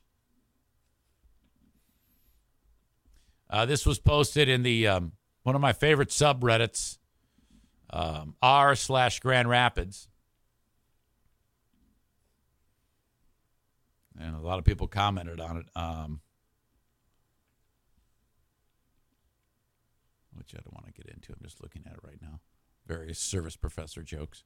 Uh, 3.50 3.66
this 3.66 3.86
was 3.86 4.00
posted 4.00 4.50
in 4.50 4.64
the 4.64 4.88
um, 4.88 5.14
one 5.44 5.56
of 5.56 5.62
my 5.62 5.74
favorite 5.74 6.10
subreddits, 6.10 6.98
um, 7.92 8.36
r 8.42 8.76
slash 8.76 9.20
Grand 9.20 9.50
Rapids, 9.50 10.10
and 14.20 14.36
a 14.36 14.40
lot 14.40 14.60
of 14.60 14.66
people 14.66 14.88
commented 14.88 15.40
on 15.40 15.58
it. 15.58 15.66
Um, 15.76 16.22
which 20.34 20.54
I 20.54 20.58
don't 20.58 20.74
want 20.74 20.88
to 20.88 20.92
get 20.92 21.14
into. 21.14 21.32
I'm 21.32 21.40
just 21.44 21.62
looking 21.62 21.84
at 21.86 21.94
it 21.94 22.00
right 22.04 22.22
now. 22.22 22.40
Various 22.88 23.20
service 23.20 23.56
professor 23.56 24.04
jokes. 24.04 24.44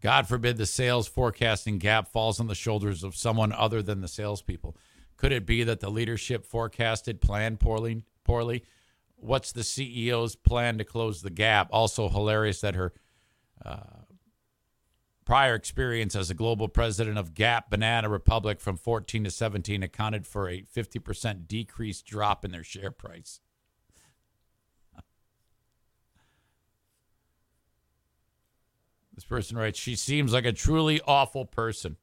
God 0.00 0.28
forbid 0.28 0.56
the 0.56 0.66
sales 0.66 1.08
forecasting 1.08 1.78
gap 1.78 2.08
falls 2.08 2.38
on 2.38 2.46
the 2.46 2.54
shoulders 2.54 3.02
of 3.02 3.16
someone 3.16 3.52
other 3.52 3.82
than 3.82 4.00
the 4.00 4.08
salespeople. 4.08 4.76
Could 5.16 5.32
it 5.32 5.46
be 5.46 5.64
that 5.64 5.80
the 5.80 5.90
leadership 5.90 6.44
forecasted 6.44 7.20
planned 7.20 7.60
poorly? 7.60 8.02
Poorly. 8.24 8.64
What's 9.16 9.52
the 9.52 9.62
CEO's 9.62 10.36
plan 10.36 10.78
to 10.78 10.84
close 10.84 11.22
the 11.22 11.30
gap? 11.30 11.68
Also 11.70 12.08
hilarious 12.08 12.60
that 12.60 12.74
her 12.74 12.92
uh, 13.64 14.04
prior 15.24 15.54
experience 15.54 16.14
as 16.14 16.30
a 16.30 16.34
global 16.34 16.68
president 16.68 17.18
of 17.18 17.34
Gap 17.34 17.70
Banana 17.70 18.08
Republic 18.08 18.60
from 18.60 18.76
14 18.76 19.24
to 19.24 19.30
17 19.30 19.82
accounted 19.82 20.26
for 20.26 20.48
a 20.48 20.62
50% 20.62 21.48
decrease 21.48 22.02
drop 22.02 22.44
in 22.44 22.52
their 22.52 22.62
share 22.62 22.90
price. 22.90 23.40
This 29.16 29.24
person 29.24 29.58
writes, 29.58 29.80
She 29.80 29.96
seems 29.96 30.32
like 30.32 30.44
a 30.44 30.52
truly 30.52 31.00
awful 31.06 31.44
person. 31.44 31.96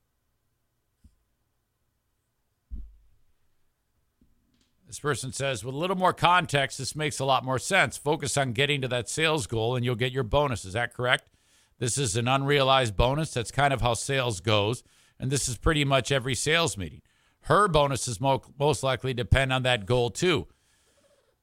This 4.87 4.99
person 4.99 5.31
says, 5.31 5.63
with 5.63 5.73
a 5.73 5.77
little 5.77 5.95
more 5.95 6.13
context, 6.13 6.77
this 6.77 6.95
makes 6.95 7.19
a 7.19 7.25
lot 7.25 7.43
more 7.43 7.57
sense. 7.57 7.97
Focus 7.97 8.37
on 8.37 8.51
getting 8.51 8.81
to 8.81 8.87
that 8.89 9.09
sales 9.09 9.47
goal 9.47 9.75
and 9.75 9.83
you'll 9.83 9.95
get 9.95 10.11
your 10.11 10.23
bonus. 10.23 10.65
Is 10.65 10.73
that 10.73 10.93
correct? 10.93 11.31
This 11.79 11.97
is 11.97 12.15
an 12.15 12.27
unrealized 12.27 12.95
bonus. 12.95 13.33
That's 13.33 13.49
kind 13.49 13.73
of 13.73 13.81
how 13.81 13.95
sales 13.95 14.39
goes. 14.39 14.83
And 15.19 15.31
this 15.31 15.49
is 15.49 15.57
pretty 15.57 15.83
much 15.83 16.11
every 16.11 16.35
sales 16.35 16.77
meeting. 16.77 17.01
Her 17.41 17.67
bonuses 17.67 18.21
mo- 18.21 18.43
most 18.59 18.83
likely 18.83 19.15
depend 19.15 19.51
on 19.51 19.63
that 19.63 19.87
goal, 19.87 20.11
too. 20.11 20.47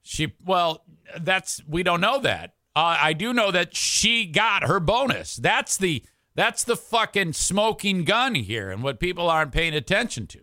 She, 0.01 0.35
well, 0.45 0.85
that's, 1.19 1.61
we 1.67 1.83
don't 1.83 2.01
know 2.01 2.21
that. 2.21 2.55
Uh, 2.75 2.99
I 3.01 3.13
do 3.13 3.33
know 3.33 3.51
that 3.51 3.75
she 3.75 4.27
got 4.27 4.65
her 4.65 4.79
bonus. 4.81 5.37
That's 5.37 5.77
the, 5.77 6.05
that's 6.35 6.65
the 6.65 6.77
fucking 6.77 7.33
smoking 7.33 8.05
gun 8.05 8.35
here 8.35 8.71
and 8.71 8.83
what 8.83 9.01
people 9.01 9.29
aren't 9.29 9.53
paying 9.53 9.75
attention 9.75 10.27
to. 10.29 10.41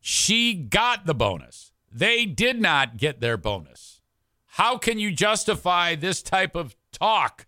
She 0.00 0.54
got 0.54 1.04
the 1.06 1.14
bonus. 1.14 1.72
They 1.90 2.26
did 2.26 2.60
not 2.60 2.96
get 2.96 3.20
their 3.20 3.36
bonus. 3.36 4.00
How 4.46 4.78
can 4.78 4.98
you 4.98 5.12
justify 5.12 5.94
this 5.94 6.22
type 6.22 6.56
of 6.56 6.76
talk, 6.92 7.46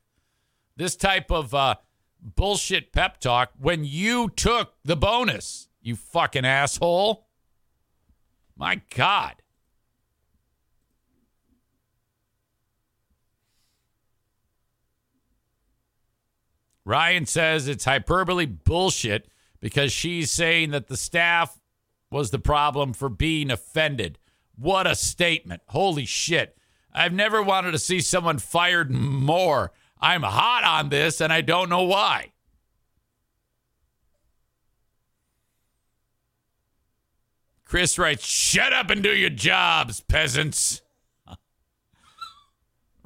this 0.77 0.97
type 0.97 1.31
of 1.31 1.55
uh, 1.55 1.77
bullshit 2.21 2.93
pep 2.93 3.21
talk 3.21 3.51
when 3.59 3.85
you 3.85 4.29
took 4.29 4.75
the 4.85 4.97
bonus, 4.97 5.69
you 5.81 5.97
fucking 5.97 6.45
asshole? 6.45 7.29
My 8.57 8.83
God. 8.95 9.37
Ryan 16.89 17.27
says 17.27 17.69
it's 17.69 17.85
hyperbole 17.85 18.47
bullshit 18.47 19.29
because 19.61 19.93
she's 19.93 20.31
saying 20.31 20.71
that 20.71 20.87
the 20.87 20.97
staff 20.97 21.61
was 22.11 22.31
the 22.31 22.39
problem 22.39 22.95
for 22.95 23.11
being 23.11 23.51
offended. 23.51 24.19
What 24.57 24.87
a 24.87 24.95
statement. 24.95 25.61
Holy 25.67 26.07
shit. 26.07 26.57
I've 26.91 27.13
never 27.13 27.43
wanted 27.43 27.73
to 27.73 27.79
see 27.79 28.01
someone 28.01 28.39
fired 28.39 28.91
more. 28.91 29.71
I'm 30.01 30.23
hot 30.23 30.65
on 30.65 30.89
this 30.89 31.21
and 31.21 31.31
I 31.31 31.43
don't 31.43 31.69
know 31.69 31.83
why. 31.83 32.33
Chris 37.67 37.99
writes, 37.99 38.27
Shut 38.27 38.73
up 38.73 38.89
and 38.89 39.03
do 39.03 39.15
your 39.15 39.29
jobs, 39.29 40.01
peasants. 40.01 40.81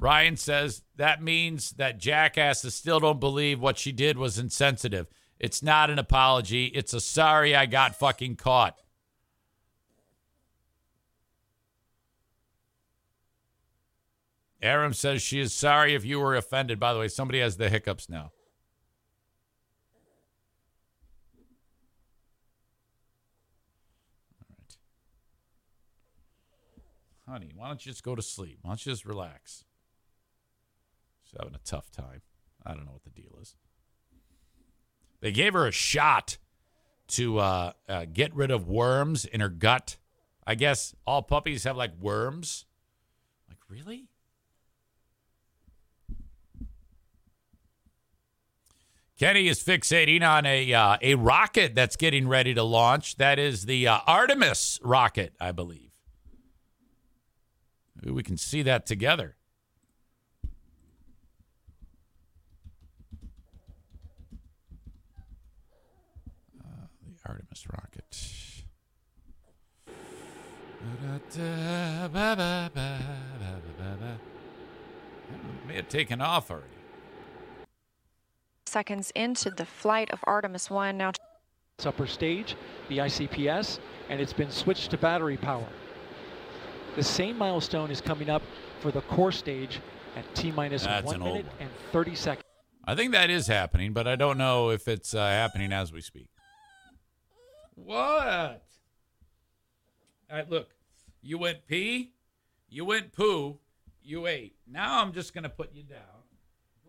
Ryan 0.03 0.35
says, 0.35 0.83
That 0.97 1.23
means 1.23 1.71
that 1.77 1.97
jackasses 1.97 2.75
still 2.75 2.99
don't 2.99 3.21
believe 3.21 3.61
what 3.61 3.77
she 3.77 3.93
did 3.93 4.17
was 4.17 4.37
insensitive. 4.37 5.07
It's 5.39 5.63
not 5.63 5.89
an 5.89 5.97
apology. 5.97 6.65
It's 6.65 6.93
a 6.93 6.99
sorry 6.99 7.55
I 7.55 7.67
got 7.67 7.97
fucking 7.97 8.35
caught. 8.35 8.81
Aram 14.61 14.91
says 14.91 15.21
she 15.21 15.39
is 15.39 15.53
sorry 15.53 15.95
if 15.95 16.03
you 16.03 16.19
were 16.19 16.35
offended. 16.35 16.81
By 16.81 16.91
the 16.91 16.99
way, 16.99 17.07
somebody 17.07 17.39
has 17.39 17.55
the 17.55 17.69
hiccups 17.69 18.09
now. 18.09 18.33
All 24.37 24.47
right. 24.59 24.75
Honey, 27.25 27.53
why 27.55 27.69
don't 27.69 27.85
you 27.85 27.93
just 27.93 28.03
go 28.03 28.15
to 28.15 28.21
sleep? 28.21 28.59
Why 28.63 28.71
don't 28.71 28.85
you 28.85 28.91
just 28.91 29.05
relax? 29.05 29.63
She's 31.33 31.39
having 31.39 31.55
a 31.55 31.59
tough 31.65 31.91
time. 31.91 32.21
I 32.65 32.73
don't 32.73 32.85
know 32.85 32.91
what 32.91 33.03
the 33.03 33.09
deal 33.09 33.31
is. 33.41 33.55
They 35.19 35.31
gave 35.31 35.53
her 35.53 35.67
a 35.67 35.71
shot 35.71 36.37
to 37.09 37.39
uh, 37.39 37.71
uh, 37.89 38.05
get 38.11 38.33
rid 38.35 38.51
of 38.51 38.67
worms 38.67 39.25
in 39.25 39.41
her 39.41 39.49
gut. 39.49 39.97
I 40.45 40.55
guess 40.55 40.93
all 41.07 41.21
puppies 41.21 41.63
have 41.63 41.75
like 41.75 41.93
worms. 41.99 42.65
Like, 43.49 43.57
really? 43.67 44.07
Kenny 49.17 49.47
is 49.47 49.63
fixating 49.63 50.27
on 50.27 50.45
a 50.45 50.73
uh, 50.73 50.97
a 51.01 51.15
rocket 51.15 51.73
that's 51.75 51.95
getting 51.95 52.27
ready 52.27 52.53
to 52.53 52.63
launch. 52.63 53.15
That 53.15 53.39
is 53.39 53.65
the 53.65 53.87
uh, 53.87 53.99
Artemis 54.05 54.79
rocket, 54.83 55.33
I 55.39 55.51
believe. 55.51 55.91
Maybe 57.95 58.11
we 58.11 58.23
can 58.23 58.37
see 58.37 58.61
that 58.63 58.85
together. 58.85 59.35
Artemis 67.33 67.65
rocket. 67.67 68.53
May 75.67 75.75
have 75.75 75.89
taken 75.89 76.21
off 76.21 76.51
already. 76.51 76.67
seconds 78.67 79.11
into 79.15 79.49
the 79.49 79.65
flight 79.65 80.11
of 80.11 80.19
Artemis 80.25 80.69
1. 80.69 80.97
Now, 80.97 81.11
It's 81.79 81.85
upper 81.87 82.05
stage, 82.05 82.55
the 82.89 82.99
ICPS, 82.99 83.79
and 84.09 84.21
it's 84.21 84.33
been 84.33 84.51
switched 84.51 84.91
to 84.91 84.97
battery 84.97 85.37
power. 85.37 85.67
The 86.95 87.03
same 87.03 87.37
milestone 87.37 87.89
is 87.89 87.99
coming 87.99 88.29
up 88.29 88.43
for 88.79 88.91
the 88.91 89.01
core 89.01 89.31
stage 89.31 89.79
at 90.15 90.35
T 90.35 90.51
one 90.51 90.69
minute 90.69 91.19
one. 91.19 91.45
and 91.59 91.69
30 91.91 92.15
seconds. 92.15 92.43
I 92.85 92.93
think 92.93 93.11
that 93.13 93.29
is 93.31 93.47
happening, 93.47 93.93
but 93.93 94.07
I 94.07 94.15
don't 94.15 94.37
know 94.37 94.69
if 94.69 94.87
it's 94.87 95.15
uh, 95.15 95.19
happening 95.19 95.71
as 95.71 95.91
we 95.91 96.01
speak. 96.01 96.27
What? 97.75 98.63
All 100.29 100.37
right, 100.37 100.49
look. 100.49 100.69
You 101.25 101.37
went 101.37 101.65
pee, 101.67 102.11
you 102.69 102.83
went 102.83 103.13
poo, 103.13 103.57
you 104.01 104.27
ate. 104.27 104.55
Now 104.69 105.01
I'm 105.01 105.13
just 105.13 105.33
gonna 105.33 105.47
put 105.47 105.73
you 105.73 105.83
down. 105.83 105.99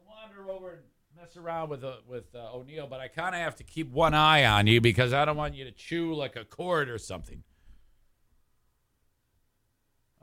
Wander 0.05 0.51
over 0.51 0.70
and 0.70 0.82
mess 1.16 1.36
around 1.36 1.69
with 1.69 1.85
uh, 1.85 1.97
with 2.09 2.35
uh, 2.35 2.52
O'Neill, 2.52 2.89
but 2.89 3.01
I 3.01 3.06
kind 3.06 3.35
of 3.36 3.40
have 3.40 3.55
to 3.56 3.65
keep 3.65 3.90
one 3.93 4.12
eye 4.12 4.44
on 4.44 4.66
you 4.66 4.81
because 4.81 5.12
I 5.12 5.24
don't 5.24 5.36
want 5.36 5.55
you 5.55 5.65
to 5.65 5.70
chew 5.70 6.15
like 6.15 6.35
a 6.35 6.44
cord 6.44 6.90
or 6.90 6.98
something. 6.98 7.44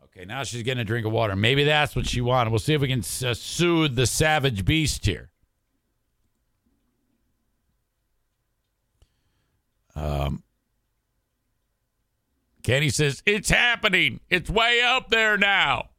Okay, 0.03 0.25
now 0.25 0.43
she's 0.43 0.63
getting 0.63 0.81
a 0.81 0.85
drink 0.85 1.05
of 1.05 1.13
water. 1.13 1.35
Maybe 1.38 1.63
that's 1.63 1.95
what 1.95 2.05
she 2.05 2.19
wanted. 2.19 2.49
We'll 2.49 2.59
see 2.59 2.73
if 2.73 2.81
we 2.81 2.89
can 2.89 2.99
uh, 2.99 3.33
soothe 3.33 3.95
the 3.95 4.05
savage 4.05 4.65
beast 4.65 5.05
here. 5.05 5.29
Um, 9.95 10.43
Kenny 12.63 12.89
says, 12.89 13.21
It's 13.25 13.49
happening. 13.49 14.19
It's 14.29 14.49
way 14.49 14.81
up 14.81 15.09
there 15.09 15.38
now. 15.38 15.89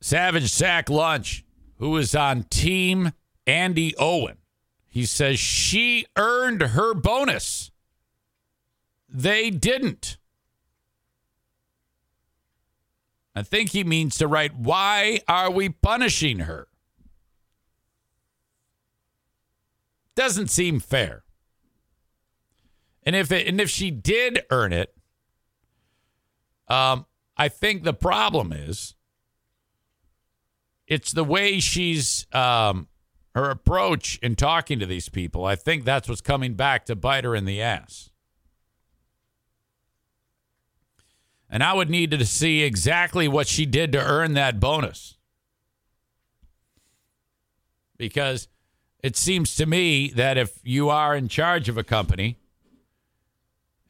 Savage 0.00 0.50
Sack 0.50 0.90
Lunch, 0.90 1.44
who 1.76 1.96
is 1.96 2.14
on 2.14 2.44
Team 2.44 3.12
Andi 3.46 3.94
Owen, 3.98 4.38
he 4.88 5.06
says 5.06 5.38
she 5.38 6.06
earned 6.16 6.62
her 6.62 6.92
bonus. 6.92 7.70
They 9.08 9.50
didn't. 9.50 10.16
I 13.34 13.42
think 13.42 13.70
he 13.70 13.84
means 13.84 14.16
to 14.18 14.26
write, 14.26 14.54
Why 14.54 15.20
are 15.28 15.50
we 15.50 15.68
punishing 15.68 16.40
her? 16.40 16.68
Doesn't 20.14 20.48
seem 20.48 20.80
fair. 20.80 21.22
And 23.04 23.16
if 23.16 23.32
it, 23.32 23.46
and 23.48 23.60
if 23.60 23.68
she 23.68 23.90
did 23.90 24.44
earn 24.50 24.72
it, 24.72 24.94
um, 26.68 27.06
I 27.36 27.48
think 27.48 27.82
the 27.82 27.92
problem 27.92 28.52
is 28.52 28.94
it's 30.86 31.12
the 31.12 31.24
way 31.24 31.58
she's 31.58 32.26
um, 32.32 32.88
her 33.34 33.50
approach 33.50 34.18
in 34.22 34.36
talking 34.36 34.78
to 34.78 34.86
these 34.86 35.08
people. 35.08 35.44
I 35.44 35.56
think 35.56 35.84
that's 35.84 36.08
what's 36.08 36.20
coming 36.20 36.54
back 36.54 36.86
to 36.86 36.96
bite 36.96 37.24
her 37.24 37.34
in 37.34 37.44
the 37.44 37.60
ass. 37.60 38.10
And 41.48 41.62
I 41.62 41.74
would 41.74 41.90
need 41.90 42.10
to 42.12 42.24
see 42.24 42.62
exactly 42.62 43.28
what 43.28 43.46
she 43.46 43.66
did 43.66 43.92
to 43.92 43.98
earn 44.02 44.34
that 44.34 44.58
bonus. 44.58 45.18
Because 47.98 48.48
it 49.02 49.16
seems 49.16 49.54
to 49.56 49.66
me 49.66 50.08
that 50.14 50.38
if 50.38 50.58
you 50.62 50.88
are 50.88 51.14
in 51.14 51.28
charge 51.28 51.68
of 51.68 51.76
a 51.76 51.84
company 51.84 52.38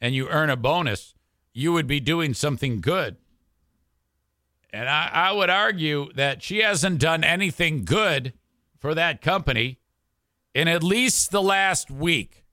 and 0.03 0.13
you 0.13 0.27
earn 0.27 0.49
a 0.49 0.57
bonus, 0.57 1.15
you 1.53 1.71
would 1.71 1.87
be 1.87 2.01
doing 2.01 2.33
something 2.33 2.81
good. 2.81 3.15
And 4.73 4.89
I, 4.89 5.09
I 5.13 5.31
would 5.31 5.49
argue 5.49 6.11
that 6.15 6.43
she 6.43 6.59
hasn't 6.59 6.99
done 6.99 7.23
anything 7.23 7.85
good 7.85 8.33
for 8.77 8.93
that 8.93 9.21
company 9.21 9.79
in 10.53 10.67
at 10.67 10.83
least 10.83 11.31
the 11.31 11.41
last 11.41 11.89
week. 11.89 12.43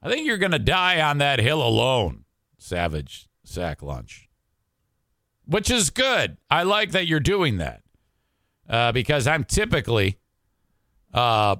I 0.00 0.08
think 0.08 0.28
you're 0.28 0.38
going 0.38 0.52
to 0.52 0.60
die 0.60 1.00
on 1.02 1.18
that 1.18 1.40
hill 1.40 1.60
alone, 1.60 2.24
Savage 2.56 3.28
Sack 3.42 3.82
Lunch. 3.82 4.28
Which 5.44 5.72
is 5.72 5.90
good. 5.90 6.36
I 6.48 6.62
like 6.62 6.92
that 6.92 7.08
you're 7.08 7.18
doing 7.18 7.58
that 7.58 7.82
uh, 8.68 8.92
because 8.92 9.26
I'm 9.26 9.42
typically 9.42 10.18
uh, 11.12 11.56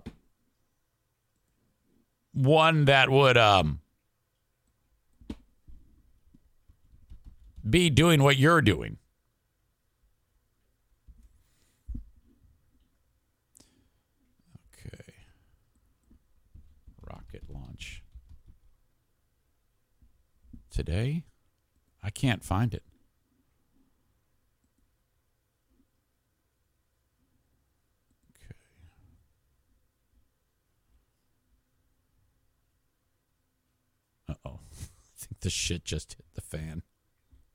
one 2.33 2.85
that 2.87 3.11
would 3.11 3.37
um, 3.37 3.81
be 7.69 7.91
doing 7.91 8.23
what 8.23 8.37
you're 8.37 8.63
doing. 8.63 8.97
Okay. 14.75 15.15
Rocket 17.03 17.43
launch. 17.49 18.03
Today? 20.71 21.25
I 22.03 22.11
can't 22.11 22.43
find 22.45 22.73
it. 22.73 22.83
Uh 34.29 34.35
oh. 34.45 34.61
I 34.73 35.19
think 35.31 35.41
the 35.41 35.51
shit 35.51 35.85
just 35.85 36.15
hit 36.15 36.27
the 36.35 36.41
fan 36.41 36.83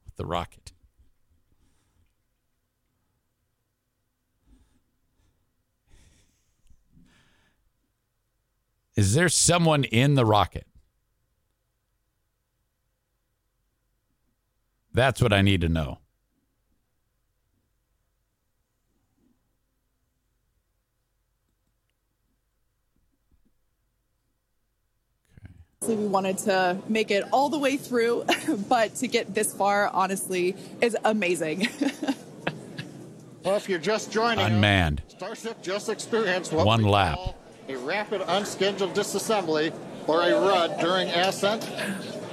with 0.06 0.16
the 0.16 0.26
rocket. 0.26 0.72
Is 8.96 9.14
there 9.14 9.28
someone 9.28 9.84
in 9.84 10.16
the 10.16 10.26
rocket? 10.26 10.66
That's 14.94 15.22
what 15.22 15.34
I 15.34 15.42
need 15.42 15.60
to 15.62 15.70
know. 15.70 16.00
We 25.88 26.08
wanted 26.08 26.38
to 26.40 26.78
make 26.90 27.12
it 27.12 27.24
all 27.32 27.50
the 27.50 27.60
way 27.60 27.78
through, 27.78 28.26
but 28.70 28.96
to 28.96 29.08
get 29.08 29.34
this 29.34 29.54
far, 29.54 29.88
honestly, 29.90 30.56
is 30.82 30.98
amazing. 31.06 31.68
well, 33.44 33.56
if 33.56 33.70
you're 33.70 33.80
just 33.80 34.12
joining 34.12 34.46
Unmanned. 34.46 35.02
us, 35.08 35.14
Starship 35.14 35.62
just 35.62 35.90
experienced 35.90 36.52
what 36.52 36.66
One 36.66 36.84
we 36.84 36.90
lap. 36.90 37.16
call 37.16 37.36
a 37.68 37.76
rapid 37.78 38.22
unscheduled 38.28 38.94
disassembly 38.94 39.74
or 40.08 40.22
a 40.22 40.32
RUD 40.40 40.80
during 40.80 41.08
ascent. 41.10 41.68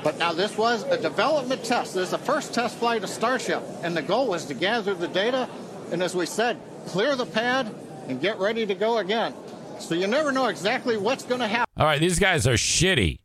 But 0.04 0.18
now 0.18 0.32
this 0.32 0.58
was 0.58 0.82
a 0.84 1.00
development 1.00 1.64
test. 1.64 1.94
This 1.94 2.04
is 2.04 2.10
the 2.10 2.18
first 2.18 2.52
test 2.52 2.76
flight 2.76 3.02
of 3.04 3.08
Starship, 3.08 3.62
and 3.82 3.96
the 3.96 4.02
goal 4.02 4.26
was 4.28 4.46
to 4.46 4.54
gather 4.54 4.94
the 4.94 5.08
data, 5.08 5.48
and 5.90 6.02
as 6.02 6.14
we 6.14 6.26
said, 6.26 6.58
clear 6.86 7.14
the 7.16 7.26
pad 7.26 7.72
and 8.08 8.20
get 8.20 8.38
ready 8.38 8.66
to 8.66 8.74
go 8.74 8.98
again. 8.98 9.32
So 9.78 9.94
you 9.94 10.06
never 10.06 10.32
know 10.32 10.46
exactly 10.48 10.96
what's 10.96 11.24
going 11.24 11.40
to 11.40 11.48
happen. 11.48 11.66
All 11.76 11.86
right, 11.86 12.00
these 12.00 12.18
guys 12.18 12.46
are 12.46 12.54
shitty. 12.54 13.18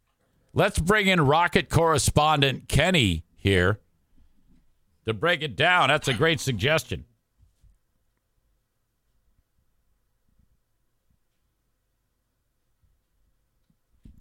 Let's 0.58 0.80
bring 0.80 1.06
in 1.06 1.22
rocket 1.22 1.70
correspondent 1.70 2.68
Kenny 2.68 3.24
here 3.36 3.80
to 5.06 5.14
break 5.14 5.44
it 5.44 5.56
down. 5.56 5.90
That's 5.90 6.08
a 6.08 6.16
great 6.16 6.40
suggestion. 6.40 7.06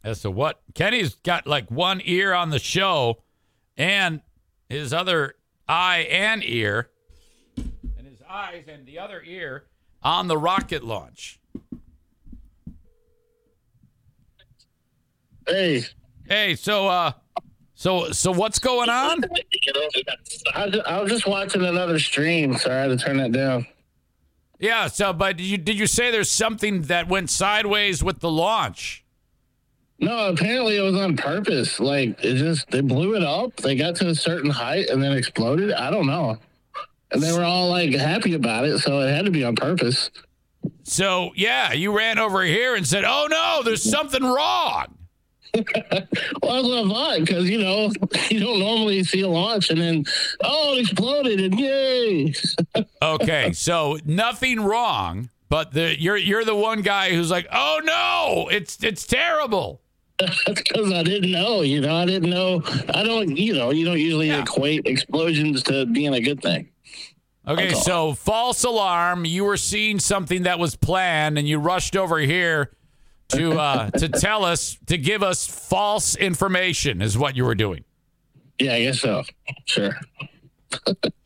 As 0.05 0.21
to 0.21 0.31
what 0.31 0.61
Kenny's 0.75 1.15
got 1.15 1.47
like 1.47 1.71
one 1.71 2.03
ear 2.05 2.35
on 2.35 2.51
the 2.51 2.59
show 2.59 3.23
and 3.79 4.21
his 4.69 4.93
other 4.93 5.37
eye 5.67 6.07
and 6.11 6.45
ear, 6.45 6.91
and 7.57 8.07
his 8.07 8.21
eyes 8.29 8.65
and 8.69 8.85
the 8.85 8.99
other 8.99 9.23
ear 9.25 9.65
on 10.03 10.29
the 10.29 10.37
rocket 10.37 10.85
launch. 10.85 11.41
Hey. 15.49 15.87
Hey, 16.28 16.55
so 16.55 16.89
uh 16.89 17.12
so 17.74 18.11
so 18.12 18.32
what's 18.32 18.59
going 18.59 18.89
on? 18.89 19.23
I, 20.55 20.66
was- 20.66 20.81
I 20.86 21.01
was 21.01 21.11
just 21.11 21.27
watching 21.27 21.65
another 21.65 21.98
stream, 21.98 22.57
so 22.57 22.70
I 22.70 22.74
had 22.74 22.86
to 22.89 22.97
turn 22.97 23.19
that 23.19 23.32
down. 23.32 23.66
Yeah, 24.59 24.86
so 24.86 25.12
but 25.12 25.36
did 25.36 25.44
you 25.47 25.59
did 25.59 25.78
you 25.78 25.86
say 25.86 26.11
there's 26.11 26.31
something 26.31 26.82
that 26.82 27.09
went 27.09 27.31
sideways 27.31 28.03
with 28.03 28.20
the 28.20 28.31
launch? 28.31 29.05
No, 29.98 30.28
apparently 30.28 30.77
it 30.77 30.82
was 30.82 30.94
on 30.97 31.16
purpose. 31.16 31.78
Like 31.81 32.23
it 32.24 32.36
just 32.36 32.70
they 32.70 32.81
blew 32.81 33.15
it 33.16 33.23
up. 33.23 33.57
They 33.57 33.77
got 33.77 33.97
to 33.97 34.09
a 34.09 34.15
certain 34.15 34.51
height 34.51 34.89
and 34.89 35.03
then 35.03 35.12
exploded. 35.12 35.73
I 35.73 35.90
don't 35.90 36.07
know. 36.07 36.39
And 37.12 37.23
they 37.23 37.32
were 37.32 37.44
all 37.44 37.69
like 37.69 37.93
happy 37.94 38.35
about 38.35 38.65
it, 38.65 38.78
so 38.81 39.01
it 39.01 39.11
had 39.11 39.27
to 39.27 39.31
be 39.31 39.44
on 39.44 39.55
purpose. 39.55 40.11
So 40.82 41.31
yeah, 41.36 41.73
you 41.73 41.97
ran 41.97 42.19
over 42.19 42.43
here 42.43 42.74
and 42.74 42.86
said, 42.86 43.05
"Oh 43.07 43.27
no, 43.31 43.61
there's 43.65 43.82
something 43.89 44.23
wrong." 44.23 44.86
Well, 46.43 46.86
I 46.86 46.89
thought 46.89 47.20
because 47.20 47.48
you 47.48 47.59
know 47.59 47.90
you 48.31 48.40
don't 48.40 48.59
normally 48.59 49.02
see 49.05 49.23
a 49.23 49.28
launch 49.28 49.70
and 49.70 49.81
then 49.81 50.05
oh 50.43 50.74
it 50.74 50.81
exploded 50.81 51.40
and 51.40 51.59
yay. 51.59 52.35
Okay, 53.02 53.52
so 53.52 53.98
nothing 54.05 54.60
wrong, 54.60 55.31
but 55.48 55.73
the 55.73 56.01
you're 56.01 56.16
you're 56.16 56.44
the 56.44 56.55
one 56.55 56.82
guy 56.82 57.10
who's 57.10 57.31
like, 57.31 57.47
"Oh 57.52 57.81
no, 57.85 58.48
it's 58.48 58.82
it's 58.82 59.06
terrible." 59.06 59.81
That's 60.18 60.44
because 60.44 60.93
I 60.93 61.02
didn't 61.02 61.31
know. 61.31 61.60
You 61.60 61.81
know, 61.82 61.94
I 61.94 62.06
didn't 62.06 62.31
know. 62.31 62.62
I 62.94 63.02
don't. 63.02 63.36
You 63.36 63.55
know, 63.55 63.70
you 63.70 63.85
don't 63.85 63.98
usually 63.98 64.31
equate 64.31 64.86
explosions 64.86 65.62
to 65.64 65.86
being 65.86 66.14
a 66.14 66.20
good 66.20 66.43
thing. 66.43 66.70
Okay, 67.47 67.74
so 67.74 68.14
false 68.14 68.64
alarm. 68.64 69.24
You 69.24 69.44
were 69.44 69.56
seeing 69.56 70.01
something 70.01 70.43
that 70.44 70.59
was 70.59 70.74
planned, 70.74 71.39
and 71.39 71.47
you 71.47 71.59
rushed 71.59 71.97
over 71.97 72.18
here 72.18 72.73
to 73.28 73.59
uh, 73.59 73.90
to 73.90 74.09
tell 74.09 74.44
us 74.44 74.78
to 74.86 74.97
give 74.98 75.23
us 75.23 75.47
false 75.47 76.16
information. 76.16 77.03
Is 77.03 77.16
what 77.19 77.36
you 77.36 77.44
were 77.44 77.55
doing. 77.55 77.85
Yeah, 78.59 78.74
I 78.74 78.82
guess 78.82 79.01
so. 79.01 79.23
Sure. 79.66 79.93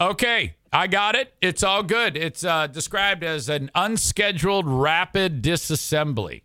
Okay, 0.00 0.54
I 0.72 0.86
got 0.86 1.14
it. 1.14 1.32
It's 1.40 1.62
all 1.62 1.82
good. 1.82 2.16
It's 2.16 2.44
uh, 2.44 2.66
described 2.66 3.22
as 3.24 3.48
an 3.48 3.70
unscheduled 3.74 4.66
rapid 4.66 5.42
disassembly. 5.42 6.42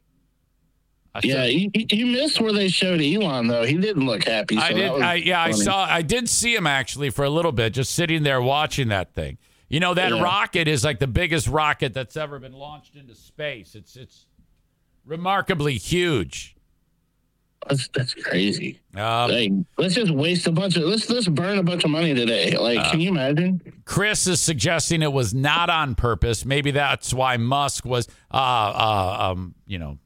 Yeah, 1.23 1.45
you, 1.45 1.71
you 1.73 2.05
missed 2.07 2.41
where 2.41 2.51
they 2.51 2.67
showed 2.67 3.01
Elon 3.01 3.47
though. 3.47 3.63
He 3.63 3.77
didn't 3.77 4.05
look 4.05 4.25
happy. 4.25 4.55
So 4.57 4.61
I 4.61 4.73
did. 4.73 4.91
I, 4.91 5.13
yeah, 5.15 5.41
I 5.41 5.51
saw. 5.51 5.85
I 5.85 6.01
did 6.01 6.27
see 6.27 6.53
him 6.53 6.67
actually 6.67 7.09
for 7.09 7.23
a 7.23 7.29
little 7.29 7.53
bit, 7.53 7.73
just 7.73 7.93
sitting 7.93 8.23
there 8.23 8.41
watching 8.41 8.89
that 8.89 9.13
thing. 9.13 9.37
You 9.69 9.79
know, 9.79 9.93
that 9.93 10.11
Yeah. 10.11 10.21
rocket 10.21 10.67
is 10.67 10.83
like 10.83 10.99
the 10.99 11.07
biggest 11.07 11.47
rocket 11.47 11.93
that's 11.93 12.17
ever 12.17 12.37
been 12.37 12.53
launched 12.53 12.95
into 12.97 13.15
space. 13.15 13.75
It's 13.75 13.95
it's 13.95 14.24
remarkably 15.05 15.75
huge. 15.75 16.55
That's 17.67 17.87
that's 17.89 18.13
crazy. 18.13 18.79
Um, 18.95 19.31
Like, 19.31 19.51
let's 19.77 19.95
just 19.95 20.11
waste 20.11 20.45
a 20.45 20.51
bunch 20.51 20.77
of 20.77 20.83
let's 20.83 21.09
let's 21.09 21.27
burn 21.27 21.57
a 21.57 21.63
bunch 21.63 21.83
of 21.83 21.89
money 21.89 22.13
today. 22.13 22.55
Like, 22.57 22.77
Uh, 22.79 22.91
can 22.91 22.99
you 22.99 23.09
imagine? 23.09 23.59
Chris 23.85 24.27
is 24.27 24.39
suggesting 24.39 25.01
it 25.01 25.11
was 25.11 25.33
not 25.33 25.69
on 25.69 25.95
purpose. 25.95 26.45
Maybe 26.45 26.71
that's 26.71 27.13
why 27.13 27.37
Musk 27.37 27.85
was, 27.85 28.07
uh, 28.31 28.35
uh, 28.37 29.31
um, 29.31 29.55
you 29.65 29.79
know, 29.79 29.97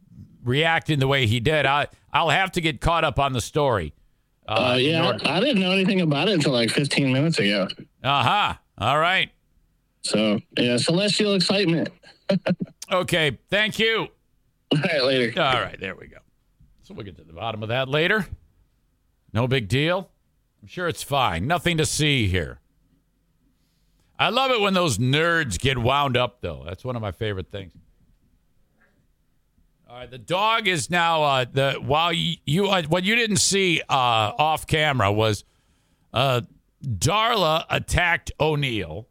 reacting 0.43 0.99
the 0.99 1.07
way 1.07 1.27
he 1.27 1.41
did. 1.41 1.65
I 1.65 1.87
I'll 2.13 2.29
have 2.29 2.53
to 2.53 2.61
get 2.61 2.79
caught 2.79 3.03
up 3.03 3.19
on 3.19 3.33
the 3.33 3.41
story. 3.41 3.93
Uh, 4.47 4.77
in 4.79 4.85
yeah, 4.85 5.17
I, 5.25 5.39
didn't 5.39 5.59
know 5.59 5.71
anything 5.71 6.01
about 6.01 6.27
it 6.27 6.33
until 6.33 6.53
like 6.53 6.71
15 6.71 7.13
minutes 7.13 7.37
ago. 7.37 7.67
Uh-huh. 8.03 8.53
All 8.79 8.97
right. 8.97 9.29
So 10.01 10.39
yeah, 10.57 10.77
celestial 10.77 11.35
excitement. 11.35 11.89
Okay. 12.91 13.37
Thank 13.51 13.77
you. 13.77 14.07
All 14.71 14.79
right, 14.81 15.03
later. 15.03 15.41
All 15.41 15.61
right, 15.61 15.79
there 15.79 15.95
we 15.95 16.07
go. 16.07 16.17
So 16.83 16.93
we'll 16.93 17.05
get 17.05 17.17
to 17.17 17.23
the 17.23 17.33
bottom 17.33 17.63
of 17.63 17.69
that 17.69 17.87
later. 17.87 18.27
No 19.33 19.47
big 19.47 19.67
deal. 19.67 20.09
I'm 20.61 20.67
sure 20.67 20.87
it's 20.87 21.03
fine. 21.03 21.47
Nothing 21.47 21.77
to 21.77 21.85
see 21.85 22.27
here. 22.27 22.59
I 24.17 24.29
love 24.29 24.51
it 24.51 24.59
when 24.59 24.73
those 24.73 24.97
nerds 24.97 25.57
get 25.59 25.77
wound 25.77 26.17
up, 26.17 26.41
though. 26.41 26.63
That's 26.65 26.83
one 26.83 26.95
of 26.95 27.01
my 27.01 27.11
favorite 27.11 27.51
things. 27.51 27.73
All 29.89 29.95
right, 29.95 30.11
the 30.11 30.17
dog 30.17 30.67
is 30.67 30.89
now 30.89 31.23
uh, 31.23 31.45
the 31.51 31.73
while 31.81 32.13
you, 32.13 32.35
you 32.45 32.67
uh, 32.67 32.83
what 32.83 33.03
you 33.03 33.15
didn't 33.15 33.37
see 33.37 33.81
uh, 33.89 34.33
off 34.37 34.67
camera 34.67 35.11
was 35.11 35.45
uh, 36.13 36.41
Darla 36.85 37.65
attacked 37.71 38.31
O'Neill, 38.39 39.07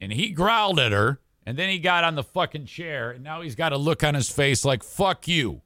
and 0.00 0.12
he 0.12 0.30
growled 0.30 0.80
at 0.80 0.90
her, 0.90 1.20
and 1.46 1.56
then 1.56 1.68
he 1.70 1.78
got 1.78 2.02
on 2.02 2.16
the 2.16 2.24
fucking 2.24 2.66
chair, 2.66 3.12
and 3.12 3.22
now 3.22 3.40
he's 3.40 3.54
got 3.54 3.72
a 3.72 3.78
look 3.78 4.02
on 4.02 4.14
his 4.14 4.28
face 4.28 4.64
like 4.64 4.82
"fuck 4.82 5.28
you." 5.28 5.62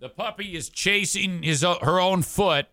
The 0.00 0.08
puppy 0.08 0.56
is 0.56 0.70
chasing 0.70 1.42
his 1.42 1.62
uh, 1.62 1.78
her 1.80 2.00
own 2.00 2.22
foot. 2.22 2.66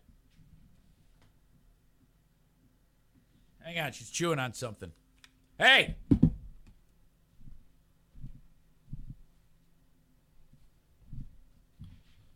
Hang 3.60 3.80
on, 3.80 3.91
she's 3.91 4.10
chewing 4.10 4.40
on 4.40 4.54
something. 4.54 4.91
Hey. 5.58 5.95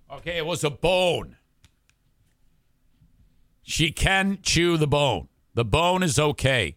Okay, 0.10 0.38
it 0.38 0.46
was 0.46 0.64
a 0.64 0.70
bone. 0.70 1.36
She 3.62 3.92
can 3.92 4.40
chew 4.42 4.78
the 4.78 4.88
bone. 4.88 5.28
The 5.54 5.66
bone 5.66 6.02
is 6.02 6.18
okay. 6.18 6.77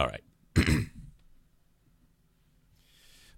All 0.00 0.06
right. 0.06 0.22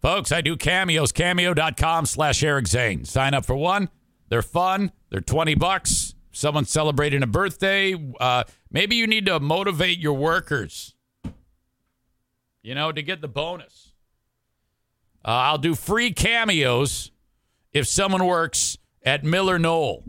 Folks, 0.01 0.30
I 0.30 0.40
do 0.43 0.56
cameos, 0.56 1.10
cameo.com 1.10 2.06
slash 2.06 2.40
Eric 2.44 2.68
Zane. 2.68 3.05
Sign 3.05 3.34
up 3.34 3.44
for 3.44 3.56
one. 3.56 3.89
They're 4.28 4.43
fun. 4.43 4.93
They're 5.10 5.20
20 5.20 5.56
bucks. 5.56 6.14
Someone's 6.30 6.70
celebrating 6.70 7.24
a 7.24 7.26
birthday. 7.26 7.97
Uh, 8.20 8.44
maybe 8.70 8.94
you 8.94 9.09
need 9.09 9.26
to 9.26 9.40
motivate 9.40 9.98
your 9.98 10.12
workers, 10.12 10.94
you 12.62 12.76
know, 12.76 12.93
to 12.93 13.02
get 13.02 13.20
the 13.20 13.28
bonus. 13.28 13.93
Uh, 15.24 15.30
I'll 15.30 15.59
do 15.59 15.74
free 15.74 16.12
cameos 16.12 17.10
if 17.72 17.89
someone 17.89 18.24
works 18.24 18.78
at 19.05 19.24
MillerKnoll. 19.24 20.05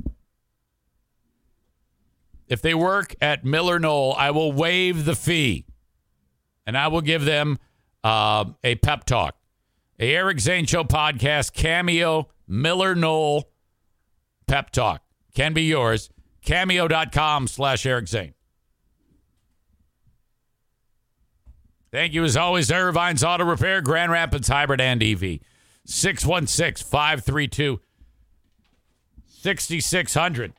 If 2.47 2.61
they 2.61 2.75
work 2.75 3.15
at 3.19 3.43
MillerKnoll, 3.43 4.15
I 4.15 4.29
will 4.29 4.51
waive 4.51 5.05
the 5.05 5.15
fee 5.15 5.65
and 6.65 6.77
I 6.77 6.87
will 6.87 7.01
give 7.01 7.25
them 7.25 7.57
uh, 8.03 8.45
a 8.63 8.75
pep 8.75 9.05
talk. 9.05 9.35
A 9.99 10.15
Eric 10.15 10.39
Zane 10.39 10.65
Show 10.65 10.83
podcast, 10.83 11.53
Cameo, 11.53 12.29
MillerKnoll, 12.49 13.43
pep 14.47 14.71
talk. 14.71 15.01
Can 15.35 15.53
be 15.53 15.63
yours. 15.63 16.09
Cameo.com 16.43 17.47
slash 17.47 17.85
Eric 17.85 18.07
Zane. 18.07 18.33
Thank 21.91 22.13
you 22.13 22.23
as 22.23 22.35
always, 22.35 22.69
Ervine's 22.69 23.23
Auto 23.23 23.45
Repair, 23.45 23.81
Grand 23.81 24.11
Rapids 24.11 24.47
Hybrid 24.47 24.81
and 24.81 25.01
EV. 25.03 25.39
616 25.85 26.87
532 26.89 27.79
6600. 29.27 30.53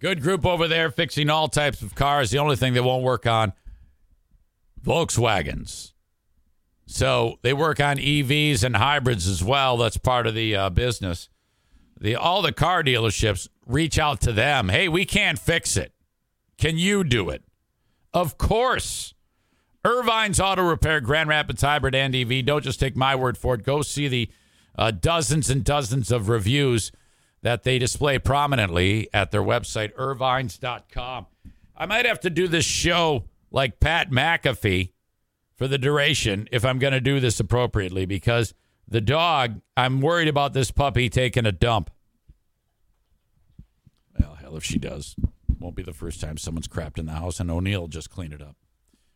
Good 0.00 0.20
group 0.20 0.44
over 0.44 0.66
there 0.68 0.90
fixing 0.90 1.30
all 1.30 1.48
types 1.48 1.80
of 1.80 1.94
cars. 1.94 2.30
The 2.30 2.38
only 2.38 2.56
thing 2.56 2.74
they 2.74 2.80
won't 2.80 3.04
work 3.04 3.26
on 3.26 3.52
Volkswagens. 4.84 5.92
So 6.86 7.38
they 7.42 7.52
work 7.52 7.80
on 7.80 7.96
EVs 7.96 8.62
and 8.62 8.76
hybrids 8.76 9.26
as 9.26 9.42
well. 9.42 9.76
That's 9.76 9.96
part 9.96 10.26
of 10.26 10.34
the 10.34 10.54
uh, 10.54 10.70
business. 10.70 11.28
The 11.98 12.16
all 12.16 12.42
the 12.42 12.52
car 12.52 12.82
dealerships 12.82 13.48
reach 13.66 13.98
out 13.98 14.20
to 14.22 14.32
them. 14.32 14.68
Hey, 14.68 14.88
we 14.88 15.04
can't 15.04 15.38
fix 15.38 15.76
it. 15.76 15.92
Can 16.58 16.76
you 16.76 17.04
do 17.04 17.30
it? 17.30 17.42
Of 18.12 18.38
course. 18.38 19.14
Ervine's 19.84 20.38
Auto 20.38 20.62
Repair, 20.62 21.00
Grand 21.00 21.28
Rapids 21.28 21.62
Hybrid 21.62 21.94
and 21.94 22.14
EV. 22.14 22.44
Don't 22.44 22.62
just 22.62 22.78
take 22.78 22.96
my 22.96 23.16
word 23.16 23.36
for 23.36 23.54
it. 23.54 23.64
Go 23.64 23.82
see 23.82 24.06
the 24.06 24.30
uh, 24.76 24.90
dozens 24.90 25.50
and 25.50 25.64
dozens 25.64 26.12
of 26.12 26.28
reviews 26.28 26.92
that 27.42 27.64
they 27.64 27.78
display 27.78 28.18
prominently 28.18 29.08
at 29.12 29.32
their 29.32 29.42
website, 29.42 29.92
irvines.com. 29.96 31.26
I 31.76 31.86
might 31.86 32.06
have 32.06 32.20
to 32.20 32.30
do 32.30 32.46
this 32.46 32.64
show 32.64 33.24
like 33.52 33.80
Pat 33.80 34.10
McAfee 34.10 34.92
for 35.54 35.68
the 35.68 35.78
duration 35.78 36.48
if 36.50 36.64
I'm 36.64 36.78
going 36.78 36.92
to 36.92 37.00
do 37.00 37.20
this 37.20 37.38
appropriately 37.38 38.06
because 38.06 38.54
the 38.88 39.00
dog, 39.00 39.60
I'm 39.76 40.00
worried 40.00 40.28
about 40.28 40.52
this 40.52 40.70
puppy 40.70 41.08
taking 41.08 41.46
a 41.46 41.52
dump. 41.52 41.90
Well, 44.18 44.34
hell, 44.34 44.56
if 44.56 44.64
she 44.64 44.78
does, 44.78 45.14
won't 45.58 45.76
be 45.76 45.82
the 45.82 45.92
first 45.92 46.20
time 46.20 46.36
someone's 46.36 46.68
crapped 46.68 46.98
in 46.98 47.06
the 47.06 47.12
house, 47.12 47.40
and 47.40 47.50
O'Neill 47.50 47.88
just 47.88 48.10
clean 48.10 48.32
it 48.32 48.42
up. 48.42 48.56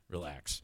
Relax. 0.08 0.62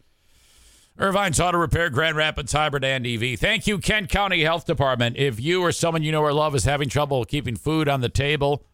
Ervine's 0.98 1.40
Auto 1.40 1.58
Repair, 1.58 1.90
Grand 1.90 2.16
Rapids 2.16 2.52
Hybrid 2.52 2.84
and 2.84 3.06
EV. 3.06 3.38
Thank 3.38 3.66
you, 3.66 3.78
Kent 3.78 4.08
County 4.08 4.42
Health 4.42 4.66
Department. 4.66 5.16
If 5.16 5.40
you 5.40 5.62
or 5.62 5.72
someone 5.72 6.02
you 6.02 6.12
know 6.12 6.22
or 6.22 6.32
love 6.32 6.54
is 6.54 6.64
having 6.64 6.88
trouble 6.88 7.24
keeping 7.24 7.56
food 7.56 7.88
on 7.88 8.02
the 8.02 8.10
table, 8.10 8.64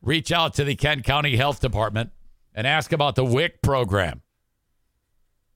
reach 0.00 0.30
out 0.30 0.54
to 0.54 0.64
the 0.64 0.76
Kent 0.76 1.04
County 1.04 1.36
Health 1.36 1.60
Department 1.60 2.10
and 2.54 2.66
ask 2.66 2.92
about 2.92 3.16
the 3.16 3.24
WIC 3.24 3.60
program. 3.60 4.22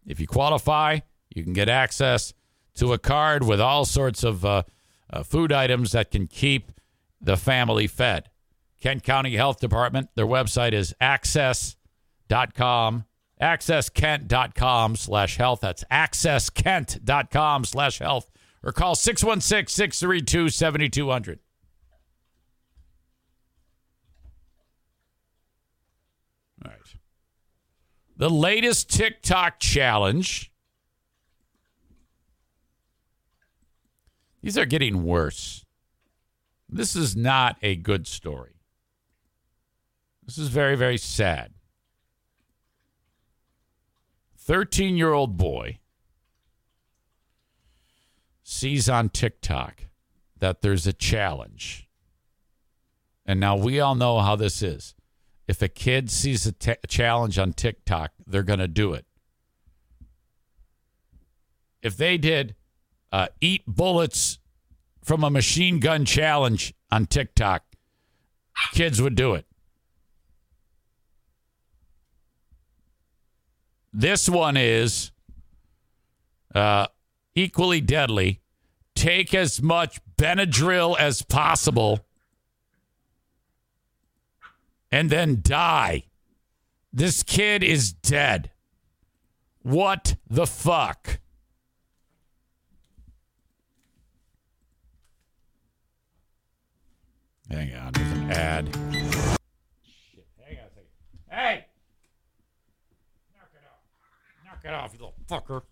If 0.08 0.18
you 0.18 0.26
qualify, 0.26 1.00
you 1.34 1.44
can 1.44 1.52
get 1.52 1.68
access 1.68 2.32
to 2.76 2.92
a 2.92 2.98
card 2.98 3.44
with 3.44 3.60
all 3.60 3.84
sorts 3.84 4.24
of 4.24 4.44
uh, 4.44 4.62
uh, 5.10 5.22
food 5.22 5.52
items 5.52 5.92
that 5.92 6.10
can 6.10 6.26
keep 6.26 6.72
the 7.20 7.36
family 7.36 7.86
fed. 7.86 8.30
Kent 8.80 9.02
County 9.02 9.36
Health 9.36 9.60
Department, 9.60 10.08
their 10.14 10.26
website 10.26 10.72
is 10.72 10.94
access.com, 11.00 11.76
accesskent.com 13.40 14.96
slash 14.96 15.36
health. 15.36 15.60
That's 15.60 15.84
accesskent.com 15.90 17.64
slash 17.64 17.98
health. 17.98 18.30
Or 18.62 18.72
call 18.72 18.94
616 18.94 19.72
632 19.72 20.48
7200. 20.48 21.38
All 26.64 26.70
right. 26.70 26.78
The 28.18 28.28
latest 28.28 28.90
TikTok 28.90 29.60
challenge. 29.60 30.50
These 34.42 34.58
are 34.58 34.66
getting 34.66 35.04
worse. 35.04 35.64
This 36.68 36.96
is 36.96 37.14
not 37.16 37.56
a 37.62 37.76
good 37.76 38.08
story. 38.08 38.56
This 40.26 40.36
is 40.36 40.48
very, 40.48 40.76
very 40.76 40.98
sad. 40.98 41.54
13 44.36 44.96
year 44.96 45.12
old 45.12 45.36
boy 45.36 45.78
sees 48.42 48.88
on 48.88 49.10
TikTok 49.10 49.84
that 50.38 50.60
there's 50.60 50.88
a 50.88 50.92
challenge. 50.92 51.88
And 53.24 53.38
now 53.38 53.56
we 53.56 53.78
all 53.78 53.94
know 53.94 54.18
how 54.18 54.34
this 54.34 54.60
is. 54.60 54.94
If 55.48 55.62
a 55.62 55.68
kid 55.68 56.10
sees 56.10 56.46
a 56.46 56.52
challenge 56.86 57.38
on 57.38 57.54
TikTok, 57.54 58.12
they're 58.26 58.42
going 58.42 58.58
to 58.58 58.68
do 58.68 58.92
it. 58.92 59.06
If 61.82 61.96
they 61.96 62.18
did 62.18 62.54
uh, 63.10 63.28
eat 63.40 63.62
bullets 63.66 64.38
from 65.02 65.24
a 65.24 65.30
machine 65.30 65.80
gun 65.80 66.04
challenge 66.04 66.74
on 66.92 67.06
TikTok, 67.06 67.64
kids 68.72 69.00
would 69.00 69.14
do 69.14 69.32
it. 69.32 69.46
This 73.90 74.28
one 74.28 74.58
is 74.58 75.12
uh, 76.54 76.88
equally 77.34 77.80
deadly. 77.80 78.42
Take 78.94 79.32
as 79.32 79.62
much 79.62 79.98
Benadryl 80.18 80.98
as 80.98 81.22
possible 81.22 82.04
and 84.90 85.10
then 85.10 85.40
die. 85.42 86.04
This 86.92 87.22
kid 87.22 87.62
is 87.62 87.92
dead. 87.92 88.50
What 89.62 90.16
the 90.28 90.46
fuck? 90.46 91.20
Hang 97.50 97.74
on, 97.74 97.92
there's 97.92 98.12
an 98.12 98.30
ad. 98.30 98.66
Shit, 99.82 100.26
hang 100.44 100.58
on 100.58 100.64
a 100.64 100.70
second. 100.70 100.88
Hey! 101.30 101.66
Knock 103.34 103.50
it 103.54 103.64
off. 103.64 104.44
Knock 104.44 104.64
it 104.64 104.74
off, 104.74 104.92
you 104.92 104.98
little 104.98 105.14
fucker. 105.26 105.62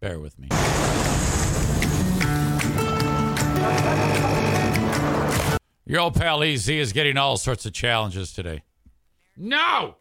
Bear 0.00 0.18
with 0.20 0.38
me. 0.38 0.48
Your 5.86 6.00
old 6.00 6.14
pal 6.14 6.42
EZ 6.42 6.68
is 6.68 6.92
getting 6.92 7.18
all 7.18 7.36
sorts 7.36 7.66
of 7.66 7.74
challenges 7.74 8.32
today. 8.32 8.62
No! 9.36 9.96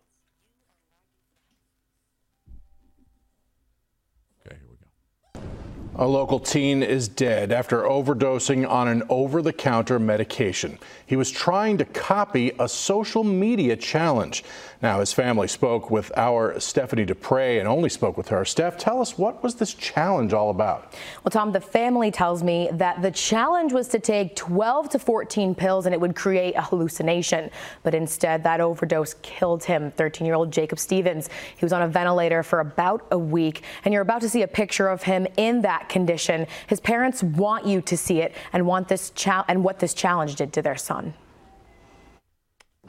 Okay, 4.45 4.55
here 4.55 4.69
we 4.69 5.41
go. 5.41 5.47
A 5.95 6.07
local 6.07 6.39
teen 6.39 6.83
is 6.83 7.09
dead 7.09 7.51
after 7.51 7.81
overdosing 7.81 8.67
on 8.67 8.87
an 8.87 9.03
over 9.09 9.41
the 9.41 9.51
counter 9.51 9.99
medication. 9.99 10.79
He 11.13 11.17
was 11.17 11.29
trying 11.29 11.77
to 11.77 11.85
copy 11.85 12.53
a 12.57 12.67
social 12.67 13.23
media 13.23 13.75
challenge. 13.75 14.43
Now, 14.81 14.99
his 14.99 15.13
family 15.13 15.47
spoke 15.47 15.91
with 15.91 16.11
our 16.17 16.59
Stephanie 16.59 17.05
Dupre 17.05 17.59
and 17.59 17.67
only 17.67 17.87
spoke 17.87 18.17
with 18.17 18.29
her. 18.29 18.43
Steph, 18.43 18.77
tell 18.77 18.99
us 18.99 19.15
what 19.15 19.43
was 19.43 19.53
this 19.53 19.75
challenge 19.75 20.33
all 20.33 20.49
about? 20.49 20.95
Well, 21.23 21.29
Tom, 21.29 21.51
the 21.51 21.61
family 21.61 22.09
tells 22.09 22.41
me 22.41 22.67
that 22.73 23.03
the 23.03 23.11
challenge 23.11 23.73
was 23.73 23.87
to 23.89 23.99
take 23.99 24.35
12 24.35 24.89
to 24.89 24.99
14 24.99 25.53
pills 25.53 25.85
and 25.85 25.93
it 25.93 26.01
would 26.01 26.15
create 26.15 26.55
a 26.55 26.63
hallucination. 26.63 27.51
But 27.83 27.93
instead, 27.93 28.43
that 28.43 28.59
overdose 28.59 29.13
killed 29.21 29.63
him. 29.63 29.91
13 29.91 30.25
year 30.25 30.35
old 30.35 30.51
Jacob 30.51 30.79
Stevens. 30.79 31.29
He 31.55 31.63
was 31.63 31.73
on 31.73 31.83
a 31.83 31.87
ventilator 31.87 32.41
for 32.41 32.59
about 32.59 33.05
a 33.11 33.19
week, 33.19 33.61
and 33.85 33.93
you're 33.93 34.01
about 34.01 34.21
to 34.21 34.29
see 34.29 34.41
a 34.41 34.47
picture 34.47 34.87
of 34.87 35.03
him 35.03 35.27
in 35.37 35.61
that 35.61 35.89
condition. 35.89 36.47
His 36.65 36.79
parents 36.79 37.21
want 37.21 37.67
you 37.67 37.81
to 37.81 37.95
see 37.95 38.21
it 38.21 38.33
and 38.51 38.65
want 38.65 38.87
this 38.87 39.11
and 39.47 39.63
what 39.63 39.79
this 39.79 39.93
challenge 39.93 40.35
did 40.35 40.51
to 40.53 40.61
their 40.61 40.75
son. 40.75 41.02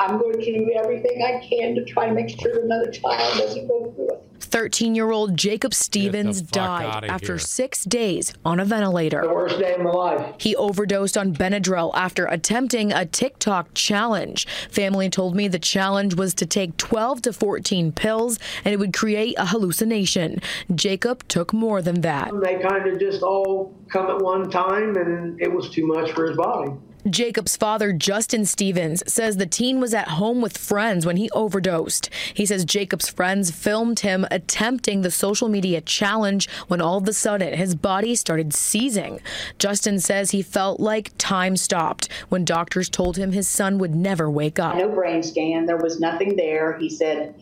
I'm 0.01 0.19
going 0.19 0.41
to 0.41 0.45
do 0.45 0.73
everything 0.77 1.23
I 1.23 1.47
can 1.47 1.77
to 1.77 1.85
try 1.85 2.09
to 2.09 2.13
make 2.13 2.29
sure 2.29 2.65
another 2.65 2.91
child 2.91 3.39
doesn't 3.39 3.69
go 3.69 3.93
through 3.95 4.09
it. 4.09 4.25
13 4.41 4.97
year 4.97 5.13
old 5.13 5.37
Jacob 5.37 5.73
Stevens 5.73 6.43
died 6.43 7.05
after 7.05 7.35
here. 7.35 7.39
six 7.39 7.85
days 7.85 8.35
on 8.45 8.59
a 8.59 8.65
ventilator. 8.65 9.23
The 9.23 9.33
worst 9.33 9.59
day 9.61 9.75
of 9.75 9.81
my 9.83 9.91
life. 9.91 10.35
He 10.39 10.57
overdosed 10.57 11.17
on 11.17 11.33
Benadryl 11.33 11.93
after 11.95 12.27
attempting 12.27 12.93
a 12.93 13.07
TikTok 13.07 13.69
challenge. 13.75 14.49
Family 14.69 15.09
told 15.09 15.37
me 15.37 15.47
the 15.47 15.61
challenge 15.61 16.15
was 16.15 16.35
to 16.35 16.47
take 16.47 16.77
12 16.77 17.23
to 17.23 17.33
14 17.33 17.93
pills 17.93 18.41
and 18.65 18.75
it 18.75 18.79
would 18.79 18.93
create 18.93 19.37
a 19.39 19.47
hallucination. 19.47 20.41
Jacob 20.75 21.27
took 21.29 21.53
more 21.53 21.81
than 21.81 22.01
that. 22.01 22.33
They 22.43 22.59
kind 22.59 22.89
of 22.89 22.99
just 22.99 23.23
all 23.23 23.73
come 23.89 24.11
at 24.11 24.21
one 24.21 24.51
time, 24.51 24.97
and 24.97 25.41
it 25.41 25.53
was 25.53 25.71
too 25.71 25.87
much 25.87 26.11
for 26.13 26.27
his 26.27 26.37
body. 26.37 26.73
Jacob's 27.09 27.55
father, 27.57 27.93
Justin 27.93 28.47
Stevens, 28.47 29.03
says 29.07 29.37
the 29.37 29.47
teen 29.47 29.79
was 29.79 29.93
at 29.93 30.09
home 30.09 30.41
with 30.41 30.57
friends 30.57 31.05
when 31.05 31.19
he 31.19 31.31
overdosed. 31.31 32.09
He 32.33 32.47
says 32.47 32.65
Jacob's 32.65 33.11
friends 33.11 33.51
filmed 33.51 34.01
him 34.01 34.27
attempting 34.31 35.03
the 35.03 35.11
social 35.11 35.49
media 35.51 35.83
challenge 35.83 36.49
when 36.69 36.81
all 36.81 36.97
of 36.97 37.07
a 37.07 37.13
sudden 37.13 37.53
his 37.55 37.75
body 37.75 38.15
started 38.15 38.55
seizing. 38.55 39.21
Justin 39.59 40.01
says 40.01 40.31
he 40.31 40.41
felt 40.41 40.81
like 40.81 41.13
time 41.19 41.57
stopped 41.57 42.09
when 42.31 42.45
doctors 42.45 42.89
told 42.89 43.19
him 43.19 43.33
his 43.33 43.49
son 43.49 43.79
would 43.79 43.95
never 43.95 44.31
wake 44.31 44.59
up. 44.59 44.77
No 44.77 44.89
brain 44.89 45.23
scan. 45.23 45.67
There 45.67 45.77
was 45.77 46.01
nothing 46.01 46.37
there. 46.37 46.79
He 46.79 46.89
said 46.89 47.35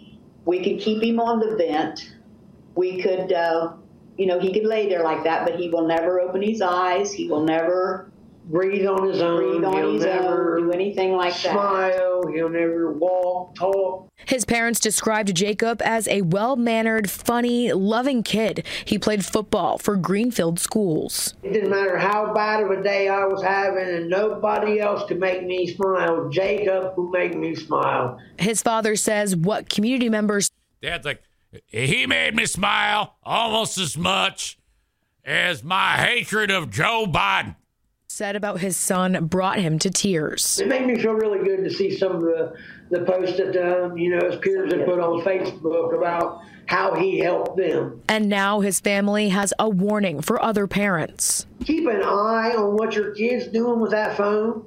we 0.45 0.63
could 0.63 0.81
keep 0.81 1.03
him 1.03 1.21
on 1.21 1.39
the 1.39 1.57
vent. 1.57 2.15
We 2.75 3.01
could, 3.01 3.33
uh, 3.33 3.75
you 4.17 4.27
know, 4.27 4.41
he 4.41 4.53
could 4.53 4.67
lay 4.67 4.89
there 4.89 5.05
like 5.05 5.23
that, 5.25 5.47
but 5.47 5.55
he 5.55 5.69
will 5.69 5.87
never 5.87 6.21
open 6.21 6.43
his 6.43 6.61
eyes. 6.61 7.13
He 7.13 7.29
will 7.29 7.45
never 7.45 8.12
breathe 8.45 8.87
on 8.87 9.09
his 9.09 9.21
own. 9.21 9.39
Breathe 9.61 9.65
on 9.65 9.77
He'll 9.77 9.93
his 9.95 10.05
never 10.05 10.59
own. 10.59 10.67
Do 10.69 10.73
anything 10.73 11.13
like 11.13 11.33
that. 11.35 11.53
smile. 11.53 12.23
He'll 12.33 12.49
never 12.49 12.93
walk, 12.93 13.55
talk. 13.55 14.09
His 14.27 14.45
parents 14.45 14.79
described 14.81 15.35
Jacob 15.35 15.83
as 15.83 16.07
a 16.09 16.23
well 16.23 16.57
mannered, 16.57 17.11
funny, 17.11 17.73
loving 17.73 18.23
kid. 18.23 18.65
He 18.85 18.99
played 18.99 19.25
football 19.25 19.79
for 19.79 19.97
Greenfield 19.97 20.61
schools. 20.61 21.35
It 21.43 21.53
didn't 21.53 21.71
matter 21.71 21.99
how 21.99 22.33
bad 22.33 22.63
of 22.63 22.71
a 22.71 22.83
day 22.83 23.09
I 23.09 23.25
was 23.25 23.43
having, 23.43 23.89
and 23.89 24.09
nobody 24.09 24.81
else 24.81 25.07
could 25.09 25.19
make 25.21 25.45
me 25.45 25.67
smile. 25.75 26.29
Jacob 26.31 26.95
would 26.97 27.11
make 27.11 27.37
me 27.37 27.55
smile. 27.55 28.19
His 28.39 28.63
father 28.63 28.97
says 28.97 29.35
what 29.37 29.69
community 29.69 30.09
members 30.09 30.51
Dad's 30.81 31.05
like, 31.05 31.23
he 31.67 32.07
made 32.07 32.35
me 32.35 32.47
smile 32.47 33.17
almost 33.23 33.79
as 33.79 33.97
much 33.97 34.59
as 35.25 35.63
my 35.63 35.93
hatred 35.97 36.51
of 36.51 36.71
Joe 36.71 37.07
Biden. 37.07 37.55
Said 38.13 38.37
about 38.37 38.61
his 38.61 38.77
son 38.77 39.27
brought 39.27 39.59
him 39.59 39.79
to 39.79 39.91
tears. 39.91 40.59
It 40.61 40.69
made 40.69 40.87
me 40.87 40.97
feel 41.01 41.15
really 41.15 41.43
good 41.43 41.65
to 41.65 41.71
see 41.71 41.97
some 41.97 42.17
of 42.17 42.21
the, 42.21 42.55
the 42.91 43.01
posts 43.07 43.39
that 43.39 43.57
um, 43.57 43.97
you 43.97 44.15
know 44.15 44.31
his 44.31 44.39
peers 44.41 44.73
had 44.73 44.85
put 44.85 45.01
on 45.01 45.25
Facebook 45.25 45.97
about 45.97 46.43
how 46.67 46.95
he 46.95 47.19
helped 47.19 47.57
them. 47.57 48.03
And 48.09 48.29
now 48.29 48.61
his 48.61 48.81
family 48.81 49.31
has 49.31 49.55
a 49.59 49.69
warning 49.69 50.21
for 50.21 50.41
other 50.43 50.67
parents. 50.67 51.47
Keep 51.65 51.89
an 51.89 52.03
eye 52.03 52.55
on 52.57 52.77
what 52.77 52.95
your 52.95 53.13
kid's 53.15 53.47
doing 53.47 53.81
with 53.81 53.93
that 53.93 54.17
phone. 54.17 54.65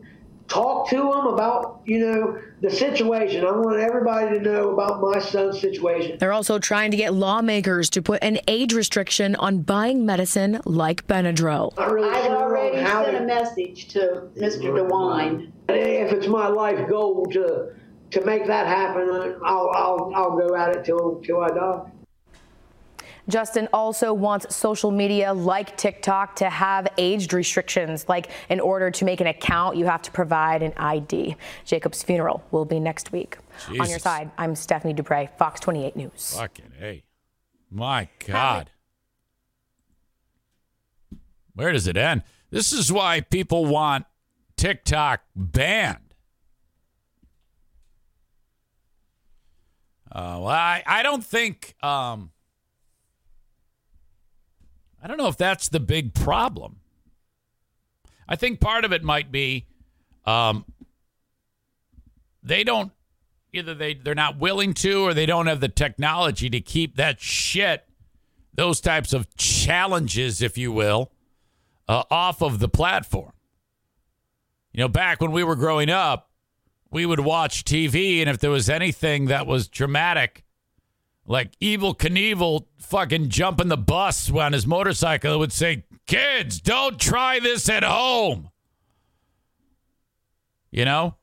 Talk 0.48 0.90
to 0.90 0.96
them 0.98 1.26
about 1.28 1.82
you 1.86 2.00
know 2.00 2.40
the 2.62 2.70
situation. 2.70 3.44
I 3.46 3.52
want 3.52 3.80
everybody 3.80 4.38
to 4.38 4.42
know 4.44 4.70
about 4.70 5.02
my 5.02 5.20
son's 5.20 5.60
situation. 5.60 6.18
They're 6.20 6.34
also 6.34 6.60
trying 6.60 6.92
to 6.92 6.98
get 6.98 7.14
lawmakers 7.16 7.90
to 7.92 8.02
put 8.02 8.24
an 8.24 8.38
age 8.48 8.74
restriction 8.74 9.36
on 9.38 9.62
buying 9.62 10.06
medicine 10.06 10.62
like 10.66 11.08
Benadryl. 11.08 11.76
Not 11.76 11.92
really 11.92 12.10
I've 12.10 12.26
sure 12.26 12.36
already 12.36 12.78
sent 12.78 13.06
to- 13.18 13.24
a 13.24 13.26
message 13.26 13.88
to 13.90 14.28
Mr. 14.38 14.62
DeWine. 14.72 15.52
If 15.70 16.12
it's 16.14 16.28
my 16.28 16.48
life 16.48 16.88
goal 16.88 17.26
to 17.32 17.70
to 18.12 18.24
make 18.24 18.46
that 18.46 18.68
happen, 18.68 19.36
I'll 19.44 19.72
I'll 19.74 20.12
I'll 20.16 20.38
go 20.38 20.56
at 20.56 20.76
it 20.76 20.86
till 20.86 21.22
till 21.26 21.42
I 21.42 21.50
die. 21.50 21.82
Justin 23.28 23.68
also 23.74 24.14
wants 24.14 24.56
social 24.56 24.92
media 24.92 25.34
like 25.34 25.76
TikTok 25.78 26.36
to 26.38 26.50
have 26.50 26.88
age 26.98 27.32
restrictions. 27.34 28.08
Like, 28.08 28.30
in 28.50 28.60
order 28.60 28.92
to 28.92 29.06
make 29.06 29.22
an 29.22 29.28
account, 29.28 29.78
you 29.78 29.86
have 29.86 30.02
to 30.04 30.12
provide 30.12 30.62
an 30.62 30.74
ID. 30.78 31.36
Jacob's 31.66 32.04
funeral 32.04 32.44
will 32.52 32.66
be 32.66 32.80
next 32.80 33.12
week. 33.12 33.38
On 33.80 33.90
your 33.90 34.00
side, 34.00 34.32
I'm 34.38 34.56
Stephanie 34.56 34.94
Dupre, 34.94 35.30
Fox 35.38 35.60
28 35.60 35.96
News. 35.96 36.36
Fucking 36.38 36.72
hey. 36.78 37.04
My 37.72 38.10
God. 38.26 38.70
Where 41.56 41.72
does 41.72 41.88
it 41.88 41.98
end? 41.98 42.24
This 42.52 42.74
is 42.74 42.92
why 42.92 43.22
people 43.22 43.66
want 43.66 44.06
TikTok 44.56 45.22
banned. 45.36 46.00
Uh, 50.12 50.40
well, 50.40 50.48
I, 50.48 50.84
I 50.86 51.04
don't 51.04 51.24
think 51.24 51.76
um, 51.84 52.32
I 55.06 55.08
don't 55.08 55.18
know 55.18 55.28
if 55.28 55.38
that's 55.38 55.70
the 55.70 55.80
big 55.80 56.16
problem. 56.16 56.78
I 58.28 58.36
think 58.36 58.60
part 58.60 58.86
of 58.86 58.92
it 58.92 59.04
might 59.04 59.32
be 59.32 59.68
um, 60.26 60.66
they 62.42 62.64
don't 62.64 62.92
either 63.54 63.76
they 63.76 63.94
they're 63.94 64.16
not 64.16 64.40
willing 64.40 64.74
to 64.74 65.04
or 65.06 65.14
they 65.14 65.28
don't 65.28 65.46
have 65.46 65.60
the 65.60 65.70
technology 65.70 66.50
to 66.50 66.60
keep 66.60 66.96
that 66.96 67.22
shit 67.22 67.88
those 68.56 68.82
types 68.82 69.14
of 69.14 69.34
challenges 69.38 70.42
if 70.42 70.58
you 70.58 70.72
will 70.72 71.12
uh, 71.88 72.02
off 72.10 72.42
of 72.42 72.58
the 72.58 72.68
platform 72.68 73.32
you 74.74 74.80
know 74.80 74.88
back 74.88 75.22
when 75.22 75.32
we 75.32 75.44
were 75.44 75.56
growing 75.56 75.90
up 75.92 76.32
we 76.90 77.06
would 77.06 77.20
watch 77.20 77.64
tv 77.64 78.22
and 78.22 78.30
if 78.30 78.40
there 78.40 78.50
was 78.50 78.70
anything 78.70 79.26
that 79.26 79.46
was 79.46 79.68
dramatic 79.68 80.44
like 81.26 81.58
Evel 81.60 81.98
Knievel 81.98 82.66
fucking 82.78 83.30
jumping 83.30 83.68
the 83.68 83.78
bus 83.78 84.32
on 84.32 84.54
his 84.54 84.68
motorcycle 84.68 85.40
would 85.40 85.52
say 85.52 85.86
kids 86.06 86.60
don't 86.60 87.00
try 87.00 87.40
this 87.40 87.68
at 87.68 87.84
home. 87.84 88.50
You 90.72 90.86
know? 90.86 91.16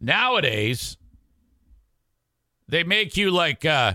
Nowadays 0.00 0.96
they 2.68 2.84
make 2.84 3.16
you 3.16 3.30
like 3.30 3.64
uh, 3.64 3.94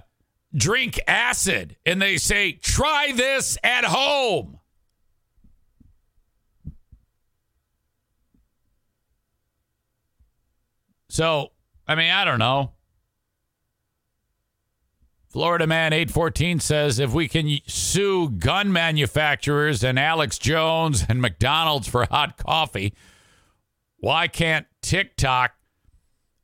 drink 0.55 0.99
acid 1.07 1.77
and 1.85 2.01
they 2.01 2.17
say 2.17 2.53
try 2.53 3.11
this 3.15 3.57
at 3.63 3.85
home. 3.85 4.59
So 11.09 11.51
i 11.85 11.95
mean 11.95 12.09
i 12.11 12.23
don't 12.23 12.39
know 12.39 12.71
Florida 15.33 15.65
Man 15.65 15.93
814 15.93 16.59
says 16.59 16.99
if 16.99 17.11
we 17.11 17.27
can 17.27 17.57
sue 17.65 18.29
gun 18.29 18.71
manufacturers 18.71 19.83
and 19.83 19.97
Alex 19.97 20.37
Jones 20.37 21.03
and 21.09 21.19
McDonald's 21.19 21.87
for 21.87 22.05
hot 22.05 22.37
coffee, 22.37 22.93
why 23.97 24.27
can't 24.27 24.67
TikTok 24.83 25.53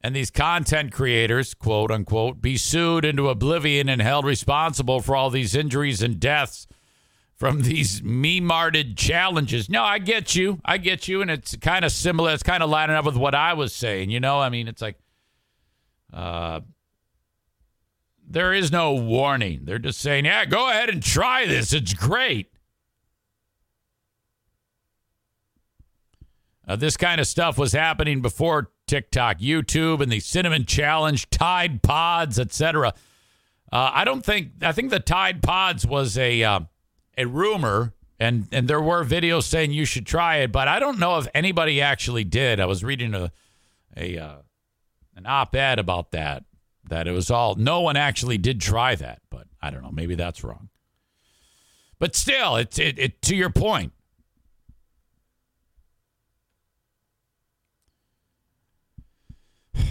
and 0.02 0.16
these 0.16 0.32
content 0.32 0.92
creators, 0.92 1.54
quote 1.54 1.92
unquote, 1.92 2.42
be 2.42 2.58
sued 2.58 3.06
into 3.06 3.30
oblivion 3.30 3.90
and 3.90 4.02
held 4.02 4.26
responsible 4.26 5.02
for 5.02 5.16
all 5.16 5.30
these 5.30 5.54
injuries 5.54 6.02
and 6.02 6.20
deaths 6.20 6.66
from 7.36 7.62
these 7.62 8.02
me-marted 8.02 8.98
challenges? 8.98 9.70
No, 9.70 9.84
I 9.84 10.00
get 10.00 10.34
you. 10.34 10.62
I 10.66 10.80
get 10.80 11.08
you. 11.08 11.22
And 11.22 11.30
it's 11.30 11.56
kind 11.58 11.86
of 11.86 11.92
similar. 11.92 12.34
It's 12.34 12.42
kind 12.42 12.64
of 12.64 12.72
lining 12.72 12.96
up 12.96 13.06
with 13.06 13.18
what 13.18 13.36
I 13.36 13.54
was 13.54 13.72
saying. 13.72 14.10
You 14.10 14.20
know, 14.20 14.40
I 14.40 14.50
mean, 14.50 14.68
it's 14.68 14.82
like, 14.82 14.98
uh, 16.12 16.62
there 18.30 18.54
is 18.54 18.72
no 18.72 18.94
warning. 18.94 19.62
They're 19.64 19.80
just 19.80 20.00
saying, 20.00 20.26
yeah, 20.26 20.46
go 20.46 20.70
ahead 20.70 20.90
and 20.90 21.02
try 21.02 21.48
this. 21.48 21.74
It's 21.74 21.94
great. 21.94 22.52
Uh, 26.68 26.76
this 26.76 26.96
kind 26.96 27.20
of 27.20 27.26
stuff 27.26 27.58
was 27.58 27.74
happening 27.74 28.22
before 28.22 28.70
TikTok, 28.86 29.40
YouTube, 29.40 30.02
and 30.02 30.12
the 30.12 30.20
Cinnamon 30.20 30.66
Challenge, 30.66 31.28
Tide 31.32 31.82
Pods, 31.82 32.38
etc. 32.38 32.94
Uh, 33.72 33.92
I 33.92 34.04
don't 34.04 34.24
think. 34.24 34.52
I 34.62 34.72
think 34.72 34.92
the 34.92 35.00
Tide 35.00 35.42
Pods 35.42 35.88
was 35.88 36.16
a 36.16 36.44
uh, 36.44 36.60
a 37.18 37.26
rumor, 37.26 37.94
and 38.20 38.48
and 38.52 38.68
there 38.68 38.82
were 38.82 39.04
videos 39.04 39.44
saying 39.44 39.72
you 39.72 39.86
should 39.86 40.06
try 40.06 40.38
it, 40.38 40.52
but 40.52 40.68
I 40.68 40.78
don't 40.78 41.00
know 41.00 41.18
if 41.18 41.28
anybody 41.34 41.82
actually 41.82 42.24
did. 42.24 42.60
I 42.60 42.68
was 42.68 42.84
reading 42.84 43.16
a 43.16 43.32
a 43.98 44.20
uh, 44.20 44.36
an 45.16 45.26
op-ed 45.26 45.80
about 45.80 46.12
that 46.12 46.44
that 46.90 47.08
it 47.08 47.12
was 47.12 47.32
all 47.32 47.56
no 47.56 47.82
one 47.82 47.96
actually 47.96 48.38
did 48.38 48.60
try 48.62 48.96
that, 48.96 49.22
but 49.30 49.48
I 49.62 49.70
don't 49.70 49.82
know. 49.82 49.92
Maybe 49.92 50.16
that's 50.16 50.44
wrong. 50.44 50.70
But 52.00 52.16
still, 52.16 52.56
it's 52.56 52.80
it, 52.80 52.98
it 53.00 53.22
to 53.24 53.36
your 53.36 53.50
point. 53.50 53.94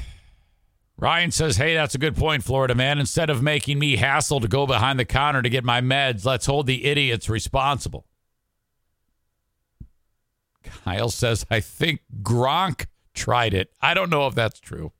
Ryan 0.96 1.30
says, 1.30 1.56
Hey, 1.56 1.74
that's 1.74 1.94
a 1.94 1.98
good 1.98 2.16
point, 2.16 2.44
Florida 2.44 2.74
man. 2.74 2.98
Instead 2.98 3.30
of 3.30 3.42
making 3.42 3.78
me 3.78 3.96
hassle 3.96 4.40
to 4.40 4.48
go 4.48 4.66
behind 4.66 4.98
the 4.98 5.04
counter 5.04 5.42
to 5.42 5.50
get 5.50 5.64
my 5.64 5.80
meds, 5.80 6.24
let's 6.24 6.46
hold 6.46 6.66
the 6.66 6.86
idiots 6.86 7.28
responsible. 7.28 8.06
Kyle 10.84 11.10
says, 11.10 11.46
I 11.50 11.60
think 11.60 12.00
Gronk 12.22 12.86
tried 13.14 13.54
it. 13.54 13.70
I 13.80 13.94
don't 13.94 14.10
know 14.10 14.26
if 14.26 14.34
that's 14.34 14.60
true. 14.60 14.92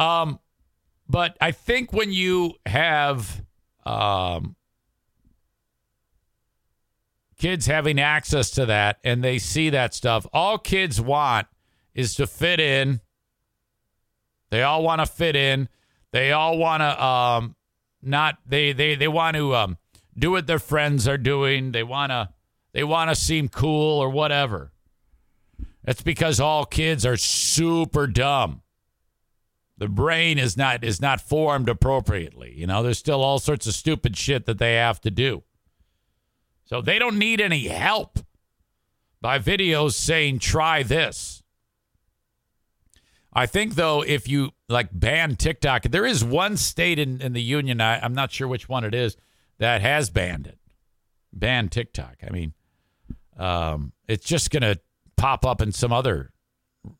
Um, 0.00 0.40
but 1.08 1.36
I 1.40 1.52
think 1.52 1.92
when 1.92 2.12
you 2.12 2.54
have 2.66 3.44
um, 3.84 4.56
kids 7.38 7.66
having 7.66 8.00
access 8.00 8.50
to 8.52 8.66
that 8.66 8.98
and 9.04 9.22
they 9.22 9.38
see 9.38 9.70
that 9.70 9.94
stuff, 9.94 10.26
all 10.32 10.58
kids 10.58 11.00
want 11.00 11.46
is 11.94 12.14
to 12.16 12.26
fit 12.26 12.60
in 12.60 13.00
they 14.50 14.62
all 14.62 14.82
want 14.82 15.00
to 15.00 15.06
fit 15.06 15.36
in. 15.36 15.68
They 16.12 16.32
all 16.32 16.58
want 16.58 16.80
to 16.80 17.04
um 17.04 17.56
not 18.02 18.38
they 18.46 18.72
they 18.72 18.96
they 18.96 19.08
want 19.08 19.36
to 19.36 19.54
um 19.54 19.78
do 20.18 20.32
what 20.32 20.46
their 20.46 20.58
friends 20.58 21.08
are 21.08 21.18
doing. 21.18 21.72
They 21.72 21.84
want 21.84 22.10
to 22.10 22.30
they 22.72 22.84
want 22.84 23.10
to 23.10 23.16
seem 23.16 23.48
cool 23.48 24.00
or 24.00 24.10
whatever. 24.10 24.72
That's 25.84 26.02
because 26.02 26.40
all 26.40 26.66
kids 26.66 27.06
are 27.06 27.16
super 27.16 28.06
dumb. 28.06 28.62
The 29.80 29.88
brain 29.88 30.38
is 30.38 30.58
not 30.58 30.84
is 30.84 31.00
not 31.00 31.22
formed 31.22 31.70
appropriately. 31.70 32.52
You 32.54 32.66
know, 32.66 32.82
there's 32.82 32.98
still 32.98 33.22
all 33.22 33.38
sorts 33.38 33.66
of 33.66 33.72
stupid 33.72 34.14
shit 34.14 34.44
that 34.44 34.58
they 34.58 34.74
have 34.74 35.00
to 35.00 35.10
do. 35.10 35.42
So 36.66 36.82
they 36.82 36.98
don't 36.98 37.18
need 37.18 37.40
any 37.40 37.66
help 37.66 38.18
by 39.22 39.38
videos 39.38 39.92
saying 39.92 40.40
try 40.40 40.82
this. 40.82 41.42
I 43.32 43.46
think 43.46 43.74
though, 43.74 44.02
if 44.02 44.28
you 44.28 44.50
like 44.68 44.90
ban 44.92 45.36
TikTok, 45.36 45.84
there 45.84 46.04
is 46.04 46.22
one 46.22 46.58
state 46.58 46.98
in, 46.98 47.22
in 47.22 47.32
the 47.32 47.42
union, 47.42 47.80
I, 47.80 48.00
I'm 48.00 48.14
not 48.14 48.32
sure 48.32 48.46
which 48.46 48.68
one 48.68 48.84
it 48.84 48.94
is, 48.94 49.16
that 49.56 49.80
has 49.80 50.10
banned 50.10 50.46
it. 50.46 50.58
Banned 51.32 51.72
TikTok. 51.72 52.16
I 52.26 52.30
mean, 52.30 52.52
um, 53.38 53.92
it's 54.06 54.26
just 54.26 54.50
gonna 54.50 54.76
pop 55.16 55.46
up 55.46 55.62
in 55.62 55.72
some 55.72 55.92
other 55.92 56.32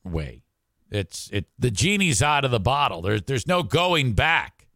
way. 0.02 0.44
It's 0.90 1.30
it 1.32 1.46
the 1.58 1.70
genie's 1.70 2.22
out 2.22 2.44
of 2.44 2.50
the 2.50 2.60
bottle. 2.60 3.02
There's 3.02 3.22
there's 3.22 3.46
no 3.46 3.62
going 3.62 4.12
back. 4.12 4.66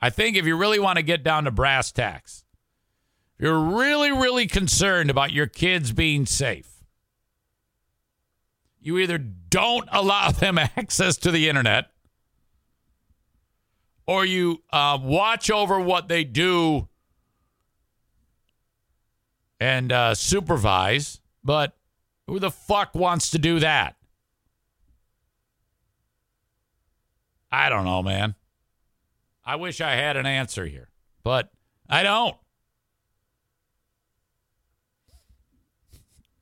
I 0.00 0.10
think 0.10 0.36
if 0.36 0.46
you 0.46 0.56
really 0.56 0.78
want 0.78 0.96
to 0.96 1.02
get 1.02 1.22
down 1.22 1.44
to 1.44 1.50
brass 1.50 1.92
tacks, 1.92 2.44
if 3.36 3.44
you're 3.44 3.60
really, 3.60 4.10
really 4.10 4.46
concerned 4.46 5.10
about 5.10 5.32
your 5.32 5.46
kids 5.46 5.92
being 5.92 6.26
safe, 6.26 6.84
you 8.80 8.98
either 8.98 9.18
don't 9.18 9.88
allow 9.92 10.30
them 10.32 10.58
access 10.58 11.16
to 11.18 11.30
the 11.30 11.48
internet 11.48 11.92
or 14.06 14.24
you 14.24 14.62
uh, 14.72 14.98
watch 15.00 15.50
over 15.50 15.80
what 15.80 16.08
they 16.08 16.24
do 16.24 16.88
and 19.60 19.92
uh, 19.92 20.14
supervise. 20.14 21.20
But 21.44 21.76
who 22.26 22.38
the 22.38 22.50
fuck 22.50 22.94
wants 22.94 23.30
to 23.30 23.38
do 23.38 23.60
that? 23.60 23.96
I 27.52 27.68
don't 27.68 27.84
know, 27.84 28.02
man. 28.02 28.34
I 29.44 29.56
wish 29.56 29.82
I 29.82 29.92
had 29.92 30.16
an 30.16 30.24
answer 30.24 30.64
here, 30.64 30.88
but 31.22 31.50
I 31.88 32.02
don't. 32.02 32.36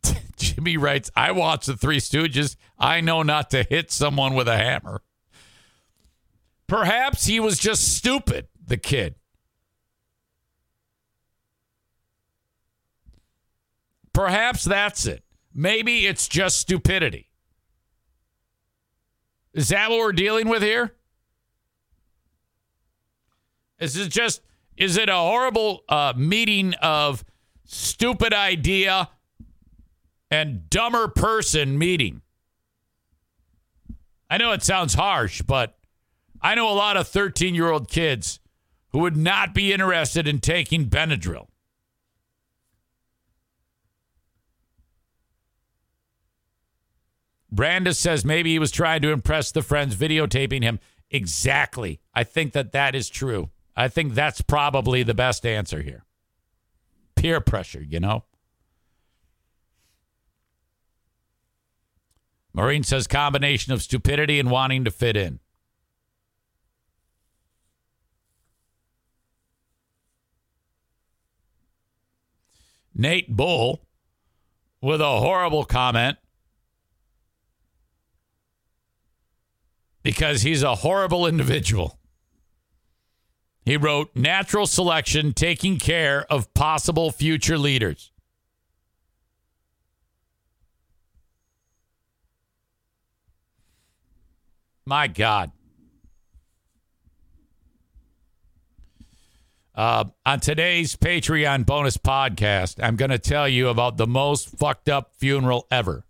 Jimmy 0.36 0.76
writes, 0.76 1.10
I 1.16 1.32
watch 1.32 1.66
the 1.66 1.76
Three 1.76 1.98
Stooges. 1.98 2.54
I 2.78 3.00
know 3.00 3.24
not 3.24 3.50
to 3.50 3.64
hit 3.64 3.90
someone 3.90 4.34
with 4.34 4.46
a 4.46 4.56
hammer. 4.56 5.02
Perhaps 6.68 7.26
he 7.26 7.40
was 7.40 7.58
just 7.58 7.96
stupid, 7.96 8.46
the 8.64 8.76
kid. 8.76 9.16
Perhaps 14.12 14.64
that's 14.64 15.06
it. 15.06 15.24
Maybe 15.52 16.06
it's 16.06 16.28
just 16.28 16.58
stupidity. 16.58 17.30
Is 19.52 19.70
that 19.70 19.90
what 19.90 19.98
we're 19.98 20.12
dealing 20.12 20.48
with 20.48 20.62
here? 20.62 20.94
Is 23.80 23.96
it 23.96 24.10
just, 24.10 24.42
is 24.76 24.96
it 24.96 25.08
a 25.08 25.14
horrible 25.14 25.84
uh, 25.88 26.12
meeting 26.16 26.74
of 26.74 27.24
stupid 27.64 28.32
idea 28.32 29.08
and 30.30 30.68
dumber 30.70 31.08
person 31.08 31.78
meeting. 31.78 32.22
I 34.28 34.38
know 34.38 34.52
it 34.52 34.62
sounds 34.62 34.94
harsh, 34.94 35.42
but 35.42 35.76
I 36.40 36.54
know 36.54 36.70
a 36.70 36.74
lot 36.74 36.96
of 36.96 37.08
13 37.08 37.54
year 37.54 37.70
old 37.70 37.88
kids 37.88 38.40
who 38.90 39.00
would 39.00 39.16
not 39.16 39.54
be 39.54 39.72
interested 39.72 40.26
in 40.26 40.40
taking 40.40 40.88
Benadryl. 40.88 41.48
Brandis 47.52 47.98
says 47.98 48.24
maybe 48.24 48.52
he 48.52 48.60
was 48.60 48.70
trying 48.70 49.02
to 49.02 49.10
impress 49.10 49.50
the 49.50 49.62
friends 49.62 49.96
videotaping 49.96 50.62
him. 50.62 50.78
Exactly. 51.10 52.00
I 52.14 52.22
think 52.22 52.52
that 52.52 52.70
that 52.72 52.94
is 52.94 53.08
true. 53.08 53.50
I 53.76 53.88
think 53.88 54.14
that's 54.14 54.40
probably 54.40 55.02
the 55.02 55.14
best 55.14 55.46
answer 55.46 55.82
here. 55.82 56.04
Peer 57.14 57.40
pressure, 57.40 57.82
you 57.82 58.00
know? 58.00 58.24
Marine 62.52 62.82
says 62.82 63.06
combination 63.06 63.72
of 63.72 63.82
stupidity 63.82 64.40
and 64.40 64.50
wanting 64.50 64.84
to 64.84 64.90
fit 64.90 65.16
in. 65.16 65.38
Nate 72.94 73.34
Bull 73.34 73.86
with 74.82 75.00
a 75.00 75.20
horrible 75.20 75.64
comment 75.64 76.18
because 80.02 80.42
he's 80.42 80.62
a 80.62 80.76
horrible 80.76 81.26
individual. 81.26 81.99
He 83.64 83.76
wrote 83.76 84.10
natural 84.14 84.66
selection 84.66 85.32
taking 85.32 85.78
care 85.78 86.24
of 86.30 86.52
possible 86.54 87.10
future 87.10 87.58
leaders. 87.58 88.10
My 94.86 95.06
God. 95.06 95.52
Uh, 99.74 100.04
on 100.26 100.40
today's 100.40 100.96
Patreon 100.96 101.64
bonus 101.64 101.96
podcast, 101.96 102.82
I'm 102.82 102.96
going 102.96 103.10
to 103.12 103.18
tell 103.18 103.48
you 103.48 103.68
about 103.68 103.98
the 103.98 104.06
most 104.06 104.48
fucked 104.58 104.88
up 104.88 105.12
funeral 105.16 105.66
ever. 105.70 106.04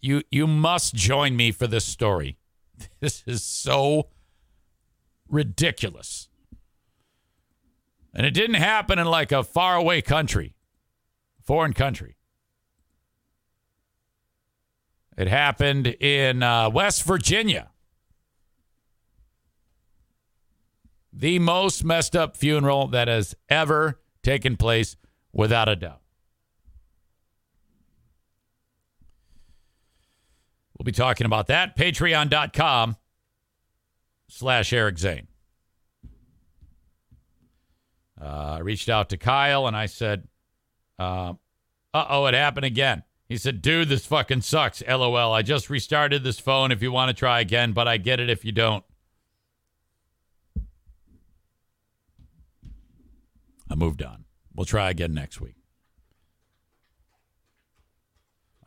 You 0.00 0.22
you 0.30 0.46
must 0.46 0.94
join 0.94 1.36
me 1.36 1.52
for 1.52 1.66
this 1.66 1.84
story. 1.84 2.36
This 3.00 3.22
is 3.26 3.42
so 3.42 4.08
ridiculous. 5.28 6.28
And 8.14 8.26
it 8.26 8.32
didn't 8.32 8.54
happen 8.54 8.98
in 8.98 9.06
like 9.06 9.32
a 9.32 9.44
faraway 9.44 10.00
country, 10.00 10.54
foreign 11.42 11.72
country. 11.72 12.16
It 15.16 15.28
happened 15.28 15.86
in 15.86 16.42
uh, 16.42 16.70
West 16.70 17.04
Virginia. 17.04 17.70
The 21.12 21.38
most 21.38 21.84
messed 21.84 22.14
up 22.14 22.36
funeral 22.36 22.88
that 22.88 23.08
has 23.08 23.34
ever 23.48 24.00
taken 24.22 24.56
place, 24.56 24.96
without 25.32 25.68
a 25.68 25.76
doubt. 25.76 26.00
We'll 30.76 30.84
be 30.84 30.92
talking 30.92 31.26
about 31.26 31.46
that. 31.46 31.76
Patreon.com 31.76 32.96
slash 34.28 34.72
Eric 34.72 34.98
Zane. 34.98 35.28
Uh, 38.20 38.56
I 38.56 38.58
reached 38.60 38.88
out 38.88 39.10
to 39.10 39.16
Kyle 39.16 39.66
and 39.66 39.76
I 39.76 39.86
said, 39.86 40.26
uh 40.98 41.34
oh, 41.92 42.26
it 42.26 42.34
happened 42.34 42.64
again. 42.64 43.02
He 43.28 43.36
said, 43.36 43.60
dude, 43.60 43.88
this 43.88 44.06
fucking 44.06 44.42
sucks. 44.42 44.82
LOL. 44.86 45.32
I 45.32 45.42
just 45.42 45.68
restarted 45.68 46.22
this 46.22 46.38
phone 46.38 46.70
if 46.70 46.80
you 46.80 46.92
want 46.92 47.08
to 47.08 47.14
try 47.14 47.40
again, 47.40 47.72
but 47.72 47.88
I 47.88 47.96
get 47.96 48.20
it 48.20 48.30
if 48.30 48.44
you 48.44 48.52
don't. 48.52 48.84
I 53.68 53.74
moved 53.74 54.02
on. 54.02 54.24
We'll 54.54 54.64
try 54.64 54.90
again 54.90 55.12
next 55.12 55.40
week. 55.40 55.55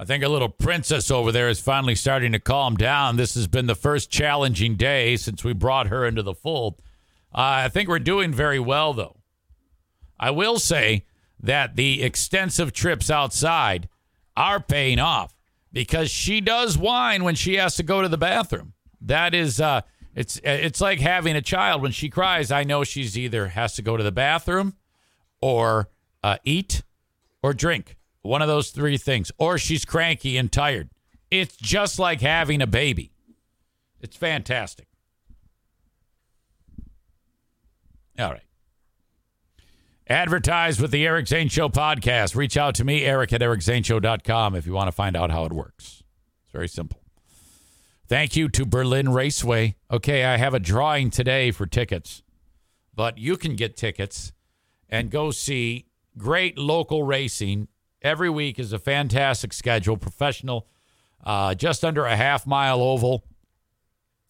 I 0.01 0.05
think 0.05 0.23
a 0.23 0.29
little 0.29 0.47
princess 0.47 1.11
over 1.11 1.33
there 1.33 1.49
is 1.49 1.59
finally 1.59 1.93
starting 1.93 2.31
to 2.31 2.39
calm 2.39 2.77
down. 2.77 3.17
This 3.17 3.35
has 3.35 3.47
been 3.47 3.67
the 3.67 3.75
first 3.75 4.09
challenging 4.09 4.77
day 4.77 5.17
since 5.17 5.43
we 5.43 5.51
brought 5.51 5.87
her 5.87 6.05
into 6.05 6.23
the 6.23 6.33
fold. 6.33 6.75
Uh, 7.35 7.65
I 7.65 7.69
think 7.69 7.89
we're 7.89 7.99
doing 7.99 8.31
very 8.31 8.59
well, 8.59 8.93
though. 8.93 9.17
I 10.17 10.31
will 10.31 10.57
say 10.57 11.05
that 11.41 11.75
the 11.75 12.01
extensive 12.01 12.71
trips 12.71 13.11
outside 13.11 13.89
are 14.37 14.61
paying 14.61 14.99
off 14.99 15.35
because 15.73 16.09
she 16.09 16.39
does 16.39 16.77
whine 16.77 17.25
when 17.25 17.35
she 17.35 17.55
has 17.55 17.75
to 17.75 17.83
go 17.83 18.01
to 18.01 18.07
the 18.07 18.17
bathroom. 18.17 18.73
That 19.01 19.33
is, 19.33 19.59
uh, 19.59 19.81
it's 20.15 20.39
it's 20.43 20.81
like 20.81 20.99
having 20.99 21.35
a 21.35 21.41
child. 21.41 21.81
When 21.81 21.91
she 21.91 22.09
cries, 22.09 22.51
I 22.51 22.63
know 22.63 22.85
she's 22.85 23.17
either 23.17 23.49
has 23.49 23.75
to 23.75 23.81
go 23.81 23.97
to 23.97 24.03
the 24.03 24.11
bathroom 24.11 24.75
or 25.41 25.89
uh, 26.23 26.37
eat 26.45 26.83
or 27.43 27.53
drink. 27.53 27.97
One 28.21 28.41
of 28.41 28.47
those 28.47 28.71
three 28.71 28.97
things. 28.97 29.31
Or 29.37 29.57
she's 29.57 29.85
cranky 29.85 30.37
and 30.37 30.51
tired. 30.51 30.89
It's 31.31 31.55
just 31.55 31.99
like 31.99 32.21
having 32.21 32.61
a 32.61 32.67
baby. 32.67 33.11
It's 34.01 34.17
fantastic. 34.17 34.87
All 38.17 38.31
right. 38.31 38.43
Advertise 40.07 40.81
with 40.81 40.89
the 40.89 41.05
Eric 41.05 41.27
Zane 41.27 41.49
Show 41.49 41.69
podcast. 41.69 42.35
Reach 42.35 42.57
out 42.57 42.73
to 42.75 42.83
me, 42.83 43.05
Eric 43.05 43.31
at 43.31 43.41
ericzaneshow.com, 43.41 44.55
if 44.55 44.65
you 44.65 44.73
want 44.73 44.87
to 44.87 44.91
find 44.91 45.15
out 45.15 45.29
how 45.29 45.45
it 45.45 45.53
works. 45.53 46.03
It's 46.45 46.51
very 46.51 46.67
simple. 46.67 46.99
Thank 48.07 48.35
you 48.35 48.49
to 48.49 48.65
Berlin 48.65 49.09
Raceway. 49.09 49.75
Okay, 49.91 50.25
I 50.25 50.37
have 50.37 50.55
a 50.55 50.59
drawing 50.59 51.11
today 51.11 51.51
for 51.51 51.67
tickets, 51.67 52.23
but 52.95 53.19
you 53.19 53.37
can 53.37 53.55
get 53.55 53.77
tickets 53.77 54.33
and 54.89 55.11
go 55.11 55.29
see 55.29 55.85
great 56.17 56.57
local 56.57 57.03
racing. 57.03 57.67
Every 58.01 58.29
week 58.29 58.59
is 58.59 58.71
a 58.71 58.79
fantastic 58.79 59.51
schedule, 59.53 59.97
professional, 59.97 60.67
uh, 61.23 61.53
just 61.53 61.83
under 61.83 62.05
a 62.05 62.15
half 62.15 62.47
mile 62.47 62.81
oval, 62.81 63.25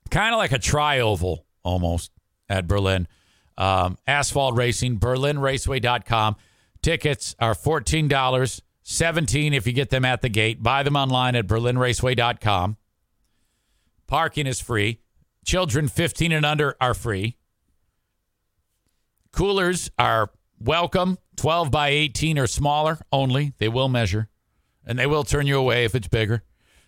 kind 0.09 0.33
of 0.33 0.39
like 0.39 0.51
a 0.51 0.59
tri 0.59 0.99
oval 0.99 1.45
almost 1.63 2.11
at 2.49 2.67
Berlin. 2.67 3.07
Um, 3.57 3.97
asphalt 4.07 4.55
racing, 4.55 4.99
berlinraceway.com. 4.99 6.35
Tickets 6.81 7.35
are 7.39 7.53
$14, 7.53 8.61
17 8.83 9.53
if 9.53 9.67
you 9.67 9.73
get 9.73 9.89
them 9.89 10.05
at 10.05 10.21
the 10.21 10.29
gate. 10.29 10.63
Buy 10.63 10.81
them 10.81 10.95
online 10.95 11.35
at 11.35 11.45
berlinraceway.com. 11.45 12.77
Parking 14.07 14.47
is 14.47 14.59
free. 14.59 15.01
Children 15.45 15.89
15 15.89 16.31
and 16.31 16.45
under 16.45 16.75
are 16.81 16.93
free. 16.93 17.37
Coolers 19.31 19.91
are 19.99 20.31
welcome 20.59 21.17
12 21.39 21.71
by 21.71 21.87
18 21.87 22.37
or 22.37 22.47
smaller 22.47 22.99
only. 23.13 23.53
They 23.59 23.69
will 23.69 23.87
measure 23.87 24.27
and 24.85 24.99
they 24.99 25.05
will 25.05 25.23
turn 25.23 25.47
you 25.47 25.57
away 25.57 25.85
if 25.85 25.95
it's 25.95 26.09
bigger. 26.09 26.43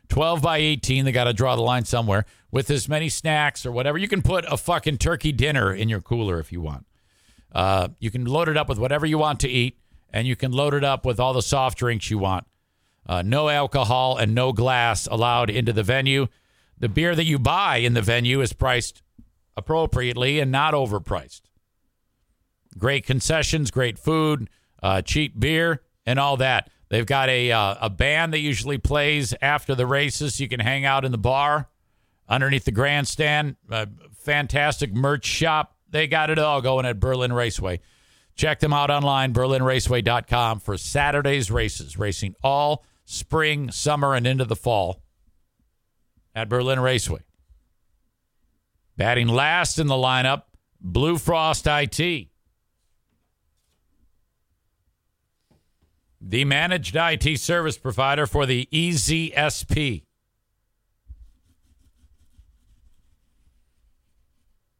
12 0.10 0.42
by 0.42 0.58
18, 0.58 1.06
they 1.06 1.14
got 1.14 1.24
to 1.24 1.34
draw 1.34 1.56
the 1.56 1.62
line 1.62 1.86
somewhere 1.86 2.26
with 2.52 2.70
as 2.70 2.90
many 2.90 3.08
snacks 3.08 3.66
or 3.66 3.72
whatever. 3.72 3.98
You 3.98 4.10
can 4.10 4.22
put 4.22 4.44
a 4.50 4.58
fucking 4.58 4.98
turkey 4.98 5.32
dinner 5.32 5.74
in 5.74 5.88
your 5.88 6.02
cooler 6.02 6.38
if 6.38 6.52
you 6.52 6.60
want. 6.60 6.86
Uh, 7.54 7.90
you 8.00 8.12
can 8.12 8.26
load 8.26 8.50
it 8.50 8.58
up 8.58 8.68
with 8.68 8.78
whatever 8.78 9.06
you 9.06 9.18
want 9.18 9.40
to 9.40 9.48
eat, 9.48 9.78
and 10.12 10.28
you 10.28 10.36
can 10.36 10.52
load 10.52 10.74
it 10.74 10.84
up 10.84 11.06
with 11.06 11.18
all 11.18 11.32
the 11.32 11.42
soft 11.42 11.78
drinks 11.78 12.12
you 12.12 12.18
want. 12.18 12.46
Uh, 13.08 13.22
no 13.22 13.48
alcohol 13.48 14.18
and 14.18 14.36
no 14.36 14.52
glass 14.52 15.08
allowed 15.08 15.50
into 15.50 15.72
the 15.72 15.84
venue. 15.84 16.28
The 16.78 16.90
beer 16.90 17.16
that 17.16 17.24
you 17.24 17.40
buy 17.40 17.78
in 17.78 17.94
the 17.94 18.02
venue 18.02 18.42
is 18.42 18.52
priced 18.52 19.02
appropriately 19.56 20.42
and 20.42 20.52
not 20.52 20.74
overpriced. 20.74 21.42
Great 22.78 23.06
concessions, 23.06 23.72
great 23.72 23.98
food, 23.98 24.50
uh, 24.82 25.02
cheap 25.02 25.40
beer, 25.40 25.82
and 26.06 26.20
all 26.20 26.38
that. 26.38 26.70
They've 26.90 27.06
got 27.06 27.30
a 27.30 27.52
uh, 27.52 27.76
a 27.82 27.90
band 27.90 28.34
that 28.34 28.40
usually 28.40 28.78
plays 28.78 29.34
after 29.42 29.76
the 29.76 29.86
races. 29.86 30.40
You 30.40 30.48
can 30.48 30.60
hang 30.60 30.86
out 30.86 31.06
in 31.06 31.12
the 31.12 31.18
bar 31.18 31.70
underneath 32.28 32.66
the 32.66 32.72
grandstand. 32.72 33.56
Uh, 33.70 33.86
fantastic 34.18 34.94
merch 34.94 35.26
shop. 35.26 35.76
They 35.90 36.08
got 36.08 36.30
it 36.30 36.40
all 36.40 36.62
going 36.62 36.86
at 36.86 37.00
Berlin 37.00 37.34
Raceway. 37.34 37.82
Check 38.36 38.60
them 38.60 38.74
out 38.74 38.90
online, 38.90 39.34
berlinraceway.com, 39.34 40.62
for 40.62 40.78
Saturday's 40.78 41.52
races, 41.52 41.98
racing 41.98 42.36
all 42.44 42.86
spring, 43.06 43.72
summer, 43.72 44.16
and 44.16 44.26
into 44.26 44.46
the 44.46 44.56
fall 44.56 45.04
at 46.34 46.50
Berlin 46.50 46.80
Raceway. 46.80 47.22
Batting 48.98 49.28
last 49.28 49.80
in 49.80 49.88
the 49.88 49.96
lineup, 49.96 50.44
Blue 50.80 51.18
Frost 51.18 51.68
IT. 51.68 52.31
The 56.22 56.46
managed 56.46 56.96
IT 56.96 57.40
service 57.40 57.78
provider 57.78 58.28
for 58.28 58.46
the 58.46 58.70
EZSP. 58.72 60.04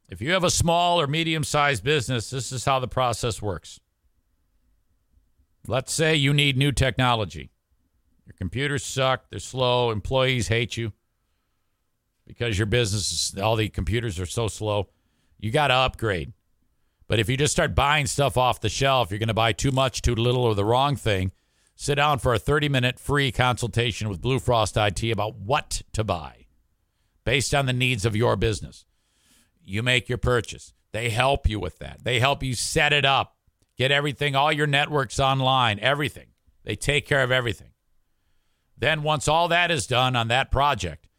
If 0.08 0.22
you 0.22 0.34
have 0.34 0.44
a 0.44 0.52
small 0.52 1.02
or 1.02 1.08
medium 1.08 1.44
sized 1.44 1.84
business, 1.84 2.30
this 2.30 2.52
is 2.52 2.66
how 2.66 2.80
the 2.80 2.88
process 2.88 3.42
works. 3.42 3.80
Let's 5.68 5.94
say 5.94 6.16
you 6.16 6.34
need 6.34 6.58
new 6.58 6.72
technology. 6.72 7.50
Your 8.26 8.34
computers 8.34 8.84
suck, 8.84 9.30
they're 9.30 9.40
slow, 9.40 9.90
employees 9.90 10.48
hate 10.48 10.78
you 10.78 10.92
because 12.28 12.58
your 12.58 12.66
business, 12.66 13.36
all 13.38 13.56
the 13.56 13.70
computers 13.70 14.20
are 14.20 14.26
so 14.26 14.48
slow. 14.48 14.90
You 15.40 15.50
got 15.50 15.68
to 15.68 15.74
upgrade. 15.74 16.34
But 17.12 17.20
if 17.20 17.28
you 17.28 17.36
just 17.36 17.52
start 17.52 17.76
buying 17.76 18.06
stuff 18.06 18.38
off 18.38 18.62
the 18.62 18.70
shelf, 18.70 19.12
you're 19.12 19.20
going 19.20 19.28
to 19.28 19.34
buy 19.34 19.52
too 19.52 19.72
much, 19.74 20.02
too 20.02 20.16
little, 20.16 20.46
or 20.46 20.56
the 20.56 20.64
wrong 20.64 20.96
thing. 20.96 21.34
Sit 21.76 21.96
down 21.96 22.20
for 22.20 22.34
a 22.34 22.40
30 22.40 22.70
minute 22.70 23.02
free 23.02 23.34
consultation 23.34 24.08
with 24.08 24.22
Blue 24.22 24.40
Frost 24.40 24.78
IT 24.78 25.04
about 25.12 25.36
what 25.36 25.82
to 25.92 26.06
buy 26.06 26.46
based 27.26 27.54
on 27.54 27.66
the 27.66 27.74
needs 27.74 28.06
of 28.06 28.16
your 28.16 28.38
business. 28.38 28.86
You 29.62 29.84
make 29.84 30.08
your 30.08 30.20
purchase. 30.20 30.74
They 30.94 31.10
help 31.10 31.50
you 31.50 31.60
with 31.60 31.80
that. 31.80 32.06
They 32.06 32.22
help 32.22 32.44
you 32.44 32.54
set 32.54 32.94
it 32.94 33.04
up, 33.04 33.36
get 33.78 33.92
everything, 33.92 34.34
all 34.34 34.54
your 34.54 34.66
networks 34.66 35.20
online, 35.20 35.80
everything. 35.82 36.28
They 36.64 36.78
take 36.78 37.06
care 37.06 37.24
of 37.24 37.32
everything. 37.32 37.72
Then, 38.78 39.04
once 39.04 39.28
all 39.28 39.50
that 39.50 39.70
is 39.70 39.86
done 39.86 40.16
on 40.16 40.30
that 40.30 40.50
project, 40.50 41.10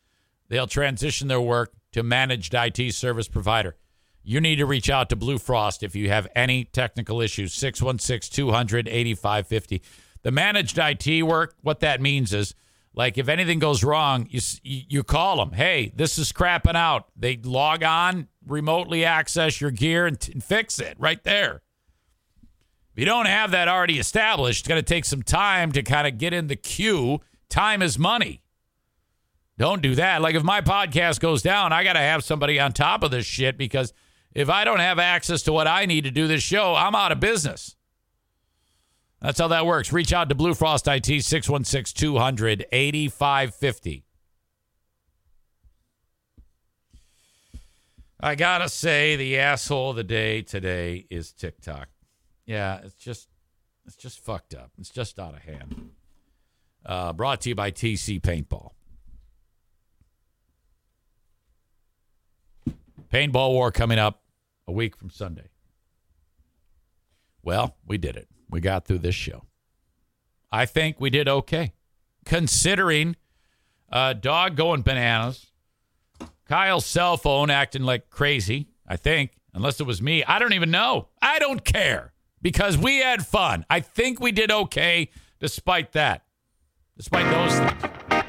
they'll 0.49 0.67
transition 0.67 1.29
their 1.29 1.39
work 1.39 1.75
to 1.93 2.03
managed 2.03 2.55
IT 2.55 2.95
service 2.95 3.29
provider 3.29 3.77
you 4.25 4.41
need 4.41 4.57
to 4.57 4.67
reach 4.67 4.89
out 4.89 5.09
to 5.09 5.17
Blue 5.17 5.39
Frost 5.39 5.83
if 5.83 5.97
you 5.97 6.09
have 6.09 6.29
any 6.35 6.65
technical 6.65 7.21
issues. 7.21 7.53
616 7.55 8.35
200 8.35 8.89
8550. 8.89 9.83
The 10.23 10.31
managed 10.31 10.79
IT 10.79 11.23
work, 11.25 11.57
what 11.63 11.81
that 11.81 12.01
means 12.01 12.33
is 12.33 12.55
like 12.95 13.19
if 13.19 13.29
anything 13.29 13.59
goes 13.59 13.83
wrong, 13.83 14.27
you, 14.31 14.41
you 14.63 15.03
call 15.03 15.37
them. 15.37 15.53
Hey, 15.53 15.93
this 15.97 16.19
is 16.19 16.33
crapping 16.33 16.77
out. 16.77 17.09
They 17.17 17.37
log 17.37 17.83
on, 17.83 18.29
remotely 18.47 19.05
access 19.05 19.61
your 19.61 19.71
gear, 19.71 20.07
and, 20.07 20.29
and 20.33 20.45
fix 20.45 20.79
it 20.79 20.97
right 20.99 21.23
there. 21.25 21.63
If 22.93 22.99
you 22.99 23.07
don't 23.07 23.27
have 23.27 23.53
that 23.53 23.69
already 23.69 23.99
established, 23.99 24.61
it's 24.61 24.69
going 24.69 24.79
to 24.79 24.87
take 24.87 25.07
some 25.07 25.23
time 25.23 25.73
to 25.73 25.83
kind 25.83 26.07
of 26.07 26.19
get 26.19 26.35
in 26.35 26.49
the 26.49 26.57
queue. 26.57 27.21
Time 27.49 27.81
is 27.81 27.99
money. 27.99 28.43
Don't 29.57 29.81
do 29.81 29.95
that. 29.95 30.21
Like 30.21 30.35
if 30.35 30.43
my 30.43 30.61
podcast 30.61 31.21
goes 31.21 31.41
down, 31.41 31.73
I 31.73 31.85
got 31.85 31.95
to 31.95 32.01
have 32.01 32.23
somebody 32.23 32.61
on 32.61 32.73
top 32.73 33.03
of 33.03 33.11
this 33.11 33.25
shit 33.25 33.57
because 33.57 33.95
if 34.35 34.49
I 34.49 34.65
don't 34.65 34.81
have 34.81 34.99
access 34.99 35.43
to 35.43 35.53
what 35.53 35.67
I 35.67 35.87
need 35.87 36.05
to 36.05 36.11
do 36.11 36.27
this 36.27 36.43
show, 36.43 36.75
I'm 36.75 36.95
out 36.95 37.13
of 37.13 37.21
business. 37.21 37.77
That's 39.21 39.39
how 39.39 39.49
that 39.49 39.67
works. 39.67 39.93
Reach 39.93 40.13
out 40.13 40.29
to 40.31 40.35
Blue 40.35 40.55
Frost 40.55 40.89
IT 40.89 41.07
616 41.07 41.95
200 41.97 42.67
8550. 42.73 44.05
I 48.25 48.35
gotta 48.37 48.69
say, 48.69 49.17
the 49.17 49.39
asshole 49.39 49.91
of 49.91 49.97
the 49.97 50.05
day 50.05 50.43
today 50.43 51.07
is 51.11 51.33
TikTok. 51.33 51.89
Yeah, 52.47 52.81
it's 52.85 52.95
just, 52.95 53.29
it's 53.85 53.97
just 53.97 54.21
fucked 54.21 54.55
up. 54.55 54.71
It's 54.79 54.91
just 54.91 55.19
out 55.19 55.35
of 55.35 55.43
hand. 55.43 55.91
Uh, 56.87 57.13
brought 57.13 57.41
to 57.43 57.49
you 57.49 57.55
by 57.55 57.71
TC 57.71 58.21
Paintball. 58.21 58.71
Paintball 63.13 63.51
War 63.51 63.71
coming 63.71 63.99
up 63.99 64.22
a 64.67 64.73
week 64.73 64.97
from 64.97 65.11
Sunday. 65.11 65.49
Well, 67.43 67.77
we 67.87 67.99
did 67.99 68.17
it. 68.17 68.29
We 68.49 68.61
got 68.61 68.85
through 68.85 68.99
this 68.99 69.15
show. 69.15 69.45
I 70.51 70.67
think 70.67 71.01
we 71.01 71.11
did 71.11 71.29
okay, 71.29 71.73
considering 72.25 73.17
uh, 73.91 74.13
dog 74.13 74.57
going 74.57 74.83
bananas, 74.83 75.51
Kyle's 76.47 76.87
cell 76.87 77.17
phone 77.17 77.51
acting 77.51 77.83
like 77.83 78.11
crazy. 78.11 78.69
I 78.87 78.97
think, 78.97 79.33
unless 79.55 79.81
it 79.81 79.87
was 79.87 80.03
me, 80.03 80.23
I 80.25 80.39
don't 80.39 80.53
even 80.53 80.71
know. 80.71 81.09
I 81.23 81.39
don't 81.39 81.65
care 81.65 82.13
because 82.43 82.77
we 82.77 82.99
had 82.99 83.27
fun. 83.27 83.65
I 83.71 83.81
think 83.81 84.21
we 84.21 84.33
did 84.33 84.51
okay 84.51 85.11
despite 85.41 85.93
that, 85.93 86.25
despite 86.97 87.25
those 87.33 87.59
things. 87.59 88.22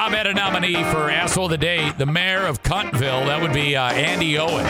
Bob 0.00 0.12
had 0.12 0.26
a 0.26 0.32
nominee 0.32 0.82
for 0.84 1.10
asshole 1.10 1.44
of 1.44 1.50
the 1.50 1.58
day, 1.58 1.92
the 1.98 2.06
mayor 2.06 2.46
of 2.46 2.62
Cuntville. 2.62 3.26
That 3.26 3.42
would 3.42 3.52
be 3.52 3.76
uh, 3.76 3.92
Andi 3.92 4.38
Owen. 4.38 4.64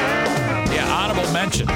Yeah, 0.74 0.92
honorable 0.92 1.32
mention. 1.32 1.70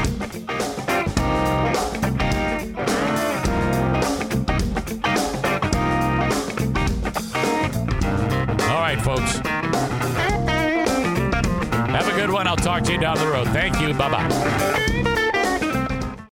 All 8.64 8.80
right, 8.80 9.00
folks. 9.00 9.38
Have 11.92 12.08
a 12.08 12.16
good 12.16 12.30
one. 12.32 12.48
I'll 12.48 12.56
talk 12.56 12.82
to 12.82 12.92
you 12.92 12.98
down 12.98 13.18
the 13.18 13.28
road. 13.28 13.46
Thank 13.50 13.80
you. 13.80 13.94
Bye 13.94 14.10
bye. 14.10 14.93